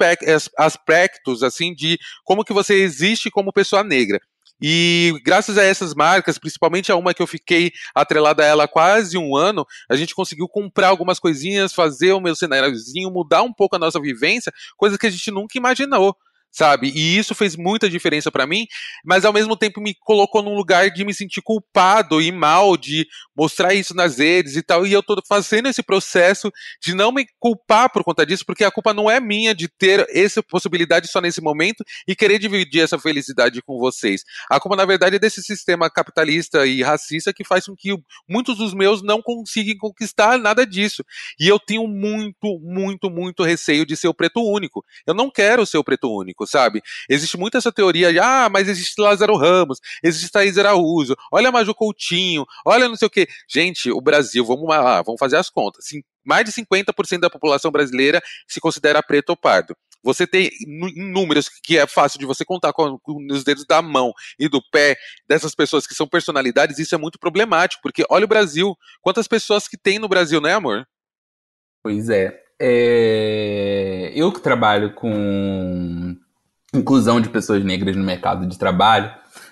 aspectos 0.58 1.42
assim 1.42 1.74
de 1.74 1.98
como 2.24 2.44
que 2.44 2.52
você 2.52 2.74
existe 2.74 3.30
como 3.30 3.52
pessoa 3.52 3.82
negra. 3.82 4.20
E 4.61 5.20
graças 5.24 5.56
a 5.56 5.62
essas 5.62 5.94
marcas, 5.94 6.38
principalmente 6.38 6.90
a 6.90 6.96
uma 6.96 7.14
que 7.14 7.22
eu 7.22 7.26
fiquei 7.26 7.72
atrelada 7.94 8.42
a 8.42 8.46
ela 8.46 8.64
há 8.64 8.68
quase 8.68 9.16
um 9.16 9.36
ano, 9.36 9.66
a 9.88 9.96
gente 9.96 10.14
conseguiu 10.14 10.48
comprar 10.48 10.88
algumas 10.88 11.18
coisinhas, 11.18 11.72
fazer 11.72 12.12
o 12.12 12.20
meu 12.20 12.34
cenáriozinho, 12.34 13.11
mudar 13.11 13.42
um 13.42 13.52
pouco 13.52 13.76
a 13.76 13.78
nossa 13.78 14.00
vivência, 14.00 14.52
coisas 14.76 14.98
que 14.98 15.06
a 15.06 15.11
gente 15.11 15.30
nunca 15.30 15.56
imaginou 15.56 16.16
sabe? 16.51 16.90
E 16.94 17.16
isso 17.18 17.34
fez 17.34 17.57
muita 17.57 17.88
diferença 17.88 18.30
para 18.30 18.46
mim, 18.46 18.66
mas 19.05 19.24
ao 19.24 19.32
mesmo 19.32 19.57
tempo 19.57 19.80
me 19.80 19.94
colocou 20.01 20.42
num 20.42 20.55
lugar 20.55 20.90
de 20.90 21.05
me 21.05 21.14
sentir 21.14 21.42
culpado 21.42 22.20
e 22.20 22.32
mal 22.32 22.76
de 22.76 23.07
mostrar 23.36 23.74
isso 23.74 23.94
nas 23.94 24.18
redes 24.18 24.57
e 24.57 24.62
tal. 24.62 24.86
E 24.86 24.92
eu 24.92 25.03
tô 25.03 25.16
fazendo 25.28 25.68
esse 25.68 25.82
processo 25.82 26.51
de 26.82 26.94
não 26.94 27.12
me 27.12 27.26
culpar 27.38 27.90
por 27.90 28.03
conta 28.03 28.24
disso, 28.24 28.44
porque 28.44 28.64
a 28.64 28.70
culpa 28.70 28.92
não 28.92 29.11
é 29.11 29.20
minha 29.20 29.55
de 29.55 29.68
ter 29.68 30.07
essa 30.11 30.42
possibilidade 30.42 31.09
só 31.09 31.20
nesse 31.20 31.40
momento 31.40 31.84
e 32.07 32.16
querer 32.16 32.38
dividir 32.38 32.82
essa 32.82 32.99
felicidade 32.99 33.62
com 33.62 33.78
vocês. 33.78 34.22
A 34.51 34.59
culpa, 34.59 34.76
na 34.76 34.84
verdade, 34.84 35.16
é 35.16 35.18
desse 35.18 35.42
sistema 35.42 35.90
capitalista 35.90 36.66
e 36.66 36.82
racista 36.82 37.32
que 37.32 37.44
faz 37.44 37.66
com 37.66 37.76
que 37.76 37.94
muitos 38.28 38.57
dos 38.57 38.74
meus 38.74 39.03
não 39.03 39.22
consigam 39.22 39.76
conquistar 39.78 40.38
nada 40.38 40.66
disso. 40.66 41.05
E 41.38 41.46
eu 41.46 41.59
tenho 41.59 41.86
muito, 41.86 42.59
muito, 42.61 43.11
muito 43.11 43.42
receio 43.42 43.86
de 43.86 43.96
ser 43.96 44.09
o 44.09 44.14
preto 44.14 44.40
único. 44.42 44.84
Eu 45.07 45.14
não 45.14 45.30
quero 45.30 45.64
ser 45.66 45.78
o 45.78 45.84
preto 45.84 46.11
único 46.11 46.38
sabe? 46.47 46.82
Existe 47.09 47.36
muito 47.36 47.57
essa 47.57 47.72
teoria 47.72 48.12
de, 48.12 48.18
ah, 48.18 48.49
mas 48.51 48.68
existe 48.68 49.01
Lázaro 49.01 49.36
Ramos, 49.36 49.78
existe 50.03 50.30
Thaís 50.30 50.59
Araújo, 50.59 51.14
olha 51.32 51.53
Maju 51.53 51.74
Coutinho, 51.74 52.45
olha 52.64 52.89
não 52.89 52.97
sei 52.97 53.07
o 53.07 53.11
quê. 53.11 53.28
Gente, 53.49 53.91
o 53.91 54.01
Brasil, 54.01 54.45
vamos 54.45 54.68
lá, 54.68 55.03
vamos 55.03 55.18
fazer 55.18 55.36
as 55.36 55.51
contas. 55.51 55.86
Mais 56.24 56.45
de 56.45 56.53
50% 56.53 57.20
da 57.20 57.30
população 57.30 57.70
brasileira 57.70 58.20
se 58.47 58.61
considera 58.61 59.03
preto 59.03 59.30
ou 59.30 59.36
pardo. 59.36 59.74
Você 60.03 60.26
tem 60.26 60.51
números 60.97 61.49
que 61.49 61.76
é 61.76 61.86
fácil 61.86 62.18
de 62.18 62.26
você 62.26 62.45
contar 62.45 62.72
com, 62.72 62.99
com 62.99 63.26
os 63.30 63.43
dedos 63.43 63.64
da 63.66 63.82
mão 63.82 64.12
e 64.39 64.49
do 64.49 64.62
pé 64.70 64.97
dessas 65.28 65.55
pessoas 65.55 65.86
que 65.86 65.95
são 65.95 66.07
personalidades, 66.07 66.78
isso 66.78 66.95
é 66.95 66.99
muito 66.99 67.18
problemático, 67.18 67.82
porque 67.82 68.05
olha 68.09 68.24
o 68.24 68.28
Brasil, 68.28 68.76
quantas 69.01 69.26
pessoas 69.26 69.66
que 69.66 69.76
tem 69.76 69.99
no 69.99 70.09
Brasil, 70.09 70.41
né, 70.41 70.55
amor? 70.55 70.86
Pois 71.82 72.09
é. 72.09 72.41
é... 72.61 74.12
Eu 74.14 74.32
que 74.32 74.41
trabalho 74.41 74.95
com 74.95 76.16
inclusão 76.74 77.20
de 77.20 77.28
pessoas 77.28 77.64
negras 77.64 77.96
no 77.96 78.04
mercado 78.04 78.46
de 78.46 78.58
trabalho, 78.58 79.10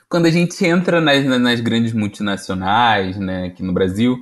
quando 0.08 0.26
a 0.26 0.30
gente 0.30 0.64
entra 0.64 1.00
nas, 1.00 1.24
nas 1.24 1.60
grandes 1.60 1.92
multinacionais, 1.92 3.16
né, 3.16 3.46
aqui 3.46 3.62
no 3.62 3.72
Brasil, 3.72 4.16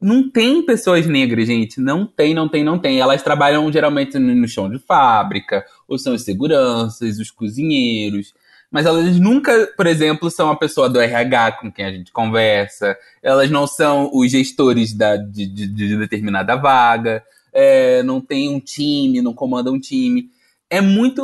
não 0.00 0.30
tem 0.30 0.62
pessoas 0.64 1.06
negras, 1.06 1.46
gente. 1.46 1.80
Não 1.80 2.06
tem, 2.06 2.34
não 2.34 2.48
tem, 2.48 2.62
não 2.62 2.78
tem. 2.78 3.00
Elas 3.00 3.22
trabalham 3.22 3.70
geralmente 3.72 4.18
no 4.18 4.46
chão 4.46 4.70
de 4.70 4.78
fábrica, 4.78 5.64
ou 5.88 5.98
são 5.98 6.14
as 6.14 6.22
seguranças, 6.22 7.18
os 7.18 7.30
cozinheiros. 7.30 8.34
Mas 8.70 8.84
elas 8.84 9.18
nunca, 9.18 9.72
por 9.76 9.86
exemplo, 9.86 10.30
são 10.30 10.50
a 10.50 10.56
pessoa 10.56 10.88
do 10.88 11.00
RH 11.00 11.52
com 11.52 11.72
quem 11.72 11.84
a 11.84 11.92
gente 11.92 12.12
conversa. 12.12 12.96
Elas 13.22 13.50
não 13.50 13.66
são 13.66 14.10
os 14.12 14.30
gestores 14.30 14.92
da, 14.92 15.16
de, 15.16 15.46
de, 15.46 15.66
de 15.66 15.96
determinada 15.96 16.56
vaga. 16.56 17.22
É, 17.52 18.02
não 18.02 18.20
tem 18.20 18.50
um 18.50 18.60
time, 18.60 19.22
não 19.22 19.32
comanda 19.32 19.72
um 19.72 19.80
time. 19.80 20.28
É 20.68 20.80
muito 20.80 21.22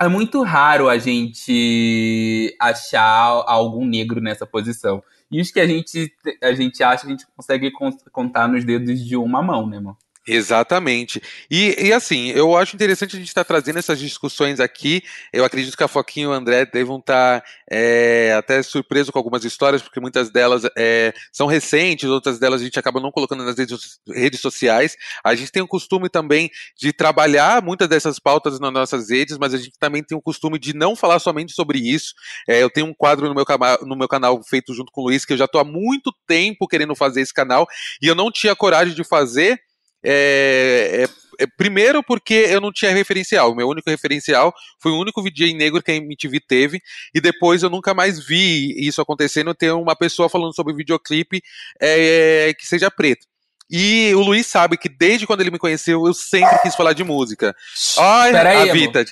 é 0.00 0.08
muito 0.08 0.42
raro 0.42 0.88
a 0.88 0.96
gente 0.96 2.56
achar 2.58 3.44
algum 3.46 3.84
negro 3.84 4.20
nessa 4.20 4.46
posição. 4.46 5.02
E 5.30 5.40
os 5.40 5.50
que 5.50 5.60
a 5.60 5.66
gente, 5.66 6.12
a 6.42 6.52
gente 6.52 6.82
acha, 6.82 7.06
a 7.06 7.10
gente 7.10 7.26
consegue 7.36 7.70
contar 8.10 8.48
nos 8.48 8.64
dedos 8.64 9.04
de 9.04 9.16
uma 9.16 9.42
mão, 9.42 9.68
né, 9.68 9.78
mano? 9.78 9.96
Exatamente. 10.28 11.20
E, 11.50 11.74
e, 11.86 11.92
assim, 11.94 12.28
eu 12.28 12.54
acho 12.54 12.76
interessante 12.76 13.16
a 13.16 13.18
gente 13.18 13.28
estar 13.28 13.42
tá 13.42 13.48
trazendo 13.48 13.78
essas 13.78 13.98
discussões 13.98 14.60
aqui. 14.60 15.02
Eu 15.32 15.46
acredito 15.46 15.76
que 15.76 15.82
a 15.82 15.88
Foquinha 15.88 16.24
e 16.24 16.28
o 16.28 16.32
André 16.32 16.66
devam 16.66 16.98
estar 16.98 17.40
tá, 17.40 17.46
é, 17.70 18.34
até 18.36 18.62
surpresos 18.62 19.10
com 19.10 19.18
algumas 19.18 19.44
histórias, 19.44 19.80
porque 19.80 19.98
muitas 19.98 20.30
delas 20.30 20.62
é, 20.76 21.14
são 21.32 21.46
recentes, 21.46 22.08
outras 22.08 22.38
delas 22.38 22.60
a 22.60 22.64
gente 22.64 22.78
acaba 22.78 23.00
não 23.00 23.10
colocando 23.10 23.44
nas 23.44 23.56
redes, 23.56 23.98
redes 24.08 24.40
sociais. 24.40 24.94
A 25.24 25.34
gente 25.34 25.50
tem 25.50 25.62
o 25.62 25.66
costume 25.66 26.10
também 26.10 26.50
de 26.78 26.92
trabalhar 26.92 27.62
muitas 27.62 27.88
dessas 27.88 28.18
pautas 28.18 28.60
nas 28.60 28.72
nossas 28.72 29.08
redes, 29.08 29.38
mas 29.38 29.54
a 29.54 29.56
gente 29.56 29.78
também 29.80 30.02
tem 30.02 30.16
o 30.16 30.22
costume 30.22 30.58
de 30.58 30.74
não 30.74 30.94
falar 30.94 31.18
somente 31.18 31.54
sobre 31.54 31.78
isso. 31.78 32.12
É, 32.46 32.62
eu 32.62 32.68
tenho 32.68 32.86
um 32.86 32.94
quadro 32.94 33.26
no 33.26 33.34
meu, 33.34 33.44
no 33.86 33.96
meu 33.96 34.08
canal 34.08 34.38
feito 34.44 34.74
junto 34.74 34.92
com 34.92 35.00
o 35.00 35.04
Luiz, 35.04 35.24
que 35.24 35.32
eu 35.32 35.38
já 35.38 35.46
estou 35.46 35.62
há 35.62 35.64
muito 35.64 36.12
tempo 36.26 36.68
querendo 36.68 36.94
fazer 36.94 37.22
esse 37.22 37.32
canal, 37.32 37.66
e 38.02 38.06
eu 38.06 38.14
não 38.14 38.30
tinha 38.30 38.54
coragem 38.54 38.94
de 38.94 39.02
fazer 39.02 39.58
é, 40.04 41.04
é, 41.04 41.44
é, 41.44 41.46
primeiro 41.56 42.02
porque 42.02 42.34
eu 42.34 42.60
não 42.60 42.72
tinha 42.72 42.92
referencial. 42.92 43.54
Meu 43.54 43.68
único 43.68 43.88
referencial 43.90 44.52
foi 44.78 44.92
o 44.92 44.98
único 44.98 45.22
em 45.26 45.54
negro 45.54 45.82
que 45.82 45.90
a 45.90 45.96
MTV 45.96 46.40
teve. 46.40 46.80
E 47.14 47.20
depois 47.20 47.62
eu 47.62 47.70
nunca 47.70 47.94
mais 47.94 48.24
vi 48.24 48.74
isso 48.78 49.00
acontecendo, 49.00 49.54
ter 49.54 49.72
uma 49.72 49.96
pessoa 49.96 50.28
falando 50.28 50.54
sobre 50.54 50.74
videoclipe 50.74 51.42
é, 51.80 52.54
que 52.58 52.66
seja 52.66 52.90
preto. 52.90 53.26
E 53.70 54.12
o 54.14 54.20
Luiz 54.20 54.46
sabe 54.48 54.76
que 54.76 54.88
desde 54.88 55.26
quando 55.26 55.42
ele 55.42 55.50
me 55.52 55.58
conheceu, 55.58 56.04
eu 56.04 56.12
sempre 56.12 56.58
quis 56.58 56.74
falar 56.74 56.92
de 56.92 57.04
música. 57.04 57.54
Olha 57.96 58.62
a 58.62 58.72
Vita. 58.72 59.04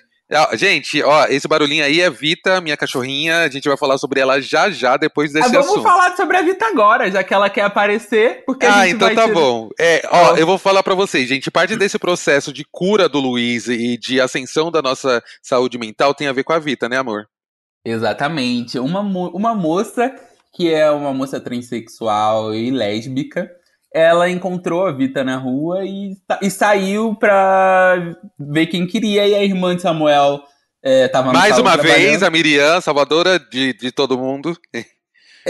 Gente, 0.52 1.02
ó, 1.02 1.26
esse 1.26 1.48
barulhinho 1.48 1.82
aí 1.82 2.02
é 2.02 2.10
Vita, 2.10 2.60
minha 2.60 2.76
cachorrinha. 2.76 3.38
A 3.38 3.48
gente 3.48 3.66
vai 3.66 3.78
falar 3.78 3.96
sobre 3.96 4.20
ela 4.20 4.40
já 4.42 4.68
já, 4.70 4.96
depois 4.98 5.32
desse 5.32 5.46
ah, 5.46 5.50
vamos 5.50 5.66
assunto. 5.66 5.82
Vamos 5.82 5.98
falar 5.98 6.16
sobre 6.16 6.36
a 6.36 6.42
Vita 6.42 6.66
agora, 6.66 7.10
já 7.10 7.24
que 7.24 7.32
ela 7.32 7.48
quer 7.48 7.62
aparecer, 7.62 8.44
porque 8.44 8.66
ah, 8.66 8.86
então 8.86 9.14
tá 9.14 9.26
bom. 9.26 9.70
É, 9.78 10.06
ó, 10.10 10.36
eu 10.36 10.46
vou 10.46 10.58
falar 10.58 10.82
para 10.82 10.94
vocês, 10.94 11.26
gente. 11.26 11.50
Parte 11.50 11.76
desse 11.76 11.98
processo 11.98 12.52
de 12.52 12.62
cura 12.70 13.08
do 13.08 13.18
Luiz 13.18 13.68
e 13.68 13.96
de 13.96 14.20
ascensão 14.20 14.70
da 14.70 14.82
nossa 14.82 15.22
saúde 15.42 15.78
mental 15.78 16.14
tem 16.14 16.28
a 16.28 16.32
ver 16.32 16.44
com 16.44 16.52
a 16.52 16.58
Vita, 16.58 16.90
né, 16.90 16.98
amor? 16.98 17.26
Exatamente. 17.82 18.78
Uma, 18.78 19.00
uma 19.00 19.54
moça 19.54 20.14
que 20.52 20.70
é 20.70 20.90
uma 20.90 21.14
moça 21.14 21.40
transexual 21.40 22.54
e 22.54 22.70
lésbica 22.70 23.50
ela 23.92 24.28
encontrou 24.28 24.86
a 24.86 24.92
Vita 24.92 25.24
na 25.24 25.36
rua 25.36 25.84
e, 25.84 26.16
e 26.42 26.50
saiu 26.50 27.14
pra 27.14 28.14
ver 28.38 28.66
quem 28.66 28.86
queria. 28.86 29.26
E 29.26 29.34
a 29.34 29.42
irmã 29.42 29.74
de 29.74 29.82
Samuel 29.82 30.42
é, 30.82 31.08
tava 31.08 31.32
Mais 31.32 31.58
uma 31.58 31.76
vez, 31.76 32.22
a 32.22 32.30
Miriam, 32.30 32.80
salvadora 32.80 33.38
de, 33.38 33.72
de 33.74 33.90
todo 33.90 34.18
mundo. 34.18 34.56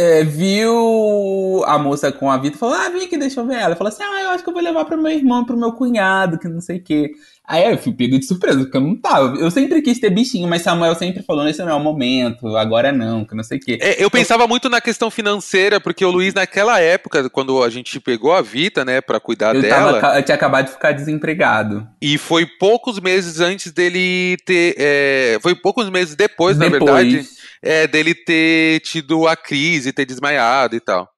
É, 0.00 0.22
viu 0.22 1.64
a 1.66 1.76
moça 1.76 2.12
com 2.12 2.30
a 2.30 2.36
Vita 2.36 2.54
e 2.54 2.58
falou: 2.58 2.76
Ah, 2.76 2.88
vem 2.88 3.04
aqui, 3.04 3.18
deixa 3.18 3.40
eu 3.40 3.46
ver 3.46 3.56
ela. 3.56 3.74
Falou 3.74 3.92
assim: 3.92 4.04
Ah, 4.04 4.22
eu 4.22 4.30
acho 4.30 4.44
que 4.44 4.48
eu 4.48 4.54
vou 4.54 4.62
levar 4.62 4.84
pro 4.84 4.96
meu 4.96 5.10
irmão, 5.10 5.44
pro 5.44 5.56
meu 5.56 5.72
cunhado, 5.72 6.38
que 6.38 6.46
não 6.46 6.60
sei 6.60 6.78
o 6.78 6.82
quê. 6.84 7.10
Aí 7.44 7.68
eu 7.68 7.78
fui 7.78 7.92
pego 7.92 8.16
de 8.16 8.24
surpresa, 8.24 8.60
porque 8.60 8.76
eu 8.76 8.80
não 8.80 8.94
tava. 8.94 9.34
Eu 9.38 9.50
sempre 9.50 9.82
quis 9.82 9.98
ter 9.98 10.10
bichinho, 10.10 10.46
mas 10.46 10.62
Samuel 10.62 10.94
sempre 10.94 11.24
falou: 11.24 11.42
nesse 11.42 11.58
não 11.64 11.70
é 11.70 11.74
o 11.74 11.80
momento, 11.80 12.56
agora 12.56 12.92
não, 12.92 13.24
que 13.24 13.34
não 13.34 13.42
sei 13.42 13.58
o 13.58 13.60
quê. 13.60 13.76
É, 13.80 14.04
eu 14.04 14.08
pensava 14.08 14.46
muito 14.46 14.68
na 14.68 14.80
questão 14.80 15.10
financeira, 15.10 15.80
porque 15.80 16.04
o 16.04 16.10
Luiz, 16.12 16.32
naquela 16.32 16.78
época, 16.78 17.28
quando 17.28 17.64
a 17.64 17.68
gente 17.68 17.98
pegou 17.98 18.32
a 18.32 18.40
Vita, 18.40 18.84
né, 18.84 19.00
pra 19.00 19.18
cuidar 19.18 19.56
eu 19.56 19.62
dela. 19.62 20.00
Tava, 20.00 20.18
eu 20.18 20.22
tinha 20.22 20.36
acabado 20.36 20.66
de 20.66 20.72
ficar 20.72 20.92
desempregado. 20.92 21.88
E 22.00 22.18
foi 22.18 22.46
poucos 22.46 23.00
meses 23.00 23.40
antes 23.40 23.72
dele 23.72 24.36
ter. 24.44 24.76
É, 24.78 25.38
foi 25.42 25.56
poucos 25.56 25.90
meses 25.90 26.14
depois, 26.14 26.56
depois. 26.56 26.80
na 26.80 26.86
verdade, 26.86 27.37
é, 27.62 27.86
dele 27.86 28.14
ter 28.14 28.80
tido 28.80 29.26
a 29.26 29.36
crise, 29.36 29.92
ter 29.92 30.04
desmaiado 30.04 30.76
e 30.76 30.80
tal. 30.80 31.08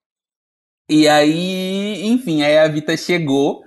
E 0.88 1.07
aí, 1.07 2.05
enfim, 2.05 2.43
aí 2.43 2.59
a 2.59 2.66
Vita 2.66 2.97
chegou 2.97 3.62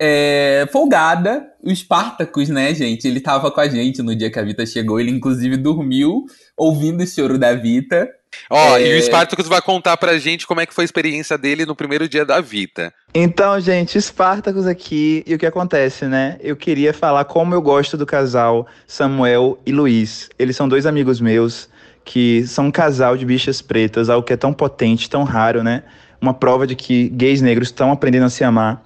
é, 0.00 0.66
folgada. 0.72 1.46
O 1.62 1.70
Spartacus, 1.70 2.48
né, 2.48 2.74
gente? 2.74 3.06
Ele 3.06 3.20
tava 3.20 3.50
com 3.50 3.60
a 3.60 3.68
gente 3.68 4.02
no 4.02 4.16
dia 4.16 4.30
que 4.30 4.38
a 4.38 4.42
Vita 4.42 4.66
chegou. 4.66 4.98
Ele, 4.98 5.10
inclusive, 5.10 5.56
dormiu 5.56 6.24
ouvindo 6.56 7.02
o 7.02 7.06
choro 7.06 7.38
da 7.38 7.54
Vita. 7.54 8.08
Ó, 8.50 8.76
é... 8.78 8.86
e 8.86 8.98
o 8.98 9.02
Spartacus 9.02 9.46
vai 9.46 9.60
contar 9.60 9.96
pra 9.96 10.18
gente 10.18 10.46
como 10.46 10.60
é 10.60 10.66
que 10.66 10.74
foi 10.74 10.82
a 10.82 10.86
experiência 10.86 11.36
dele 11.36 11.66
no 11.66 11.76
primeiro 11.76 12.08
dia 12.08 12.24
da 12.24 12.40
Vita. 12.40 12.92
Então, 13.14 13.60
gente, 13.60 14.00
Spartacus 14.00 14.66
aqui, 14.66 15.22
e 15.26 15.34
o 15.34 15.38
que 15.38 15.46
acontece, 15.46 16.06
né? 16.06 16.38
Eu 16.40 16.56
queria 16.56 16.92
falar 16.92 17.24
como 17.26 17.54
eu 17.54 17.62
gosto 17.62 17.96
do 17.96 18.06
casal 18.06 18.66
Samuel 18.86 19.60
e 19.66 19.70
Luiz. 19.72 20.30
Eles 20.38 20.56
são 20.56 20.68
dois 20.68 20.86
amigos 20.86 21.20
meus 21.20 21.68
que 22.04 22.46
são 22.46 22.66
um 22.66 22.70
casal 22.70 23.16
de 23.16 23.24
bichas 23.24 23.62
pretas, 23.62 24.10
algo 24.10 24.26
que 24.26 24.32
é 24.32 24.36
tão 24.36 24.52
potente, 24.52 25.08
tão 25.08 25.22
raro, 25.22 25.62
né? 25.62 25.82
Uma 26.20 26.34
prova 26.34 26.66
de 26.66 26.74
que 26.74 27.08
gays 27.08 27.40
negros 27.40 27.68
estão 27.68 27.90
aprendendo 27.90 28.26
a 28.26 28.30
se 28.30 28.44
amar. 28.44 28.82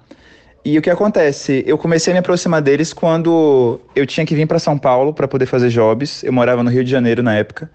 E 0.65 0.77
o 0.77 0.81
que 0.81 0.89
acontece? 0.89 1.63
Eu 1.65 1.77
comecei 1.77 2.11
a 2.11 2.13
me 2.13 2.19
aproximar 2.19 2.61
deles 2.61 2.91
quando 2.91 3.79
eu 3.95 4.05
tinha 4.05 4.25
que 4.25 4.35
vir 4.35 4.45
para 4.45 4.59
São 4.59 4.77
Paulo 4.77 5.13
para 5.13 5.27
poder 5.27 5.45
fazer 5.45 5.69
jobs. 5.69 6.23
Eu 6.23 6.33
morava 6.33 6.61
no 6.61 6.69
Rio 6.69 6.83
de 6.83 6.91
Janeiro 6.91 7.23
na 7.23 7.35
época. 7.35 7.69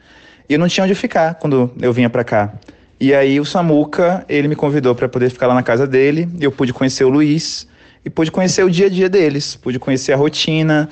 E 0.49 0.53
eu 0.53 0.59
não 0.59 0.69
tinha 0.69 0.85
onde 0.85 0.95
ficar 0.95 1.37
quando 1.37 1.73
eu 1.81 1.93
vinha 1.93 2.11
para 2.11 2.23
cá. 2.23 2.53
E 3.01 3.15
aí 3.15 3.41
o 3.41 3.45
Samuca, 3.45 4.25
ele 4.29 4.47
me 4.47 4.55
convidou 4.55 4.95
para 4.95 5.09
poder 5.09 5.31
ficar 5.31 5.47
lá 5.47 5.55
na 5.55 5.63
casa 5.63 5.87
dele. 5.87 6.29
Eu 6.39 6.53
pude 6.53 6.73
conhecer 6.73 7.05
o 7.05 7.09
Luiz 7.09 7.67
e 8.05 8.11
pude 8.11 8.31
conhecer 8.31 8.63
o 8.65 8.71
dia 8.71 8.87
a 8.87 8.91
dia 8.91 9.09
deles, 9.09 9.57
pude 9.57 9.79
conhecer 9.79 10.13
a 10.13 10.17
rotina. 10.17 10.89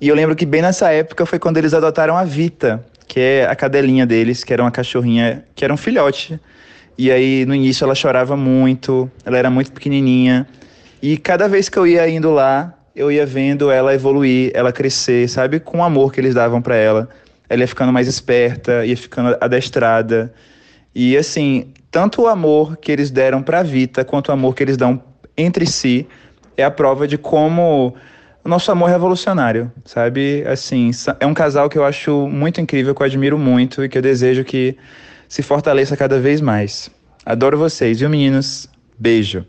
E 0.00 0.08
eu 0.08 0.14
lembro 0.14 0.36
que 0.36 0.46
bem 0.46 0.62
nessa 0.62 0.90
época 0.92 1.26
foi 1.26 1.38
quando 1.38 1.56
eles 1.56 1.74
adotaram 1.74 2.16
a 2.16 2.24
Vita, 2.24 2.84
que 3.10 3.18
é 3.18 3.44
a 3.44 3.56
cadelinha 3.56 4.06
deles, 4.06 4.44
que 4.44 4.52
era 4.52 4.62
uma 4.62 4.70
cachorrinha, 4.70 5.44
que 5.56 5.64
era 5.64 5.74
um 5.74 5.76
filhote. 5.76 6.38
E 6.96 7.10
aí 7.10 7.44
no 7.44 7.52
início 7.52 7.84
ela 7.84 7.92
chorava 7.92 8.36
muito, 8.36 9.10
ela 9.24 9.36
era 9.36 9.50
muito 9.50 9.72
pequenininha. 9.72 10.46
E 11.02 11.16
cada 11.16 11.48
vez 11.48 11.68
que 11.68 11.76
eu 11.76 11.88
ia 11.88 12.08
indo 12.08 12.30
lá, 12.30 12.72
eu 12.94 13.10
ia 13.10 13.26
vendo 13.26 13.68
ela 13.68 13.92
evoluir, 13.92 14.52
ela 14.54 14.72
crescer, 14.72 15.28
sabe? 15.28 15.58
Com 15.58 15.78
o 15.78 15.82
amor 15.82 16.12
que 16.12 16.20
eles 16.20 16.36
davam 16.36 16.62
para 16.62 16.76
ela. 16.76 17.08
Ela 17.48 17.62
ia 17.62 17.66
ficando 17.66 17.92
mais 17.92 18.06
esperta, 18.06 18.86
ia 18.86 18.96
ficando 18.96 19.36
adestrada. 19.40 20.32
E 20.94 21.16
assim, 21.16 21.72
tanto 21.90 22.22
o 22.22 22.28
amor 22.28 22.76
que 22.76 22.92
eles 22.92 23.10
deram 23.10 23.42
para 23.42 23.58
a 23.58 23.64
Vita, 23.64 24.04
quanto 24.04 24.28
o 24.28 24.32
amor 24.32 24.54
que 24.54 24.62
eles 24.62 24.76
dão 24.76 25.02
entre 25.36 25.66
si, 25.66 26.06
é 26.56 26.62
a 26.62 26.70
prova 26.70 27.08
de 27.08 27.18
como 27.18 27.92
o 28.44 28.48
nosso 28.48 28.70
amor 28.72 28.88
revolucionário, 28.88 29.70
sabe? 29.84 30.44
Assim, 30.46 30.90
é 31.18 31.26
um 31.26 31.34
casal 31.34 31.68
que 31.68 31.78
eu 31.78 31.84
acho 31.84 32.26
muito 32.28 32.60
incrível, 32.60 32.94
que 32.94 33.02
eu 33.02 33.06
admiro 33.06 33.38
muito 33.38 33.84
e 33.84 33.88
que 33.88 33.98
eu 33.98 34.02
desejo 34.02 34.44
que 34.44 34.76
se 35.28 35.42
fortaleça 35.42 35.96
cada 35.96 36.18
vez 36.18 36.40
mais. 36.40 36.90
Adoro 37.24 37.58
vocês, 37.58 38.00
viu, 38.00 38.08
meninos? 38.08 38.68
Beijo. 38.98 39.46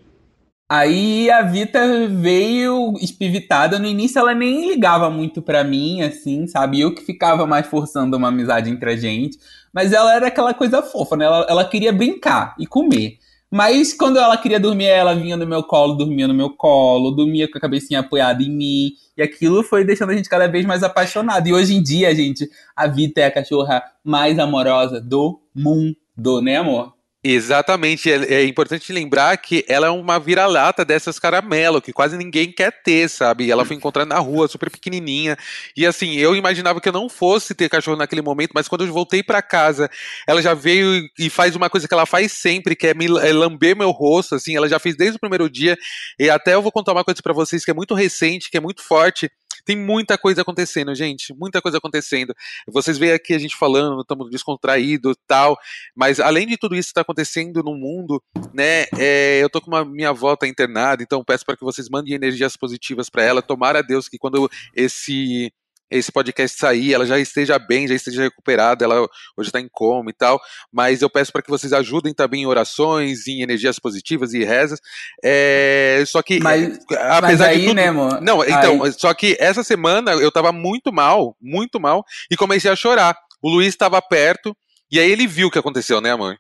Aí 0.69 1.29
a 1.29 1.41
Vita 1.41 2.07
veio 2.07 2.93
espivitada. 3.01 3.77
No 3.77 3.85
início 3.85 4.19
ela 4.19 4.33
nem 4.33 4.69
ligava 4.69 5.09
muito 5.09 5.41
para 5.41 5.63
mim, 5.65 6.01
assim, 6.01 6.47
sabe? 6.47 6.79
Eu 6.79 6.95
que 6.95 7.01
ficava 7.01 7.45
mais 7.45 7.67
forçando 7.67 8.15
uma 8.15 8.29
amizade 8.29 8.69
entre 8.69 8.91
a 8.91 8.95
gente. 8.95 9.37
Mas 9.73 9.91
ela 9.91 10.15
era 10.15 10.27
aquela 10.27 10.53
coisa 10.53 10.81
fofa, 10.81 11.17
né? 11.17 11.25
Ela, 11.25 11.45
ela 11.49 11.65
queria 11.65 11.91
brincar 11.91 12.55
e 12.57 12.65
comer. 12.65 13.17
Mas 13.51 13.93
quando 13.93 14.17
ela 14.17 14.37
queria 14.37 14.59
dormir, 14.61 14.85
ela 14.85 15.13
vinha 15.13 15.35
no 15.35 15.45
meu 15.45 15.61
colo, 15.61 15.95
dormia 15.95 16.25
no 16.25 16.33
meu 16.33 16.51
colo, 16.51 17.11
dormia 17.11 17.51
com 17.51 17.57
a 17.57 17.61
cabecinha 17.61 17.99
apoiada 17.99 18.41
em 18.41 18.49
mim. 18.49 18.93
E 19.17 19.21
aquilo 19.21 19.61
foi 19.61 19.83
deixando 19.83 20.11
a 20.11 20.15
gente 20.15 20.29
cada 20.29 20.47
vez 20.47 20.65
mais 20.65 20.83
apaixonado. 20.83 21.45
E 21.47 21.53
hoje 21.53 21.75
em 21.75 21.83
dia, 21.83 22.15
gente, 22.15 22.49
a 22.73 22.87
Vita 22.87 23.19
é 23.19 23.25
a 23.25 23.31
cachorra 23.31 23.83
mais 24.01 24.39
amorosa 24.39 25.01
do 25.01 25.41
mundo, 25.53 26.41
né, 26.41 26.55
amor? 26.55 26.93
Exatamente, 27.23 28.11
é, 28.11 28.15
é, 28.33 28.45
importante 28.45 28.91
lembrar 28.91 29.37
que 29.37 29.63
ela 29.67 29.85
é 29.85 29.89
uma 29.91 30.19
vira-lata 30.19 30.83
dessas 30.83 31.19
caramelo, 31.19 31.79
que 31.79 31.93
quase 31.93 32.17
ninguém 32.17 32.51
quer 32.51 32.71
ter, 32.81 33.07
sabe? 33.07 33.51
Ela 33.51 33.63
foi 33.63 33.75
encontrada 33.75 34.09
na 34.09 34.19
rua, 34.19 34.47
super 34.47 34.71
pequenininha. 34.71 35.37
E 35.77 35.85
assim, 35.85 36.15
eu 36.15 36.35
imaginava 36.35 36.81
que 36.81 36.89
eu 36.89 36.93
não 36.93 37.07
fosse 37.07 37.53
ter 37.53 37.69
cachorro 37.69 37.95
naquele 37.95 38.23
momento, 38.23 38.53
mas 38.55 38.67
quando 38.67 38.87
eu 38.87 38.91
voltei 38.91 39.21
para 39.21 39.39
casa, 39.39 39.87
ela 40.27 40.41
já 40.41 40.55
veio 40.55 41.07
e 41.19 41.29
faz 41.29 41.55
uma 41.55 41.69
coisa 41.69 41.87
que 41.87 41.93
ela 41.93 42.07
faz 42.07 42.31
sempre, 42.31 42.75
que 42.75 42.87
é 42.87 42.93
me 42.95 43.05
é 43.05 43.31
lamber 43.31 43.77
meu 43.77 43.91
rosto, 43.91 44.33
assim, 44.33 44.55
ela 44.55 44.67
já 44.67 44.79
fez 44.79 44.97
desde 44.97 45.17
o 45.17 45.19
primeiro 45.19 45.47
dia. 45.47 45.77
E 46.19 46.27
até 46.27 46.55
eu 46.55 46.61
vou 46.63 46.71
contar 46.71 46.91
uma 46.91 47.03
coisa 47.03 47.21
para 47.21 47.33
vocês 47.33 47.63
que 47.63 47.69
é 47.69 47.73
muito 47.73 47.93
recente, 47.93 48.49
que 48.49 48.57
é 48.57 48.59
muito 48.59 48.81
forte 48.81 49.29
tem 49.65 49.77
muita 49.77 50.17
coisa 50.17 50.41
acontecendo, 50.41 50.93
gente. 50.95 51.33
Muita 51.33 51.61
coisa 51.61 51.77
acontecendo. 51.77 52.33
Vocês 52.67 52.97
veem 52.97 53.13
aqui 53.13 53.33
a 53.33 53.39
gente 53.39 53.55
falando, 53.55 54.01
estamos 54.01 54.29
descontraídos 54.29 55.15
tal. 55.27 55.57
Mas 55.95 56.19
além 56.19 56.47
de 56.47 56.57
tudo 56.57 56.75
isso 56.75 56.87
que 56.87 56.91
está 56.91 57.01
acontecendo 57.01 57.63
no 57.63 57.75
mundo, 57.75 58.21
né? 58.53 58.85
É, 58.97 59.39
eu 59.41 59.49
tô 59.49 59.61
com 59.61 59.71
uma 59.71 59.85
minha 59.85 60.09
avó 60.09 60.35
tá 60.35 60.47
internada, 60.47 61.03
então 61.03 61.23
peço 61.23 61.45
para 61.45 61.55
que 61.55 61.63
vocês 61.63 61.89
mandem 61.89 62.13
energias 62.13 62.55
positivas 62.57 63.09
para 63.09 63.23
ela. 63.23 63.41
Tomara 63.41 63.79
a 63.79 63.81
Deus 63.81 64.07
que 64.07 64.17
quando 64.17 64.49
esse 64.75 65.51
esse 65.91 66.11
podcast 66.11 66.57
sair, 66.57 66.93
ela 66.93 67.05
já 67.05 67.19
esteja 67.19 67.59
bem, 67.59 67.87
já 67.87 67.93
esteja 67.93 68.23
recuperada, 68.23 68.85
ela 68.85 69.01
hoje 69.35 69.49
está 69.49 69.59
em 69.59 69.67
coma 69.69 70.09
e 70.09 70.13
tal, 70.13 70.39
mas 70.71 71.01
eu 71.01 71.09
peço 71.09 71.31
para 71.31 71.41
que 71.41 71.49
vocês 71.49 71.73
ajudem 71.73 72.13
também 72.13 72.43
em 72.43 72.45
orações, 72.45 73.27
em 73.27 73.41
energias 73.41 73.77
positivas 73.77 74.33
e 74.33 74.43
rezas. 74.43 74.79
É, 75.23 76.01
só 76.07 76.21
que, 76.21 76.39
mas, 76.39 76.79
apesar 76.89 77.21
mas 77.21 77.41
aí, 77.41 77.59
de 77.59 77.65
tudo, 77.65 77.75
né, 77.75 77.87
amor? 77.89 78.21
Não, 78.21 78.43
então, 78.43 78.83
aí... 78.83 78.93
só 78.93 79.13
que 79.13 79.35
essa 79.39 79.63
semana 79.63 80.13
eu 80.13 80.29
estava 80.29 80.51
muito 80.51 80.91
mal, 80.93 81.35
muito 81.41 81.79
mal, 81.79 82.05
e 82.31 82.37
comecei 82.37 82.71
a 82.71 82.75
chorar. 82.75 83.15
O 83.41 83.49
Luiz 83.49 83.69
estava 83.69 84.01
perto, 84.01 84.55
e 84.89 84.99
aí 84.99 85.11
ele 85.11 85.27
viu 85.27 85.47
o 85.47 85.51
que 85.51 85.59
aconteceu, 85.59 85.99
né, 85.99 86.11
amor? 86.11 86.37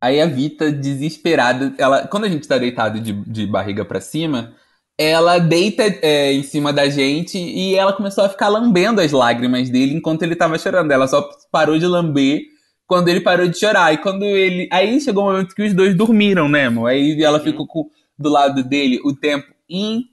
Aí 0.00 0.20
a 0.20 0.26
Vita, 0.26 0.70
desesperada, 0.72 1.72
ela, 1.78 2.06
quando 2.08 2.24
a 2.24 2.28
gente 2.28 2.46
tá 2.46 2.58
deitado 2.58 3.00
de, 3.00 3.12
de 3.12 3.46
barriga 3.46 3.84
para 3.84 4.00
cima, 4.00 4.52
ela 5.02 5.38
deita 5.38 5.82
é, 6.02 6.32
em 6.32 6.42
cima 6.42 6.72
da 6.72 6.88
gente 6.88 7.38
e 7.38 7.74
ela 7.74 7.92
começou 7.92 8.24
a 8.24 8.28
ficar 8.28 8.48
lambendo 8.48 9.00
as 9.00 9.12
lágrimas 9.12 9.70
dele 9.70 9.94
enquanto 9.94 10.22
ele 10.22 10.36
tava 10.36 10.58
chorando. 10.58 10.90
Ela 10.90 11.08
só 11.08 11.28
parou 11.50 11.78
de 11.78 11.86
lamber 11.86 12.42
quando 12.86 13.08
ele 13.08 13.20
parou 13.20 13.48
de 13.48 13.58
chorar. 13.58 13.92
E 13.92 13.98
quando 13.98 14.24
ele. 14.24 14.68
Aí 14.70 15.00
chegou 15.00 15.24
o 15.24 15.26
um 15.28 15.32
momento 15.32 15.54
que 15.54 15.62
os 15.62 15.72
dois 15.72 15.94
dormiram, 15.94 16.48
né, 16.48 16.66
amor? 16.66 16.88
Aí 16.88 17.22
ela 17.22 17.38
uhum. 17.38 17.44
ficou 17.44 17.66
com, 17.66 17.88
do 18.18 18.28
lado 18.28 18.62
dele 18.62 19.00
o 19.04 19.14
tempo 19.14 19.46
inteirinho. 19.68 20.10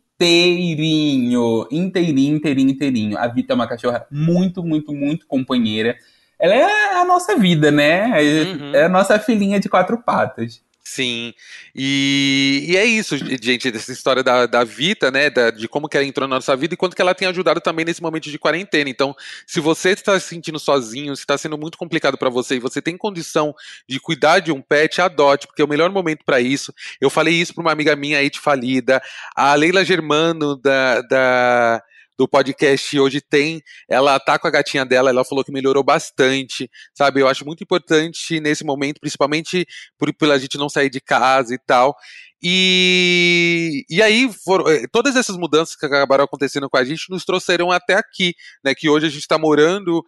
Inteirinho, 1.72 2.38
inteirinho, 2.38 2.70
inteirinho. 2.70 3.18
A 3.18 3.28
Vita 3.28 3.54
é 3.54 3.56
uma 3.56 3.68
cachorra 3.68 4.06
muito, 4.10 4.64
muito, 4.64 4.94
muito 4.94 5.28
companheira. 5.28 5.98
Ela 6.40 6.56
é 6.56 6.94
a 6.96 7.04
nossa 7.04 7.36
vida, 7.38 7.70
né? 7.70 8.06
Uhum. 8.06 8.74
É 8.74 8.86
a 8.86 8.90
nossa 8.90 9.20
filhinha 9.20 9.60
de 9.60 9.68
quatro 9.68 10.02
patas. 10.02 10.62
Sim, 10.92 11.36
e, 11.76 12.66
e, 12.68 12.76
é 12.76 12.84
isso, 12.84 13.16
gente, 13.16 13.70
dessa 13.70 13.92
história 13.92 14.24
da, 14.24 14.48
da 14.48 14.64
Vita, 14.64 15.12
né, 15.12 15.30
da, 15.30 15.52
de 15.52 15.68
como 15.68 15.88
que 15.88 15.96
ela 15.96 16.06
entrou 16.06 16.28
na 16.28 16.38
nossa 16.38 16.56
vida 16.56 16.74
e 16.74 16.78
quanto 16.78 16.96
que 16.96 17.02
ela 17.02 17.14
tem 17.14 17.28
ajudado 17.28 17.62
também 17.62 17.86
nesse 17.86 18.02
momento 18.02 18.28
de 18.28 18.40
quarentena. 18.40 18.90
Então, 18.90 19.16
se 19.46 19.60
você 19.60 19.92
está 19.92 20.20
se 20.20 20.28
sentindo 20.28 20.58
sozinho, 20.58 21.16
se 21.16 21.22
está 21.22 21.38
sendo 21.38 21.60
muito 21.60 21.78
complicado 21.78 22.18
para 22.18 22.28
você 22.28 22.56
e 22.56 22.60
você 22.60 22.82
tem 22.82 22.98
condição 22.98 23.54
de 23.88 24.00
cuidar 24.00 24.40
de 24.40 24.52
um 24.52 24.64
pet, 24.64 25.00
adote, 25.00 25.46
porque 25.46 25.62
é 25.62 25.66
o 25.66 25.70
melhor 25.70 25.92
momento 25.92 26.26
para 26.26 26.42
isso. 26.42 26.74
Eu 27.00 27.12
falei 27.12 27.36
isso 27.36 27.54
para 27.54 27.62
uma 27.62 27.72
amiga 27.72 27.96
minha 27.96 28.18
aí 28.18 28.32
de 28.32 28.40
falida, 28.40 29.00
a 29.36 29.54
Leila 29.54 29.86
Germano 29.86 30.56
da, 30.56 31.02
da 31.02 31.84
do 32.20 32.28
podcast 32.28 33.00
hoje 33.00 33.22
tem. 33.22 33.64
Ela 33.90 34.20
tá 34.20 34.38
com 34.38 34.46
a 34.46 34.52
gatinha 34.52 34.86
dela, 34.86 35.10
ela 35.10 35.24
falou 35.24 35.42
que 35.42 35.54
melhorou 35.54 35.82
bastante, 35.82 36.70
sabe? 36.94 37.22
Eu 37.22 37.30
acho 37.30 37.46
muito 37.46 37.64
importante 37.64 38.42
nesse 38.42 38.66
momento, 38.66 39.00
principalmente 39.00 39.66
por, 39.98 40.14
pela 40.14 40.38
gente 40.38 40.58
não 40.58 40.68
sair 40.68 40.90
de 40.90 41.00
casa 41.00 41.56
e 41.56 41.58
tal. 41.58 41.96
E, 42.44 43.86
e 43.90 44.02
aí, 44.02 44.26
eh, 44.26 44.88
todas 44.92 45.16
essas 45.16 45.38
mudanças 45.38 45.78
que 45.78 45.86
acabaram 45.86 46.26
acontecendo 46.26 46.70
com 46.70 46.76
a 46.76 46.84
gente 46.84 47.10
nos 47.10 47.24
trouxeram 47.24 47.72
até 47.72 47.94
aqui, 47.94 48.34
né? 48.66 48.76
Que 48.76 48.90
hoje 48.90 49.06
a 49.06 49.10
gente 49.10 49.22
está 49.22 49.38
morando 49.38 50.04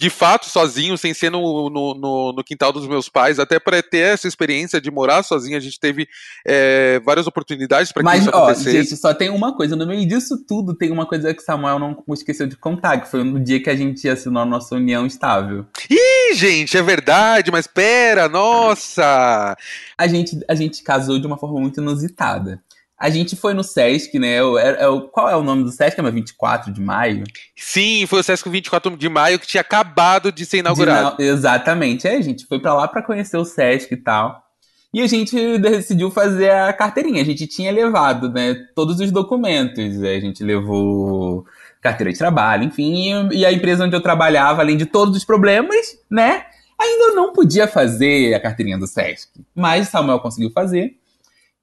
de 0.00 0.08
fato 0.08 0.46
sozinho, 0.46 0.96
sem 0.96 1.12
ser 1.12 1.28
no, 1.28 1.68
no, 1.68 1.94
no, 1.94 2.32
no 2.32 2.42
quintal 2.42 2.72
dos 2.72 2.88
meus 2.88 3.06
pais, 3.10 3.38
até 3.38 3.60
para 3.60 3.82
ter 3.82 3.98
essa 3.98 4.26
experiência 4.26 4.80
de 4.80 4.90
morar 4.90 5.22
sozinho, 5.22 5.58
a 5.58 5.60
gente 5.60 5.78
teve 5.78 6.08
é, 6.42 6.98
várias 7.00 7.26
oportunidades 7.26 7.92
para 7.92 8.00
que 8.00 8.06
Mas, 8.06 8.20
isso 8.22 8.30
acontecesse. 8.30 8.72
gente, 8.72 8.96
só 8.96 9.12
tem 9.12 9.28
uma 9.28 9.54
coisa, 9.54 9.76
no 9.76 9.86
meio 9.86 10.08
disso 10.08 10.38
tudo 10.38 10.72
tem 10.72 10.90
uma 10.90 11.04
coisa 11.04 11.34
que 11.34 11.42
Samuel 11.42 11.78
não 11.78 12.02
esqueceu 12.14 12.46
de 12.46 12.56
contar, 12.56 12.96
que 12.96 13.10
foi 13.10 13.22
no 13.22 13.38
dia 13.38 13.62
que 13.62 13.68
a 13.68 13.76
gente 13.76 14.08
assinou 14.08 14.42
a 14.42 14.46
nossa 14.46 14.74
união 14.74 15.04
estável. 15.04 15.66
Ih, 15.90 16.32
gente, 16.32 16.78
é 16.78 16.82
verdade, 16.82 17.50
mas 17.50 17.66
pera, 17.66 18.26
nossa! 18.26 19.54
A 19.98 20.06
gente, 20.06 20.40
a 20.48 20.54
gente 20.54 20.82
casou 20.82 21.18
de 21.18 21.26
uma 21.26 21.36
forma 21.36 21.60
muito 21.60 21.78
inusitada. 21.78 22.58
A 23.00 23.08
gente 23.08 23.34
foi 23.34 23.54
no 23.54 23.64
Sesc, 23.64 24.18
né? 24.18 24.36
É, 24.36 24.84
é, 24.84 24.86
qual 25.10 25.30
é 25.30 25.34
o 25.34 25.42
nome 25.42 25.64
do 25.64 25.72
Sesc? 25.72 25.98
É 25.98 26.10
24 26.10 26.70
de 26.70 26.82
maio? 26.82 27.24
Sim, 27.56 28.04
foi 28.06 28.20
o 28.20 28.22
Sesc 28.22 28.46
24 28.50 28.94
de 28.94 29.08
maio 29.08 29.38
que 29.38 29.46
tinha 29.46 29.62
acabado 29.62 30.30
de 30.30 30.44
ser 30.44 30.58
inaugurado. 30.58 31.16
De, 31.16 31.22
exatamente. 31.22 32.06
É, 32.06 32.16
a 32.16 32.20
gente 32.20 32.44
foi 32.44 32.60
para 32.60 32.74
lá 32.74 32.86
para 32.86 33.02
conhecer 33.02 33.38
o 33.38 33.44
Sesc 33.46 33.94
e 33.94 33.96
tal. 33.96 34.44
E 34.92 35.00
a 35.00 35.06
gente 35.06 35.56
decidiu 35.56 36.10
fazer 36.10 36.50
a 36.50 36.74
carteirinha. 36.74 37.22
A 37.22 37.24
gente 37.24 37.46
tinha 37.46 37.72
levado, 37.72 38.28
né, 38.28 38.54
todos 38.74 39.00
os 39.00 39.10
documentos. 39.10 40.02
A 40.02 40.20
gente 40.20 40.44
levou 40.44 41.46
carteira 41.80 42.12
de 42.12 42.18
trabalho, 42.18 42.64
enfim. 42.64 43.30
E 43.32 43.46
a 43.46 43.52
empresa 43.52 43.86
onde 43.86 43.96
eu 43.96 44.02
trabalhava, 44.02 44.60
além 44.60 44.76
de 44.76 44.84
todos 44.84 45.16
os 45.16 45.24
problemas, 45.24 45.96
né, 46.10 46.44
ainda 46.78 47.14
não 47.14 47.32
podia 47.32 47.66
fazer 47.66 48.34
a 48.34 48.40
carteirinha 48.40 48.78
do 48.78 48.86
Sesc. 48.86 49.30
Mas 49.54 49.88
Samuel 49.88 50.20
conseguiu 50.20 50.50
fazer. 50.50 50.99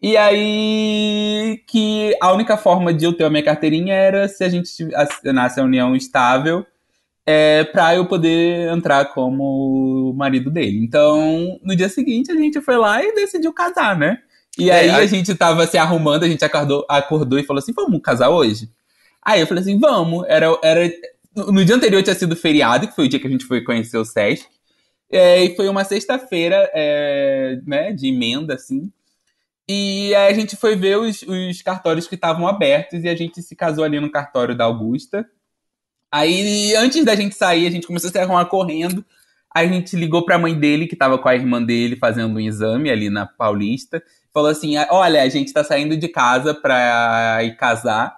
E 0.01 0.15
aí 0.15 1.63
que 1.67 2.15
a 2.21 2.31
única 2.31 2.55
forma 2.55 2.93
de 2.93 3.05
eu 3.05 3.13
ter 3.13 3.23
a 3.23 3.29
minha 3.29 3.43
carteirinha 3.43 3.93
era 3.93 4.27
se 4.27 4.43
a 4.43 4.49
gente 4.49 4.69
assinasse 4.93 5.59
a 5.59 5.63
união 5.63 5.95
estável 5.95 6.65
é, 7.25 7.65
para 7.65 7.95
eu 7.95 8.05
poder 8.05 8.71
entrar 8.71 9.05
como 9.05 10.13
marido 10.15 10.49
dele. 10.49 10.79
Então, 10.81 11.59
no 11.61 11.75
dia 11.75 11.89
seguinte, 11.89 12.31
a 12.31 12.35
gente 12.35 12.61
foi 12.61 12.77
lá 12.77 13.03
e 13.03 13.13
decidiu 13.13 13.51
casar, 13.51 13.97
né? 13.97 14.19
E 14.57 14.69
é, 14.69 14.79
aí 14.79 14.89
a 14.89 15.05
gente 15.05 15.35
tava 15.35 15.67
se 15.67 15.77
arrumando, 15.77 16.23
a 16.23 16.27
gente 16.27 16.43
acordou, 16.45 16.85
acordou 16.89 17.37
e 17.37 17.43
falou 17.43 17.59
assim: 17.59 17.73
vamos 17.73 18.01
casar 18.01 18.29
hoje? 18.29 18.69
Aí 19.21 19.41
eu 19.41 19.47
falei 19.47 19.61
assim: 19.61 19.77
vamos. 19.77 20.25
Era, 20.27 20.57
era, 20.63 20.89
no 21.35 21.65
dia 21.65 21.75
anterior 21.75 22.01
tinha 22.01 22.15
sido 22.15 22.35
feriado, 22.35 22.87
que 22.87 22.95
foi 22.95 23.05
o 23.05 23.09
dia 23.09 23.19
que 23.19 23.27
a 23.27 23.29
gente 23.29 23.45
foi 23.45 23.61
conhecer 23.61 23.97
o 23.97 24.05
SESC. 24.05 24.47
É, 25.11 25.43
e 25.43 25.55
foi 25.55 25.67
uma 25.67 25.83
sexta-feira, 25.83 26.69
é, 26.73 27.59
né, 27.65 27.91
de 27.91 28.07
emenda, 28.07 28.55
assim. 28.55 28.89
E 29.69 30.15
aí 30.15 30.31
a 30.31 30.33
gente 30.33 30.55
foi 30.55 30.75
ver 30.75 30.97
os, 30.97 31.21
os 31.23 31.61
cartórios 31.61 32.07
que 32.07 32.15
estavam 32.15 32.47
abertos 32.47 33.03
e 33.03 33.09
a 33.09 33.15
gente 33.15 33.41
se 33.41 33.55
casou 33.55 33.83
ali 33.83 33.99
no 33.99 34.09
cartório 34.09 34.55
da 34.55 34.63
Augusta. 34.63 35.29
Aí, 36.09 36.73
antes 36.75 37.03
da 37.03 37.15
gente 37.15 37.35
sair, 37.35 37.67
a 37.67 37.69
gente 37.69 37.85
começou 37.85 38.09
a 38.09 38.11
se 38.11 38.17
arrumar 38.17 38.45
correndo. 38.45 39.05
Aí 39.53 39.67
a 39.67 39.71
gente 39.71 39.95
ligou 39.95 40.23
pra 40.23 40.37
mãe 40.39 40.57
dele, 40.57 40.87
que 40.87 40.95
tava 40.95 41.17
com 41.17 41.27
a 41.27 41.35
irmã 41.35 41.61
dele 41.61 41.97
fazendo 41.97 42.35
um 42.35 42.39
exame 42.39 42.89
ali 42.89 43.09
na 43.09 43.25
Paulista. 43.25 44.01
Falou 44.33 44.49
assim: 44.49 44.75
Olha, 44.89 45.21
a 45.21 45.29
gente 45.29 45.51
tá 45.51 45.63
saindo 45.63 45.97
de 45.97 46.07
casa 46.07 46.53
pra 46.53 47.39
ir 47.43 47.57
casar. 47.57 48.15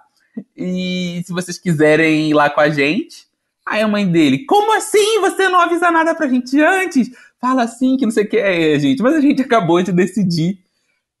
E 0.56 1.22
se 1.26 1.32
vocês 1.32 1.58
quiserem 1.58 2.30
ir 2.30 2.34
lá 2.34 2.48
com 2.48 2.60
a 2.60 2.70
gente. 2.70 3.28
Aí 3.66 3.82
a 3.82 3.88
mãe 3.88 4.06
dele: 4.06 4.44
Como 4.46 4.72
assim? 4.76 5.20
Você 5.20 5.48
não 5.48 5.60
avisa 5.60 5.90
nada 5.90 6.14
pra 6.14 6.28
gente 6.28 6.60
antes? 6.60 7.10
Fala 7.40 7.62
assim, 7.62 7.96
que 7.96 8.04
não 8.04 8.12
sei 8.12 8.24
o 8.24 8.28
que 8.28 8.36
é, 8.36 8.78
gente. 8.78 9.02
Mas 9.02 9.14
a 9.14 9.20
gente 9.20 9.40
acabou 9.40 9.82
de 9.82 9.92
decidir 9.92 10.58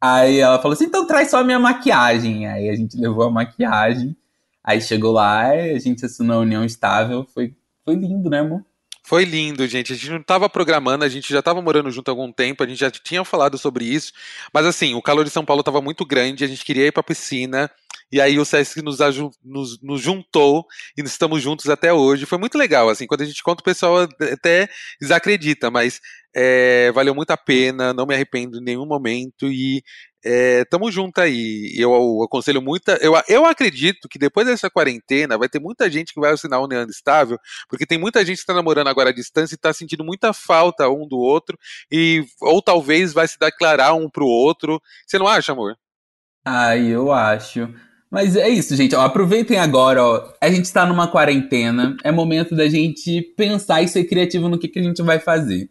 Aí 0.00 0.38
ela 0.38 0.58
falou 0.60 0.72
assim: 0.72 0.84
então 0.84 1.06
traz 1.06 1.30
só 1.30 1.38
a 1.38 1.44
minha 1.44 1.58
maquiagem. 1.58 2.46
Aí 2.46 2.68
a 2.68 2.74
gente 2.74 2.96
levou 2.96 3.24
a 3.24 3.30
maquiagem. 3.30 4.16
Aí 4.62 4.80
chegou 4.80 5.12
lá, 5.12 5.48
a 5.48 5.78
gente 5.78 6.04
assinou 6.04 6.38
a 6.38 6.40
união 6.40 6.64
estável. 6.64 7.26
Foi, 7.34 7.54
foi 7.84 7.94
lindo, 7.94 8.30
né, 8.30 8.40
amor? 8.40 8.64
Foi 9.02 9.24
lindo, 9.24 9.66
gente. 9.66 9.92
A 9.92 9.96
gente 9.96 10.10
não 10.10 10.20
estava 10.20 10.48
programando, 10.48 11.04
a 11.04 11.08
gente 11.08 11.32
já 11.32 11.40
estava 11.40 11.60
morando 11.60 11.90
junto 11.90 12.08
há 12.08 12.12
algum 12.12 12.30
tempo, 12.30 12.62
a 12.62 12.66
gente 12.66 12.78
já 12.78 12.90
tinha 12.90 13.24
falado 13.24 13.58
sobre 13.58 13.84
isso. 13.84 14.12
Mas 14.52 14.66
assim, 14.66 14.94
o 14.94 15.02
calor 15.02 15.24
de 15.24 15.30
São 15.30 15.44
Paulo 15.44 15.60
estava 15.60 15.80
muito 15.80 16.04
grande, 16.06 16.44
a 16.44 16.46
gente 16.46 16.64
queria 16.64 16.86
ir 16.86 16.92
para 16.92 17.02
piscina. 17.02 17.70
E 18.12 18.20
aí 18.20 18.38
o 18.38 18.44
Sesc 18.44 18.82
nos, 18.82 18.98
nos, 19.42 19.80
nos, 19.80 20.00
juntou 20.00 20.66
e 20.98 21.02
estamos 21.02 21.40
juntos 21.40 21.68
até 21.68 21.92
hoje. 21.92 22.26
Foi 22.26 22.38
muito 22.38 22.58
legal, 22.58 22.88
assim, 22.88 23.06
quando 23.06 23.22
a 23.22 23.24
gente 23.24 23.42
conta 23.42 23.62
o 23.62 23.64
pessoal 23.64 23.98
até 24.32 24.68
desacredita, 25.00 25.70
mas 25.70 26.00
é, 26.34 26.92
valeu 26.92 27.14
muito 27.14 27.30
a 27.30 27.36
pena, 27.36 27.92
não 27.92 28.06
me 28.06 28.14
arrependo 28.14 28.58
em 28.58 28.62
nenhum 28.62 28.86
momento 28.86 29.50
e 29.50 29.82
é, 30.24 30.64
tamo 30.66 30.90
junto 30.90 31.20
aí. 31.20 31.72
Eu, 31.76 31.92
eu 31.92 32.22
aconselho 32.22 32.60
muita. 32.60 32.92
Eu, 33.00 33.14
eu 33.28 33.44
acredito 33.46 34.08
que 34.08 34.18
depois 34.18 34.46
dessa 34.46 34.70
quarentena 34.70 35.38
vai 35.38 35.48
ter 35.48 35.58
muita 35.58 35.90
gente 35.90 36.12
que 36.12 36.20
vai 36.20 36.32
assinar 36.32 36.60
o 36.60 36.64
União 36.64 36.84
Estável, 36.84 37.38
porque 37.68 37.86
tem 37.86 37.98
muita 37.98 38.24
gente 38.24 38.36
que 38.36 38.42
está 38.42 38.54
namorando 38.54 38.88
agora 38.88 39.10
à 39.10 39.14
distância 39.14 39.54
e 39.54 39.56
está 39.56 39.72
sentindo 39.72 40.04
muita 40.04 40.32
falta 40.32 40.88
um 40.88 41.06
do 41.06 41.18
outro, 41.18 41.58
e 41.90 42.24
ou 42.40 42.60
talvez 42.62 43.12
vai 43.12 43.26
se 43.26 43.38
declarar 43.38 43.94
um 43.94 44.08
pro 44.08 44.26
outro. 44.26 44.80
Você 45.06 45.18
não 45.18 45.26
acha, 45.26 45.52
amor? 45.52 45.76
Ah, 46.44 46.76
eu 46.76 47.12
acho. 47.12 47.68
Mas 48.10 48.34
é 48.34 48.48
isso, 48.48 48.74
gente. 48.74 48.94
Ó, 48.94 49.02
aproveitem 49.02 49.58
agora, 49.58 50.02
ó. 50.02 50.32
A 50.40 50.50
gente 50.50 50.64
está 50.64 50.84
numa 50.84 51.06
quarentena. 51.06 51.96
É 52.02 52.10
momento 52.10 52.56
da 52.56 52.68
gente 52.68 53.22
pensar 53.36 53.82
e 53.82 53.88
ser 53.88 54.04
criativo 54.04 54.48
no 54.48 54.58
que, 54.58 54.66
que 54.66 54.80
a 54.80 54.82
gente 54.82 55.00
vai 55.00 55.20
fazer. 55.20 55.70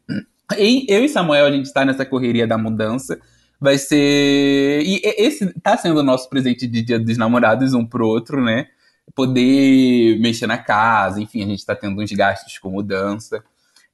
E 0.57 0.85
eu 0.87 1.03
e 1.03 1.09
Samuel, 1.09 1.45
a 1.45 1.51
gente 1.51 1.65
está 1.65 1.85
nessa 1.85 2.05
correria 2.05 2.47
da 2.47 2.57
mudança. 2.57 3.19
Vai 3.59 3.77
ser. 3.77 4.81
E 4.85 5.01
esse 5.03 5.53
tá 5.61 5.77
sendo 5.77 5.99
o 5.99 6.03
nosso 6.03 6.29
presente 6.29 6.65
de 6.65 6.81
Dia 6.81 6.99
dos 6.99 7.17
Namorados, 7.17 7.73
um 7.73 7.85
pro 7.85 8.07
outro, 8.07 8.41
né? 8.41 8.67
Poder 9.13 10.17
mexer 10.19 10.47
na 10.47 10.57
casa, 10.57 11.21
enfim, 11.21 11.43
a 11.43 11.47
gente 11.47 11.65
tá 11.65 11.75
tendo 11.75 12.01
uns 12.01 12.11
gastos 12.11 12.57
com 12.57 12.69
mudança. 12.69 13.43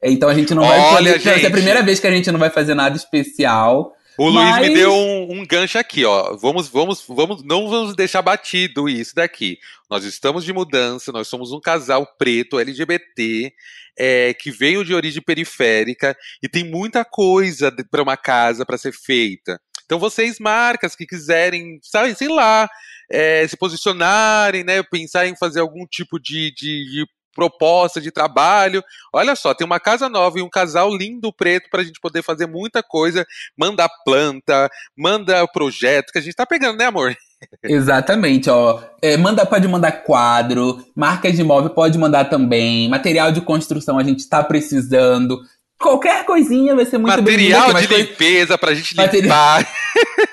Então 0.04 0.30
a 0.30 0.34
gente 0.34 0.54
não 0.54 0.64
vai 0.64 0.78
Olha, 0.80 1.14
fazer. 1.14 1.34
Gente. 1.34 1.46
É 1.46 1.48
a 1.48 1.52
primeira 1.52 1.82
vez 1.82 2.00
que 2.00 2.08
a 2.08 2.12
gente 2.12 2.32
não 2.32 2.40
vai 2.40 2.50
fazer 2.50 2.76
nada 2.76 2.96
especial. 2.96 3.96
O 4.18 4.32
Mas... 4.32 4.58
Luiz 4.58 4.70
me 4.70 4.76
deu 4.76 4.94
um, 4.94 5.40
um, 5.40 5.46
gancho 5.46 5.78
aqui, 5.78 6.06
ó. 6.06 6.36
Vamos, 6.38 6.68
vamos, 6.70 7.04
vamos, 7.08 7.44
não 7.44 7.70
vamos 7.70 7.96
deixar 7.96 8.22
batido 8.22 8.88
isso 8.88 9.14
daqui. 9.16 9.58
Nós 9.90 10.04
estamos 10.06 10.46
de 10.46 10.54
mudança, 10.54 11.12
nós 11.12 11.28
somos 11.28 11.52
um 11.52 11.60
casal 11.60 12.06
preto 12.18 12.60
LGBT 12.60 13.54
é, 13.98 14.34
que 14.34 14.52
veio 14.52 14.84
de 14.84 14.94
origem 14.94 15.22
periférica 15.22 16.16
e 16.42 16.48
tem 16.48 16.64
muita 16.64 17.04
coisa 17.04 17.74
para 17.90 18.04
uma 18.04 18.18
casa 18.18 18.66
para 18.66 18.78
ser 18.78 18.94
feita. 18.94 19.60
Então 19.86 20.00
vocês 20.00 20.40
marcas 20.40 20.96
que 20.96 21.06
quiserem, 21.06 21.80
sabe, 21.84 22.16
sei 22.16 22.28
lá, 22.28 22.68
é, 23.12 23.48
se 23.48 23.56
posicionarem, 23.56 24.64
né, 24.64 24.82
pensar 24.84 25.28
em 25.28 25.36
fazer 25.36 25.60
algum 25.60 25.86
tipo 25.86 26.20
de, 26.20 26.52
de, 26.56 26.86
de 26.92 27.08
proposta 27.36 28.00
de 28.00 28.10
trabalho. 28.10 28.82
Olha 29.14 29.36
só, 29.36 29.54
tem 29.54 29.66
uma 29.66 29.80
casa 29.80 30.10
nova 30.10 30.40
e 30.40 30.42
um 30.42 30.50
casal 30.50 30.96
lindo 30.96 31.32
preto 31.32 31.70
para 31.70 31.82
a 31.82 31.84
gente 31.84 32.00
poder 32.00 32.24
fazer 32.24 32.48
muita 32.48 32.82
coisa. 32.82 33.28
Manda 33.58 33.88
planta, 34.04 34.70
manda 34.98 35.46
projeto 35.48 36.12
que 36.12 36.18
a 36.18 36.22
gente 36.22 36.32
está 36.32 36.46
pegando, 36.46 36.78
né, 36.78 36.86
amor? 36.86 37.16
Exatamente, 37.62 38.50
ó. 38.50 38.82
É, 39.02 39.18
manda, 39.18 39.46
pode 39.46 39.68
mandar 39.68 39.92
quadro, 40.04 40.84
marcas 40.96 41.36
de 41.36 41.42
imóvel 41.42 41.70
pode 41.70 41.98
mandar 41.98 42.26
também, 42.26 42.90
material 42.90 43.32
de 43.32 43.42
construção 43.42 44.00
a 44.00 44.04
gente 44.04 44.20
está 44.20 44.44
precisando. 44.44 45.40
Qualquer 45.78 46.26
coisinha 46.26 46.74
vai 46.74 46.86
ser 46.86 46.98
muito 46.98 47.16
Material 47.16 47.74
de 47.74 47.88
limpeza 47.88 48.58
pra 48.58 48.74
gente 48.74 48.96
limpar. 48.96 49.68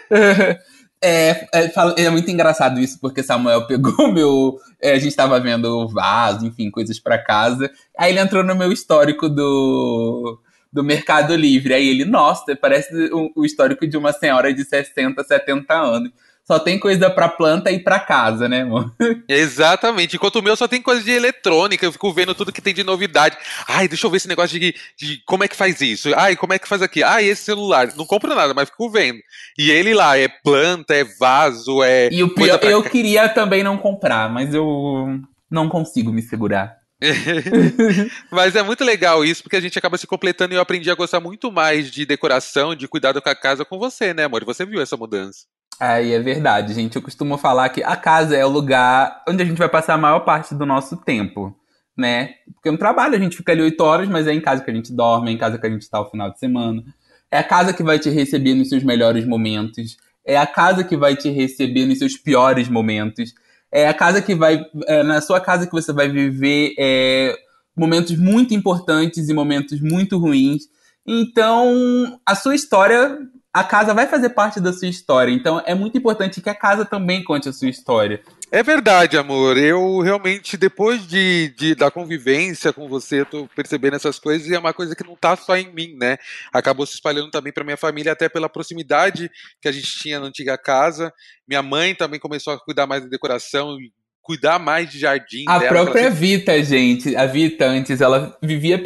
É, 1.04 1.48
é, 1.52 1.72
é, 2.04 2.10
muito 2.10 2.30
engraçado 2.30 2.78
isso, 2.78 2.98
porque 3.00 3.24
Samuel 3.24 3.66
pegou 3.66 4.12
meu. 4.12 4.58
É, 4.80 4.92
a 4.92 4.98
gente 4.98 5.16
tava 5.16 5.38
vendo 5.40 5.88
vaso, 5.88 6.46
enfim, 6.46 6.70
coisas 6.70 7.00
para 7.00 7.22
casa. 7.22 7.68
Aí 7.98 8.12
ele 8.12 8.20
entrou 8.20 8.44
no 8.44 8.54
meu 8.54 8.70
histórico 8.70 9.28
do, 9.28 10.38
do 10.72 10.84
Mercado 10.84 11.34
Livre. 11.34 11.74
Aí 11.74 11.88
ele, 11.88 12.04
nossa, 12.04 12.54
parece 12.54 12.94
o, 13.12 13.32
o 13.34 13.44
histórico 13.44 13.86
de 13.86 13.96
uma 13.96 14.12
senhora 14.12 14.54
de 14.54 14.64
60, 14.64 15.24
70 15.24 15.74
anos. 15.74 16.12
Só 16.44 16.58
tem 16.58 16.78
coisa 16.78 17.08
pra 17.08 17.28
planta 17.28 17.70
e 17.70 17.78
pra 17.78 18.00
casa, 18.00 18.48
né, 18.48 18.62
amor? 18.62 18.92
Exatamente. 19.28 20.16
Enquanto 20.16 20.36
o 20.36 20.42
meu 20.42 20.56
só 20.56 20.66
tem 20.66 20.82
coisa 20.82 21.02
de 21.02 21.10
eletrônica, 21.10 21.86
eu 21.86 21.92
fico 21.92 22.12
vendo 22.12 22.34
tudo 22.34 22.52
que 22.52 22.60
tem 22.60 22.74
de 22.74 22.82
novidade. 22.82 23.36
Ai, 23.68 23.86
deixa 23.86 24.06
eu 24.06 24.10
ver 24.10 24.16
esse 24.16 24.28
negócio 24.28 24.58
de, 24.58 24.74
de 24.98 25.22
como 25.24 25.44
é 25.44 25.48
que 25.48 25.56
faz 25.56 25.80
isso. 25.80 26.10
Ai, 26.16 26.34
como 26.34 26.52
é 26.52 26.58
que 26.58 26.68
faz 26.68 26.82
aqui? 26.82 27.02
Ai, 27.02 27.26
esse 27.26 27.44
celular. 27.44 27.92
Não 27.96 28.04
compro 28.04 28.34
nada, 28.34 28.52
mas 28.52 28.68
fico 28.68 28.90
vendo. 28.90 29.20
E 29.56 29.70
ele 29.70 29.94
lá, 29.94 30.18
é 30.18 30.28
planta, 30.28 30.94
é 30.94 31.04
vaso, 31.04 31.82
é. 31.82 32.08
E 32.10 32.22
o 32.24 32.34
pior, 32.34 32.58
eu 32.64 32.82
queria 32.82 33.28
também 33.28 33.62
não 33.62 33.78
comprar, 33.78 34.28
mas 34.28 34.52
eu 34.52 35.20
não 35.48 35.68
consigo 35.68 36.12
me 36.12 36.22
segurar. 36.22 36.81
Mas 38.30 38.54
é 38.54 38.62
muito 38.62 38.84
legal 38.84 39.24
isso, 39.24 39.42
porque 39.42 39.56
a 39.56 39.60
gente 39.60 39.78
acaba 39.78 39.98
se 39.98 40.06
completando 40.06 40.54
e 40.54 40.56
eu 40.56 40.60
aprendi 40.60 40.90
a 40.90 40.94
gostar 40.94 41.20
muito 41.20 41.50
mais 41.50 41.90
de 41.90 42.06
decoração, 42.06 42.74
de 42.74 42.86
cuidado 42.86 43.20
com 43.20 43.28
a 43.28 43.34
casa 43.34 43.64
com 43.64 43.78
você, 43.78 44.14
né, 44.14 44.24
amor? 44.24 44.44
Você 44.44 44.64
viu 44.64 44.80
essa 44.80 44.96
mudança. 44.96 45.46
Aí 45.80 46.12
é 46.12 46.20
verdade, 46.20 46.74
gente. 46.74 46.96
Eu 46.96 47.02
costumo 47.02 47.36
falar 47.36 47.68
que 47.70 47.82
a 47.82 47.96
casa 47.96 48.36
é 48.36 48.44
o 48.44 48.48
lugar 48.48 49.22
onde 49.28 49.42
a 49.42 49.46
gente 49.46 49.58
vai 49.58 49.68
passar 49.68 49.94
a 49.94 49.98
maior 49.98 50.20
parte 50.20 50.54
do 50.54 50.64
nosso 50.64 50.96
tempo, 50.98 51.56
né? 51.96 52.34
Porque 52.54 52.70
no 52.70 52.78
trabalho 52.78 53.16
a 53.16 53.18
gente 53.18 53.36
fica 53.36 53.52
ali 53.52 53.62
oito 53.62 53.80
horas, 53.82 54.08
mas 54.08 54.26
é 54.26 54.32
em 54.32 54.40
casa 54.40 54.62
que 54.62 54.70
a 54.70 54.74
gente 54.74 54.94
dorme, 54.94 55.30
é 55.30 55.32
em 55.32 55.38
casa 55.38 55.58
que 55.58 55.66
a 55.66 55.70
gente 55.70 55.82
está 55.82 56.00
o 56.00 56.08
final 56.10 56.30
de 56.30 56.38
semana. 56.38 56.82
É 57.30 57.38
a 57.38 57.44
casa 57.44 57.72
que 57.72 57.82
vai 57.82 57.98
te 57.98 58.10
receber 58.10 58.54
nos 58.54 58.68
seus 58.68 58.84
melhores 58.84 59.26
momentos. 59.26 59.96
É 60.24 60.36
a 60.36 60.46
casa 60.46 60.84
que 60.84 60.96
vai 60.96 61.16
te 61.16 61.30
receber 61.30 61.86
nos 61.86 61.98
seus 61.98 62.16
piores 62.16 62.68
momentos 62.68 63.34
é 63.72 63.88
a 63.88 63.94
casa 63.94 64.20
que 64.20 64.34
vai. 64.34 64.62
É 64.86 65.02
na 65.02 65.20
sua 65.20 65.40
casa 65.40 65.66
que 65.66 65.72
você 65.72 65.92
vai 65.92 66.08
viver 66.08 66.74
é, 66.78 67.34
momentos 67.74 68.16
muito 68.16 68.52
importantes 68.52 69.28
e 69.28 69.34
momentos 69.34 69.80
muito 69.80 70.18
ruins. 70.18 70.64
Então, 71.06 72.20
a 72.24 72.34
sua 72.34 72.54
história, 72.54 73.18
a 73.52 73.64
casa 73.64 73.94
vai 73.94 74.06
fazer 74.06 74.28
parte 74.30 74.60
da 74.60 74.72
sua 74.72 74.88
história. 74.88 75.32
Então, 75.32 75.60
é 75.64 75.74
muito 75.74 75.96
importante 75.96 76.40
que 76.40 76.50
a 76.50 76.54
casa 76.54 76.84
também 76.84 77.24
conte 77.24 77.48
a 77.48 77.52
sua 77.52 77.68
história. 77.68 78.20
É 78.54 78.62
verdade, 78.62 79.16
amor. 79.16 79.56
Eu 79.56 80.00
realmente, 80.00 80.58
depois 80.58 81.06
de, 81.06 81.54
de, 81.56 81.74
da 81.74 81.90
convivência 81.90 82.70
com 82.70 82.86
você, 82.86 83.22
eu 83.22 83.24
tô 83.24 83.48
percebendo 83.56 83.96
essas 83.96 84.18
coisas 84.18 84.46
e 84.46 84.54
é 84.54 84.58
uma 84.58 84.74
coisa 84.74 84.94
que 84.94 85.06
não 85.06 85.16
tá 85.16 85.34
só 85.34 85.56
em 85.56 85.72
mim, 85.72 85.96
né? 85.98 86.18
Acabou 86.52 86.84
se 86.84 86.92
espalhando 86.92 87.30
também 87.30 87.50
para 87.50 87.64
minha 87.64 87.78
família, 87.78 88.12
até 88.12 88.28
pela 88.28 88.50
proximidade 88.50 89.30
que 89.58 89.66
a 89.68 89.72
gente 89.72 89.98
tinha 89.98 90.20
na 90.20 90.26
antiga 90.26 90.58
casa. 90.58 91.10
Minha 91.48 91.62
mãe 91.62 91.94
também 91.94 92.20
começou 92.20 92.52
a 92.52 92.60
cuidar 92.60 92.86
mais 92.86 93.02
da 93.02 93.08
decoração, 93.08 93.74
cuidar 94.20 94.58
mais 94.58 94.90
de 94.90 94.98
jardim. 94.98 95.44
A 95.48 95.58
dela, 95.58 95.72
própria 95.72 96.10
Vita, 96.10 96.62
gente. 96.62 97.16
A 97.16 97.24
Vita, 97.24 97.64
antes, 97.64 98.02
ela 98.02 98.36
vivia, 98.42 98.76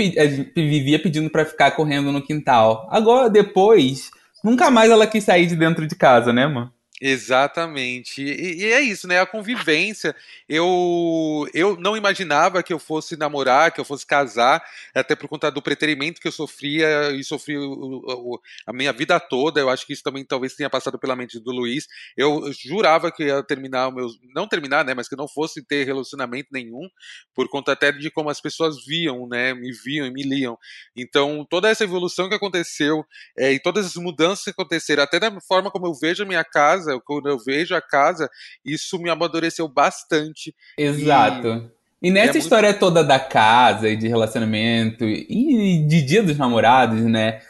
vivia 0.55 1.03
pedindo 1.03 1.29
para 1.29 1.45
ficar 1.45 1.73
correndo 1.73 2.13
no 2.13 2.23
quintal. 2.23 2.89
Agora, 2.89 3.29
depois, 3.29 4.13
nunca 4.45 4.71
mais 4.71 4.93
ela 4.93 5.09
quis 5.09 5.25
sair 5.25 5.47
de 5.47 5.57
dentro 5.57 5.89
de 5.89 5.97
casa, 5.97 6.33
né, 6.33 6.47
mano? 6.47 6.76
Exatamente. 7.01 8.23
E, 8.23 8.63
e, 8.63 8.73
é 8.73 8.81
isso, 8.81 9.07
né? 9.07 9.21
A 9.21 9.27
convivência. 9.27 10.17
Eu, 10.49 11.47
eu 11.53 11.77
não 11.77 11.95
imaginava 11.95 12.63
que 12.63 12.73
eu 12.73 12.79
fosse 12.79 13.17
namorar, 13.19 13.71
que 13.71 13.79
eu 13.79 13.85
fosse 13.85 14.07
casar, 14.07 14.65
até 14.95 15.15
por 15.15 15.29
conta 15.29 15.51
do 15.51 15.61
preterimento 15.61 16.21
que 16.21 16.27
eu 16.27 16.33
sofria 16.33 17.11
e 17.11 17.23
sofri 17.23 17.59
o, 17.59 17.65
o, 17.67 18.41
a 18.67 18.73
minha 18.73 18.95
vida 18.95 19.21
toda. 19.21 19.61
Eu 19.61 19.69
acho 19.69 19.87
que 19.87 19.93
isso 19.93 20.03
também 20.03 20.25
talvez 20.25 20.55
tenha 20.55 20.71
passado 20.71 20.99
pela 20.99 21.15
mente 21.15 21.39
do 21.39 21.53
Luiz. 21.53 21.87
Eu 22.17 22.51
jurava 22.53 23.13
que 23.13 23.25
ia 23.25 23.43
terminar 23.43 23.89
o 23.89 23.93
meu. 23.93 24.09
Não 24.35 24.49
terminar, 24.49 24.83
né? 24.83 24.95
Mas 24.95 25.07
que 25.07 25.17
não 25.17 25.29
fosse 25.29 25.63
ter 25.63 25.85
relacionamento 25.85 26.49
nenhum, 26.51 26.89
por 27.35 27.47
conta 27.51 27.73
até 27.73 27.93
de 27.93 28.11
como 28.11 28.31
as 28.31 28.41
pessoas 28.41 28.83
viam, 28.87 29.29
né? 29.29 29.53
Me 29.53 29.71
viam 29.71 30.07
e 30.07 30.11
me 30.11 30.23
liam. 30.23 30.57
Então, 30.97 31.47
toda 31.49 31.69
essa 31.69 31.85
evolução 31.85 32.27
que 32.27 32.35
aconteceu 32.35 33.05
é, 33.37 33.53
e 33.53 33.61
todas 33.61 33.85
as 33.85 33.97
mudanças 33.97 34.45
que 34.45 34.51
aconteceram, 34.51 35.03
até 35.03 35.21
da 35.21 35.41
forma 35.43 35.71
como 35.71 35.87
eu 35.87 35.93
vejo 35.95 36.23
a 36.23 36.27
minha 36.27 36.45
casa 36.45 36.86
casa, 36.87 37.01
quando 37.05 37.29
eu 37.29 37.39
vejo 37.39 37.75
a 37.75 37.83
casa, 37.83 38.31
isso 38.65 38.99
me 38.99 39.11
amadureceu 39.11 39.69
bastante. 39.69 40.55
Exato. 40.79 41.71
E, 42.01 42.09
e 42.09 42.11
nessa 42.11 42.39
é 42.39 42.41
história 42.41 42.71
muito... 42.71 42.81
toda 42.81 43.03
da 43.03 43.19
casa 43.19 43.89
e 43.89 43.97
de 43.97 44.09
relacionamento 44.09 45.05
e 45.05 45.85
de 45.87 46.03
dia 46.03 46.23
dos 46.23 46.39
namorados, 46.39 47.01
né? 47.03 47.41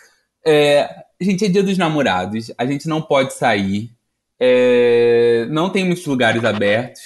É, 0.45 0.89
gente, 1.21 1.45
é 1.45 1.49
dia 1.49 1.63
dos 1.63 1.77
namorados, 1.77 2.53
a 2.57 2.65
gente 2.65 2.89
não 2.89 3.03
pode 3.03 3.35
sair, 3.35 3.91
é, 4.39 5.47
não 5.51 5.71
tem 5.71 5.85
muitos 5.85 6.07
lugares 6.07 6.45
abertos, 6.45 7.03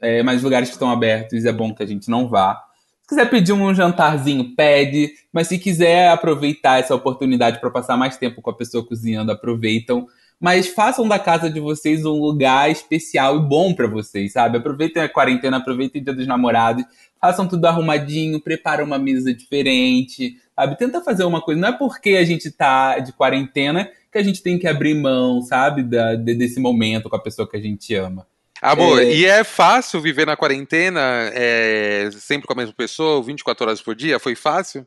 é, 0.00 0.22
mas 0.22 0.42
lugares 0.42 0.68
que 0.68 0.74
estão 0.74 0.90
abertos 0.90 1.44
é 1.44 1.52
bom 1.52 1.74
que 1.74 1.82
a 1.82 1.86
gente 1.86 2.10
não 2.10 2.28
vá. 2.28 2.64
Se 3.02 3.16
quiser 3.16 3.28
pedir 3.28 3.52
um 3.52 3.74
jantarzinho, 3.74 4.54
pede. 4.54 5.12
Mas 5.32 5.48
se 5.48 5.58
quiser 5.58 6.10
aproveitar 6.10 6.78
essa 6.78 6.94
oportunidade 6.94 7.60
para 7.60 7.68
passar 7.68 7.96
mais 7.96 8.16
tempo 8.16 8.40
com 8.40 8.50
a 8.50 8.56
pessoa 8.56 8.86
cozinhando, 8.86 9.32
aproveitam 9.32 10.06
mas 10.40 10.68
façam 10.68 11.06
da 11.06 11.18
casa 11.18 11.50
de 11.50 11.60
vocês 11.60 12.04
um 12.06 12.18
lugar 12.18 12.70
especial 12.70 13.36
e 13.36 13.40
bom 13.40 13.74
para 13.74 13.86
vocês, 13.86 14.32
sabe? 14.32 14.56
Aproveitem 14.56 15.02
a 15.02 15.08
quarentena, 15.08 15.58
aproveitem 15.58 16.00
o 16.00 16.04
Dia 16.04 16.14
dos 16.14 16.26
Namorados, 16.26 16.84
façam 17.20 17.46
tudo 17.46 17.66
arrumadinho, 17.66 18.40
preparem 18.40 18.86
uma 18.86 18.98
mesa 18.98 19.34
diferente, 19.34 20.36
sabe? 20.56 20.78
Tenta 20.78 21.02
fazer 21.02 21.24
uma 21.24 21.42
coisa. 21.42 21.60
Não 21.60 21.68
é 21.68 21.72
porque 21.72 22.10
a 22.10 22.24
gente 22.24 22.50
tá 22.50 22.98
de 22.98 23.12
quarentena 23.12 23.90
que 24.10 24.16
a 24.16 24.22
gente 24.22 24.42
tem 24.42 24.58
que 24.58 24.66
abrir 24.66 24.94
mão, 24.94 25.42
sabe? 25.42 25.82
Da, 25.82 26.14
desse 26.14 26.58
momento 26.58 27.10
com 27.10 27.16
a 27.16 27.22
pessoa 27.22 27.48
que 27.48 27.58
a 27.58 27.60
gente 27.60 27.94
ama. 27.94 28.26
Amor, 28.62 29.00
é... 29.02 29.14
e 29.14 29.26
é 29.26 29.44
fácil 29.44 30.00
viver 30.00 30.26
na 30.26 30.36
quarentena 30.36 31.30
é, 31.34 32.10
sempre 32.12 32.46
com 32.46 32.52
a 32.52 32.56
mesma 32.56 32.74
pessoa, 32.74 33.22
24 33.22 33.66
horas 33.66 33.82
por 33.82 33.94
dia? 33.94 34.18
Foi 34.18 34.34
fácil? 34.34 34.86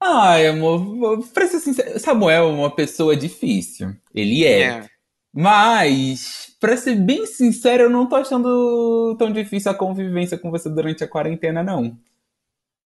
Ai, 0.00 0.46
amor, 0.46 1.26
pra 1.34 1.46
ser 1.46 1.58
sincero, 1.58 1.98
Samuel 1.98 2.48
é 2.48 2.52
uma 2.52 2.74
pessoa 2.74 3.16
difícil. 3.16 3.94
Ele 4.14 4.44
é. 4.44 4.62
é. 4.62 4.86
Mas, 5.32 6.54
pra 6.60 6.76
ser 6.76 6.94
bem 6.94 7.26
sincero, 7.26 7.84
eu 7.84 7.90
não 7.90 8.06
tô 8.06 8.16
achando 8.16 9.16
tão 9.18 9.32
difícil 9.32 9.70
a 9.70 9.74
convivência 9.74 10.38
com 10.38 10.50
você 10.50 10.68
durante 10.68 11.04
a 11.04 11.08
quarentena, 11.08 11.62
não. 11.62 11.96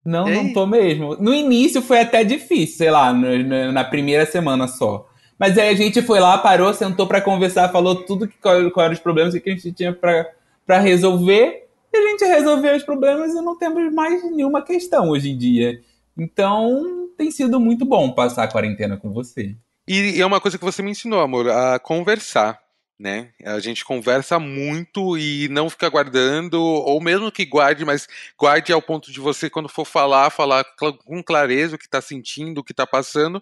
Não, 0.04 0.28
Ei. 0.28 0.36
não 0.36 0.54
tô 0.54 0.66
mesmo. 0.66 1.16
No 1.16 1.34
início 1.34 1.82
foi 1.82 2.00
até 2.00 2.24
difícil, 2.24 2.78
sei 2.78 2.92
lá, 2.92 3.14
no, 3.14 3.72
na 3.72 3.84
primeira 3.84 4.26
semana 4.26 4.68
só. 4.68 5.08
Mas 5.38 5.58
aí 5.58 5.70
a 5.70 5.76
gente 5.76 6.02
foi 6.04 6.20
lá, 6.20 6.38
parou, 6.38 6.74
sentou 6.74 7.08
para 7.08 7.22
conversar, 7.22 7.70
falou 7.70 7.96
tudo 7.96 8.28
que 8.28 8.38
qual, 8.38 8.70
qual 8.72 8.86
eram 8.86 8.94
os 8.94 9.00
problemas 9.00 9.34
que 9.34 9.50
a 9.50 9.54
gente 9.54 9.72
tinha 9.72 9.94
para 9.94 10.80
resolver. 10.80 11.68
E 11.94 11.98
a 11.98 12.10
gente 12.10 12.26
resolveu 12.26 12.76
os 12.76 12.84
problemas 12.84 13.34
e 13.34 13.42
não 13.42 13.58
temos 13.58 13.92
mais 13.94 14.24
nenhuma 14.24 14.62
questão 14.62 15.10
hoje 15.10 15.32
em 15.32 15.38
dia. 15.38 15.82
Então, 16.22 17.10
tem 17.18 17.32
sido 17.32 17.60
muito 17.60 17.84
bom 17.84 18.12
passar 18.14 18.44
a 18.44 18.48
quarentena 18.48 18.96
com 18.96 19.12
você. 19.12 19.58
E 19.88 20.22
é 20.22 20.26
uma 20.26 20.40
coisa 20.40 20.56
que 20.56 20.64
você 20.64 20.84
me 20.84 20.92
ensinou, 20.92 21.20
amor, 21.20 21.50
a 21.50 21.80
conversar. 21.80 22.62
Né? 23.00 23.32
A 23.44 23.60
gente 23.60 23.84
conversa 23.84 24.38
muito 24.38 25.18
e 25.18 25.48
não 25.50 25.68
fica 25.68 25.90
guardando, 25.90 26.62
ou 26.62 27.02
mesmo 27.02 27.32
que 27.32 27.44
guarde, 27.44 27.84
mas 27.84 28.08
guarde 28.40 28.72
ao 28.72 28.80
ponto 28.80 29.12
de 29.12 29.20
você, 29.20 29.50
quando 29.50 29.68
for 29.68 29.86
falar, 29.86 30.30
falar 30.30 30.64
com 31.04 31.24
clareza 31.24 31.76
o 31.76 31.80
que 31.80 31.86
está 31.86 32.00
sentindo, 32.00 32.60
o 32.60 32.64
que 32.64 32.74
está 32.74 32.86
passando, 32.86 33.42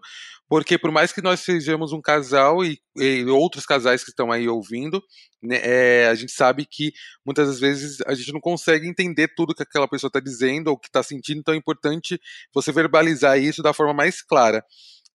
porque 0.49 0.79
por 0.79 0.91
mais 0.91 1.13
que 1.13 1.21
nós 1.21 1.41
sejamos 1.41 1.93
um 1.93 2.01
casal 2.01 2.65
e, 2.65 2.79
e 2.97 3.23
outros 3.25 3.67
casais 3.67 4.03
que 4.03 4.09
estão 4.09 4.31
aí 4.31 4.49
ouvindo, 4.49 5.01
né, 5.41 5.59
é, 5.61 6.07
a 6.07 6.15
gente 6.15 6.31
sabe 6.31 6.65
que 6.65 6.91
muitas 7.23 7.47
das 7.47 7.59
vezes 7.59 8.01
a 8.07 8.15
gente 8.15 8.33
não 8.33 8.41
consegue 8.41 8.87
entender 8.87 9.29
tudo 9.35 9.53
que 9.53 9.61
aquela 9.61 9.87
pessoa 9.87 10.09
está 10.09 10.19
dizendo 10.19 10.69
ou 10.69 10.77
que 10.77 10.87
está 10.87 11.03
sentindo, 11.03 11.39
então 11.39 11.53
é 11.53 11.57
importante 11.57 12.19
você 12.51 12.71
verbalizar 12.71 13.39
isso 13.39 13.61
da 13.61 13.73
forma 13.73 13.93
mais 13.93 14.23
clara. 14.23 14.65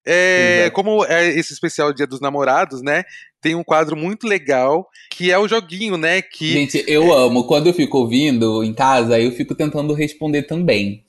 É, 0.07 0.71
como 0.75 1.03
é 1.07 1.29
esse 1.31 1.55
especial 1.55 1.93
Dia 1.93 2.07
dos 2.07 2.21
Namorados, 2.21 2.83
né? 2.83 3.05
Tem 3.41 3.55
um 3.55 3.65
quadro 3.65 3.97
muito 3.97 4.27
legal 4.27 4.87
que 5.11 5.33
é 5.33 5.39
o 5.39 5.49
joguinho, 5.49 5.97
né? 5.97 6.21
Que 6.21 6.53
gente, 6.53 6.85
eu 6.87 7.05
é... 7.05 7.27
amo. 7.27 7.47
Quando 7.47 7.69
eu 7.69 7.75
fico 7.75 7.99
ouvindo 7.99 8.63
em 8.63 8.75
casa, 8.75 9.19
eu 9.19 9.33
fico 9.33 9.55
tentando 9.55 9.95
responder 9.95 10.43
também. 10.43 11.04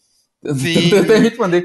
Sim. 0.53 0.91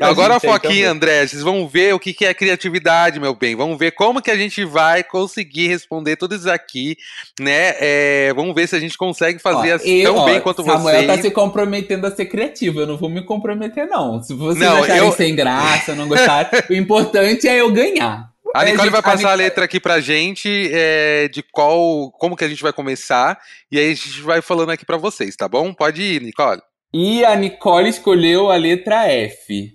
Agora, 0.01 0.36
a 0.36 0.40
Foquinha, 0.40 0.90
André, 0.90 1.27
vocês 1.27 1.43
vão 1.43 1.69
ver 1.69 1.94
o 1.94 1.98
que, 1.98 2.24
é 2.24 2.32
criatividade, 2.32 3.20
meu 3.20 3.35
bem. 3.35 3.55
Vamos 3.55 3.78
ver 3.78 3.90
como 3.93 4.23
que 4.23 4.31
a 4.31 4.36
gente 4.36 4.65
vai 4.65 5.05
conseguir 5.05 5.69
responder 5.69 6.16
tudo 6.16 6.35
isso 6.35 6.51
aqui, 6.51 6.97
né? 7.39 7.74
É, 7.78 8.32
vamos 8.35 8.55
ver 8.55 8.69
se 8.69 8.77
a 8.77 8.81
gente 8.81 8.97
consegue 8.97 9.39
fazer 9.39 9.73
ó, 9.73 9.77
assim, 9.77 10.02
tão 10.02 10.16
ó, 10.16 10.24
bem 10.24 10.40
quanto 10.40 10.62
Samuel 10.62 10.78
vocês. 10.81 11.01
Samuel 11.01 11.16
tá 11.16 11.23
se 11.23 11.31
comprometendo 11.31 12.07
a 12.07 12.11
ser 12.11 12.27
criativo. 12.27 12.81
Eu 12.81 12.86
não 12.86 12.97
vou 12.97 13.11
me 13.11 13.23
comprometer, 13.23 13.86
não. 13.86 14.23
Se 14.23 14.32
vocês 14.32 14.65
não, 14.65 14.82
acharem 14.82 15.05
eu... 15.05 15.12
sem 15.12 15.35
graça, 15.35 15.94
não 15.94 16.09
gostarem, 16.09 16.51
o 16.70 16.74
importante 16.74 17.47
é 17.47 17.61
eu 17.61 17.70
ganhar. 17.70 18.31
A 18.55 18.65
Nicole 18.65 18.90
vai 18.90 19.02
passar 19.02 19.28
a, 19.28 19.32
a, 19.32 19.36
letra 19.36 19.65
aqui 19.65 19.78
pra 19.78 20.01
gente 20.01 20.70
é, 20.73 21.28
de 21.28 21.43
qual, 21.43 22.11
como 22.12 22.36
que 22.36 22.44
a 22.44 22.48
gente 22.48 22.62
vai 22.62 22.73
começar 22.73 23.39
e 23.70 23.78
aí 23.78 23.93
a 23.93 23.94
gente 23.94 24.23
vai 24.23 24.43
falando 24.43 24.70
aqui 24.70 24.85
para 24.85 24.97
vocês, 24.97 25.36
tá 25.36 25.48
bom? 25.48 25.73
Pode 25.73 26.02
ir, 26.02 26.20
Nicole. 26.20 26.61
E 26.93 27.25
a 27.25 27.37
Nicole 27.37 27.89
escolheu 27.89 28.51
a 28.51 28.57
letra 28.57 29.07
F. 29.07 29.71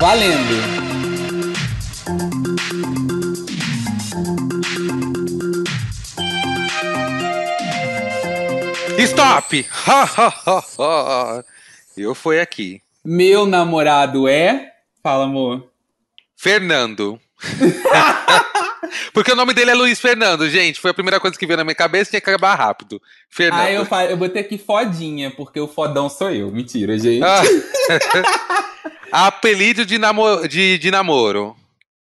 Valendo! 0.00 0.80
Stop! 8.98 9.64
Eu 11.96 12.16
fui 12.16 12.40
aqui. 12.40 12.82
Meu 13.04 13.46
namorado 13.46 14.26
é. 14.26 14.72
Fala, 15.00 15.26
amor. 15.26 15.70
Fernando. 16.36 17.20
Porque 19.12 19.32
o 19.32 19.36
nome 19.36 19.54
dele 19.54 19.70
é 19.70 19.74
Luiz 19.74 20.00
Fernando, 20.00 20.48
gente. 20.48 20.80
Foi 20.80 20.90
a 20.90 20.94
primeira 20.94 21.20
coisa 21.20 21.38
que 21.38 21.46
veio 21.46 21.56
na 21.56 21.64
minha 21.64 21.74
cabeça, 21.74 22.10
tinha 22.10 22.20
que 22.20 22.30
acabar 22.30 22.54
rápido. 22.54 23.00
Fernando. 23.28 23.88
Ah, 23.90 24.04
eu, 24.04 24.10
eu 24.10 24.16
botei 24.16 24.42
aqui 24.42 24.58
fodinha, 24.58 25.30
porque 25.30 25.60
o 25.60 25.68
fodão 25.68 26.08
sou 26.08 26.30
eu. 26.30 26.50
Mentira, 26.50 26.98
gente. 26.98 27.22
Ah. 27.24 27.42
Apelido 29.26 29.84
de, 29.84 29.98
namo... 29.98 30.46
de, 30.46 30.78
de 30.78 30.90
namoro. 30.90 31.56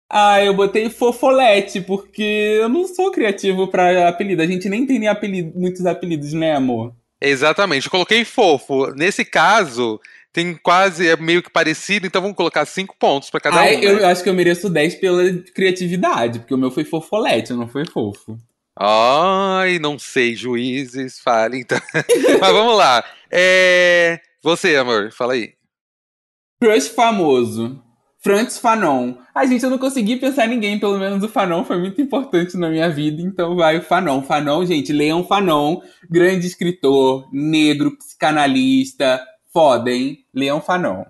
Ah, 0.10 0.44
eu 0.44 0.54
botei 0.54 0.90
fofolete, 0.90 1.80
porque 1.80 2.58
eu 2.62 2.68
não 2.68 2.86
sou 2.86 3.12
criativo 3.12 3.68
pra 3.68 4.10
apelido. 4.10 4.42
A 4.42 4.46
gente 4.46 4.68
nem 4.68 4.86
tem 4.86 5.00
nem 5.00 5.08
apelido, 5.08 5.58
muitos 5.58 5.86
apelidos, 5.86 6.34
né, 6.34 6.54
amor? 6.54 6.94
Exatamente. 7.22 7.86
Eu 7.86 7.92
coloquei 7.92 8.26
fofo. 8.26 8.88
Nesse 8.94 9.24
caso, 9.24 10.02
tem 10.34 10.56
quase, 10.56 11.08
é 11.08 11.16
meio 11.18 11.44
que 11.44 11.50
parecido, 11.50 12.08
então 12.08 12.22
vamos 12.22 12.38
colocar 12.38 12.66
cinco 12.66 12.96
pontos 12.98 13.30
pra 13.30 13.40
cada 13.40 13.60
Ai, 13.60 13.78
um. 13.78 13.82
eu 13.82 13.96
né? 13.98 14.06
acho 14.06 14.24
que 14.24 14.30
eu 14.30 14.34
mereço 14.34 14.70
10 14.70 14.96
pela 14.96 15.34
criatividade, 15.54 16.40
porque 16.40 16.54
o 16.54 16.58
meu 16.58 16.72
foi 16.72 16.86
fofolete, 16.86 17.54
não 17.54 17.68
foi 17.68 17.86
fofo. 17.86 18.38
Ai, 18.80 19.80
não 19.80 20.00
sei, 20.00 20.36
juízes, 20.36 21.20
fale 21.20 21.60
então. 21.60 21.80
Mas 22.40 22.52
vamos 22.52 22.78
lá. 22.78 23.04
É... 23.30 24.20
Você, 24.42 24.76
amor, 24.76 25.12
fala 25.12 25.34
aí. 25.34 25.54
Crush 26.62 26.88
famoso. 26.88 27.82
Francis 28.22 28.60
Fanon. 28.60 29.16
Ai, 29.34 29.48
gente, 29.48 29.64
eu 29.64 29.70
não 29.72 29.80
consegui 29.80 30.16
pensar 30.16 30.46
em 30.46 30.50
ninguém, 30.50 30.80
pelo 30.80 31.00
menos 31.00 31.24
o 31.24 31.28
Fanon 31.28 31.66
foi 31.66 31.80
muito 31.80 32.00
importante 32.00 32.56
na 32.56 32.70
minha 32.70 32.88
vida, 32.88 33.20
então 33.20 33.56
vai 33.56 33.80
o 33.80 33.82
Fanon. 33.82 34.22
Fanon, 34.22 34.64
gente, 34.64 34.94
Leon 34.94 35.24
Fanon, 35.24 35.82
grande 36.08 36.46
escritor, 36.46 37.28
negro, 37.34 37.98
psicanalista, 37.98 39.20
foda, 39.54 39.92
hein? 39.92 40.26
Leon 40.34 40.62
Fanon. 40.62 41.04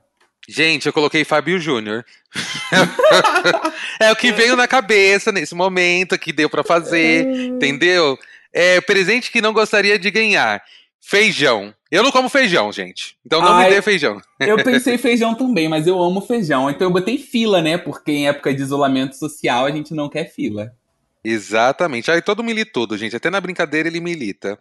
Gente, 0.47 0.85
eu 0.87 0.93
coloquei 0.93 1.23
Fábio 1.23 1.59
Júnior. 1.59 2.03
é 3.99 4.11
o 4.11 4.15
que 4.15 4.31
veio 4.31 4.55
na 4.55 4.67
cabeça 4.67 5.31
nesse 5.31 5.53
momento 5.53 6.17
que 6.17 6.33
deu 6.33 6.49
pra 6.49 6.63
fazer, 6.63 7.25
entendeu? 7.25 8.17
É 8.51 8.81
presente 8.81 9.31
que 9.31 9.41
não 9.41 9.53
gostaria 9.53 9.97
de 9.97 10.09
ganhar. 10.11 10.61
Feijão. 10.99 11.73
Eu 11.89 12.03
não 12.03 12.11
como 12.11 12.29
feijão, 12.29 12.71
gente. 12.71 13.17
Então 13.25 13.41
não 13.41 13.53
Ai. 13.53 13.69
me 13.69 13.75
dê 13.75 13.81
feijão. 13.81 14.21
Eu 14.39 14.57
pensei 14.63 14.97
feijão 14.97 15.35
também, 15.35 15.67
mas 15.67 15.87
eu 15.87 16.01
amo 16.01 16.21
feijão. 16.21 16.69
Então 16.69 16.87
eu 16.87 16.91
botei 16.91 17.17
fila, 17.17 17.61
né? 17.61 17.77
Porque 17.77 18.11
em 18.11 18.27
época 18.27 18.53
de 18.53 18.61
isolamento 18.61 19.15
social 19.15 19.65
a 19.65 19.71
gente 19.71 19.93
não 19.93 20.09
quer 20.09 20.25
fila. 20.25 20.73
Exatamente. 21.23 22.09
Aí 22.09 22.21
todo 22.21 22.43
militudo, 22.43 22.97
gente. 22.97 23.15
Até 23.15 23.29
na 23.29 23.41
brincadeira 23.41 23.87
ele 23.87 23.99
milita. 23.99 24.57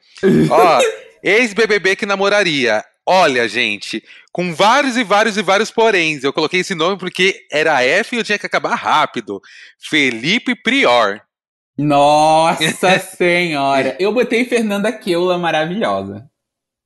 Ó, 0.51 0.81
ex-BBB 1.23 1.97
que 1.97 2.07
namoraria. 2.07 2.85
Olha, 3.06 3.48
gente, 3.48 4.02
com 4.32 4.55
vários 4.55 4.97
e 4.97 5.02
vários 5.02 5.36
e 5.36 5.43
vários 5.43 5.70
poréns. 5.70 6.22
Eu 6.22 6.32
coloquei 6.32 6.60
esse 6.60 6.74
nome 6.74 6.97
porque 6.98 7.47
era 7.51 7.82
F 7.82 8.14
e 8.14 8.18
eu 8.18 8.24
tinha 8.24 8.39
que 8.39 8.47
acabar 8.47 8.74
rápido. 8.74 9.40
Felipe 9.78 10.55
Prior. 10.55 11.20
Nossa 11.77 12.98
senhora! 13.16 13.97
Eu 13.98 14.12
botei 14.12 14.44
Fernanda 14.44 14.93
Keula 14.93 15.39
maravilhosa. 15.39 16.28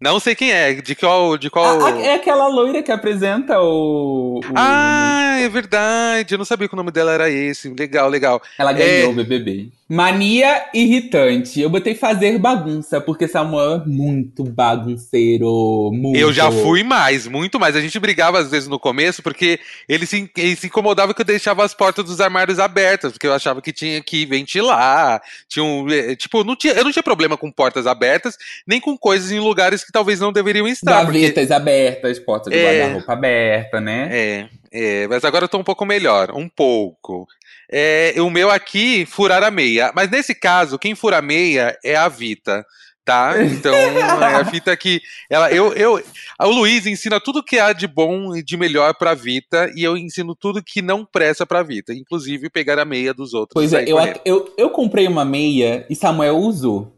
Não 0.01 0.21
sei 0.21 0.35
quem 0.35 0.53
é, 0.53 0.75
de 0.75 0.95
qual. 0.95 1.37
De 1.39 1.49
qual... 1.49 1.81
A- 1.81 1.89
a- 1.95 2.01
é 2.01 2.15
aquela 2.15 2.47
loira 2.49 2.83
que 2.83 2.93
apresenta 2.93 3.61
o. 3.61 4.39
o- 4.39 4.41
Ah, 4.55 5.39
é 5.41 5.49
verdade. 5.49 6.35
Eu 6.35 6.39
não 6.39 6.45
sabia 6.45 6.69
que 6.69 6.75
o 6.75 6.77
nome 6.77 6.91
dela 6.91 7.13
era 7.13 7.31
esse. 7.31 7.69
Legal, 7.73 8.09
legal. 8.09 8.41
Ela 8.59 8.73
ganhou 8.73 9.07
é. 9.09 9.13
o 9.13 9.15
BBB. 9.15 9.71
Mania 9.89 10.65
irritante. 10.73 11.61
Eu 11.61 11.69
botei 11.69 11.95
fazer 11.95 12.39
bagunça, 12.39 13.01
porque 13.01 13.29
Samuel 13.29 13.83
é 13.83 13.87
muito 13.87 14.43
bagunceiro. 14.45 15.91
Muito. 15.93 16.19
Eu 16.19 16.33
já 16.33 16.51
fui 16.51 16.83
mais, 16.83 17.27
muito 17.27 17.61
mais. 17.61 17.77
A 17.77 17.81
gente 17.81 17.99
brigava 17.99 18.39
às 18.39 18.51
vezes 18.51 18.69
no 18.69 18.79
começo 18.79 19.23
porque 19.23 19.61
ele 19.89 20.07
se, 20.07 20.31
ele 20.37 20.57
se 20.57 20.67
incomodava 20.69 21.13
que 21.13 21.21
eu 21.21 21.27
deixava 21.27 21.65
as 21.65 21.75
portas 21.75 22.05
dos 22.05 22.21
armários 22.21 22.59
abertas, 22.59 23.13
porque 23.13 23.27
eu 23.27 23.35
achava 23.35 23.61
que 23.61 23.73
tinha 23.73 24.03
que 24.03 24.25
ventilar. 24.25 25.21
Tinha 25.49 25.65
um, 25.65 25.89
eh, 25.91 26.17
tipo, 26.17 26.43
não 26.45 26.57
tinha, 26.57 26.73
eu 26.73 26.85
não 26.85 26.93
tinha 26.93 27.03
problema 27.03 27.37
com 27.37 27.51
portas 27.51 27.87
abertas, 27.87 28.37
nem 28.67 28.81
com 28.81 28.97
coisas 28.97 29.31
em 29.31 29.39
lugares 29.39 29.85
que 29.85 29.93
talvez 29.93 30.19
não 30.19 30.33
deveriam 30.33 30.67
estar. 30.67 31.05
porque- 31.05 31.21
Gavetas 31.21 31.51
abertas, 31.51 32.19
porta 32.19 32.49
de 32.51 32.57
É. 32.57 32.81
guarda-roupa 32.81 33.13
aberta, 33.13 33.81
né? 33.81 34.09
É, 34.11 34.49
é, 34.73 35.09
mas 35.09 35.25
agora 35.25 35.45
eu 35.45 35.49
tô 35.49 35.59
um 35.59 35.65
pouco 35.65 35.85
melhor, 35.85 36.31
um 36.35 36.49
pouco. 36.49 37.27
É, 37.71 38.15
o 38.19 38.31
meu 38.31 38.51
aqui, 38.51 39.07
furar 39.07 39.43
a 39.43 39.51
meia. 39.51 39.93
Mas 39.95 40.11
nesse 40.11 40.35
caso, 40.35 40.79
quem 40.79 40.95
fura 40.95 41.19
a 41.19 41.23
meia 41.23 41.77
é 41.85 41.97
a 41.97 42.09
Vita, 42.09 42.65
tá? 43.05 43.35
Então, 43.43 43.75
é 43.75 44.35
a 44.35 44.43
Vita 44.43 44.77
que. 44.77 45.01
Ela, 45.31 45.51
eu, 45.53 45.73
eu, 45.75 46.03
o 46.41 46.51
Luiz 46.51 46.87
ensina 46.87 47.21
tudo 47.21 47.43
que 47.43 47.59
há 47.59 47.73
de 47.73 47.87
bom 47.87 48.35
e 48.35 48.43
de 48.43 48.57
melhor 48.57 48.95
pra 48.95 49.15
Vita, 49.15 49.71
e 49.75 49.83
eu 49.83 49.97
ensino 49.97 50.35
tudo 50.35 50.63
que 50.63 50.81
não 50.81 51.05
presta 51.05 51.47
pra 51.47 51.63
Vita, 51.63 51.93
inclusive 51.93 52.51
pegar 52.51 52.79
a 52.79 52.85
meia 52.85 53.13
dos 53.13 53.35
outros. 53.35 53.55
Pois 53.55 53.73
é, 53.73 53.85
eu, 53.87 53.99
eu, 54.25 54.55
eu 54.57 54.71
comprei 54.71 55.07
uma 55.07 55.25
meia 55.25 55.87
e 55.89 55.95
Samuel 55.95 56.37
usou. 56.39 56.93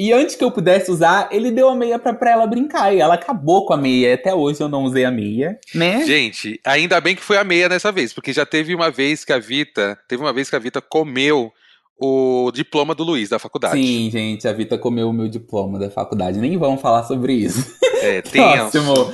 E 0.00 0.14
antes 0.14 0.34
que 0.34 0.42
eu 0.42 0.50
pudesse 0.50 0.90
usar, 0.90 1.28
ele 1.30 1.50
deu 1.50 1.68
a 1.68 1.74
meia 1.74 1.98
pra, 1.98 2.14
pra 2.14 2.30
ela 2.30 2.46
brincar. 2.46 2.90
E 2.90 3.00
ela 3.00 3.16
acabou 3.16 3.66
com 3.66 3.74
a 3.74 3.76
meia. 3.76 4.14
Até 4.14 4.34
hoje 4.34 4.58
eu 4.58 4.68
não 4.68 4.84
usei 4.84 5.04
a 5.04 5.10
meia. 5.10 5.60
Né? 5.74 6.06
Gente, 6.06 6.58
ainda 6.64 6.98
bem 7.02 7.14
que 7.14 7.22
foi 7.22 7.36
a 7.36 7.44
meia 7.44 7.68
dessa 7.68 7.92
vez, 7.92 8.10
porque 8.10 8.32
já 8.32 8.46
teve 8.46 8.74
uma 8.74 8.90
vez 8.90 9.26
que 9.26 9.32
a 9.34 9.38
Vita. 9.38 9.98
Teve 10.08 10.22
uma 10.22 10.32
vez 10.32 10.48
que 10.48 10.56
a 10.56 10.58
Vita 10.58 10.80
comeu 10.80 11.52
o 11.98 12.50
diploma 12.50 12.94
do 12.94 13.04
Luiz 13.04 13.28
da 13.28 13.38
faculdade. 13.38 13.74
Sim, 13.74 14.08
gente, 14.10 14.48
a 14.48 14.54
Vita 14.54 14.78
comeu 14.78 15.10
o 15.10 15.12
meu 15.12 15.28
diploma 15.28 15.78
da 15.78 15.90
faculdade. 15.90 16.38
Nem 16.38 16.56
vamos 16.56 16.80
falar 16.80 17.04
sobre 17.04 17.34
isso. 17.34 17.78
É, 18.00 18.22
tenso. 18.22 18.82
Próximo. 18.82 19.12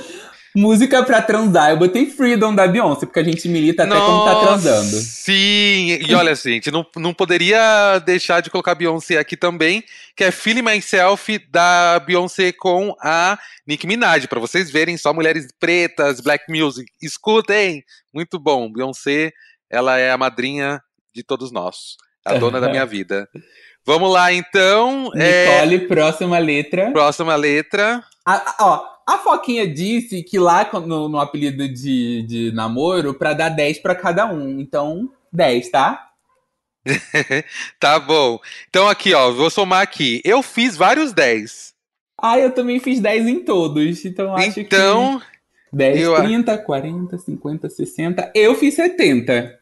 Música 0.57 1.03
pra 1.03 1.21
transar. 1.21 1.69
Eu 1.69 1.77
botei 1.77 2.07
Freedom 2.07 2.55
da 2.55 2.67
Beyoncé, 2.67 3.05
porque 3.05 3.19
a 3.19 3.23
gente 3.23 3.47
milita 3.47 3.83
até 3.83 3.93
quando 3.93 4.25
tá 4.25 4.39
transando. 4.39 4.97
Sim, 4.97 5.99
e 6.01 6.15
olha, 6.15 6.33
gente, 6.33 6.71
não, 6.71 6.83
não 6.95 7.13
poderia 7.13 7.99
deixar 7.99 8.41
de 8.41 8.49
colocar 8.49 8.73
Beyoncé 8.73 9.19
aqui 9.19 9.37
também, 9.37 9.83
que 10.15 10.23
é 10.23 10.31
Feeling 10.31 10.63
Myself 10.63 11.37
da 11.51 11.99
Beyoncé 11.99 12.51
com 12.51 12.95
a 12.99 13.37
Nicki 13.67 13.85
Minaj, 13.85 14.25
pra 14.25 14.39
vocês 14.39 14.71
verem 14.71 14.97
só 14.97 15.13
mulheres 15.13 15.47
pretas, 15.59 16.19
black 16.21 16.45
music. 16.51 16.91
Escutem! 16.99 17.83
Muito 18.11 18.39
bom. 18.39 18.67
Beyoncé, 18.73 19.31
ela 19.69 19.99
é 19.99 20.09
a 20.09 20.17
madrinha 20.17 20.81
de 21.13 21.21
todos 21.21 21.51
nós, 21.51 21.97
a 22.25 22.33
dona 22.33 22.59
da 22.59 22.67
minha 22.67 22.85
vida. 22.87 23.29
Vamos 23.85 24.11
lá, 24.11 24.33
então. 24.33 25.11
É, 25.15 25.61
Nicole, 25.67 25.87
próxima 25.87 26.39
letra. 26.39 26.89
próxima 26.89 27.35
letra. 27.35 28.03
Ó, 28.59 28.96
a 29.07 29.17
Foquinha 29.17 29.65
disse 29.65 30.21
que 30.21 30.37
lá 30.37 30.69
no, 30.85 31.07
no 31.07 31.17
apelido 31.17 31.67
de, 31.67 32.23
de 32.23 32.51
namoro, 32.51 33.13
pra 33.13 33.31
dar 33.33 33.47
10 33.47 33.79
pra 33.79 33.95
cada 33.95 34.25
um. 34.25 34.59
Então, 34.59 35.09
10, 35.31 35.69
tá? 35.69 36.09
Tá 37.79 37.99
bom. 37.99 38.39
Então 38.69 38.87
aqui, 38.89 39.13
ó, 39.13 39.31
vou 39.31 39.49
somar 39.49 39.81
aqui. 39.81 40.21
Eu 40.25 40.43
fiz 40.43 40.75
vários 40.75 41.13
10. 41.13 41.73
Ah, 42.21 42.37
eu 42.37 42.51
também 42.51 42.79
fiz 42.79 42.99
10 42.99 43.27
em 43.27 43.39
todos. 43.45 44.03
Então, 44.03 44.35
acho 44.35 44.53
que. 44.55 44.61
Então, 44.61 45.21
10, 45.71 46.01
eu- 46.01 46.15
30, 46.15 46.57
40, 46.57 47.17
50, 47.17 47.69
60. 47.69 48.31
Eu 48.35 48.55
fiz 48.55 48.73
70. 48.75 49.57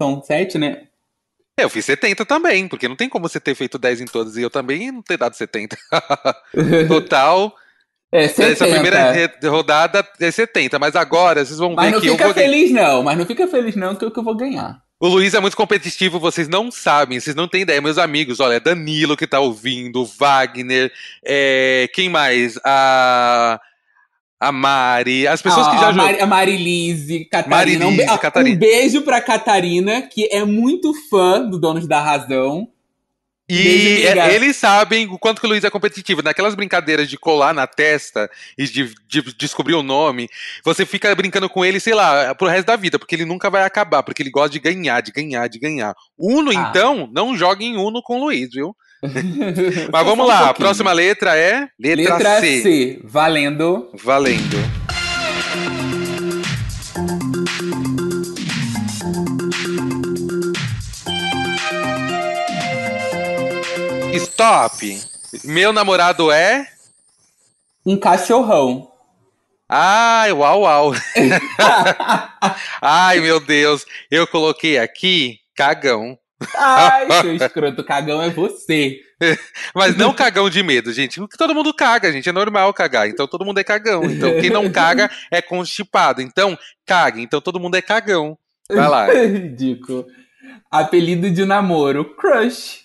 São 0.00 0.22
7, 0.22 0.56
né? 0.58 0.88
eu 1.58 1.68
fiz 1.68 1.84
70 1.84 2.24
também, 2.24 2.66
porque 2.66 2.88
não 2.88 2.96
tem 2.96 3.08
como 3.08 3.28
você 3.28 3.38
ter 3.38 3.54
feito 3.54 3.78
10 3.78 4.00
em 4.00 4.04
todas 4.06 4.36
e 4.36 4.42
eu 4.42 4.50
também 4.50 4.90
não 4.90 5.02
ter 5.02 5.16
dado 5.16 5.36
70. 5.36 5.76
Total, 6.88 7.54
É, 8.12 8.28
70. 8.28 8.52
essa 8.52 8.66
primeira 8.68 9.32
rodada 9.50 10.06
é 10.20 10.30
70, 10.30 10.78
mas 10.78 10.94
agora 10.94 11.44
vocês 11.44 11.58
vão 11.58 11.72
Mas 11.74 11.86
ver 11.86 11.92
não 11.92 12.00
que 12.00 12.06
eu 12.08 12.12
fica 12.12 12.24
vou 12.26 12.34
ganhar. 12.34 12.46
feliz, 12.50 12.70
não. 12.70 13.02
Mas 13.02 13.16
não 13.18 13.24
fica 13.26 13.48
feliz, 13.48 13.74
não, 13.74 13.94
que 13.96 14.04
eu, 14.04 14.10
que 14.10 14.18
eu 14.18 14.22
vou 14.22 14.36
ganhar. 14.36 14.80
O 15.00 15.08
Luiz 15.08 15.32
é 15.34 15.40
muito 15.40 15.56
competitivo, 15.56 16.20
vocês 16.20 16.46
não 16.46 16.70
sabem, 16.70 17.18
vocês 17.18 17.34
não 17.34 17.48
têm 17.48 17.62
ideia. 17.62 17.80
Meus 17.80 17.98
amigos, 17.98 18.38
olha, 18.38 18.60
Danilo 18.60 19.16
que 19.16 19.26
tá 19.26 19.40
ouvindo, 19.40 20.04
Wagner, 20.04 20.92
é, 21.24 21.88
quem 21.92 22.08
mais? 22.08 22.56
A, 22.64 23.58
a 24.38 24.52
Mari, 24.52 25.26
as 25.26 25.40
pessoas 25.42 25.66
que 25.68 25.76
Ah, 25.76 25.80
já 25.80 25.88
a. 25.88 25.92
Mari, 25.92 26.20
a 26.20 26.26
Marilise, 26.26 27.24
Catarina. 27.24 27.86
um, 27.86 27.90
be- 27.90 27.96
Marilise, 28.04 28.18
Catarina. 28.20 28.54
um 28.56 28.58
beijo 28.58 29.02
pra 29.02 29.20
Catarina, 29.20 30.02
que 30.02 30.28
é 30.30 30.44
muito 30.44 30.92
fã 31.08 31.42
do 31.48 31.58
Donos 31.58 31.88
da 31.88 32.00
Razão. 32.00 32.68
E 33.54 34.06
é- 34.06 34.34
eles 34.34 34.56
sabem 34.56 35.06
o 35.08 35.18
quanto 35.18 35.40
que 35.40 35.46
o 35.46 35.50
Luiz 35.50 35.62
é 35.64 35.70
competitivo. 35.70 36.22
Naquelas 36.22 36.54
brincadeiras 36.54 37.08
de 37.08 37.16
colar 37.18 37.52
na 37.52 37.66
testa 37.66 38.30
e 38.56 38.64
de, 38.64 38.94
de 39.08 39.22
descobrir 39.36 39.74
o 39.74 39.82
nome, 39.82 40.28
você 40.64 40.86
fica 40.86 41.14
brincando 41.14 41.48
com 41.48 41.64
ele, 41.64 41.78
sei 41.80 41.94
lá, 41.94 42.34
pro 42.34 42.48
resto 42.48 42.66
da 42.66 42.76
vida, 42.76 42.98
porque 42.98 43.14
ele 43.14 43.24
nunca 43.24 43.50
vai 43.50 43.64
acabar, 43.64 44.02
porque 44.02 44.22
ele 44.22 44.30
gosta 44.30 44.50
de 44.50 44.58
ganhar, 44.58 45.00
de 45.00 45.12
ganhar, 45.12 45.48
de 45.48 45.58
ganhar. 45.58 45.94
Uno, 46.18 46.50
Ah. 46.50 46.68
então, 46.70 47.08
não 47.12 47.36
joga 47.36 47.62
em 47.62 47.76
Uno 47.76 48.00
com 48.02 48.18
o 48.18 48.24
Luiz, 48.24 48.48
viu? 48.52 48.74
Mas 49.92 50.04
vamos 50.04 50.24
um 50.24 50.28
lá, 50.28 50.34
a 50.34 50.44
pouquinho. 50.46 50.66
próxima 50.66 50.92
letra 50.92 51.36
é 51.36 51.66
letra, 51.78 52.14
Letra 52.16 52.40
C. 52.40 52.62
C. 52.62 53.00
Valendo. 53.04 53.90
Valendo. 54.02 54.56
Stop. 64.16 65.00
Meu 65.44 65.72
namorado 65.72 66.30
é. 66.30 66.68
Um 67.84 67.96
cachorrão. 67.98 68.90
Ai, 69.68 70.32
uau, 70.32 70.60
uau. 70.60 70.92
Ai, 72.80 73.20
meu 73.20 73.40
Deus. 73.40 73.86
Eu 74.10 74.26
coloquei 74.26 74.78
aqui 74.78 75.38
cagão. 75.54 76.18
Ai, 76.56 77.10
seu 77.22 77.34
escroto, 77.36 77.82
cagão 77.82 78.20
é 78.22 78.28
você. 78.28 79.00
Mas 79.74 79.96
não 79.96 80.12
cagão 80.12 80.50
de 80.50 80.62
medo, 80.62 80.92
gente. 80.92 81.20
Todo 81.38 81.54
mundo 81.54 81.72
caga, 81.72 82.12
gente. 82.12 82.28
É 82.28 82.32
normal 82.32 82.74
cagar. 82.74 83.08
Então 83.08 83.26
todo 83.26 83.44
mundo 83.44 83.58
é 83.58 83.64
cagão. 83.64 84.04
Então 84.04 84.40
quem 84.40 84.50
não 84.50 84.70
caga 84.70 85.10
é 85.30 85.40
constipado. 85.40 86.20
Então 86.20 86.58
cague. 86.84 87.22
Então 87.22 87.40
todo 87.40 87.60
mundo 87.60 87.76
é 87.76 87.82
cagão. 87.82 88.36
Vai 88.68 88.88
lá. 88.88 89.06
Ridículo. 89.12 90.06
Apelido 90.70 91.30
de 91.30 91.44
namoro, 91.44 92.04
crush. 92.16 92.81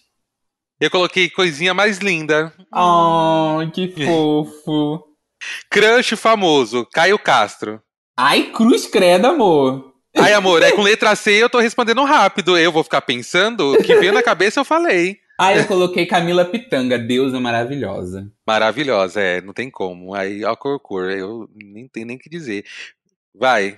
Eu 0.79 0.91
coloquei 0.91 1.29
coisinha 1.29 1.73
mais 1.73 1.97
linda. 1.97 2.53
Oh, 2.73 3.59
que 3.73 3.87
fofo. 4.05 5.03
Crush 5.69 6.15
famoso, 6.15 6.87
Caio 6.93 7.17
Castro. 7.17 7.81
Ai, 8.15 8.51
cruz 8.51 8.85
credo, 8.85 9.27
amor. 9.27 9.93
Ai, 10.15 10.33
amor, 10.33 10.61
é 10.63 10.71
com 10.73 10.81
letra 10.81 11.15
C 11.15 11.31
eu 11.31 11.49
tô 11.49 11.59
respondendo 11.59 12.03
rápido. 12.03 12.57
Eu 12.57 12.71
vou 12.71 12.83
ficar 12.83 13.01
pensando. 13.01 13.73
O 13.73 13.83
que 13.83 13.95
veio 13.95 14.13
na 14.13 14.23
cabeça 14.23 14.59
eu 14.59 14.65
falei. 14.65 15.17
Ai, 15.39 15.59
eu 15.59 15.67
coloquei 15.67 16.07
Camila 16.07 16.45
Pitanga, 16.45 16.97
deusa 16.97 17.39
maravilhosa. 17.39 18.27
Maravilhosa, 18.45 19.21
é, 19.21 19.39
não 19.39 19.53
tem 19.53 19.69
como. 19.69 20.15
Aí, 20.15 20.43
ó, 20.43 20.55
cor, 20.55 20.79
cor, 20.79 21.11
eu 21.11 21.47
nem 21.55 21.87
tenho 21.87 22.07
nem 22.07 22.17
que 22.17 22.27
dizer. 22.27 22.65
Vai. 23.35 23.77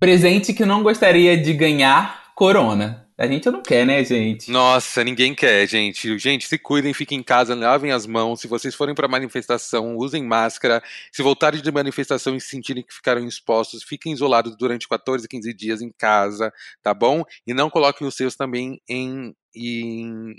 Presente 0.00 0.54
que 0.54 0.64
não 0.64 0.82
gostaria 0.82 1.36
de 1.36 1.52
ganhar, 1.52 2.32
Corona. 2.34 3.05
A 3.18 3.26
gente 3.26 3.50
não 3.50 3.62
quer, 3.62 3.86
né, 3.86 4.04
gente? 4.04 4.50
Nossa, 4.50 5.02
ninguém 5.02 5.34
quer, 5.34 5.66
gente. 5.66 6.18
Gente, 6.18 6.46
se 6.46 6.58
cuidem, 6.58 6.92
fiquem 6.92 7.18
em 7.18 7.22
casa, 7.22 7.54
lavem 7.54 7.90
as 7.90 8.06
mãos. 8.06 8.42
Se 8.42 8.46
vocês 8.46 8.74
forem 8.74 8.94
para 8.94 9.08
manifestação, 9.08 9.96
usem 9.96 10.22
máscara. 10.22 10.82
Se 11.10 11.22
voltarem 11.22 11.62
de 11.62 11.72
manifestação 11.72 12.36
e 12.36 12.40
sentirem 12.42 12.82
que 12.82 12.92
ficaram 12.92 13.26
expostos, 13.26 13.82
fiquem 13.82 14.12
isolados 14.12 14.54
durante 14.54 14.86
14, 14.86 15.26
15 15.26 15.54
dias 15.54 15.80
em 15.80 15.90
casa, 15.90 16.52
tá 16.82 16.92
bom? 16.92 17.24
E 17.46 17.54
não 17.54 17.70
coloquem 17.70 18.06
os 18.06 18.14
seus 18.14 18.36
também 18.36 18.82
em, 18.86 19.34
em, 19.54 20.34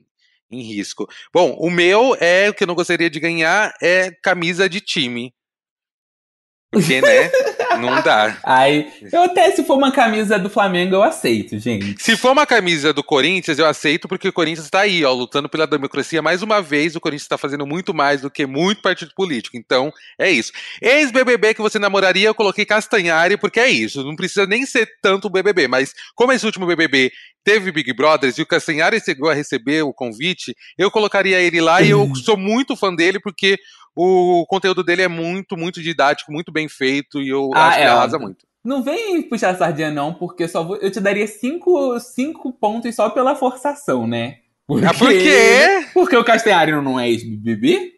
em 0.51 0.61
risco. 0.61 1.07
Bom, 1.33 1.57
o 1.59 1.71
meu 1.71 2.15
é 2.19 2.47
o 2.47 2.53
que 2.53 2.63
eu 2.63 2.67
não 2.67 2.75
gostaria 2.75 3.09
de 3.09 3.19
ganhar 3.19 3.73
é 3.81 4.11
camisa 4.21 4.69
de 4.69 4.81
time. 4.81 5.33
Porque, 6.69 6.99
né? 6.99 7.31
Não 7.79 8.01
dá. 8.01 8.37
Ai, 8.43 8.91
eu 9.11 9.23
até 9.23 9.51
se 9.51 9.63
for 9.63 9.77
uma 9.77 9.91
camisa 9.91 10.37
do 10.37 10.49
Flamengo, 10.49 10.95
eu 10.95 11.03
aceito, 11.03 11.57
gente. 11.57 12.01
Se 12.03 12.17
for 12.17 12.31
uma 12.31 12.45
camisa 12.45 12.91
do 12.91 13.01
Corinthians, 13.01 13.57
eu 13.57 13.65
aceito, 13.65 14.07
porque 14.07 14.27
o 14.27 14.33
Corinthians 14.33 14.65
está 14.65 14.81
aí, 14.81 15.05
ó, 15.05 15.13
lutando 15.13 15.47
pela 15.47 15.65
democracia. 15.65 16.21
Mais 16.21 16.41
uma 16.41 16.61
vez, 16.61 16.95
o 16.95 16.99
Corinthians 16.99 17.23
está 17.23 17.37
fazendo 17.37 17.65
muito 17.65 17.93
mais 17.93 18.21
do 18.21 18.29
que 18.29 18.45
muito 18.45 18.81
partido 18.81 19.11
político. 19.15 19.55
Então, 19.55 19.93
é 20.19 20.29
isso. 20.29 20.51
Ex-BBB 20.81 21.53
que 21.53 21.61
você 21.61 21.79
namoraria, 21.79 22.27
eu 22.27 22.35
coloquei 22.35 22.65
Castanhari, 22.65 23.37
porque 23.37 23.61
é 23.61 23.69
isso. 23.69 24.03
Não 24.03 24.15
precisa 24.15 24.45
nem 24.45 24.65
ser 24.65 24.89
tanto 25.01 25.29
BBB, 25.29 25.69
mas 25.69 25.93
como 26.15 26.33
esse 26.33 26.45
último 26.45 26.65
BBB 26.65 27.11
teve 27.45 27.71
Big 27.71 27.93
Brothers 27.93 28.37
e 28.37 28.41
o 28.41 28.45
Castanhari 28.45 28.99
chegou 28.99 29.29
a 29.29 29.33
receber 29.33 29.81
o 29.83 29.93
convite, 29.93 30.53
eu 30.77 30.91
colocaria 30.91 31.39
ele 31.39 31.61
lá 31.61 31.81
e 31.81 31.91
eu 31.91 32.13
sou 32.15 32.35
muito 32.35 32.75
fã 32.75 32.93
dele, 32.93 33.21
porque 33.21 33.57
o 33.97 34.45
conteúdo 34.45 34.83
dele 34.83 35.01
é 35.01 35.07
muito, 35.07 35.57
muito 35.57 35.81
didático, 35.81 36.31
muito 36.31 36.51
bem 36.51 36.69
feito 36.69 37.21
e 37.21 37.29
eu 37.29 37.49
ah, 37.53 37.67
acho 37.67 37.79
é, 37.79 37.81
que 37.81 37.87
arrasa 37.87 38.19
muito. 38.19 38.45
Não 38.63 38.83
vem 38.83 39.21
puxar 39.23 39.51
a 39.51 39.57
sardinha, 39.57 39.89
não, 39.89 40.13
porque 40.13 40.47
só 40.47 40.63
vou, 40.63 40.75
eu 40.77 40.91
te 40.91 40.99
daria 40.99 41.25
cinco, 41.25 41.99
cinco 41.99 42.53
pontos 42.53 42.95
só 42.95 43.09
pela 43.09 43.35
forçação, 43.35 44.05
né? 44.05 44.39
Porque, 44.67 44.85
ah, 44.85 44.93
por 44.93 45.09
quê? 45.09 45.87
Porque 45.93 46.17
o 46.17 46.23
Castanhari 46.23 46.71
não 46.73 46.99
é 46.99 47.09
ex-BBB? 47.09 47.93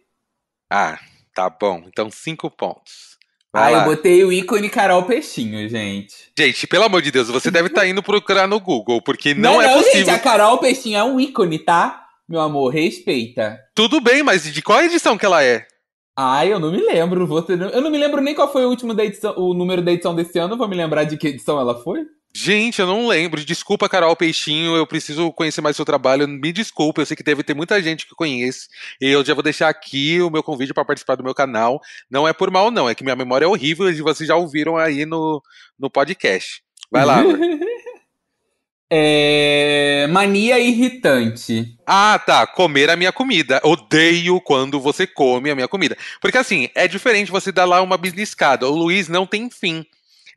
Ah, 0.71 0.99
tá 1.33 1.49
bom. 1.49 1.83
Então 1.87 2.11
cinco 2.11 2.49
pontos. 2.51 3.17
Vai 3.51 3.73
ah, 3.73 3.77
lá. 3.77 3.83
eu 3.83 3.89
botei 3.89 4.23
o 4.23 4.31
ícone 4.31 4.69
Carol 4.69 5.03
Peixinho, 5.03 5.67
gente. 5.67 6.15
Gente, 6.37 6.67
pelo 6.67 6.83
amor 6.83 7.01
de 7.01 7.09
Deus, 7.09 7.29
você 7.29 7.49
deve 7.49 7.69
estar 7.69 7.81
tá 7.81 7.87
indo 7.87 8.03
procurar 8.03 8.47
no 8.47 8.59
Google, 8.59 9.01
porque 9.01 9.33
não, 9.33 9.53
não 9.53 9.61
é 9.61 9.67
não, 9.67 9.77
possível. 9.77 10.05
Gente, 10.05 10.09
a 10.11 10.19
Carol 10.19 10.59
Peixinho 10.59 10.97
é 10.97 11.03
um 11.03 11.19
ícone, 11.19 11.57
tá? 11.57 12.05
Meu 12.29 12.41
amor, 12.41 12.69
respeita. 12.69 13.59
Tudo 13.73 13.99
bem, 13.99 14.21
mas 14.21 14.43
de 14.43 14.61
qual 14.61 14.83
edição 14.83 15.17
que 15.17 15.25
ela 15.25 15.43
é? 15.43 15.65
Ah, 16.21 16.45
eu 16.45 16.59
não 16.59 16.69
me 16.69 16.81
lembro. 16.81 17.25
Você, 17.25 17.53
eu 17.53 17.81
não 17.81 17.89
me 17.89 17.97
lembro 17.97 18.19
nem 18.19 18.35
qual 18.35 18.51
foi 18.51 18.65
o 18.65 18.69
último 18.69 18.93
da 18.93 19.05
edição, 19.05 19.33
o 19.37 19.53
número 19.53 19.81
da 19.81 19.93
edição 19.93 20.13
desse 20.13 20.37
ano. 20.37 20.57
Vou 20.57 20.67
me 20.67 20.75
lembrar 20.75 21.05
de 21.05 21.15
que 21.15 21.29
edição 21.29 21.57
ela 21.57 21.81
foi. 21.81 22.05
Gente, 22.35 22.81
eu 22.81 22.85
não 22.85 23.07
lembro. 23.07 23.45
Desculpa, 23.45 23.87
Carol 23.87 24.13
Peixinho. 24.17 24.75
Eu 24.75 24.85
preciso 24.85 25.31
conhecer 25.31 25.61
mais 25.61 25.77
seu 25.77 25.85
trabalho. 25.85 26.27
Me 26.27 26.51
desculpa, 26.51 26.99
eu 26.99 27.05
sei 27.05 27.15
que 27.15 27.23
deve 27.23 27.41
ter 27.41 27.53
muita 27.53 27.81
gente 27.81 28.05
que 28.05 28.13
conhece. 28.13 28.67
E 28.99 29.07
eu 29.07 29.23
já 29.23 29.33
vou 29.33 29.41
deixar 29.41 29.69
aqui 29.69 30.21
o 30.21 30.29
meu 30.29 30.43
convite 30.43 30.73
para 30.73 30.83
participar 30.83 31.15
do 31.15 31.23
meu 31.23 31.33
canal. 31.33 31.79
Não 32.11 32.27
é 32.27 32.33
por 32.33 32.51
mal, 32.51 32.69
não. 32.69 32.89
É 32.89 32.93
que 32.93 33.03
minha 33.03 33.15
memória 33.15 33.45
é 33.45 33.47
horrível 33.47 33.89
e 33.89 34.01
vocês 34.01 34.27
já 34.27 34.35
ouviram 34.35 34.75
aí 34.75 35.05
no, 35.05 35.41
no 35.79 35.89
podcast. 35.89 36.61
Vai 36.91 37.05
lá. 37.05 37.23
É... 38.91 40.07
Mania 40.09 40.57
irritante. 40.59 41.75
Ah, 41.85 42.19
tá. 42.25 42.47
Comer 42.47 42.89
a 42.89 42.95
minha 42.95 43.11
comida. 43.11 43.61
Odeio 43.63 44.41
quando 44.41 44.79
você 44.79 45.05
come 45.05 45.51
a 45.51 45.55
minha 45.55 45.67
comida. 45.67 45.97
Porque 46.19 46.37
assim, 46.37 46.69
é 46.73 46.87
diferente 46.87 47.31
você 47.31 47.51
dar 47.51 47.65
lá 47.65 47.81
uma 47.81 47.97
bisniscada. 47.97 48.67
O 48.67 48.75
Luiz 48.75 49.07
não 49.07 49.25
tem 49.25 49.49
fim. 49.49 49.85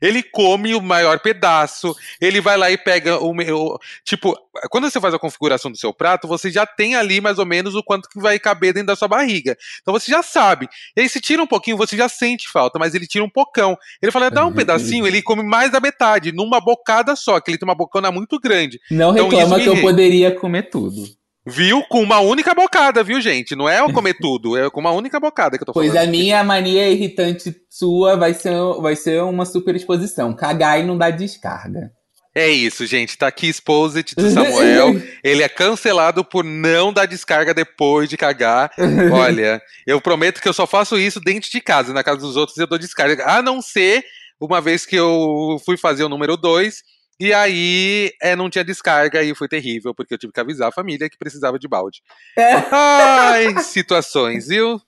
Ele 0.03 0.21
come 0.21 0.75
o 0.75 0.81
maior 0.81 1.17
pedaço, 1.19 1.95
ele 2.19 2.41
vai 2.41 2.57
lá 2.57 2.69
e 2.69 2.77
pega 2.77 3.17
o, 3.23 3.31
o, 3.31 3.79
tipo, 4.03 4.37
quando 4.69 4.89
você 4.89 4.99
faz 4.99 5.13
a 5.13 5.19
configuração 5.19 5.71
do 5.71 5.77
seu 5.77 5.93
prato, 5.93 6.27
você 6.27 6.51
já 6.51 6.65
tem 6.65 6.95
ali 6.95 7.21
mais 7.21 7.39
ou 7.39 7.45
menos 7.45 7.73
o 7.73 7.81
quanto 7.81 8.09
que 8.09 8.19
vai 8.19 8.37
caber 8.37 8.73
dentro 8.73 8.87
da 8.87 8.97
sua 8.97 9.07
barriga. 9.07 9.57
Então 9.81 9.93
você 9.93 10.11
já 10.11 10.21
sabe. 10.21 10.67
E 10.97 11.01
aí 11.01 11.07
se 11.07 11.21
tira 11.21 11.41
um 11.41 11.47
pouquinho, 11.47 11.77
você 11.77 11.95
já 11.95 12.09
sente 12.09 12.51
falta, 12.51 12.77
mas 12.77 12.93
ele 12.93 13.07
tira 13.07 13.23
um 13.23 13.29
pocão. 13.29 13.77
Ele 14.01 14.11
fala, 14.11 14.29
dá 14.29 14.43
um 14.43 14.49
uhum. 14.49 14.53
pedacinho, 14.53 15.07
ele 15.07 15.21
come 15.21 15.41
mais 15.41 15.71
da 15.71 15.79
metade, 15.79 16.33
numa 16.33 16.59
bocada 16.59 17.15
só, 17.15 17.39
que 17.39 17.49
ele 17.49 17.57
tem 17.57 17.67
uma 17.67 17.73
bocona 17.73 18.11
muito 18.11 18.37
grande. 18.37 18.81
Não 18.91 19.13
então, 19.13 19.29
reclama 19.29 19.57
que 19.57 19.69
eu 19.69 19.79
poderia 19.79 20.35
comer 20.35 20.63
tudo. 20.63 21.22
Viu? 21.45 21.83
Com 21.83 22.01
uma 22.01 22.19
única 22.19 22.53
bocada, 22.55 23.03
viu, 23.03 23.19
gente? 23.19 23.55
Não 23.55 23.67
é 23.67 23.79
eu 23.81 23.91
comer 23.91 24.13
tudo, 24.13 24.57
é 24.57 24.69
com 24.69 24.79
uma 24.79 24.91
única 24.91 25.19
bocada 25.19 25.57
que 25.57 25.63
eu 25.63 25.65
tô 25.65 25.73
falando. 25.73 25.91
Pois 25.91 26.01
a 26.01 26.09
minha 26.09 26.43
mania 26.43 26.89
irritante 26.89 27.53
sua 27.69 28.15
vai 28.15 28.33
ser, 28.33 28.57
vai 28.79 28.95
ser 28.95 29.21
uma 29.23 29.45
super 29.45 29.75
exposição. 29.75 30.33
Cagar 30.33 30.79
e 30.79 30.83
não 30.83 30.97
dar 30.97 31.09
descarga. 31.09 31.91
É 32.35 32.49
isso, 32.49 32.85
gente. 32.87 33.17
Tá 33.17 33.27
aqui 33.27 33.47
Exposit 33.47 34.15
do 34.15 34.29
Samuel. 34.29 34.99
Ele 35.23 35.43
é 35.43 35.49
cancelado 35.49 36.23
por 36.25 36.43
não 36.43 36.91
dar 36.91 37.05
descarga 37.05 37.53
depois 37.53 38.09
de 38.09 38.17
cagar. 38.17 38.71
Olha, 39.11 39.61
eu 39.85 40.01
prometo 40.01 40.41
que 40.41 40.49
eu 40.49 40.53
só 40.53 40.65
faço 40.65 40.97
isso 40.97 41.19
dentro 41.19 41.51
de 41.51 41.61
casa. 41.61 41.93
Na 41.93 42.03
casa 42.03 42.21
dos 42.21 42.35
outros 42.35 42.57
eu 42.57 42.65
dou 42.65 42.79
descarga. 42.79 43.23
A 43.27 43.41
não 43.41 43.61
ser 43.61 44.03
uma 44.39 44.59
vez 44.59 44.85
que 44.85 44.95
eu 44.95 45.61
fui 45.63 45.77
fazer 45.77 46.03
o 46.03 46.09
número 46.09 46.35
2 46.35 46.81
e 47.23 47.33
aí, 47.33 48.11
é, 48.21 48.35
não 48.35 48.49
tinha 48.49 48.65
descarga 48.65 49.23
e 49.23 49.33
foi 49.33 49.47
terrível, 49.47 49.95
porque 49.95 50.13
eu 50.13 50.17
tive 50.17 50.33
que 50.33 50.39
avisar 50.41 50.67
a 50.67 50.73
família 50.73 51.09
que 51.09 51.17
precisava 51.17 51.57
de 51.57 51.69
balde. 51.69 52.01
É. 52.37 52.55
Ai, 52.69 53.63
situações, 53.63 54.49
viu? 54.49 54.81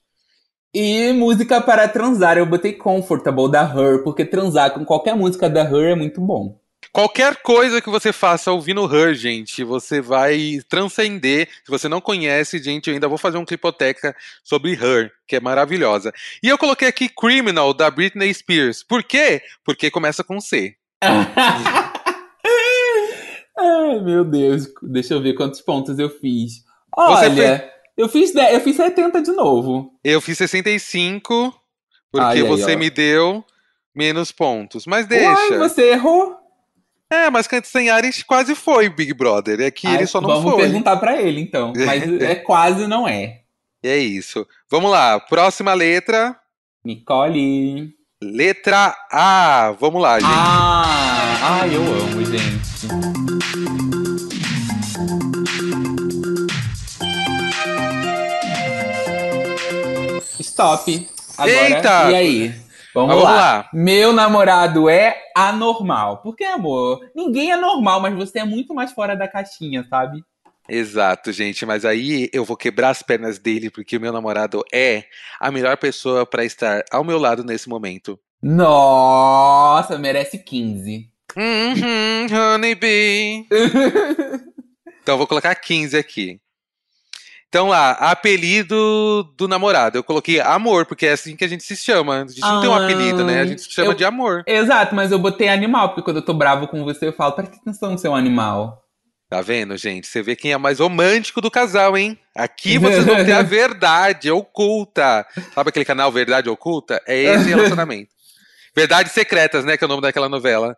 E 0.74 1.14
música 1.14 1.62
para 1.62 1.88
transar, 1.88 2.38
eu 2.38 2.46
botei 2.46 2.74
Comfortable 2.74 3.50
da 3.50 3.64
Her, 3.64 4.04
porque 4.04 4.26
transar 4.26 4.72
com 4.72 4.84
qualquer 4.84 5.16
música 5.16 5.50
da 5.50 5.62
Her 5.62 5.92
é 5.92 5.96
muito 5.96 6.20
bom. 6.20 6.60
Qualquer 6.92 7.38
coisa 7.38 7.82
que 7.82 7.90
você 7.90 8.12
faça 8.12 8.52
ouvindo 8.52 8.84
Her, 8.94 9.14
gente, 9.14 9.64
você 9.64 10.02
vai 10.02 10.60
transcender. 10.68 11.48
Se 11.64 11.72
você 11.72 11.88
não 11.88 12.02
conhece, 12.02 12.62
gente, 12.62 12.90
eu 12.90 12.94
ainda 12.94 13.08
vou 13.08 13.18
fazer 13.18 13.38
um 13.38 13.46
clipoteca 13.46 14.14
sobre 14.44 14.74
Her, 14.74 15.10
que 15.26 15.38
é 15.38 15.40
maravilhosa. 15.40 16.14
E 16.44 16.50
eu 16.50 16.58
coloquei 16.58 16.90
aqui 16.90 17.08
Criminal, 17.08 17.74
da 17.74 17.90
Britney 17.90 18.34
Spears. 18.34 18.84
Por 18.84 19.02
quê? 19.02 19.42
Porque 19.64 19.90
começa 19.90 20.22
com 20.22 20.42
C. 20.42 20.76
Ai, 23.58 24.00
meu 24.02 24.26
Deus. 24.26 24.68
Deixa 24.82 25.14
eu 25.14 25.22
ver 25.22 25.34
quantos 25.34 25.62
pontos 25.62 25.98
eu 25.98 26.10
fiz. 26.10 26.64
Olha, 26.96 27.60
fez... 27.60 27.72
eu, 27.98 28.10
fiz 28.10 28.34
10, 28.34 28.54
eu 28.54 28.62
fiz 28.62 28.76
70 28.76 29.22
de 29.22 29.32
novo. 29.32 29.94
Eu 30.04 30.22
fiz 30.22 30.38
65, 30.38 31.54
porque 32.12 32.40
ai, 32.40 32.44
você 32.44 32.76
me 32.76 32.90
deu 32.90 33.44
menos 33.94 34.32
pontos. 34.32 34.86
Mas 34.86 35.08
deixa. 35.08 35.30
Uai, 35.30 35.58
você 35.58 35.92
errou? 35.92 36.36
É, 37.10 37.30
mas 37.30 37.48
Ares 37.92 38.24
quase 38.24 38.56
foi 38.56 38.90
Big 38.90 39.14
Brother. 39.14 39.62
É 39.62 39.72
que 39.72 39.88
ai, 39.88 39.96
ele 39.96 40.08
só 40.08 40.20
não 40.20 40.28
vamos 40.28 40.44
foi. 40.44 40.52
Vamos 40.52 40.66
perguntar 40.68 40.98
para 40.98 41.22
ele, 41.22 41.42
então. 41.42 41.72
Mas 41.86 42.22
é 42.22 42.36
quase 42.44 42.88
não 42.88 43.08
é. 43.08 43.42
É 43.84 43.98
isso. 43.98 44.46
Vamos 44.70 44.92
lá. 44.92 45.20
Próxima 45.20 45.74
letra. 45.74 46.36
Nicole. 46.84 47.94
Letra 48.22 48.96
A. 49.12 49.76
Vamos 49.80 50.02
lá, 50.02 50.20
gente. 50.20 50.32
Ah, 50.32 51.62
ai, 51.62 51.76
eu 51.76 51.82
amo, 51.82 52.26
gente. 52.26 53.25
Stop. 60.56 61.10
Agora, 61.38 61.70
Eita! 61.70 62.12
E 62.12 62.16
aí? 62.16 62.48
Vamos, 62.94 63.10
vamos 63.10 63.24
lá. 63.26 63.36
lá. 63.36 63.70
Meu 63.74 64.14
namorado 64.14 64.88
é 64.90 65.22
anormal. 65.36 66.22
Porque, 66.22 66.46
amor, 66.46 67.12
ninguém 67.14 67.52
é 67.52 67.58
normal, 67.58 68.00
mas 68.00 68.16
você 68.16 68.40
é 68.40 68.46
muito 68.46 68.74
mais 68.74 68.94
fora 68.94 69.18
da 69.18 69.28
caixinha, 69.28 69.86
sabe? 69.90 70.24
Exato, 70.70 71.34
gente, 71.34 71.66
mas 71.66 71.84
aí 71.84 72.30
eu 72.32 72.46
vou 72.46 72.56
quebrar 72.56 72.92
as 72.92 73.04
pernas 73.04 73.38
dele 73.38 73.70
porque 73.70 73.98
o 73.98 74.00
meu 74.00 74.14
namorado 74.14 74.64
é 74.74 75.04
a 75.42 75.52
melhor 75.52 75.76
pessoa 75.76 76.26
para 76.26 76.46
estar 76.46 76.86
ao 76.90 77.04
meu 77.04 77.20
lado 77.20 77.44
nesse 77.44 77.68
momento. 77.68 78.18
Nossa, 78.42 79.98
merece 79.98 80.40
15. 80.40 81.10
Uhum, 81.36 82.54
honeybee. 82.56 83.46
Então 85.06 85.20
vou 85.20 85.28
colocar 85.28 85.54
15 85.54 85.96
aqui. 85.96 86.42
Então 87.56 87.70
lá, 87.70 87.92
apelido 87.92 89.24
do 89.38 89.48
namorado. 89.48 89.98
Eu 89.98 90.04
coloquei 90.04 90.42
amor, 90.42 90.86
porque 90.86 91.06
é 91.08 91.14
assim 91.14 91.38
que 91.38 91.46
a 91.46 91.48
gente 91.48 91.64
se 91.64 91.74
chama. 91.78 92.24
A 92.24 92.28
gente 92.28 92.42
não 92.42 92.60
tem 92.60 92.70
um 92.70 92.76
apelido, 92.76 93.24
né? 93.24 93.40
A 93.40 93.46
gente 93.46 93.62
se 93.62 93.72
chama 93.72 93.92
eu- 93.92 93.94
de 93.94 94.04
amor. 94.04 94.44
Exato, 94.46 94.94
mas 94.94 95.10
eu 95.10 95.18
botei 95.18 95.48
animal, 95.48 95.88
porque 95.88 96.02
quando 96.02 96.18
eu 96.18 96.22
tô 96.22 96.34
bravo 96.34 96.68
com 96.68 96.84
você, 96.84 97.08
eu 97.08 97.14
falo, 97.14 97.32
presta 97.32 97.56
atenção 97.56 97.92
no 97.92 97.98
seu 97.98 98.14
animal. 98.14 98.84
Tá 99.30 99.42
vendo, 99.42 99.78
gente? 99.78 100.06
Você 100.06 100.22
vê 100.22 100.36
quem 100.36 100.52
é 100.52 100.58
mais 100.58 100.80
romântico 100.80 101.40
do 101.40 101.50
casal, 101.50 101.98
hein? 101.98 102.20
Aqui 102.36 102.78
vocês 102.78 103.06
vão 103.06 103.24
ter 103.24 103.32
a 103.32 103.42
verdade 103.42 104.30
oculta. 104.30 105.26
Sabe 105.54 105.70
aquele 105.70 105.86
canal 105.86 106.12
Verdade 106.12 106.50
Oculta? 106.50 107.02
É 107.08 107.18
esse 107.18 107.48
relacionamento. 107.48 108.10
Verdades 108.76 109.14
Secretas, 109.14 109.64
né? 109.64 109.78
Que 109.78 109.84
é 109.86 109.88
o 109.88 109.90
nome 109.90 110.02
daquela 110.02 110.28
novela. 110.28 110.76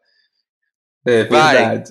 É 1.07 1.23
Vai. 1.23 1.83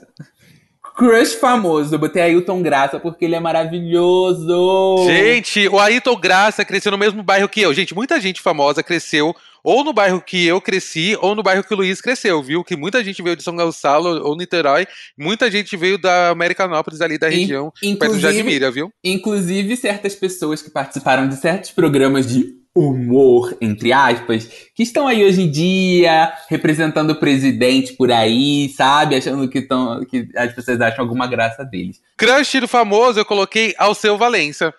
Crush 0.96 1.34
famoso, 1.34 1.94
eu 1.94 1.98
botei 1.98 2.22
Ailton 2.22 2.62
Graça 2.62 2.98
porque 2.98 3.24
ele 3.26 3.34
é 3.34 3.40
maravilhoso. 3.40 5.04
Gente, 5.06 5.68
o 5.68 5.78
Ayrton 5.78 6.16
Graça 6.16 6.64
cresceu 6.64 6.90
no 6.92 6.98
mesmo 6.98 7.22
bairro 7.22 7.48
que 7.48 7.60
eu. 7.60 7.74
Gente, 7.74 7.94
muita 7.94 8.20
gente 8.20 8.40
famosa 8.40 8.82
cresceu 8.82 9.34
ou 9.62 9.82
no 9.84 9.92
bairro 9.92 10.20
que 10.22 10.46
eu 10.46 10.60
cresci 10.60 11.16
ou 11.20 11.34
no 11.34 11.42
bairro 11.42 11.64
que 11.64 11.74
o 11.74 11.76
Luiz 11.76 12.00
cresceu, 12.00 12.42
viu? 12.42 12.62
Que 12.64 12.76
muita 12.76 13.02
gente 13.04 13.20
veio 13.22 13.36
de 13.36 13.42
São 13.42 13.56
Gonçalo 13.56 14.24
ou 14.24 14.36
Niterói. 14.36 14.86
Muita 15.18 15.50
gente 15.50 15.76
veio 15.76 15.98
da 15.98 16.30
Americanópolis, 16.30 17.00
ali 17.00 17.18
da 17.18 17.28
In- 17.30 17.40
região, 17.40 17.70
perto 17.72 17.82
de 17.82 17.88
inclusive, 17.90 18.20
Jadmira, 18.22 18.70
viu? 18.70 18.90
inclusive, 19.04 19.76
certas 19.76 20.14
pessoas 20.14 20.62
que 20.62 20.70
participaram 20.70 21.28
de 21.28 21.36
certos 21.36 21.72
programas 21.72 22.26
de 22.26 22.54
humor, 22.76 23.56
entre 23.60 23.92
aspas, 23.92 24.48
que 24.74 24.82
estão 24.82 25.08
aí 25.08 25.24
hoje 25.24 25.42
em 25.42 25.50
dia 25.50 26.32
representando 26.48 27.10
o 27.10 27.18
presidente 27.18 27.94
por 27.94 28.12
aí, 28.12 28.68
sabe? 28.68 29.16
Achando 29.16 29.48
que, 29.48 29.62
tão, 29.62 30.04
que 30.04 30.28
as 30.36 30.52
pessoas 30.52 30.80
acham 30.80 31.02
alguma 31.02 31.26
graça 31.26 31.64
deles. 31.64 32.02
Crush 32.16 32.60
do 32.60 32.68
famoso, 32.68 33.18
eu 33.18 33.24
coloquei 33.24 33.74
Alceu 33.78 34.18
Valença. 34.18 34.74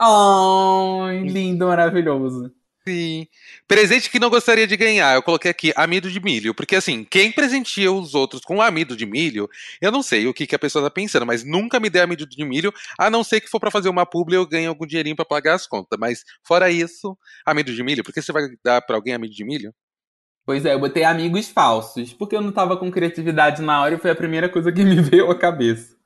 Ai, 0.00 1.20
lindo, 1.20 1.66
maravilhoso. 1.66 2.52
Sim. 2.86 3.26
Presente 3.66 4.10
que 4.10 4.18
não 4.18 4.28
gostaria 4.28 4.66
de 4.66 4.76
ganhar, 4.76 5.14
eu 5.14 5.22
coloquei 5.22 5.50
aqui 5.50 5.72
amido 5.74 6.10
de 6.10 6.20
milho. 6.20 6.54
Porque 6.54 6.76
assim, 6.76 7.02
quem 7.02 7.32
presenteia 7.32 7.90
os 7.90 8.14
outros 8.14 8.42
com 8.42 8.60
amido 8.60 8.94
de 8.94 9.06
milho, 9.06 9.48
eu 9.80 9.90
não 9.90 10.02
sei 10.02 10.26
o 10.26 10.34
que, 10.34 10.46
que 10.46 10.54
a 10.54 10.58
pessoa 10.58 10.84
tá 10.84 10.90
pensando, 10.90 11.24
mas 11.24 11.42
nunca 11.42 11.80
me 11.80 11.88
dê 11.88 12.00
amido 12.00 12.26
de 12.26 12.44
milho, 12.44 12.72
a 12.98 13.08
não 13.08 13.24
ser 13.24 13.40
que 13.40 13.48
for 13.48 13.58
pra 13.58 13.70
fazer 13.70 13.88
uma 13.88 14.04
publi 14.04 14.36
eu 14.36 14.46
ganhe 14.46 14.66
algum 14.66 14.86
dinheirinho 14.86 15.16
pra 15.16 15.24
pagar 15.24 15.54
as 15.54 15.66
contas. 15.66 15.98
Mas 15.98 16.24
fora 16.46 16.70
isso, 16.70 17.16
amido 17.46 17.74
de 17.74 17.82
milho, 17.82 18.04
por 18.04 18.12
que 18.12 18.20
você 18.20 18.32
vai 18.32 18.48
dar 18.62 18.82
pra 18.82 18.96
alguém 18.96 19.14
amido 19.14 19.32
de 19.32 19.44
milho? 19.44 19.74
Pois 20.44 20.66
é, 20.66 20.74
eu 20.74 20.78
botei 20.78 21.04
amigos 21.04 21.48
falsos, 21.48 22.12
porque 22.12 22.36
eu 22.36 22.42
não 22.42 22.52
tava 22.52 22.76
com 22.76 22.90
criatividade 22.90 23.62
na 23.62 23.80
hora 23.80 23.94
e 23.94 23.98
foi 23.98 24.10
a 24.10 24.14
primeira 24.14 24.46
coisa 24.46 24.70
que 24.70 24.84
me 24.84 24.96
veio 25.00 25.30
à 25.30 25.38
cabeça. 25.38 25.96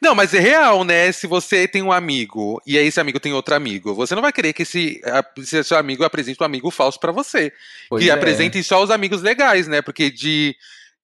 Não, 0.00 0.14
mas 0.14 0.34
é 0.34 0.38
real, 0.38 0.84
né? 0.84 1.10
Se 1.12 1.26
você 1.26 1.66
tem 1.66 1.82
um 1.82 1.92
amigo 1.92 2.60
e 2.66 2.76
aí 2.76 2.86
esse 2.86 3.00
amigo 3.00 3.20
tem 3.20 3.32
outro 3.32 3.54
amigo, 3.54 3.94
você 3.94 4.14
não 4.14 4.22
vai 4.22 4.32
querer 4.32 4.52
que 4.52 4.62
esse, 4.62 5.00
esse 5.38 5.64
seu 5.64 5.76
amigo 5.76 6.04
apresente 6.04 6.40
um 6.40 6.46
amigo 6.46 6.70
falso 6.70 6.98
pra 7.00 7.12
você. 7.12 7.52
Pois 7.88 8.02
que 8.02 8.10
é. 8.10 8.12
apresentem 8.12 8.62
só 8.62 8.82
os 8.82 8.90
amigos 8.90 9.22
legais, 9.22 9.66
né? 9.68 9.80
Porque 9.82 10.10
de, 10.10 10.54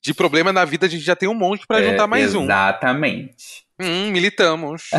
de 0.03 0.15
problema 0.15 0.53
na 0.53 0.65
vida 0.65 0.87
a 0.87 0.89
gente 0.89 1.05
já 1.05 1.17
tem 1.17 1.29
um 1.29 1.35
monte 1.35 1.67
pra 1.67 1.81
É, 1.81 1.91
juntar 1.91 2.07
mais 2.07 2.35
um. 2.35 2.45
Exatamente. 2.45 3.65
Hum, 3.81 4.11
militamos. 4.11 4.91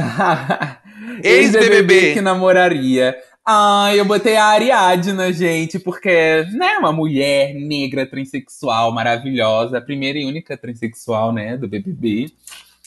Ex-BBB 1.24 2.14
que 2.14 2.22
namoraria. 2.22 3.16
Ai, 3.50 3.98
eu 3.98 4.04
botei 4.04 4.36
a 4.36 4.44
Ariadna, 4.44 5.32
gente, 5.32 5.80
porque, 5.80 6.46
né, 6.52 6.78
uma 6.80 6.92
mulher 6.92 7.54
negra 7.54 8.06
transexual 8.06 8.92
maravilhosa, 8.92 9.78
a 9.78 9.82
primeira 9.82 10.20
e 10.20 10.26
única 10.26 10.58
transexual, 10.58 11.32
né, 11.32 11.56
do 11.56 11.66
BBB. 11.66 12.30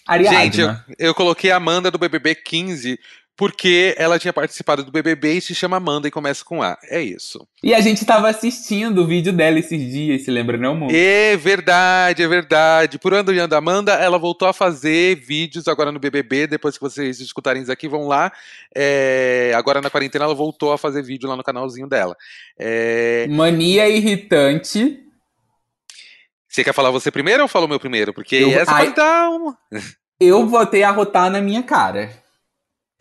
Ariadna. 0.06 0.40
Gente, 0.40 0.60
eu, 0.60 0.77
eu 0.98 1.14
coloquei 1.14 1.51
a 1.51 1.56
Amanda 1.56 1.90
do 1.90 1.98
BBB 1.98 2.35
15 2.35 2.98
porque 3.40 3.94
ela 3.97 4.18
tinha 4.18 4.35
participado 4.35 4.85
do 4.85 4.93
BBB 4.93 5.39
e 5.39 5.40
se 5.40 5.55
chama 5.55 5.78
Amanda 5.78 6.06
e 6.06 6.10
começa 6.10 6.44
com 6.44 6.62
A. 6.62 6.77
É 6.90 7.01
isso. 7.01 7.48
E 7.64 7.72
a 7.72 7.81
gente 7.81 8.05
tava 8.05 8.28
assistindo 8.28 9.01
o 9.01 9.06
vídeo 9.06 9.32
dela 9.32 9.59
esses 9.59 9.81
dias, 9.90 10.27
se 10.27 10.31
lembra, 10.31 10.59
não, 10.59 10.72
amor? 10.72 10.94
É 10.94 11.39
verdade, 11.39 12.22
é 12.22 12.28
verdade. 12.28 12.98
Por 12.98 13.14
Ando 13.14 13.32
e 13.32 13.39
Ando 13.39 13.56
Amanda, 13.56 13.94
ela 13.94 14.18
voltou 14.18 14.47
a 14.47 14.52
fazer 14.52 15.16
vídeos 15.16 15.68
agora 15.68 15.90
no 15.90 15.98
BBB. 15.98 16.48
Depois 16.48 16.77
que 16.77 16.82
vocês 16.82 17.18
escutarem 17.18 17.62
isso 17.62 17.72
aqui, 17.72 17.89
vão 17.89 18.06
lá. 18.06 18.31
É, 18.77 19.55
agora 19.56 19.81
na 19.81 19.89
quarentena, 19.89 20.27
ela 20.27 20.35
voltou 20.35 20.74
a 20.74 20.77
fazer 20.77 21.02
vídeo 21.02 21.27
lá 21.27 21.35
no 21.35 21.43
canalzinho 21.43 21.89
dela. 21.89 22.14
É, 22.59 23.27
Mania 23.27 23.89
irritante. 23.89 25.10
Você 26.51 26.64
quer 26.64 26.74
falar 26.74 26.90
você 26.90 27.10
primeiro 27.10 27.43
ou 27.43 27.44
eu 27.44 27.48
falo 27.48 27.66
o 27.66 27.68
meu 27.68 27.78
primeiro? 27.81 28.12
Porque 28.12 28.36
Eu- 28.36 28.51
essa 28.59 28.72
Ai. 28.72 28.85
pode 28.86 28.97
dar 28.97 29.31
uma. 29.31 29.56
Eu 30.20 30.44
botei 30.47 30.82
a 30.82 30.90
rotar 30.90 31.31
na 31.31 31.40
minha 31.40 31.62
cara. 31.62 32.10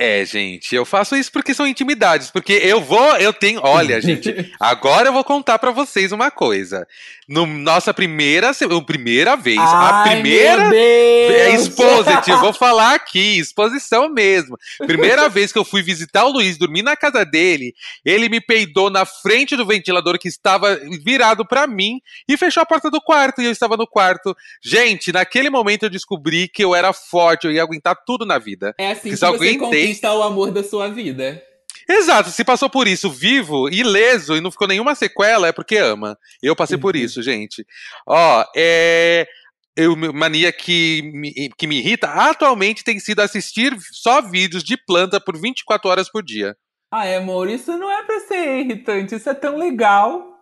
É, 0.02 0.24
gente, 0.24 0.74
eu 0.74 0.86
faço 0.86 1.14
isso 1.18 1.30
porque 1.30 1.54
são 1.54 1.68
intimidades. 1.68 2.32
Porque 2.32 2.54
eu 2.54 2.80
vou, 2.80 3.18
eu 3.18 3.34
tenho. 3.34 3.60
Olha, 3.62 4.00
gente, 4.02 4.50
agora 4.58 5.10
eu 5.10 5.14
vou 5.14 5.26
contar 5.26 5.60
pra 5.60 5.72
vocês 5.72 6.14
uma 6.14 6.32
coisa. 6.32 6.88
No 7.28 7.46
nossa 7.46 7.94
primeira, 7.94 8.52
primeira 8.88 9.36
vez, 9.36 9.60
a 9.60 10.04
Ai, 10.04 10.10
primeira 10.10 10.62
meu 10.62 10.72
Deus! 10.72 11.32
É 11.32 11.56
exposit, 11.56 12.32
vou 12.40 12.54
falar 12.54 12.96
aqui, 12.96 13.38
exposição 13.38 14.10
mesmo. 14.10 14.58
Primeira 14.88 15.28
vez 15.30 15.52
que 15.52 15.60
eu 15.60 15.66
fui 15.66 15.84
visitar 15.84 16.24
o 16.24 16.32
Luiz, 16.32 16.58
dormir 16.58 16.82
na 16.82 16.96
casa 16.96 17.26
dele, 17.26 17.76
ele 18.06 18.30
me 18.30 18.40
peidou 18.40 18.90
na 18.90 19.06
frente 19.06 19.56
do 19.58 19.66
ventilador 19.66 20.18
que 20.18 20.30
estava 20.30 20.80
virado 21.04 21.46
pra 21.46 21.68
mim 21.68 22.02
e 22.28 22.38
fechou 22.38 22.64
a 22.64 22.66
porta 22.66 22.90
do 22.90 23.02
quarto 23.02 23.42
e 23.42 23.46
eu 23.46 23.52
estava 23.52 23.76
no 23.76 23.86
quarto. 23.86 24.36
Gente, 24.64 25.12
naquele 25.12 25.50
momento 25.50 25.84
eu 25.84 25.90
descobri 25.90 26.48
que 26.48 26.64
eu 26.64 26.74
era 26.74 26.94
forte, 26.94 27.46
eu 27.46 27.52
ia 27.52 27.62
aguentar 27.62 27.96
tudo 28.08 28.26
na 28.26 28.40
vida. 28.40 28.74
É 28.78 28.92
assim 28.92 29.10
Que 29.10 29.18
que 29.18 29.18
você 29.18 29.89
conquista 29.90 30.14
o 30.14 30.24
amor 30.24 30.52
da 30.52 30.64
sua 30.64 30.88
vida. 30.90 31.42
Exato, 31.88 32.30
se 32.30 32.44
passou 32.46 32.70
por 32.70 32.88
isso 32.88 33.10
vivo, 33.10 33.68
ileso 33.70 34.36
e 34.36 34.42
não 34.42 34.52
ficou 34.52 34.68
nenhuma 34.68 34.94
sequela, 34.94 35.48
é 35.48 35.52
porque 35.52 35.76
ama. 35.78 36.18
Eu 36.42 36.56
passei 36.56 36.78
por 36.78 36.96
Uhum. 36.96 37.02
isso, 37.02 37.22
gente. 37.24 37.66
Ó, 38.08 38.46
é. 38.56 39.28
Eu, 39.76 39.96
mania 39.96 40.52
que 40.52 41.02
me, 41.14 41.50
que 41.58 41.66
me 41.66 41.78
irrita 41.78 42.08
atualmente 42.10 42.84
tem 42.84 43.00
sido 43.00 43.22
assistir 43.22 43.74
só 43.94 44.22
vídeos 44.22 44.62
de 44.64 44.76
planta 44.76 45.22
por 45.22 45.40
24 45.40 45.90
horas 45.90 46.12
por 46.12 46.22
dia. 46.22 46.56
Ai, 46.92 47.16
amor, 47.16 47.50
isso 47.50 47.78
não 47.78 47.90
é 47.90 48.04
pra 48.04 48.20
ser 48.22 48.60
irritante, 48.60 49.16
isso 49.16 49.30
é 49.30 49.34
tão 49.34 49.58
legal. 49.58 50.36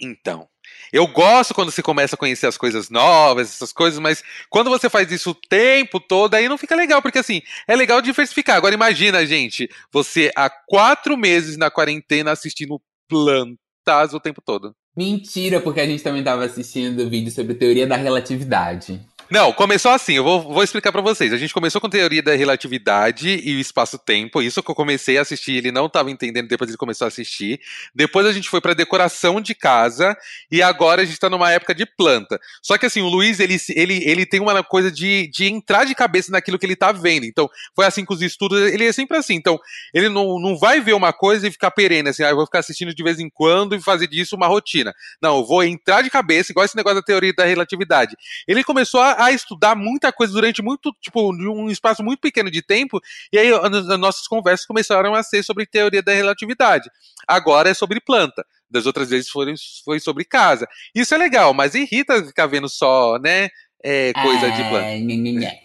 Então, 0.00 0.46
eu 0.94 1.08
gosto 1.08 1.52
quando 1.52 1.72
você 1.72 1.82
começa 1.82 2.14
a 2.14 2.18
conhecer 2.18 2.46
as 2.46 2.56
coisas 2.56 2.88
novas, 2.88 3.48
essas 3.50 3.72
coisas, 3.72 3.98
mas 3.98 4.22
quando 4.48 4.70
você 4.70 4.88
faz 4.88 5.10
isso 5.10 5.30
o 5.30 5.34
tempo 5.34 5.98
todo, 5.98 6.34
aí 6.34 6.48
não 6.48 6.56
fica 6.56 6.76
legal, 6.76 7.02
porque 7.02 7.18
assim, 7.18 7.42
é 7.66 7.74
legal 7.74 8.00
diversificar. 8.00 8.54
Agora 8.54 8.76
imagina, 8.76 9.26
gente, 9.26 9.68
você 9.90 10.30
há 10.36 10.48
quatro 10.48 11.16
meses 11.16 11.56
na 11.56 11.68
quarentena 11.68 12.30
assistindo 12.30 12.80
plantas 13.08 14.14
o 14.14 14.20
tempo 14.20 14.40
todo. 14.40 14.72
Mentira, 14.96 15.60
porque 15.60 15.80
a 15.80 15.86
gente 15.86 16.04
também 16.04 16.22
tava 16.22 16.44
assistindo 16.44 17.10
vídeo 17.10 17.32
sobre 17.32 17.54
teoria 17.54 17.88
da 17.88 17.96
relatividade. 17.96 19.00
Não, 19.30 19.52
começou 19.54 19.90
assim, 19.90 20.14
eu 20.14 20.22
vou, 20.22 20.42
vou 20.42 20.62
explicar 20.62 20.92
pra 20.92 21.00
vocês. 21.00 21.32
A 21.32 21.38
gente 21.38 21.54
começou 21.54 21.80
com 21.80 21.88
teoria 21.88 22.22
da 22.22 22.34
relatividade 22.34 23.40
e 23.42 23.56
o 23.56 23.58
espaço-tempo. 23.58 24.42
Isso 24.42 24.62
que 24.62 24.70
eu 24.70 24.74
comecei 24.74 25.16
a 25.16 25.22
assistir, 25.22 25.52
ele 25.56 25.72
não 25.72 25.86
estava 25.86 26.10
entendendo, 26.10 26.46
depois 26.46 26.68
ele 26.68 26.76
começou 26.76 27.06
a 27.06 27.08
assistir. 27.08 27.58
Depois 27.94 28.26
a 28.26 28.32
gente 28.32 28.50
foi 28.50 28.60
pra 28.60 28.74
decoração 28.74 29.40
de 29.40 29.54
casa 29.54 30.14
e 30.52 30.62
agora 30.62 31.02
a 31.02 31.04
gente 31.06 31.18
tá 31.18 31.30
numa 31.30 31.50
época 31.50 31.74
de 31.74 31.86
planta. 31.86 32.38
Só 32.62 32.76
que 32.76 32.84
assim, 32.84 33.00
o 33.00 33.08
Luiz, 33.08 33.40
ele, 33.40 33.56
ele, 33.70 34.04
ele 34.04 34.26
tem 34.26 34.40
uma 34.40 34.62
coisa 34.62 34.90
de, 34.90 35.26
de 35.28 35.46
entrar 35.46 35.84
de 35.84 35.94
cabeça 35.94 36.30
naquilo 36.30 36.58
que 36.58 36.66
ele 36.66 36.76
tá 36.76 36.92
vendo. 36.92 37.24
Então, 37.24 37.48
foi 37.74 37.86
assim 37.86 38.04
com 38.04 38.12
os 38.12 38.20
estudos, 38.20 38.60
ele 38.72 38.84
é 38.84 38.92
sempre 38.92 39.16
assim. 39.16 39.34
Então, 39.34 39.58
ele 39.94 40.10
não, 40.10 40.38
não 40.38 40.56
vai 40.58 40.80
ver 40.80 40.92
uma 40.92 41.14
coisa 41.14 41.48
e 41.48 41.50
ficar 41.50 41.70
perene, 41.70 42.10
assim, 42.10 42.22
ah, 42.22 42.28
eu 42.28 42.36
vou 42.36 42.44
ficar 42.44 42.58
assistindo 42.58 42.94
de 42.94 43.02
vez 43.02 43.18
em 43.18 43.30
quando 43.30 43.74
e 43.74 43.80
fazer 43.80 44.06
disso 44.06 44.36
uma 44.36 44.46
rotina. 44.46 44.94
Não, 45.20 45.38
eu 45.38 45.46
vou 45.46 45.64
entrar 45.64 46.02
de 46.02 46.10
cabeça, 46.10 46.52
igual 46.52 46.66
esse 46.66 46.76
negócio 46.76 46.96
da 46.96 47.02
teoria 47.02 47.32
da 47.32 47.44
relatividade. 47.44 48.14
Ele 48.46 48.62
começou 48.62 49.00
a, 49.00 49.13
a 49.18 49.32
estudar 49.32 49.74
muita 49.74 50.12
coisa 50.12 50.32
durante 50.32 50.62
muito, 50.62 50.94
tipo, 51.00 51.32
um 51.32 51.70
espaço 51.70 52.02
muito 52.02 52.20
pequeno 52.20 52.50
de 52.50 52.62
tempo, 52.62 53.00
e 53.32 53.38
aí 53.38 53.52
as, 53.52 53.88
as 53.90 53.98
nossas 53.98 54.26
conversas 54.26 54.66
começaram 54.66 55.14
a 55.14 55.22
ser 55.22 55.42
sobre 55.42 55.66
teoria 55.66 56.02
da 56.02 56.12
relatividade. 56.12 56.90
Agora 57.26 57.68
é 57.68 57.74
sobre 57.74 58.00
planta. 58.00 58.44
Das 58.70 58.86
outras 58.86 59.10
vezes 59.10 59.28
foi, 59.28 59.54
foi 59.84 60.00
sobre 60.00 60.24
casa. 60.24 60.66
Isso 60.94 61.14
é 61.14 61.18
legal, 61.18 61.54
mas 61.54 61.74
irrita 61.74 62.24
ficar 62.24 62.46
vendo 62.46 62.68
só, 62.68 63.18
né, 63.18 63.48
é, 63.82 64.12
coisa 64.14 64.50
de 64.50 64.64
planta. 64.68 64.86
É, 64.86 64.98
nhê, 64.98 65.16
nhê. 65.16 65.58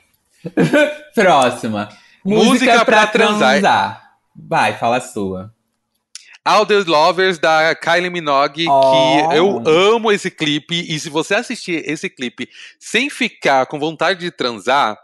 Próxima. 1.16 1.90
Música 2.24 2.50
Música, 2.50 2.72
pra 2.74 2.86
pra, 2.86 3.08
transar. 3.08 3.52
transar. 3.52 4.12
Vai, 4.36 4.78
fala 4.78 4.98
a 4.98 5.02
sua. 5.02 5.54
All 6.46 6.66
the 6.66 6.80
Lovers 6.86 7.38
da 7.40 7.76
Kylie 7.76 8.10
Minogue, 8.10 8.66
Oh. 8.70 8.82
que 9.30 9.36
eu 9.38 9.64
amo 9.68 10.12
esse 10.12 10.32
clipe, 10.32 10.86
e 10.90 11.00
se 11.00 11.10
você 11.10 11.36
assistir 11.36 11.84
esse 11.90 12.10
clipe 12.10 12.50
sem 12.80 13.10
ficar 13.10 13.66
com 13.66 13.80
vontade 13.80 14.20
de 14.22 14.32
transar, 14.32 14.98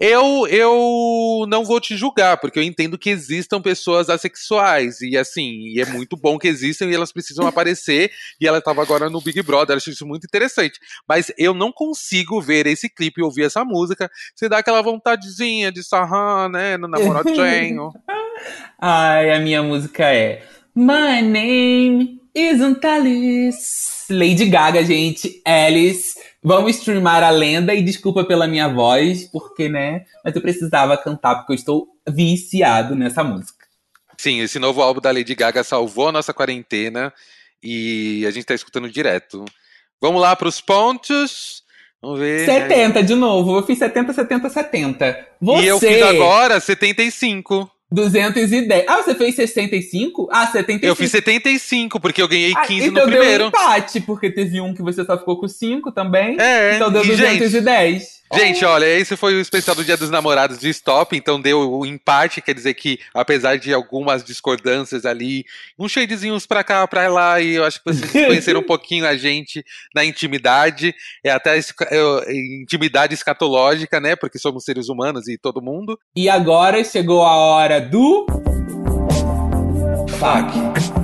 Eu, 0.00 0.48
eu 0.48 1.44
não 1.48 1.64
vou 1.64 1.78
te 1.80 1.96
julgar, 1.96 2.36
porque 2.38 2.58
eu 2.58 2.62
entendo 2.62 2.98
que 2.98 3.08
existam 3.08 3.62
pessoas 3.62 4.10
assexuais. 4.10 5.00
E 5.00 5.16
assim, 5.16 5.68
e 5.68 5.80
é 5.80 5.84
muito 5.86 6.16
bom 6.16 6.38
que 6.38 6.48
existam 6.48 6.86
e 6.86 6.94
elas 6.94 7.12
precisam 7.12 7.46
aparecer. 7.46 8.10
E 8.40 8.48
ela 8.48 8.58
estava 8.58 8.82
agora 8.82 9.08
no 9.08 9.20
Big 9.20 9.40
Brother, 9.42 9.76
acho 9.76 9.90
isso 9.90 10.04
muito 10.04 10.24
interessante. 10.24 10.80
Mas 11.08 11.30
eu 11.38 11.54
não 11.54 11.70
consigo 11.70 12.40
ver 12.40 12.66
esse 12.66 12.88
clipe 12.88 13.20
e 13.20 13.24
ouvir 13.24 13.44
essa 13.44 13.64
música 13.64 14.10
sem 14.34 14.48
dar 14.48 14.58
aquela 14.58 14.82
vontadezinha 14.82 15.70
de 15.70 15.84
sarrar, 15.84 16.48
né? 16.48 16.76
No 16.76 16.88
namoradinho. 16.88 17.92
Ai, 18.80 19.30
a 19.30 19.38
minha 19.38 19.62
música 19.62 20.12
é 20.12 20.42
My 20.74 21.20
name 21.20 22.18
isn't 22.34 22.82
Alice. 22.82 24.06
Lady 24.08 24.46
Gaga, 24.46 24.82
gente. 24.82 25.42
Alice. 25.44 26.18
Vamos 26.42 26.76
streamar 26.76 27.22
a 27.22 27.28
lenda 27.28 27.74
e 27.74 27.82
desculpa 27.82 28.24
pela 28.24 28.46
minha 28.46 28.68
voz, 28.68 29.28
porque, 29.30 29.68
né? 29.68 30.06
Mas 30.24 30.34
eu 30.34 30.40
precisava 30.40 30.96
cantar 30.96 31.36
porque 31.36 31.52
eu 31.52 31.56
estou 31.56 31.88
viciado 32.08 32.96
nessa 32.96 33.22
música. 33.22 33.66
Sim, 34.16 34.40
esse 34.40 34.58
novo 34.58 34.80
álbum 34.80 35.00
da 35.00 35.10
Lady 35.10 35.34
Gaga 35.34 35.62
salvou 35.62 36.08
a 36.08 36.12
nossa 36.12 36.32
quarentena 36.32 37.12
e 37.62 38.24
a 38.26 38.30
gente 38.30 38.46
tá 38.46 38.54
escutando 38.54 38.90
direto. 38.90 39.44
Vamos 40.00 40.22
lá 40.22 40.34
para 40.34 40.48
os 40.48 40.60
pontos. 40.60 41.62
Vamos 42.00 42.18
ver. 42.18 42.46
70 42.46 43.00
né? 43.00 43.02
de 43.02 43.14
novo. 43.14 43.58
Eu 43.58 43.62
fiz 43.62 43.78
70, 43.78 44.14
70, 44.14 44.48
70. 44.48 45.28
Você... 45.38 45.62
E 45.62 45.66
eu 45.66 45.78
fiz 45.78 46.02
agora 46.02 46.58
75. 46.58 47.70
210. 47.92 48.84
Ah, 48.88 49.02
você 49.02 49.14
fez 49.14 49.34
65? 49.34 50.28
Ah, 50.30 50.46
75. 50.46 50.86
Eu 50.86 50.96
fiz 50.96 51.10
75, 51.10 52.00
porque 52.00 52.22
eu 52.22 52.28
ganhei 52.28 52.54
15 52.54 52.84
ah, 52.84 52.86
então 52.86 53.06
no 53.06 53.10
primeiro. 53.10 53.50
Deu 53.50 53.60
um 53.60 53.64
empate, 53.64 54.00
porque 54.00 54.30
teve 54.30 54.60
um 54.60 54.74
que 54.74 54.82
você 54.82 55.04
só 55.04 55.18
ficou 55.18 55.38
com 55.38 55.46
5 55.46 55.92
também. 55.92 56.40
É, 56.40 56.76
então 56.76 56.90
deu 56.90 57.04
e 57.04 57.08
210. 57.08 58.02
Gente, 58.02 58.21
Gente, 58.34 58.64
olha, 58.64 58.86
esse 58.86 59.16
foi 59.16 59.34
o 59.34 59.40
especial 59.40 59.76
do 59.76 59.84
Dia 59.84 59.96
dos 59.96 60.10
Namorados 60.10 60.58
de 60.58 60.68
Stop, 60.70 61.14
então 61.14 61.40
deu 61.40 61.70
o 61.70 61.84
empate, 61.84 62.40
quer 62.40 62.54
dizer 62.54 62.72
que, 62.74 62.98
apesar 63.12 63.58
de 63.58 63.74
algumas 63.74 64.24
discordâncias 64.24 65.04
ali, 65.04 65.44
uns 65.78 65.92
shadezinhos 65.92 66.46
pra 66.46 66.64
cá, 66.64 66.86
pra 66.88 67.08
lá, 67.08 67.40
e 67.40 67.54
eu 67.54 67.64
acho 67.64 67.82
que 67.82 67.92
vocês 67.92 68.10
conheceram 68.26 68.60
um 68.60 68.66
pouquinho 68.66 69.06
a 69.06 69.16
gente 69.16 69.62
na 69.94 70.04
intimidade, 70.04 70.94
é 71.22 71.30
até 71.30 71.58
é, 71.58 72.32
intimidade 72.62 73.12
escatológica, 73.12 74.00
né, 74.00 74.16
porque 74.16 74.38
somos 74.38 74.64
seres 74.64 74.88
humanos 74.88 75.28
e 75.28 75.36
todo 75.36 75.60
mundo. 75.60 75.98
E 76.16 76.28
agora 76.28 76.82
chegou 76.84 77.22
a 77.22 77.36
hora 77.36 77.80
do... 77.80 78.26
FAC, 80.18 80.52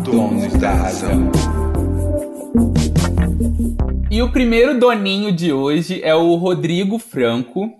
donos 0.04 0.52
da 0.54 0.72
razão. 0.72 1.30
E 4.10 4.22
o 4.22 4.32
primeiro 4.32 4.78
doninho 4.78 5.30
de 5.30 5.52
hoje 5.52 6.00
é 6.02 6.14
o 6.14 6.34
Rodrigo 6.36 6.98
Franco. 6.98 7.70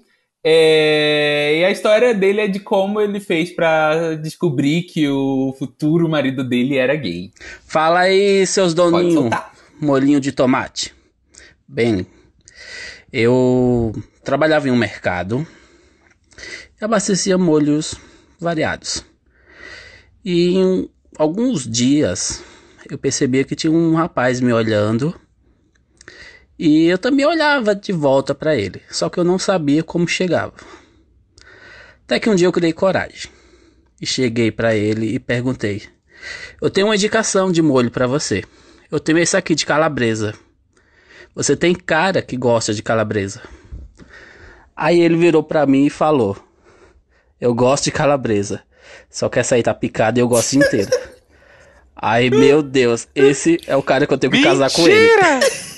É... 0.44 1.58
E 1.58 1.64
a 1.64 1.70
história 1.70 2.14
dele 2.14 2.42
é 2.42 2.46
de 2.46 2.60
como 2.60 3.00
ele 3.00 3.18
fez 3.18 3.50
para 3.50 4.14
descobrir 4.14 4.82
que 4.82 5.08
o 5.08 5.54
futuro 5.58 6.06
marido 6.06 6.44
dele 6.44 6.76
era 6.76 6.94
gay. 6.94 7.32
Fala 7.64 8.00
aí, 8.00 8.46
seus 8.46 8.74
doninhos. 8.74 9.30
Molinho 9.80 10.20
de 10.20 10.30
tomate. 10.30 10.94
Bem, 11.66 12.06
eu 13.10 13.92
trabalhava 14.22 14.68
em 14.68 14.70
um 14.70 14.76
mercado 14.76 15.46
e 16.78 16.84
abastecia 16.84 17.38
molhos 17.38 17.94
variados. 18.38 19.02
E 20.22 20.58
em 20.58 20.90
alguns 21.18 21.66
dias 21.66 22.44
eu 22.90 22.98
percebia 22.98 23.44
que 23.44 23.56
tinha 23.56 23.72
um 23.72 23.94
rapaz 23.94 24.42
me 24.42 24.52
olhando 24.52 25.18
e 26.58 26.86
eu 26.86 26.98
também 26.98 27.24
olhava 27.24 27.74
de 27.74 27.92
volta 27.92 28.34
para 28.34 28.56
ele, 28.56 28.82
só 28.90 29.08
que 29.08 29.18
eu 29.18 29.24
não 29.24 29.38
sabia 29.38 29.82
como 29.82 30.08
chegava. 30.08 30.54
Até 32.04 32.18
que 32.18 32.28
um 32.28 32.34
dia 32.34 32.46
eu 32.46 32.52
criei 32.52 32.72
coragem 32.72 33.30
e 34.00 34.06
cheguei 34.06 34.50
para 34.50 34.74
ele 34.74 35.14
e 35.14 35.18
perguntei: 35.18 35.82
Eu 36.60 36.70
tenho 36.70 36.86
uma 36.86 36.96
indicação 36.96 37.52
de 37.52 37.62
molho 37.62 37.90
para 37.90 38.06
você. 38.06 38.42
Eu 38.90 38.98
tenho 38.98 39.18
esse 39.18 39.36
aqui 39.36 39.54
de 39.54 39.66
calabresa. 39.66 40.34
Você 41.34 41.54
tem 41.54 41.74
cara 41.74 42.22
que 42.22 42.36
gosta 42.36 42.72
de 42.72 42.82
calabresa. 42.82 43.42
Aí 44.74 45.00
ele 45.00 45.16
virou 45.16 45.42
para 45.42 45.66
mim 45.66 45.86
e 45.86 45.90
falou: 45.90 46.36
Eu 47.40 47.54
gosto 47.54 47.84
de 47.84 47.92
calabresa. 47.92 48.62
Só 49.10 49.28
que 49.28 49.38
essa 49.38 49.54
aí 49.54 49.62
tá 49.62 49.74
picada 49.74 50.18
e 50.18 50.22
eu 50.22 50.28
gosto 50.28 50.54
inteira. 50.54 50.90
Aí, 52.00 52.30
meu 52.30 52.62
Deus, 52.62 53.08
esse 53.12 53.58
é 53.66 53.76
o 53.76 53.82
cara 53.82 54.06
que 54.06 54.14
eu 54.14 54.18
tenho 54.18 54.30
que 54.30 54.38
Mentira! 54.38 54.54
casar 54.54 54.70
com 54.70 54.86
ele. 54.86 55.10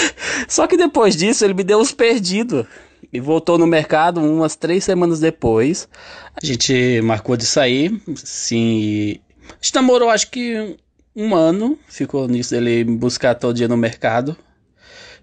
Só 0.48 0.66
que 0.66 0.76
depois 0.76 1.16
disso 1.16 1.44
ele 1.44 1.54
me 1.54 1.64
deu 1.64 1.78
uns 1.78 1.92
perdidos. 1.92 2.66
E 3.12 3.20
voltou 3.20 3.58
no 3.58 3.66
mercado 3.66 4.20
umas 4.20 4.56
três 4.56 4.84
semanas 4.84 5.20
depois. 5.20 5.88
A 6.40 6.44
gente 6.44 7.00
marcou 7.02 7.36
de 7.36 7.44
sair. 7.44 8.00
Sim. 8.16 9.20
A 9.50 9.54
gente 9.60 9.74
namorou 9.74 10.08
acho 10.08 10.30
que 10.30 10.76
um 11.14 11.34
ano. 11.34 11.78
Ficou 11.86 12.26
nisso 12.26 12.54
ele 12.54 12.84
me 12.84 12.96
buscar 12.96 13.34
todo 13.34 13.54
dia 13.54 13.68
no 13.68 13.76
mercado. 13.76 14.36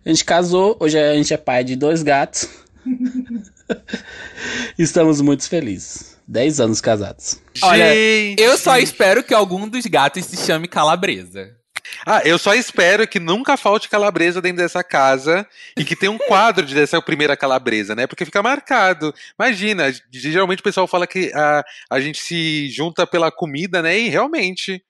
A 0.05 0.09
gente 0.09 0.23
casou. 0.23 0.77
Hoje 0.79 0.99
a 0.99 1.15
gente 1.15 1.33
é 1.33 1.37
pai 1.37 1.63
de 1.63 1.75
dois 1.75 2.03
gatos. 2.03 2.47
Estamos 4.77 5.19
muito 5.21 5.47
felizes. 5.47 6.17
Dez 6.27 6.59
anos 6.59 6.79
casados. 6.79 7.39
Olha, 7.63 7.95
eu 8.39 8.55
só 8.57 8.77
espero 8.77 9.23
que 9.23 9.33
algum 9.33 9.67
dos 9.67 9.85
gatos 9.87 10.25
se 10.25 10.37
chame 10.37 10.67
Calabresa. 10.67 11.58
Ah, 12.05 12.21
eu 12.23 12.37
só 12.37 12.53
espero 12.53 13.07
que 13.07 13.19
nunca 13.19 13.57
falte 13.57 13.89
calabresa 13.89 14.41
dentro 14.41 14.57
dessa 14.57 14.83
casa 14.83 15.47
e 15.77 15.83
que 15.83 15.95
tenha 15.95 16.11
um 16.11 16.17
quadro 16.17 16.65
de 16.65 16.73
dessa 16.73 17.01
primeira 17.01 17.35
calabresa, 17.35 17.95
né? 17.95 18.07
Porque 18.07 18.25
fica 18.25 18.41
marcado. 18.41 19.13
Imagina, 19.39 19.93
geralmente 20.11 20.59
o 20.59 20.63
pessoal 20.63 20.87
fala 20.87 21.07
que 21.07 21.31
a, 21.33 21.63
a 21.89 21.99
gente 21.99 22.19
se 22.19 22.69
junta 22.69 23.05
pela 23.05 23.31
comida, 23.31 23.81
né? 23.81 23.97
E 23.97 24.09
realmente. 24.09 24.83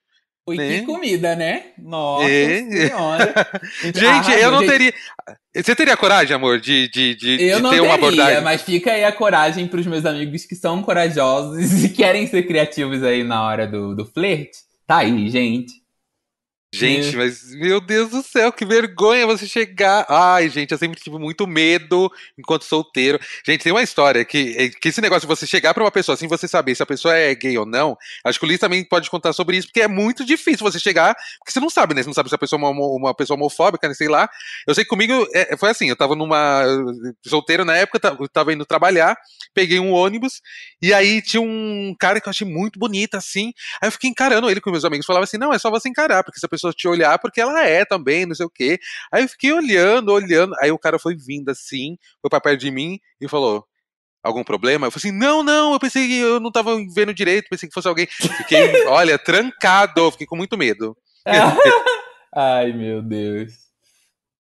Ui, 0.46 0.56
né? 0.56 0.80
que 0.80 0.86
comida, 0.86 1.36
né? 1.36 1.66
Nossa 1.78 2.28
é. 2.28 2.88
senhora. 2.88 3.34
gente, 3.82 4.32
eu 4.40 4.50
não 4.50 4.60
gente... 4.60 4.70
teria. 4.70 4.94
Você 5.54 5.74
teria 5.74 5.96
coragem, 5.96 6.34
amor, 6.34 6.60
de, 6.60 6.88
de, 6.88 7.14
de, 7.14 7.42
eu 7.42 7.56
de 7.56 7.62
não 7.62 7.70
ter 7.70 7.76
teria, 7.76 7.90
uma 7.90 7.94
abordagem? 7.94 8.40
Mas 8.42 8.62
fica 8.62 8.92
aí 8.92 9.04
a 9.04 9.12
coragem 9.12 9.66
para 9.66 9.80
os 9.80 9.86
meus 9.86 10.06
amigos 10.06 10.46
que 10.46 10.54
são 10.54 10.82
corajosos 10.82 11.82
e 11.84 11.88
querem 11.88 12.26
ser 12.26 12.44
criativos 12.44 13.02
aí 13.02 13.22
na 13.22 13.44
hora 13.44 13.66
do, 13.66 13.94
do 13.94 14.06
flerte. 14.06 14.58
Tá 14.86 14.98
aí, 14.98 15.28
gente. 15.28 15.79
Gente, 16.72 17.16
mas 17.16 17.52
meu 17.56 17.80
Deus 17.80 18.10
do 18.10 18.22
céu, 18.22 18.52
que 18.52 18.64
vergonha 18.64 19.26
você 19.26 19.44
chegar. 19.44 20.06
Ai, 20.08 20.48
gente, 20.48 20.70
eu 20.70 20.78
sempre 20.78 21.00
tive 21.00 21.18
muito 21.18 21.44
medo 21.44 22.08
enquanto 22.38 22.64
solteiro. 22.64 23.18
Gente, 23.44 23.64
tem 23.64 23.72
uma 23.72 23.82
história 23.82 24.24
que, 24.24 24.54
é, 24.56 24.68
que 24.68 24.88
esse 24.88 25.00
negócio 25.00 25.22
de 25.22 25.26
você 25.26 25.48
chegar 25.48 25.74
pra 25.74 25.82
uma 25.82 25.90
pessoa 25.90 26.14
assim, 26.14 26.28
você 26.28 26.46
saber 26.46 26.76
se 26.76 26.82
a 26.82 26.86
pessoa 26.86 27.16
é 27.16 27.34
gay 27.34 27.58
ou 27.58 27.66
não. 27.66 27.98
Acho 28.24 28.38
que 28.38 28.44
o 28.44 28.48
Liz 28.48 28.60
também 28.60 28.84
pode 28.84 29.10
contar 29.10 29.32
sobre 29.32 29.56
isso, 29.56 29.66
porque 29.66 29.80
é 29.80 29.88
muito 29.88 30.24
difícil 30.24 30.60
você 30.60 30.78
chegar, 30.78 31.16
porque 31.40 31.50
você 31.50 31.58
não 31.58 31.68
sabe, 31.68 31.92
né? 31.92 32.04
Você 32.04 32.08
não 32.08 32.14
sabe 32.14 32.28
se 32.28 32.36
a 32.36 32.38
pessoa 32.38 32.60
é 32.60 32.64
uma, 32.64 32.86
uma 32.86 33.14
pessoa 33.14 33.36
homofóbica, 33.36 33.88
né? 33.88 33.94
Sei 33.94 34.08
lá. 34.08 34.30
Eu 34.64 34.72
sei 34.72 34.84
que 34.84 34.90
comigo 34.90 35.26
é, 35.34 35.56
foi 35.56 35.70
assim, 35.70 35.88
eu 35.88 35.96
tava 35.96 36.14
numa. 36.14 36.64
solteiro 37.26 37.64
na 37.64 37.76
época, 37.76 37.98
tava 38.32 38.52
indo 38.52 38.64
trabalhar, 38.64 39.16
peguei 39.52 39.80
um 39.80 39.92
ônibus, 39.92 40.40
e 40.80 40.94
aí 40.94 41.20
tinha 41.20 41.40
um 41.40 41.96
cara 41.98 42.20
que 42.20 42.28
eu 42.28 42.30
achei 42.30 42.46
muito 42.46 42.78
bonito, 42.78 43.16
assim. 43.16 43.52
Aí 43.82 43.88
eu 43.88 43.92
fiquei 43.92 44.08
encarando 44.08 44.48
ele 44.48 44.60
com 44.60 44.70
meus 44.70 44.84
amigos, 44.84 45.04
falava 45.04 45.24
assim: 45.24 45.36
não, 45.36 45.52
é 45.52 45.58
só 45.58 45.68
você 45.68 45.88
encarar, 45.88 46.22
porque 46.22 46.38
se 46.38 46.46
a 46.46 46.48
pessoa 46.48 46.59
pessoa 46.60 46.72
te 46.72 46.86
olhar 46.86 47.18
porque 47.18 47.40
ela 47.40 47.64
é 47.64 47.84
também, 47.84 48.26
não 48.26 48.34
sei 48.34 48.46
o 48.46 48.50
quê. 48.50 48.78
Aí 49.10 49.22
eu 49.22 49.28
fiquei 49.28 49.52
olhando, 49.52 50.12
olhando. 50.12 50.54
Aí 50.60 50.70
o 50.70 50.78
cara 50.78 50.98
foi 50.98 51.16
vindo 51.16 51.50
assim, 51.50 51.96
foi 52.20 52.28
pra 52.28 52.40
perto 52.40 52.60
de 52.60 52.70
mim 52.70 52.98
e 53.20 53.28
falou: 53.28 53.64
algum 54.22 54.44
problema? 54.44 54.86
Eu 54.86 54.90
falei 54.90 55.10
assim, 55.10 55.18
não, 55.18 55.42
não, 55.42 55.72
eu 55.72 55.80
pensei 55.80 56.06
que 56.06 56.18
eu 56.18 56.40
não 56.40 56.52
tava 56.52 56.76
vendo 56.94 57.14
direito, 57.14 57.48
pensei 57.48 57.68
que 57.68 57.74
fosse 57.74 57.88
alguém. 57.88 58.06
Fiquei, 58.06 58.84
olha, 58.86 59.18
trancado, 59.18 60.10
fiquei 60.12 60.26
com 60.26 60.36
muito 60.36 60.56
medo. 60.56 60.96
Ai, 62.34 62.72
meu 62.72 63.02
Deus. 63.02 63.52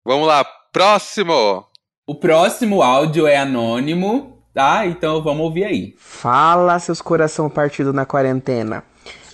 Vamos 0.06 0.28
lá, 0.28 0.46
próximo. 0.72 1.66
O 2.06 2.16
próximo 2.16 2.82
áudio 2.82 3.28
é 3.28 3.38
anônimo, 3.38 4.44
tá? 4.54 4.86
Então 4.86 5.22
vamos 5.22 5.44
ouvir 5.44 5.66
aí. 5.66 5.96
Fala, 5.98 6.80
seus 6.80 7.02
coração 7.02 7.50
partido 7.50 7.94
na 7.94 8.06
quarentena. 8.06 8.84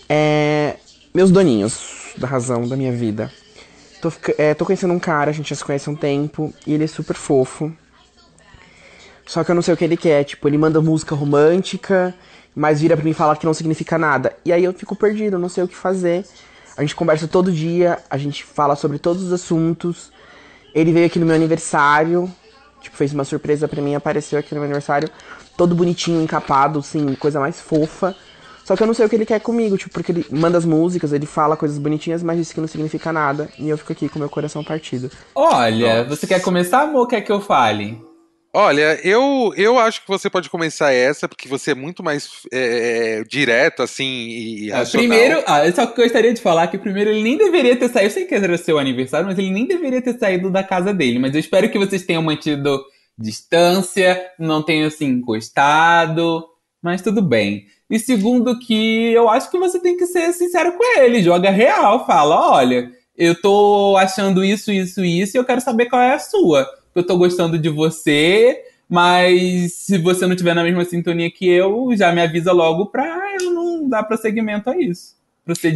É... 0.10 0.78
Meus 1.14 1.32
doninhos, 1.32 1.95
da 2.18 2.28
razão 2.28 2.68
da 2.68 2.76
minha 2.76 2.92
vida. 2.92 3.32
Tô, 4.02 4.12
é, 4.38 4.54
tô 4.54 4.66
conhecendo 4.66 4.94
um 4.94 5.00
cara, 5.00 5.32
a 5.32 5.34
gente 5.34 5.50
já 5.50 5.56
se 5.56 5.64
conhece 5.64 5.90
há 5.90 5.92
um 5.92 5.96
tempo, 5.96 6.54
e 6.66 6.74
ele 6.74 6.84
é 6.84 6.88
super 6.88 7.16
fofo. 7.16 7.72
Só 9.26 9.44
que 9.44 9.50
eu 9.50 9.56
não 9.56 9.62
sei 9.62 9.74
o 9.74 9.78
que 9.78 9.84
ele 9.84 9.98
quer, 9.98 10.24
tipo, 10.24 10.48
ele 10.48 10.58
manda 10.58 10.80
música 10.82 11.16
romântica, 11.16 12.14
mas 12.56 12.82
vira 12.82 12.96
pra 12.96 13.04
mim 13.04 13.14
falar 13.14 13.36
que 13.38 13.46
não 13.46 13.54
significa 13.54 13.98
nada. 13.98 14.36
E 14.46 14.54
aí 14.54 14.64
eu 14.64 14.74
fico 14.74 14.96
perdido, 14.96 15.40
não 15.40 15.50
sei 15.50 15.64
o 15.64 15.68
que 15.68 15.76
fazer. 15.76 16.24
A 16.78 16.82
gente 16.82 16.96
conversa 16.96 17.28
todo 17.28 17.52
dia, 17.52 18.00
a 18.10 18.18
gente 18.18 18.44
fala 18.44 18.76
sobre 18.76 19.00
todos 19.00 19.24
os 19.24 19.34
assuntos. 19.34 20.12
Ele 20.74 20.92
veio 20.92 21.06
aqui 21.08 21.18
no 21.18 21.26
meu 21.26 21.36
aniversário, 21.36 22.32
tipo, 22.82 22.96
fez 22.96 23.14
uma 23.14 23.24
surpresa 23.24 23.68
para 23.68 23.82
mim, 23.82 23.96
apareceu 23.96 24.38
aqui 24.38 24.54
no 24.54 24.60
meu 24.60 24.66
aniversário, 24.66 25.10
todo 25.58 25.74
bonitinho, 25.74 26.22
encapado, 26.22 26.80
assim, 26.80 27.16
coisa 27.16 27.40
mais 27.40 27.60
fofa. 27.60 28.16
Só 28.66 28.76
que 28.76 28.82
eu 28.82 28.88
não 28.88 28.96
sei 28.96 29.06
o 29.06 29.10
que 29.10 29.16
ele 29.16 29.28
quer 29.28 29.40
comigo, 29.40 29.78
tipo, 29.78 29.92
porque 29.94 30.12
ele 30.12 30.26
manda 30.32 30.58
as 30.58 30.66
músicas, 30.66 31.14
ele 31.14 31.28
fala 31.28 31.56
coisas 31.56 31.78
bonitinhas, 31.78 32.24
mas 32.24 32.38
diz 32.38 32.52
que 32.52 32.60
não 32.60 32.68
significa 32.68 33.14
nada. 33.14 33.48
E 33.60 33.70
eu 33.70 33.78
fico 33.78 33.94
aqui 33.94 34.10
com 34.10 34.18
meu 34.18 34.28
coração 34.28 34.64
partido. 34.64 35.12
Olha, 35.36 36.04
Nossa. 36.04 36.10
você 36.16 36.26
quer 36.26 36.42
começar, 36.42 36.82
amor? 36.82 37.08
Quer 37.08 37.22
que 37.22 37.32
eu 37.32 37.40
fale? 37.40 38.02
Olha, 38.52 39.00
eu, 39.04 39.54
eu 39.56 39.78
acho 39.78 40.02
que 40.02 40.08
você 40.08 40.32
pode 40.32 40.50
começar 40.50 40.92
essa, 40.92 41.28
porque 41.28 41.48
você 41.48 41.72
é 41.72 41.76
muito 41.76 42.02
mais 42.02 42.28
é, 42.52 43.20
é 43.20 43.24
direto, 43.24 43.84
assim, 43.84 44.30
e 44.30 44.72
ah, 44.72 44.78
racional. 44.78 45.08
Primeiro, 45.08 45.44
ah, 45.46 45.68
eu 45.68 45.76
só 45.76 45.86
gostaria 45.86 46.34
de 46.34 46.42
falar 46.42 46.68
que 46.68 46.78
primeiro 46.78 47.12
ele 47.12 47.22
nem 47.22 47.38
deveria 47.38 47.76
ter 47.76 47.90
saído, 47.90 48.08
eu 48.08 48.12
sei 48.12 48.26
que 48.26 48.34
era 48.34 48.58
seu 48.58 48.80
aniversário, 48.80 49.28
mas 49.28 49.38
ele 49.38 49.52
nem 49.52 49.68
deveria 49.68 50.02
ter 50.02 50.18
saído 50.18 50.50
da 50.50 50.64
casa 50.64 50.92
dele. 50.92 51.20
Mas 51.20 51.36
eu 51.36 51.40
espero 51.40 51.70
que 51.70 51.78
vocês 51.78 52.04
tenham 52.04 52.24
mantido 52.24 52.82
distância, 53.16 54.26
não 54.40 54.64
tenham 54.64 54.90
se 54.90 55.06
encostado, 55.06 56.44
mas 56.82 57.02
tudo 57.02 57.22
bem. 57.22 57.66
E 57.90 58.00
segundo 58.00 58.60
que 58.60 59.12
eu 59.14 59.30
acho 59.30 59.50
que 59.52 59.60
você 59.60 59.80
tem 59.80 59.96
que 59.96 60.06
ser 60.06 60.34
sincero 60.34 60.74
com 60.74 61.00
ele, 61.00 61.22
joga 61.22 61.50
real, 61.50 62.06
fala, 62.06 62.52
olha, 62.52 62.92
eu 63.18 63.40
tô 63.40 63.96
achando 63.98 64.44
isso, 64.44 64.72
isso, 64.72 65.04
isso, 65.04 65.38
e 65.38 65.40
eu 65.40 65.46
quero 65.46 65.62
saber 65.62 65.86
qual 65.86 66.02
é 66.02 66.14
a 66.14 66.20
sua 66.20 66.68
eu 66.96 67.06
tô 67.06 67.18
gostando 67.18 67.60
de 67.60 67.70
você, 67.70 68.64
mas 68.90 69.74
se 69.74 69.98
você 69.98 70.26
não 70.26 70.36
tiver 70.36 70.56
na 70.56 70.64
mesma 70.64 70.86
sintonia 70.86 71.30
que 71.30 71.46
eu, 71.46 71.90
já 71.96 72.12
me 72.14 72.22
avisa 72.22 72.54
logo 72.54 72.86
pra 72.86 73.36
eu 73.42 73.52
não 73.52 73.90
dar 73.90 74.04
prosseguimento 74.04 74.70
a 74.70 74.78
isso. 74.78 75.16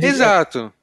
Exato. 0.08 0.74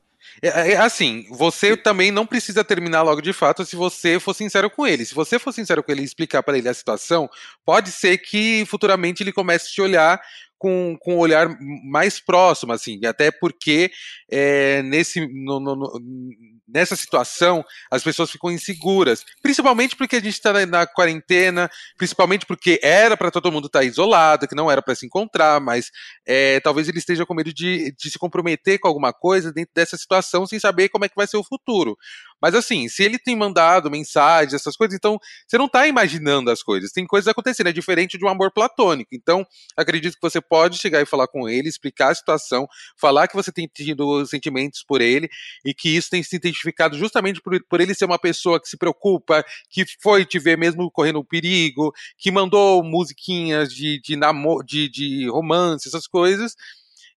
É, 0.43 0.73
é, 0.73 0.77
assim, 0.77 1.27
você 1.31 1.75
também 1.75 2.11
não 2.11 2.27
precisa 2.27 2.63
terminar 2.63 3.01
logo 3.01 3.23
de 3.23 3.33
fato 3.33 3.65
se 3.65 3.75
você 3.75 4.21
for 4.21 4.35
sincero 4.35 4.69
com 4.69 4.87
ele. 4.87 5.07
Se 5.07 5.15
você 5.15 5.39
for 5.39 5.53
sincero 5.53 5.83
com 5.83 5.91
ele 5.91 6.03
e 6.03 6.05
explicar 6.05 6.43
para 6.43 6.59
ele 6.59 6.69
a 6.69 6.75
situação, 6.75 7.31
pode 7.65 7.91
ser 7.91 8.19
que 8.19 8.65
futuramente 8.67 9.23
ele 9.23 9.33
comece 9.33 9.69
a 9.69 9.71
te 9.71 9.81
olhar 9.81 10.21
com, 10.59 10.97
com 11.01 11.17
um 11.17 11.19
olhar 11.19 11.49
mais 11.85 12.19
próximo, 12.21 12.73
assim, 12.73 13.05
até 13.05 13.31
porque 13.31 13.91
é, 14.31 14.83
nesse, 14.83 15.27
no, 15.27 15.61
no, 15.61 15.77
no, 15.77 16.01
nessa 16.67 16.97
situação 16.97 17.65
as 17.91 18.03
pessoas 18.03 18.31
ficam 18.31 18.51
inseguras, 18.51 19.25
principalmente 19.43 19.95
porque 19.95 20.17
a 20.17 20.21
gente 20.21 20.35
está 20.35 20.53
na, 20.53 20.67
na, 20.67 20.87
quarentena, 20.87 21.71
principalmente 21.97 22.47
porque 22.47 22.81
era 22.83 23.17
para 23.17 23.31
todo 23.31 23.53
mundo 23.53 23.67
estar 23.67 23.81
tá 23.81 23.85
isolado, 23.85 24.49
que 24.49 24.55
não 24.55 24.71
era 24.71 24.83
para 24.83 24.95
se 24.95 25.07
encontrar, 25.07 25.61
mas 25.61 25.91
é, 26.27 26.59
talvez 26.61 26.89
ele 26.89 26.99
esteja 26.99 27.27
com 27.27 27.35
medo 27.35 27.53
de, 27.53 27.93
de 27.93 28.11
se 28.11 28.19
comprometer 28.19 28.79
com 28.79 28.89
alguma 28.89 29.13
coisa 29.13 29.53
dentro 29.53 29.73
dessa 29.75 29.97
situação 29.97 30.47
sem 30.47 30.59
saber 30.59 30.89
como 30.89 31.05
é 31.05 31.09
que 31.09 31.17
vai 31.17 31.27
ser 31.27 31.37
o 31.37 31.45
futuro. 31.45 31.97
Mas 32.41 32.55
assim, 32.55 32.89
se 32.89 33.03
ele 33.03 33.19
tem 33.19 33.35
mandado 33.35 33.91
mensagens, 33.91 34.53
essas 34.53 34.77
coisas, 34.77 34.95
então 34.95 35.19
você 35.47 35.57
não 35.57 35.67
está 35.67 35.87
imaginando 35.87 36.51
as 36.51 36.63
coisas. 36.63 36.93
Tem 36.93 37.07
coisas 37.07 37.29
acontecendo, 37.29 37.69
é 37.69 37.73
diferente 37.73 38.19
de 38.19 38.25
um 38.25 38.29
amor 38.29 38.53
platônico. 38.53 39.15
Então, 39.15 39.45
acredito 39.77 40.15
que 40.15 40.23
você 40.23 40.41
pode 40.41 40.79
chegar 40.79 41.01
e 41.01 41.07
falar 41.07 41.29
com 41.29 41.49
ele, 41.49 41.69
explicar 41.69 42.11
a 42.11 42.15
situação, 42.15 42.67
falar 43.01 43.29
que 43.29 43.35
você 43.35 43.51
tem 43.51 43.69
tido 43.73 44.25
sentimentos 44.27 44.85
por 44.87 45.01
ele 45.01 45.29
e 45.65 45.73
que 45.73 45.89
isso 45.89 46.11
tem 46.11 46.23
se 46.23 46.37
identificado 46.37 46.97
justamente 46.97 47.41
por, 47.41 47.59
por 47.69 47.81
ele 47.81 47.95
ser 47.95 48.05
uma 48.05 48.19
pessoa 48.19 48.61
que 48.61 48.69
se 48.69 48.77
preocupa, 48.77 49.45
que 49.71 49.85
foi 50.03 50.25
te 50.25 50.39
ver 50.39 50.59
mesmo 50.59 50.91
correndo 50.91 51.21
um 51.21 51.25
perigo, 51.25 51.93
que 52.19 52.31
mandou 52.31 52.83
musiquinhas 52.83 53.73
de, 53.73 54.01
de, 54.01 54.17
namoro, 54.17 54.65
de, 54.65 54.89
de 54.89 55.29
romance, 55.29 55.89
essas 55.89 56.07
coisas. 56.07 56.55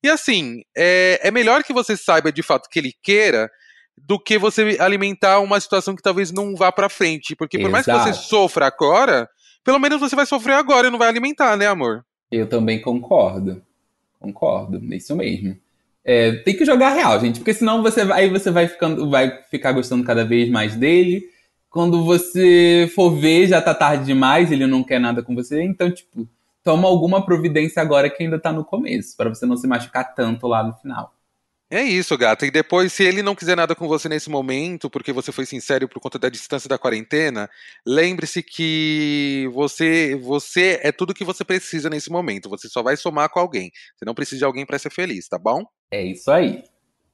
E 0.01 0.09
assim, 0.09 0.61
é, 0.75 1.19
é 1.23 1.31
melhor 1.31 1.63
que 1.63 1.73
você 1.73 1.97
saiba 1.97 2.31
de 2.31 2.41
fato 2.41 2.69
que 2.69 2.79
ele 2.79 2.93
queira 3.03 3.49
do 4.05 4.19
que 4.19 4.37
você 4.37 4.77
alimentar 4.79 5.39
uma 5.39 5.59
situação 5.59 5.95
que 5.95 6.01
talvez 6.01 6.31
não 6.31 6.55
vá 6.55 6.71
para 6.71 6.89
frente. 6.89 7.35
Porque 7.35 7.57
por 7.57 7.69
Exato. 7.69 7.71
mais 7.71 7.85
que 7.85 8.13
você 8.13 8.27
sofra 8.27 8.67
agora, 8.67 9.29
pelo 9.63 9.79
menos 9.79 9.99
você 9.99 10.15
vai 10.15 10.25
sofrer 10.25 10.53
agora 10.53 10.87
e 10.87 10.91
não 10.91 10.99
vai 10.99 11.07
alimentar, 11.07 11.55
né, 11.57 11.67
amor? 11.67 12.05
Eu 12.31 12.47
também 12.47 12.81
concordo. 12.81 13.61
Concordo, 14.19 14.81
isso 14.93 15.15
mesmo. 15.15 15.57
É, 16.03 16.31
tem 16.31 16.55
que 16.55 16.65
jogar 16.65 16.89
real, 16.89 17.19
gente, 17.19 17.39
porque 17.39 17.53
senão 17.53 17.83
você 17.83 18.01
aí 18.01 18.29
você 18.29 18.49
vai 18.49 18.67
ficando, 18.67 19.09
vai 19.09 19.43
ficar 19.49 19.71
gostando 19.71 20.03
cada 20.03 20.25
vez 20.25 20.49
mais 20.49 20.75
dele. 20.75 21.23
Quando 21.69 22.03
você 22.03 22.91
for 22.95 23.11
ver, 23.11 23.47
já 23.47 23.61
tá 23.61 23.75
tarde 23.75 24.05
demais, 24.05 24.51
ele 24.51 24.65
não 24.65 24.83
quer 24.83 24.99
nada 24.99 25.21
com 25.21 25.35
você, 25.35 25.61
então, 25.61 25.91
tipo, 25.91 26.27
toma 26.63 26.87
alguma 26.87 27.23
providência 27.23 27.81
agora 27.81 28.09
que 28.09 28.23
ainda 28.23 28.39
tá 28.39 28.51
no 28.51 28.65
começo, 28.65 29.15
para 29.15 29.29
você 29.29 29.45
não 29.45 29.55
se 29.55 29.67
machucar 29.67 30.15
tanto 30.15 30.47
lá 30.47 30.63
no 30.63 30.73
final. 30.73 31.13
É 31.71 31.83
isso, 31.83 32.17
gata. 32.17 32.47
E 32.47 32.51
depois, 32.51 32.91
se 32.91 33.03
ele 33.03 33.21
não 33.21 33.35
quiser 33.35 33.55
nada 33.55 33.75
com 33.75 33.87
você 33.87 34.09
nesse 34.09 34.27
momento, 34.27 34.89
porque 34.89 35.13
você 35.13 35.31
foi 35.31 35.45
sincero 35.45 35.87
por 35.87 35.99
conta 35.99 36.17
da 36.17 36.27
distância 36.27 36.67
da 36.67 36.79
quarentena, 36.79 37.47
lembre-se 37.85 38.41
que 38.41 39.47
você 39.53 40.15
você 40.15 40.79
é 40.81 40.91
tudo 40.91 41.13
que 41.13 41.23
você 41.23 41.45
precisa 41.45 41.87
nesse 41.87 42.09
momento. 42.09 42.49
Você 42.49 42.67
só 42.67 42.81
vai 42.81 42.97
somar 42.97 43.29
com 43.29 43.39
alguém. 43.39 43.71
Você 43.95 44.03
não 44.03 44.15
precisa 44.15 44.39
de 44.39 44.45
alguém 44.45 44.65
para 44.65 44.79
ser 44.79 44.89
feliz, 44.89 45.27
tá 45.27 45.37
bom? 45.37 45.63
É 45.91 46.03
isso 46.03 46.31
aí. 46.31 46.63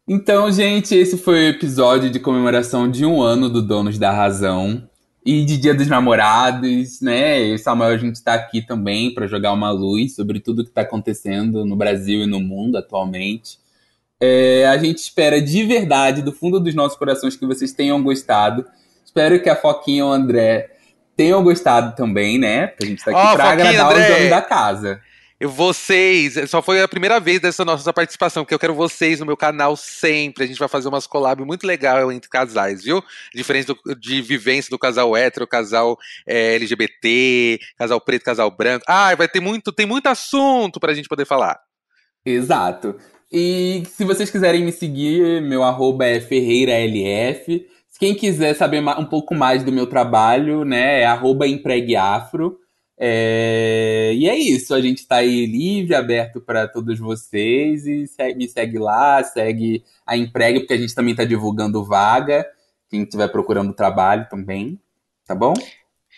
Então, 0.07 0.49
gente, 0.49 0.95
esse 0.95 1.17
foi 1.17 1.33
o 1.33 1.49
episódio 1.49 2.09
de 2.09 2.19
comemoração 2.19 2.89
de 2.89 3.05
um 3.05 3.21
ano 3.21 3.49
do 3.49 3.61
Donos 3.61 3.97
da 3.97 4.11
Razão 4.11 4.87
e 5.25 5.43
de 5.43 5.57
Dia 5.57 5.73
dos 5.73 5.87
Namorados, 5.87 7.01
né? 7.01 7.41
E 7.41 7.57
Samuel, 7.57 7.89
a 7.89 7.97
gente 7.97 8.15
está 8.15 8.35
aqui 8.35 8.61
também 8.61 9.13
para 9.13 9.27
jogar 9.27 9.51
uma 9.51 9.71
luz 9.71 10.15
sobre 10.15 10.39
tudo 10.39 10.63
que 10.63 10.69
está 10.69 10.81
acontecendo 10.81 11.65
no 11.65 11.75
Brasil 11.75 12.21
e 12.21 12.25
no 12.25 12.39
mundo 12.39 12.77
atualmente. 12.77 13.64
É, 14.21 14.65
a 14.67 14.77
gente 14.77 14.99
espera 14.99 15.41
de 15.41 15.63
verdade, 15.63 16.21
do 16.21 16.31
fundo 16.31 16.59
dos 16.59 16.73
nossos 16.73 16.97
corações, 16.97 17.35
que 17.35 17.45
vocês 17.45 17.71
tenham 17.71 18.01
gostado. 18.01 18.65
Espero 19.03 19.41
que 19.41 19.49
a 19.49 19.55
Foquinha 19.55 19.99
e 19.99 20.03
o 20.03 20.11
André 20.11 20.71
tenham 21.15 21.43
gostado 21.43 21.95
também, 21.95 22.37
né? 22.37 22.73
A 22.81 22.85
gente 22.85 23.03
tá 23.03 23.11
aqui 23.11 23.19
oh, 23.19 23.35
pra 23.35 23.51
Foquinha, 23.51 23.69
agradar 23.69 23.91
André. 23.91 24.01
os 24.01 24.15
donos 24.15 24.29
da 24.29 24.41
casa. 24.41 25.01
Vocês, 25.41 26.49
só 26.49 26.61
foi 26.61 26.81
a 26.81 26.87
primeira 26.87 27.19
vez 27.19 27.41
dessa 27.41 27.65
nossa 27.65 27.91
participação, 27.91 28.43
porque 28.43 28.53
eu 28.53 28.59
quero 28.59 28.73
vocês 28.73 29.19
no 29.19 29.25
meu 29.25 29.35
canal 29.35 29.75
sempre. 29.75 30.45
A 30.45 30.47
gente 30.47 30.57
vai 30.57 30.69
fazer 30.69 30.87
umas 30.87 31.05
collab 31.05 31.43
muito 31.43 31.67
legal 31.67 32.09
entre 32.09 32.29
casais, 32.29 32.83
viu? 32.83 33.03
Diferente 33.33 33.67
do, 33.67 33.95
de 33.95 34.21
vivência 34.21 34.69
do 34.69 34.79
casal 34.79 35.15
hétero, 35.15 35.45
casal 35.45 35.97
é, 36.25 36.55
LGBT, 36.55 37.59
casal 37.77 37.99
preto, 37.99 38.23
casal 38.23 38.49
branco. 38.49 38.85
Ah, 38.87 39.13
vai 39.13 39.27
ter 39.27 39.41
muito, 39.41 39.73
tem 39.73 39.85
muito 39.85 40.07
assunto 40.07 40.79
pra 40.79 40.93
gente 40.93 41.09
poder 41.09 41.25
falar. 41.25 41.59
Exato. 42.25 42.95
E 43.31 43.83
se 43.87 44.03
vocês 44.03 44.29
quiserem 44.29 44.63
me 44.63 44.71
seguir, 44.71 45.41
meu 45.41 45.63
arroba 45.63 46.05
é 46.05 46.19
FerreiraLF. 46.19 47.67
Quem 47.99 48.13
quiser 48.13 48.53
saber 48.55 48.81
um 48.81 49.05
pouco 49.05 49.33
mais 49.33 49.63
do 49.63 49.71
meu 49.71 49.87
trabalho, 49.87 50.65
né, 50.65 51.01
é 51.01 51.05
arroba 51.05 51.47
empregueafro. 51.47 52.59
É... 52.97 54.11
E 54.13 54.29
é 54.29 54.37
isso, 54.37 54.73
a 54.73 54.81
gente 54.81 54.99
está 54.99 55.17
aí 55.17 55.45
livre, 55.45 55.95
aberto 55.95 56.41
para 56.41 56.67
todos 56.67 56.99
vocês. 56.99 57.85
E 57.87 58.07
segue, 58.07 58.37
me 58.37 58.47
segue 58.47 58.77
lá, 58.77 59.23
segue 59.23 59.83
a 60.05 60.17
Emprega, 60.17 60.59
porque 60.59 60.73
a 60.73 60.77
gente 60.77 60.93
também 60.93 61.11
está 61.11 61.23
divulgando 61.23 61.83
vaga. 61.83 62.45
Quem 62.89 63.03
estiver 63.03 63.27
procurando 63.29 63.73
trabalho 63.73 64.27
também, 64.29 64.79
tá 65.25 65.33
bom? 65.33 65.53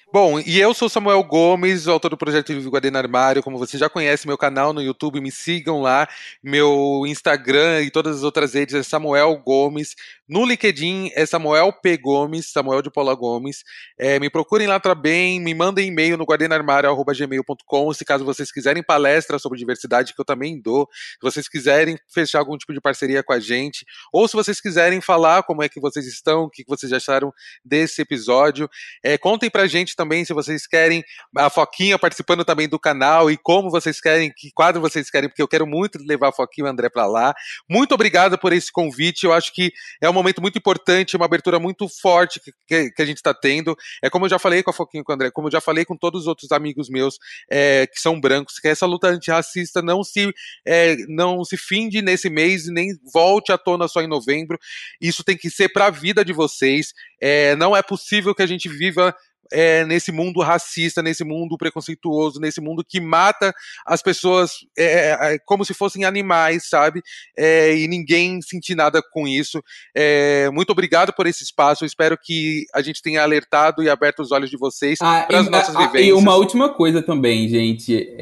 Bom, 0.09 0.39
e 0.39 0.57
eu 0.57 0.73
sou 0.73 0.87
Samuel 0.87 1.21
Gomes, 1.21 1.85
autor 1.85 2.11
do 2.11 2.17
projeto 2.17 2.47
Vivo 2.47 2.69
Guardiã 2.69 2.97
Armário. 2.97 3.43
Como 3.43 3.57
você 3.57 3.77
já 3.77 3.89
conhece, 3.89 4.25
meu 4.25 4.37
canal 4.37 4.71
no 4.71 4.81
YouTube, 4.81 5.19
me 5.19 5.29
sigam 5.29 5.81
lá. 5.81 6.07
Meu 6.41 7.03
Instagram 7.05 7.81
e 7.81 7.91
todas 7.91 8.15
as 8.15 8.23
outras 8.23 8.53
redes 8.53 8.73
é 8.73 8.83
Samuel 8.83 9.35
Gomes. 9.45 9.95
No 10.25 10.45
LinkedIn 10.45 11.11
é 11.13 11.25
Samuel 11.25 11.73
P. 11.73 11.97
Gomes, 11.97 12.49
Samuel 12.49 12.81
de 12.81 12.89
Paula 12.89 13.13
Gomes. 13.15 13.63
É, 13.97 14.17
me 14.17 14.29
procurem 14.29 14.65
lá 14.65 14.79
também, 14.79 15.41
me 15.41 15.53
mandem 15.53 15.89
e-mail 15.89 16.17
no 16.17 16.23
guardianarmário.gmail.com 16.23 17.93
se 17.93 18.05
caso 18.05 18.23
vocês 18.23 18.49
quiserem 18.49 18.81
palestra 18.81 19.37
sobre 19.37 19.59
diversidade, 19.59 20.13
que 20.13 20.21
eu 20.21 20.25
também 20.25 20.57
dou. 20.59 20.87
Se 20.91 21.21
vocês 21.21 21.49
quiserem 21.49 21.97
fechar 22.07 22.39
algum 22.39 22.57
tipo 22.57 22.73
de 22.73 22.79
parceria 22.79 23.21
com 23.21 23.33
a 23.33 23.41
gente, 23.41 23.85
ou 24.13 24.25
se 24.25 24.37
vocês 24.37 24.61
quiserem 24.61 25.01
falar 25.01 25.43
como 25.43 25.63
é 25.63 25.67
que 25.67 25.81
vocês 25.81 26.07
estão, 26.07 26.43
o 26.43 26.49
que 26.49 26.63
vocês 26.65 26.93
acharam 26.93 27.33
desse 27.63 28.01
episódio. 28.01 28.69
É, 29.03 29.17
contem 29.17 29.49
pra 29.49 29.67
gente 29.67 29.96
também 29.97 30.23
se 30.23 30.33
vocês 30.33 30.67
querem 30.67 31.03
a 31.35 31.49
Foquinha 31.49 31.97
participando 31.97 32.45
também 32.45 32.69
do 32.69 32.79
canal 32.79 33.31
e 33.31 33.37
como 33.37 33.71
vocês 33.71 33.99
querem, 33.99 34.31
que 34.31 34.51
quadro 34.51 34.79
vocês 34.79 35.09
querem, 35.09 35.27
porque 35.27 35.41
eu 35.41 35.47
quero 35.47 35.65
muito 35.65 35.97
levar 36.07 36.29
a 36.29 36.31
Foquinha 36.31 36.65
e 36.65 36.69
o 36.69 36.71
André 36.71 36.89
para 36.89 37.07
lá. 37.07 37.33
Muito 37.69 37.93
obrigado 37.93 38.37
por 38.37 38.53
esse 38.53 38.71
convite. 38.71 39.25
Eu 39.25 39.33
acho 39.33 39.51
que 39.53 39.73
é 40.01 40.07
uma 40.07 40.21
momento 40.27 40.41
muito 40.41 40.57
importante, 40.57 41.15
uma 41.15 41.25
abertura 41.25 41.59
muito 41.59 41.87
forte 41.87 42.41
que, 42.67 42.91
que 42.91 43.01
a 43.01 43.05
gente 43.05 43.17
está 43.17 43.33
tendo. 43.33 43.75
É 44.03 44.09
como 44.09 44.25
eu 44.25 44.29
já 44.29 44.37
falei 44.37 44.61
com 44.61 44.69
a 44.69 44.73
Foquinha 44.73 45.03
com 45.03 45.11
o 45.11 45.15
André, 45.15 45.31
como 45.31 45.47
eu 45.47 45.51
já 45.51 45.61
falei 45.61 45.85
com 45.85 45.95
todos 45.95 46.21
os 46.21 46.27
outros 46.27 46.51
amigos 46.51 46.89
meus 46.89 47.17
é, 47.49 47.87
que 47.87 47.99
são 47.99 48.19
brancos, 48.19 48.59
que 48.59 48.67
essa 48.67 48.85
luta 48.85 49.07
antirracista 49.07 49.81
não 49.81 50.03
se, 50.03 50.33
é, 50.65 50.95
não 51.07 51.43
se 51.43 51.55
finde 51.55 52.01
nesse 52.01 52.29
mês 52.29 52.67
e 52.67 52.73
nem 52.73 52.89
volte 53.13 53.51
à 53.51 53.57
tona 53.57 53.87
só 53.87 54.01
em 54.01 54.07
novembro. 54.07 54.59
Isso 54.99 55.23
tem 55.23 55.37
que 55.37 55.49
ser 55.49 55.69
para 55.69 55.87
a 55.87 55.91
vida 55.91 56.25
de 56.25 56.33
vocês. 56.33 56.93
É, 57.21 57.55
não 57.55 57.75
é 57.75 57.81
possível 57.81 58.35
que 58.35 58.43
a 58.43 58.47
gente 58.47 58.67
viva 58.69 59.15
é, 59.51 59.85
nesse 59.85 60.11
mundo 60.11 60.41
racista, 60.41 61.01
nesse 61.01 61.23
mundo 61.23 61.57
preconceituoso, 61.57 62.39
nesse 62.39 62.61
mundo 62.61 62.83
que 62.87 62.99
mata 62.99 63.53
as 63.85 64.01
pessoas 64.01 64.51
é, 64.77 64.83
é, 64.83 65.33
é 65.33 65.39
como 65.45 65.65
se 65.65 65.73
fossem 65.73 66.03
animais, 66.03 66.67
sabe? 66.69 67.01
É, 67.37 67.77
e 67.77 67.87
ninguém 67.87 68.41
sentir 68.41 68.75
nada 68.75 69.01
com 69.11 69.27
isso. 69.27 69.61
É, 69.95 70.49
muito 70.51 70.71
obrigado 70.71 71.13
por 71.13 71.27
esse 71.27 71.43
espaço. 71.43 71.83
Eu 71.83 71.87
espero 71.87 72.17
que 72.21 72.65
a 72.73 72.81
gente 72.81 73.01
tenha 73.01 73.21
alertado 73.21 73.83
e 73.83 73.89
aberto 73.89 74.21
os 74.21 74.31
olhos 74.31 74.49
de 74.49 74.57
vocês 74.57 74.99
ah, 75.01 75.25
para 75.27 75.39
as 75.39 75.49
nossas 75.49 75.75
vivências. 75.75 76.07
E 76.07 76.13
uma 76.13 76.35
última 76.35 76.69
coisa 76.73 77.01
também, 77.01 77.47
gente. 77.47 78.15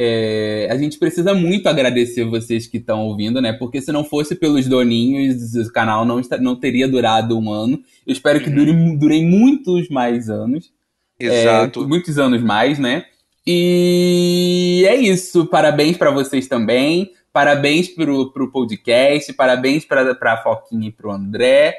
a 0.69 0.77
gente 0.77 0.97
precisa 0.97 1.33
muito 1.33 1.67
agradecer 1.67 2.25
vocês 2.25 2.67
que 2.67 2.77
estão 2.77 3.01
ouvindo, 3.01 3.41
né? 3.41 3.53
Porque 3.53 3.81
se 3.81 3.91
não 3.91 4.03
fosse 4.03 4.35
pelos 4.35 4.67
doninhos, 4.67 5.55
o 5.55 5.71
canal 5.71 6.05
não, 6.05 6.21
não 6.39 6.55
teria 6.55 6.87
durado 6.87 7.37
um 7.37 7.51
ano. 7.51 7.79
Eu 8.05 8.13
espero 8.13 8.39
que 8.39 8.49
uhum. 8.49 8.55
dure, 8.55 8.97
durem 8.97 9.25
muitos 9.25 9.89
mais 9.89 10.29
anos. 10.29 10.71
Exato. 11.19 11.83
É, 11.83 11.87
muitos 11.87 12.17
anos 12.17 12.41
mais, 12.41 12.79
né? 12.79 13.05
E 13.45 14.85
é 14.87 14.95
isso. 14.95 15.45
Parabéns 15.45 15.97
para 15.97 16.11
vocês 16.11 16.47
também. 16.47 17.11
Parabéns 17.31 17.89
pro, 17.89 18.31
pro 18.31 18.51
podcast. 18.51 19.31
Parabéns 19.33 19.85
para 19.85 20.17
a 20.19 20.37
Foquinha 20.37 20.87
e 20.87 20.91
pro 20.91 21.11
André. 21.11 21.75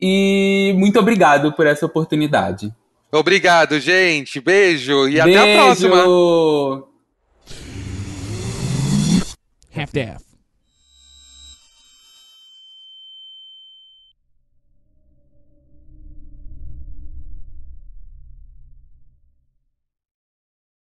E 0.00 0.74
muito 0.76 0.98
obrigado 0.98 1.52
por 1.52 1.66
essa 1.66 1.86
oportunidade. 1.86 2.72
Obrigado, 3.10 3.78
gente. 3.78 4.40
Beijo 4.40 5.08
e 5.08 5.22
Beijo. 5.22 5.38
até 5.38 5.52
a 5.52 5.64
próxima. 5.64 5.96
Half-Death. 9.74 10.31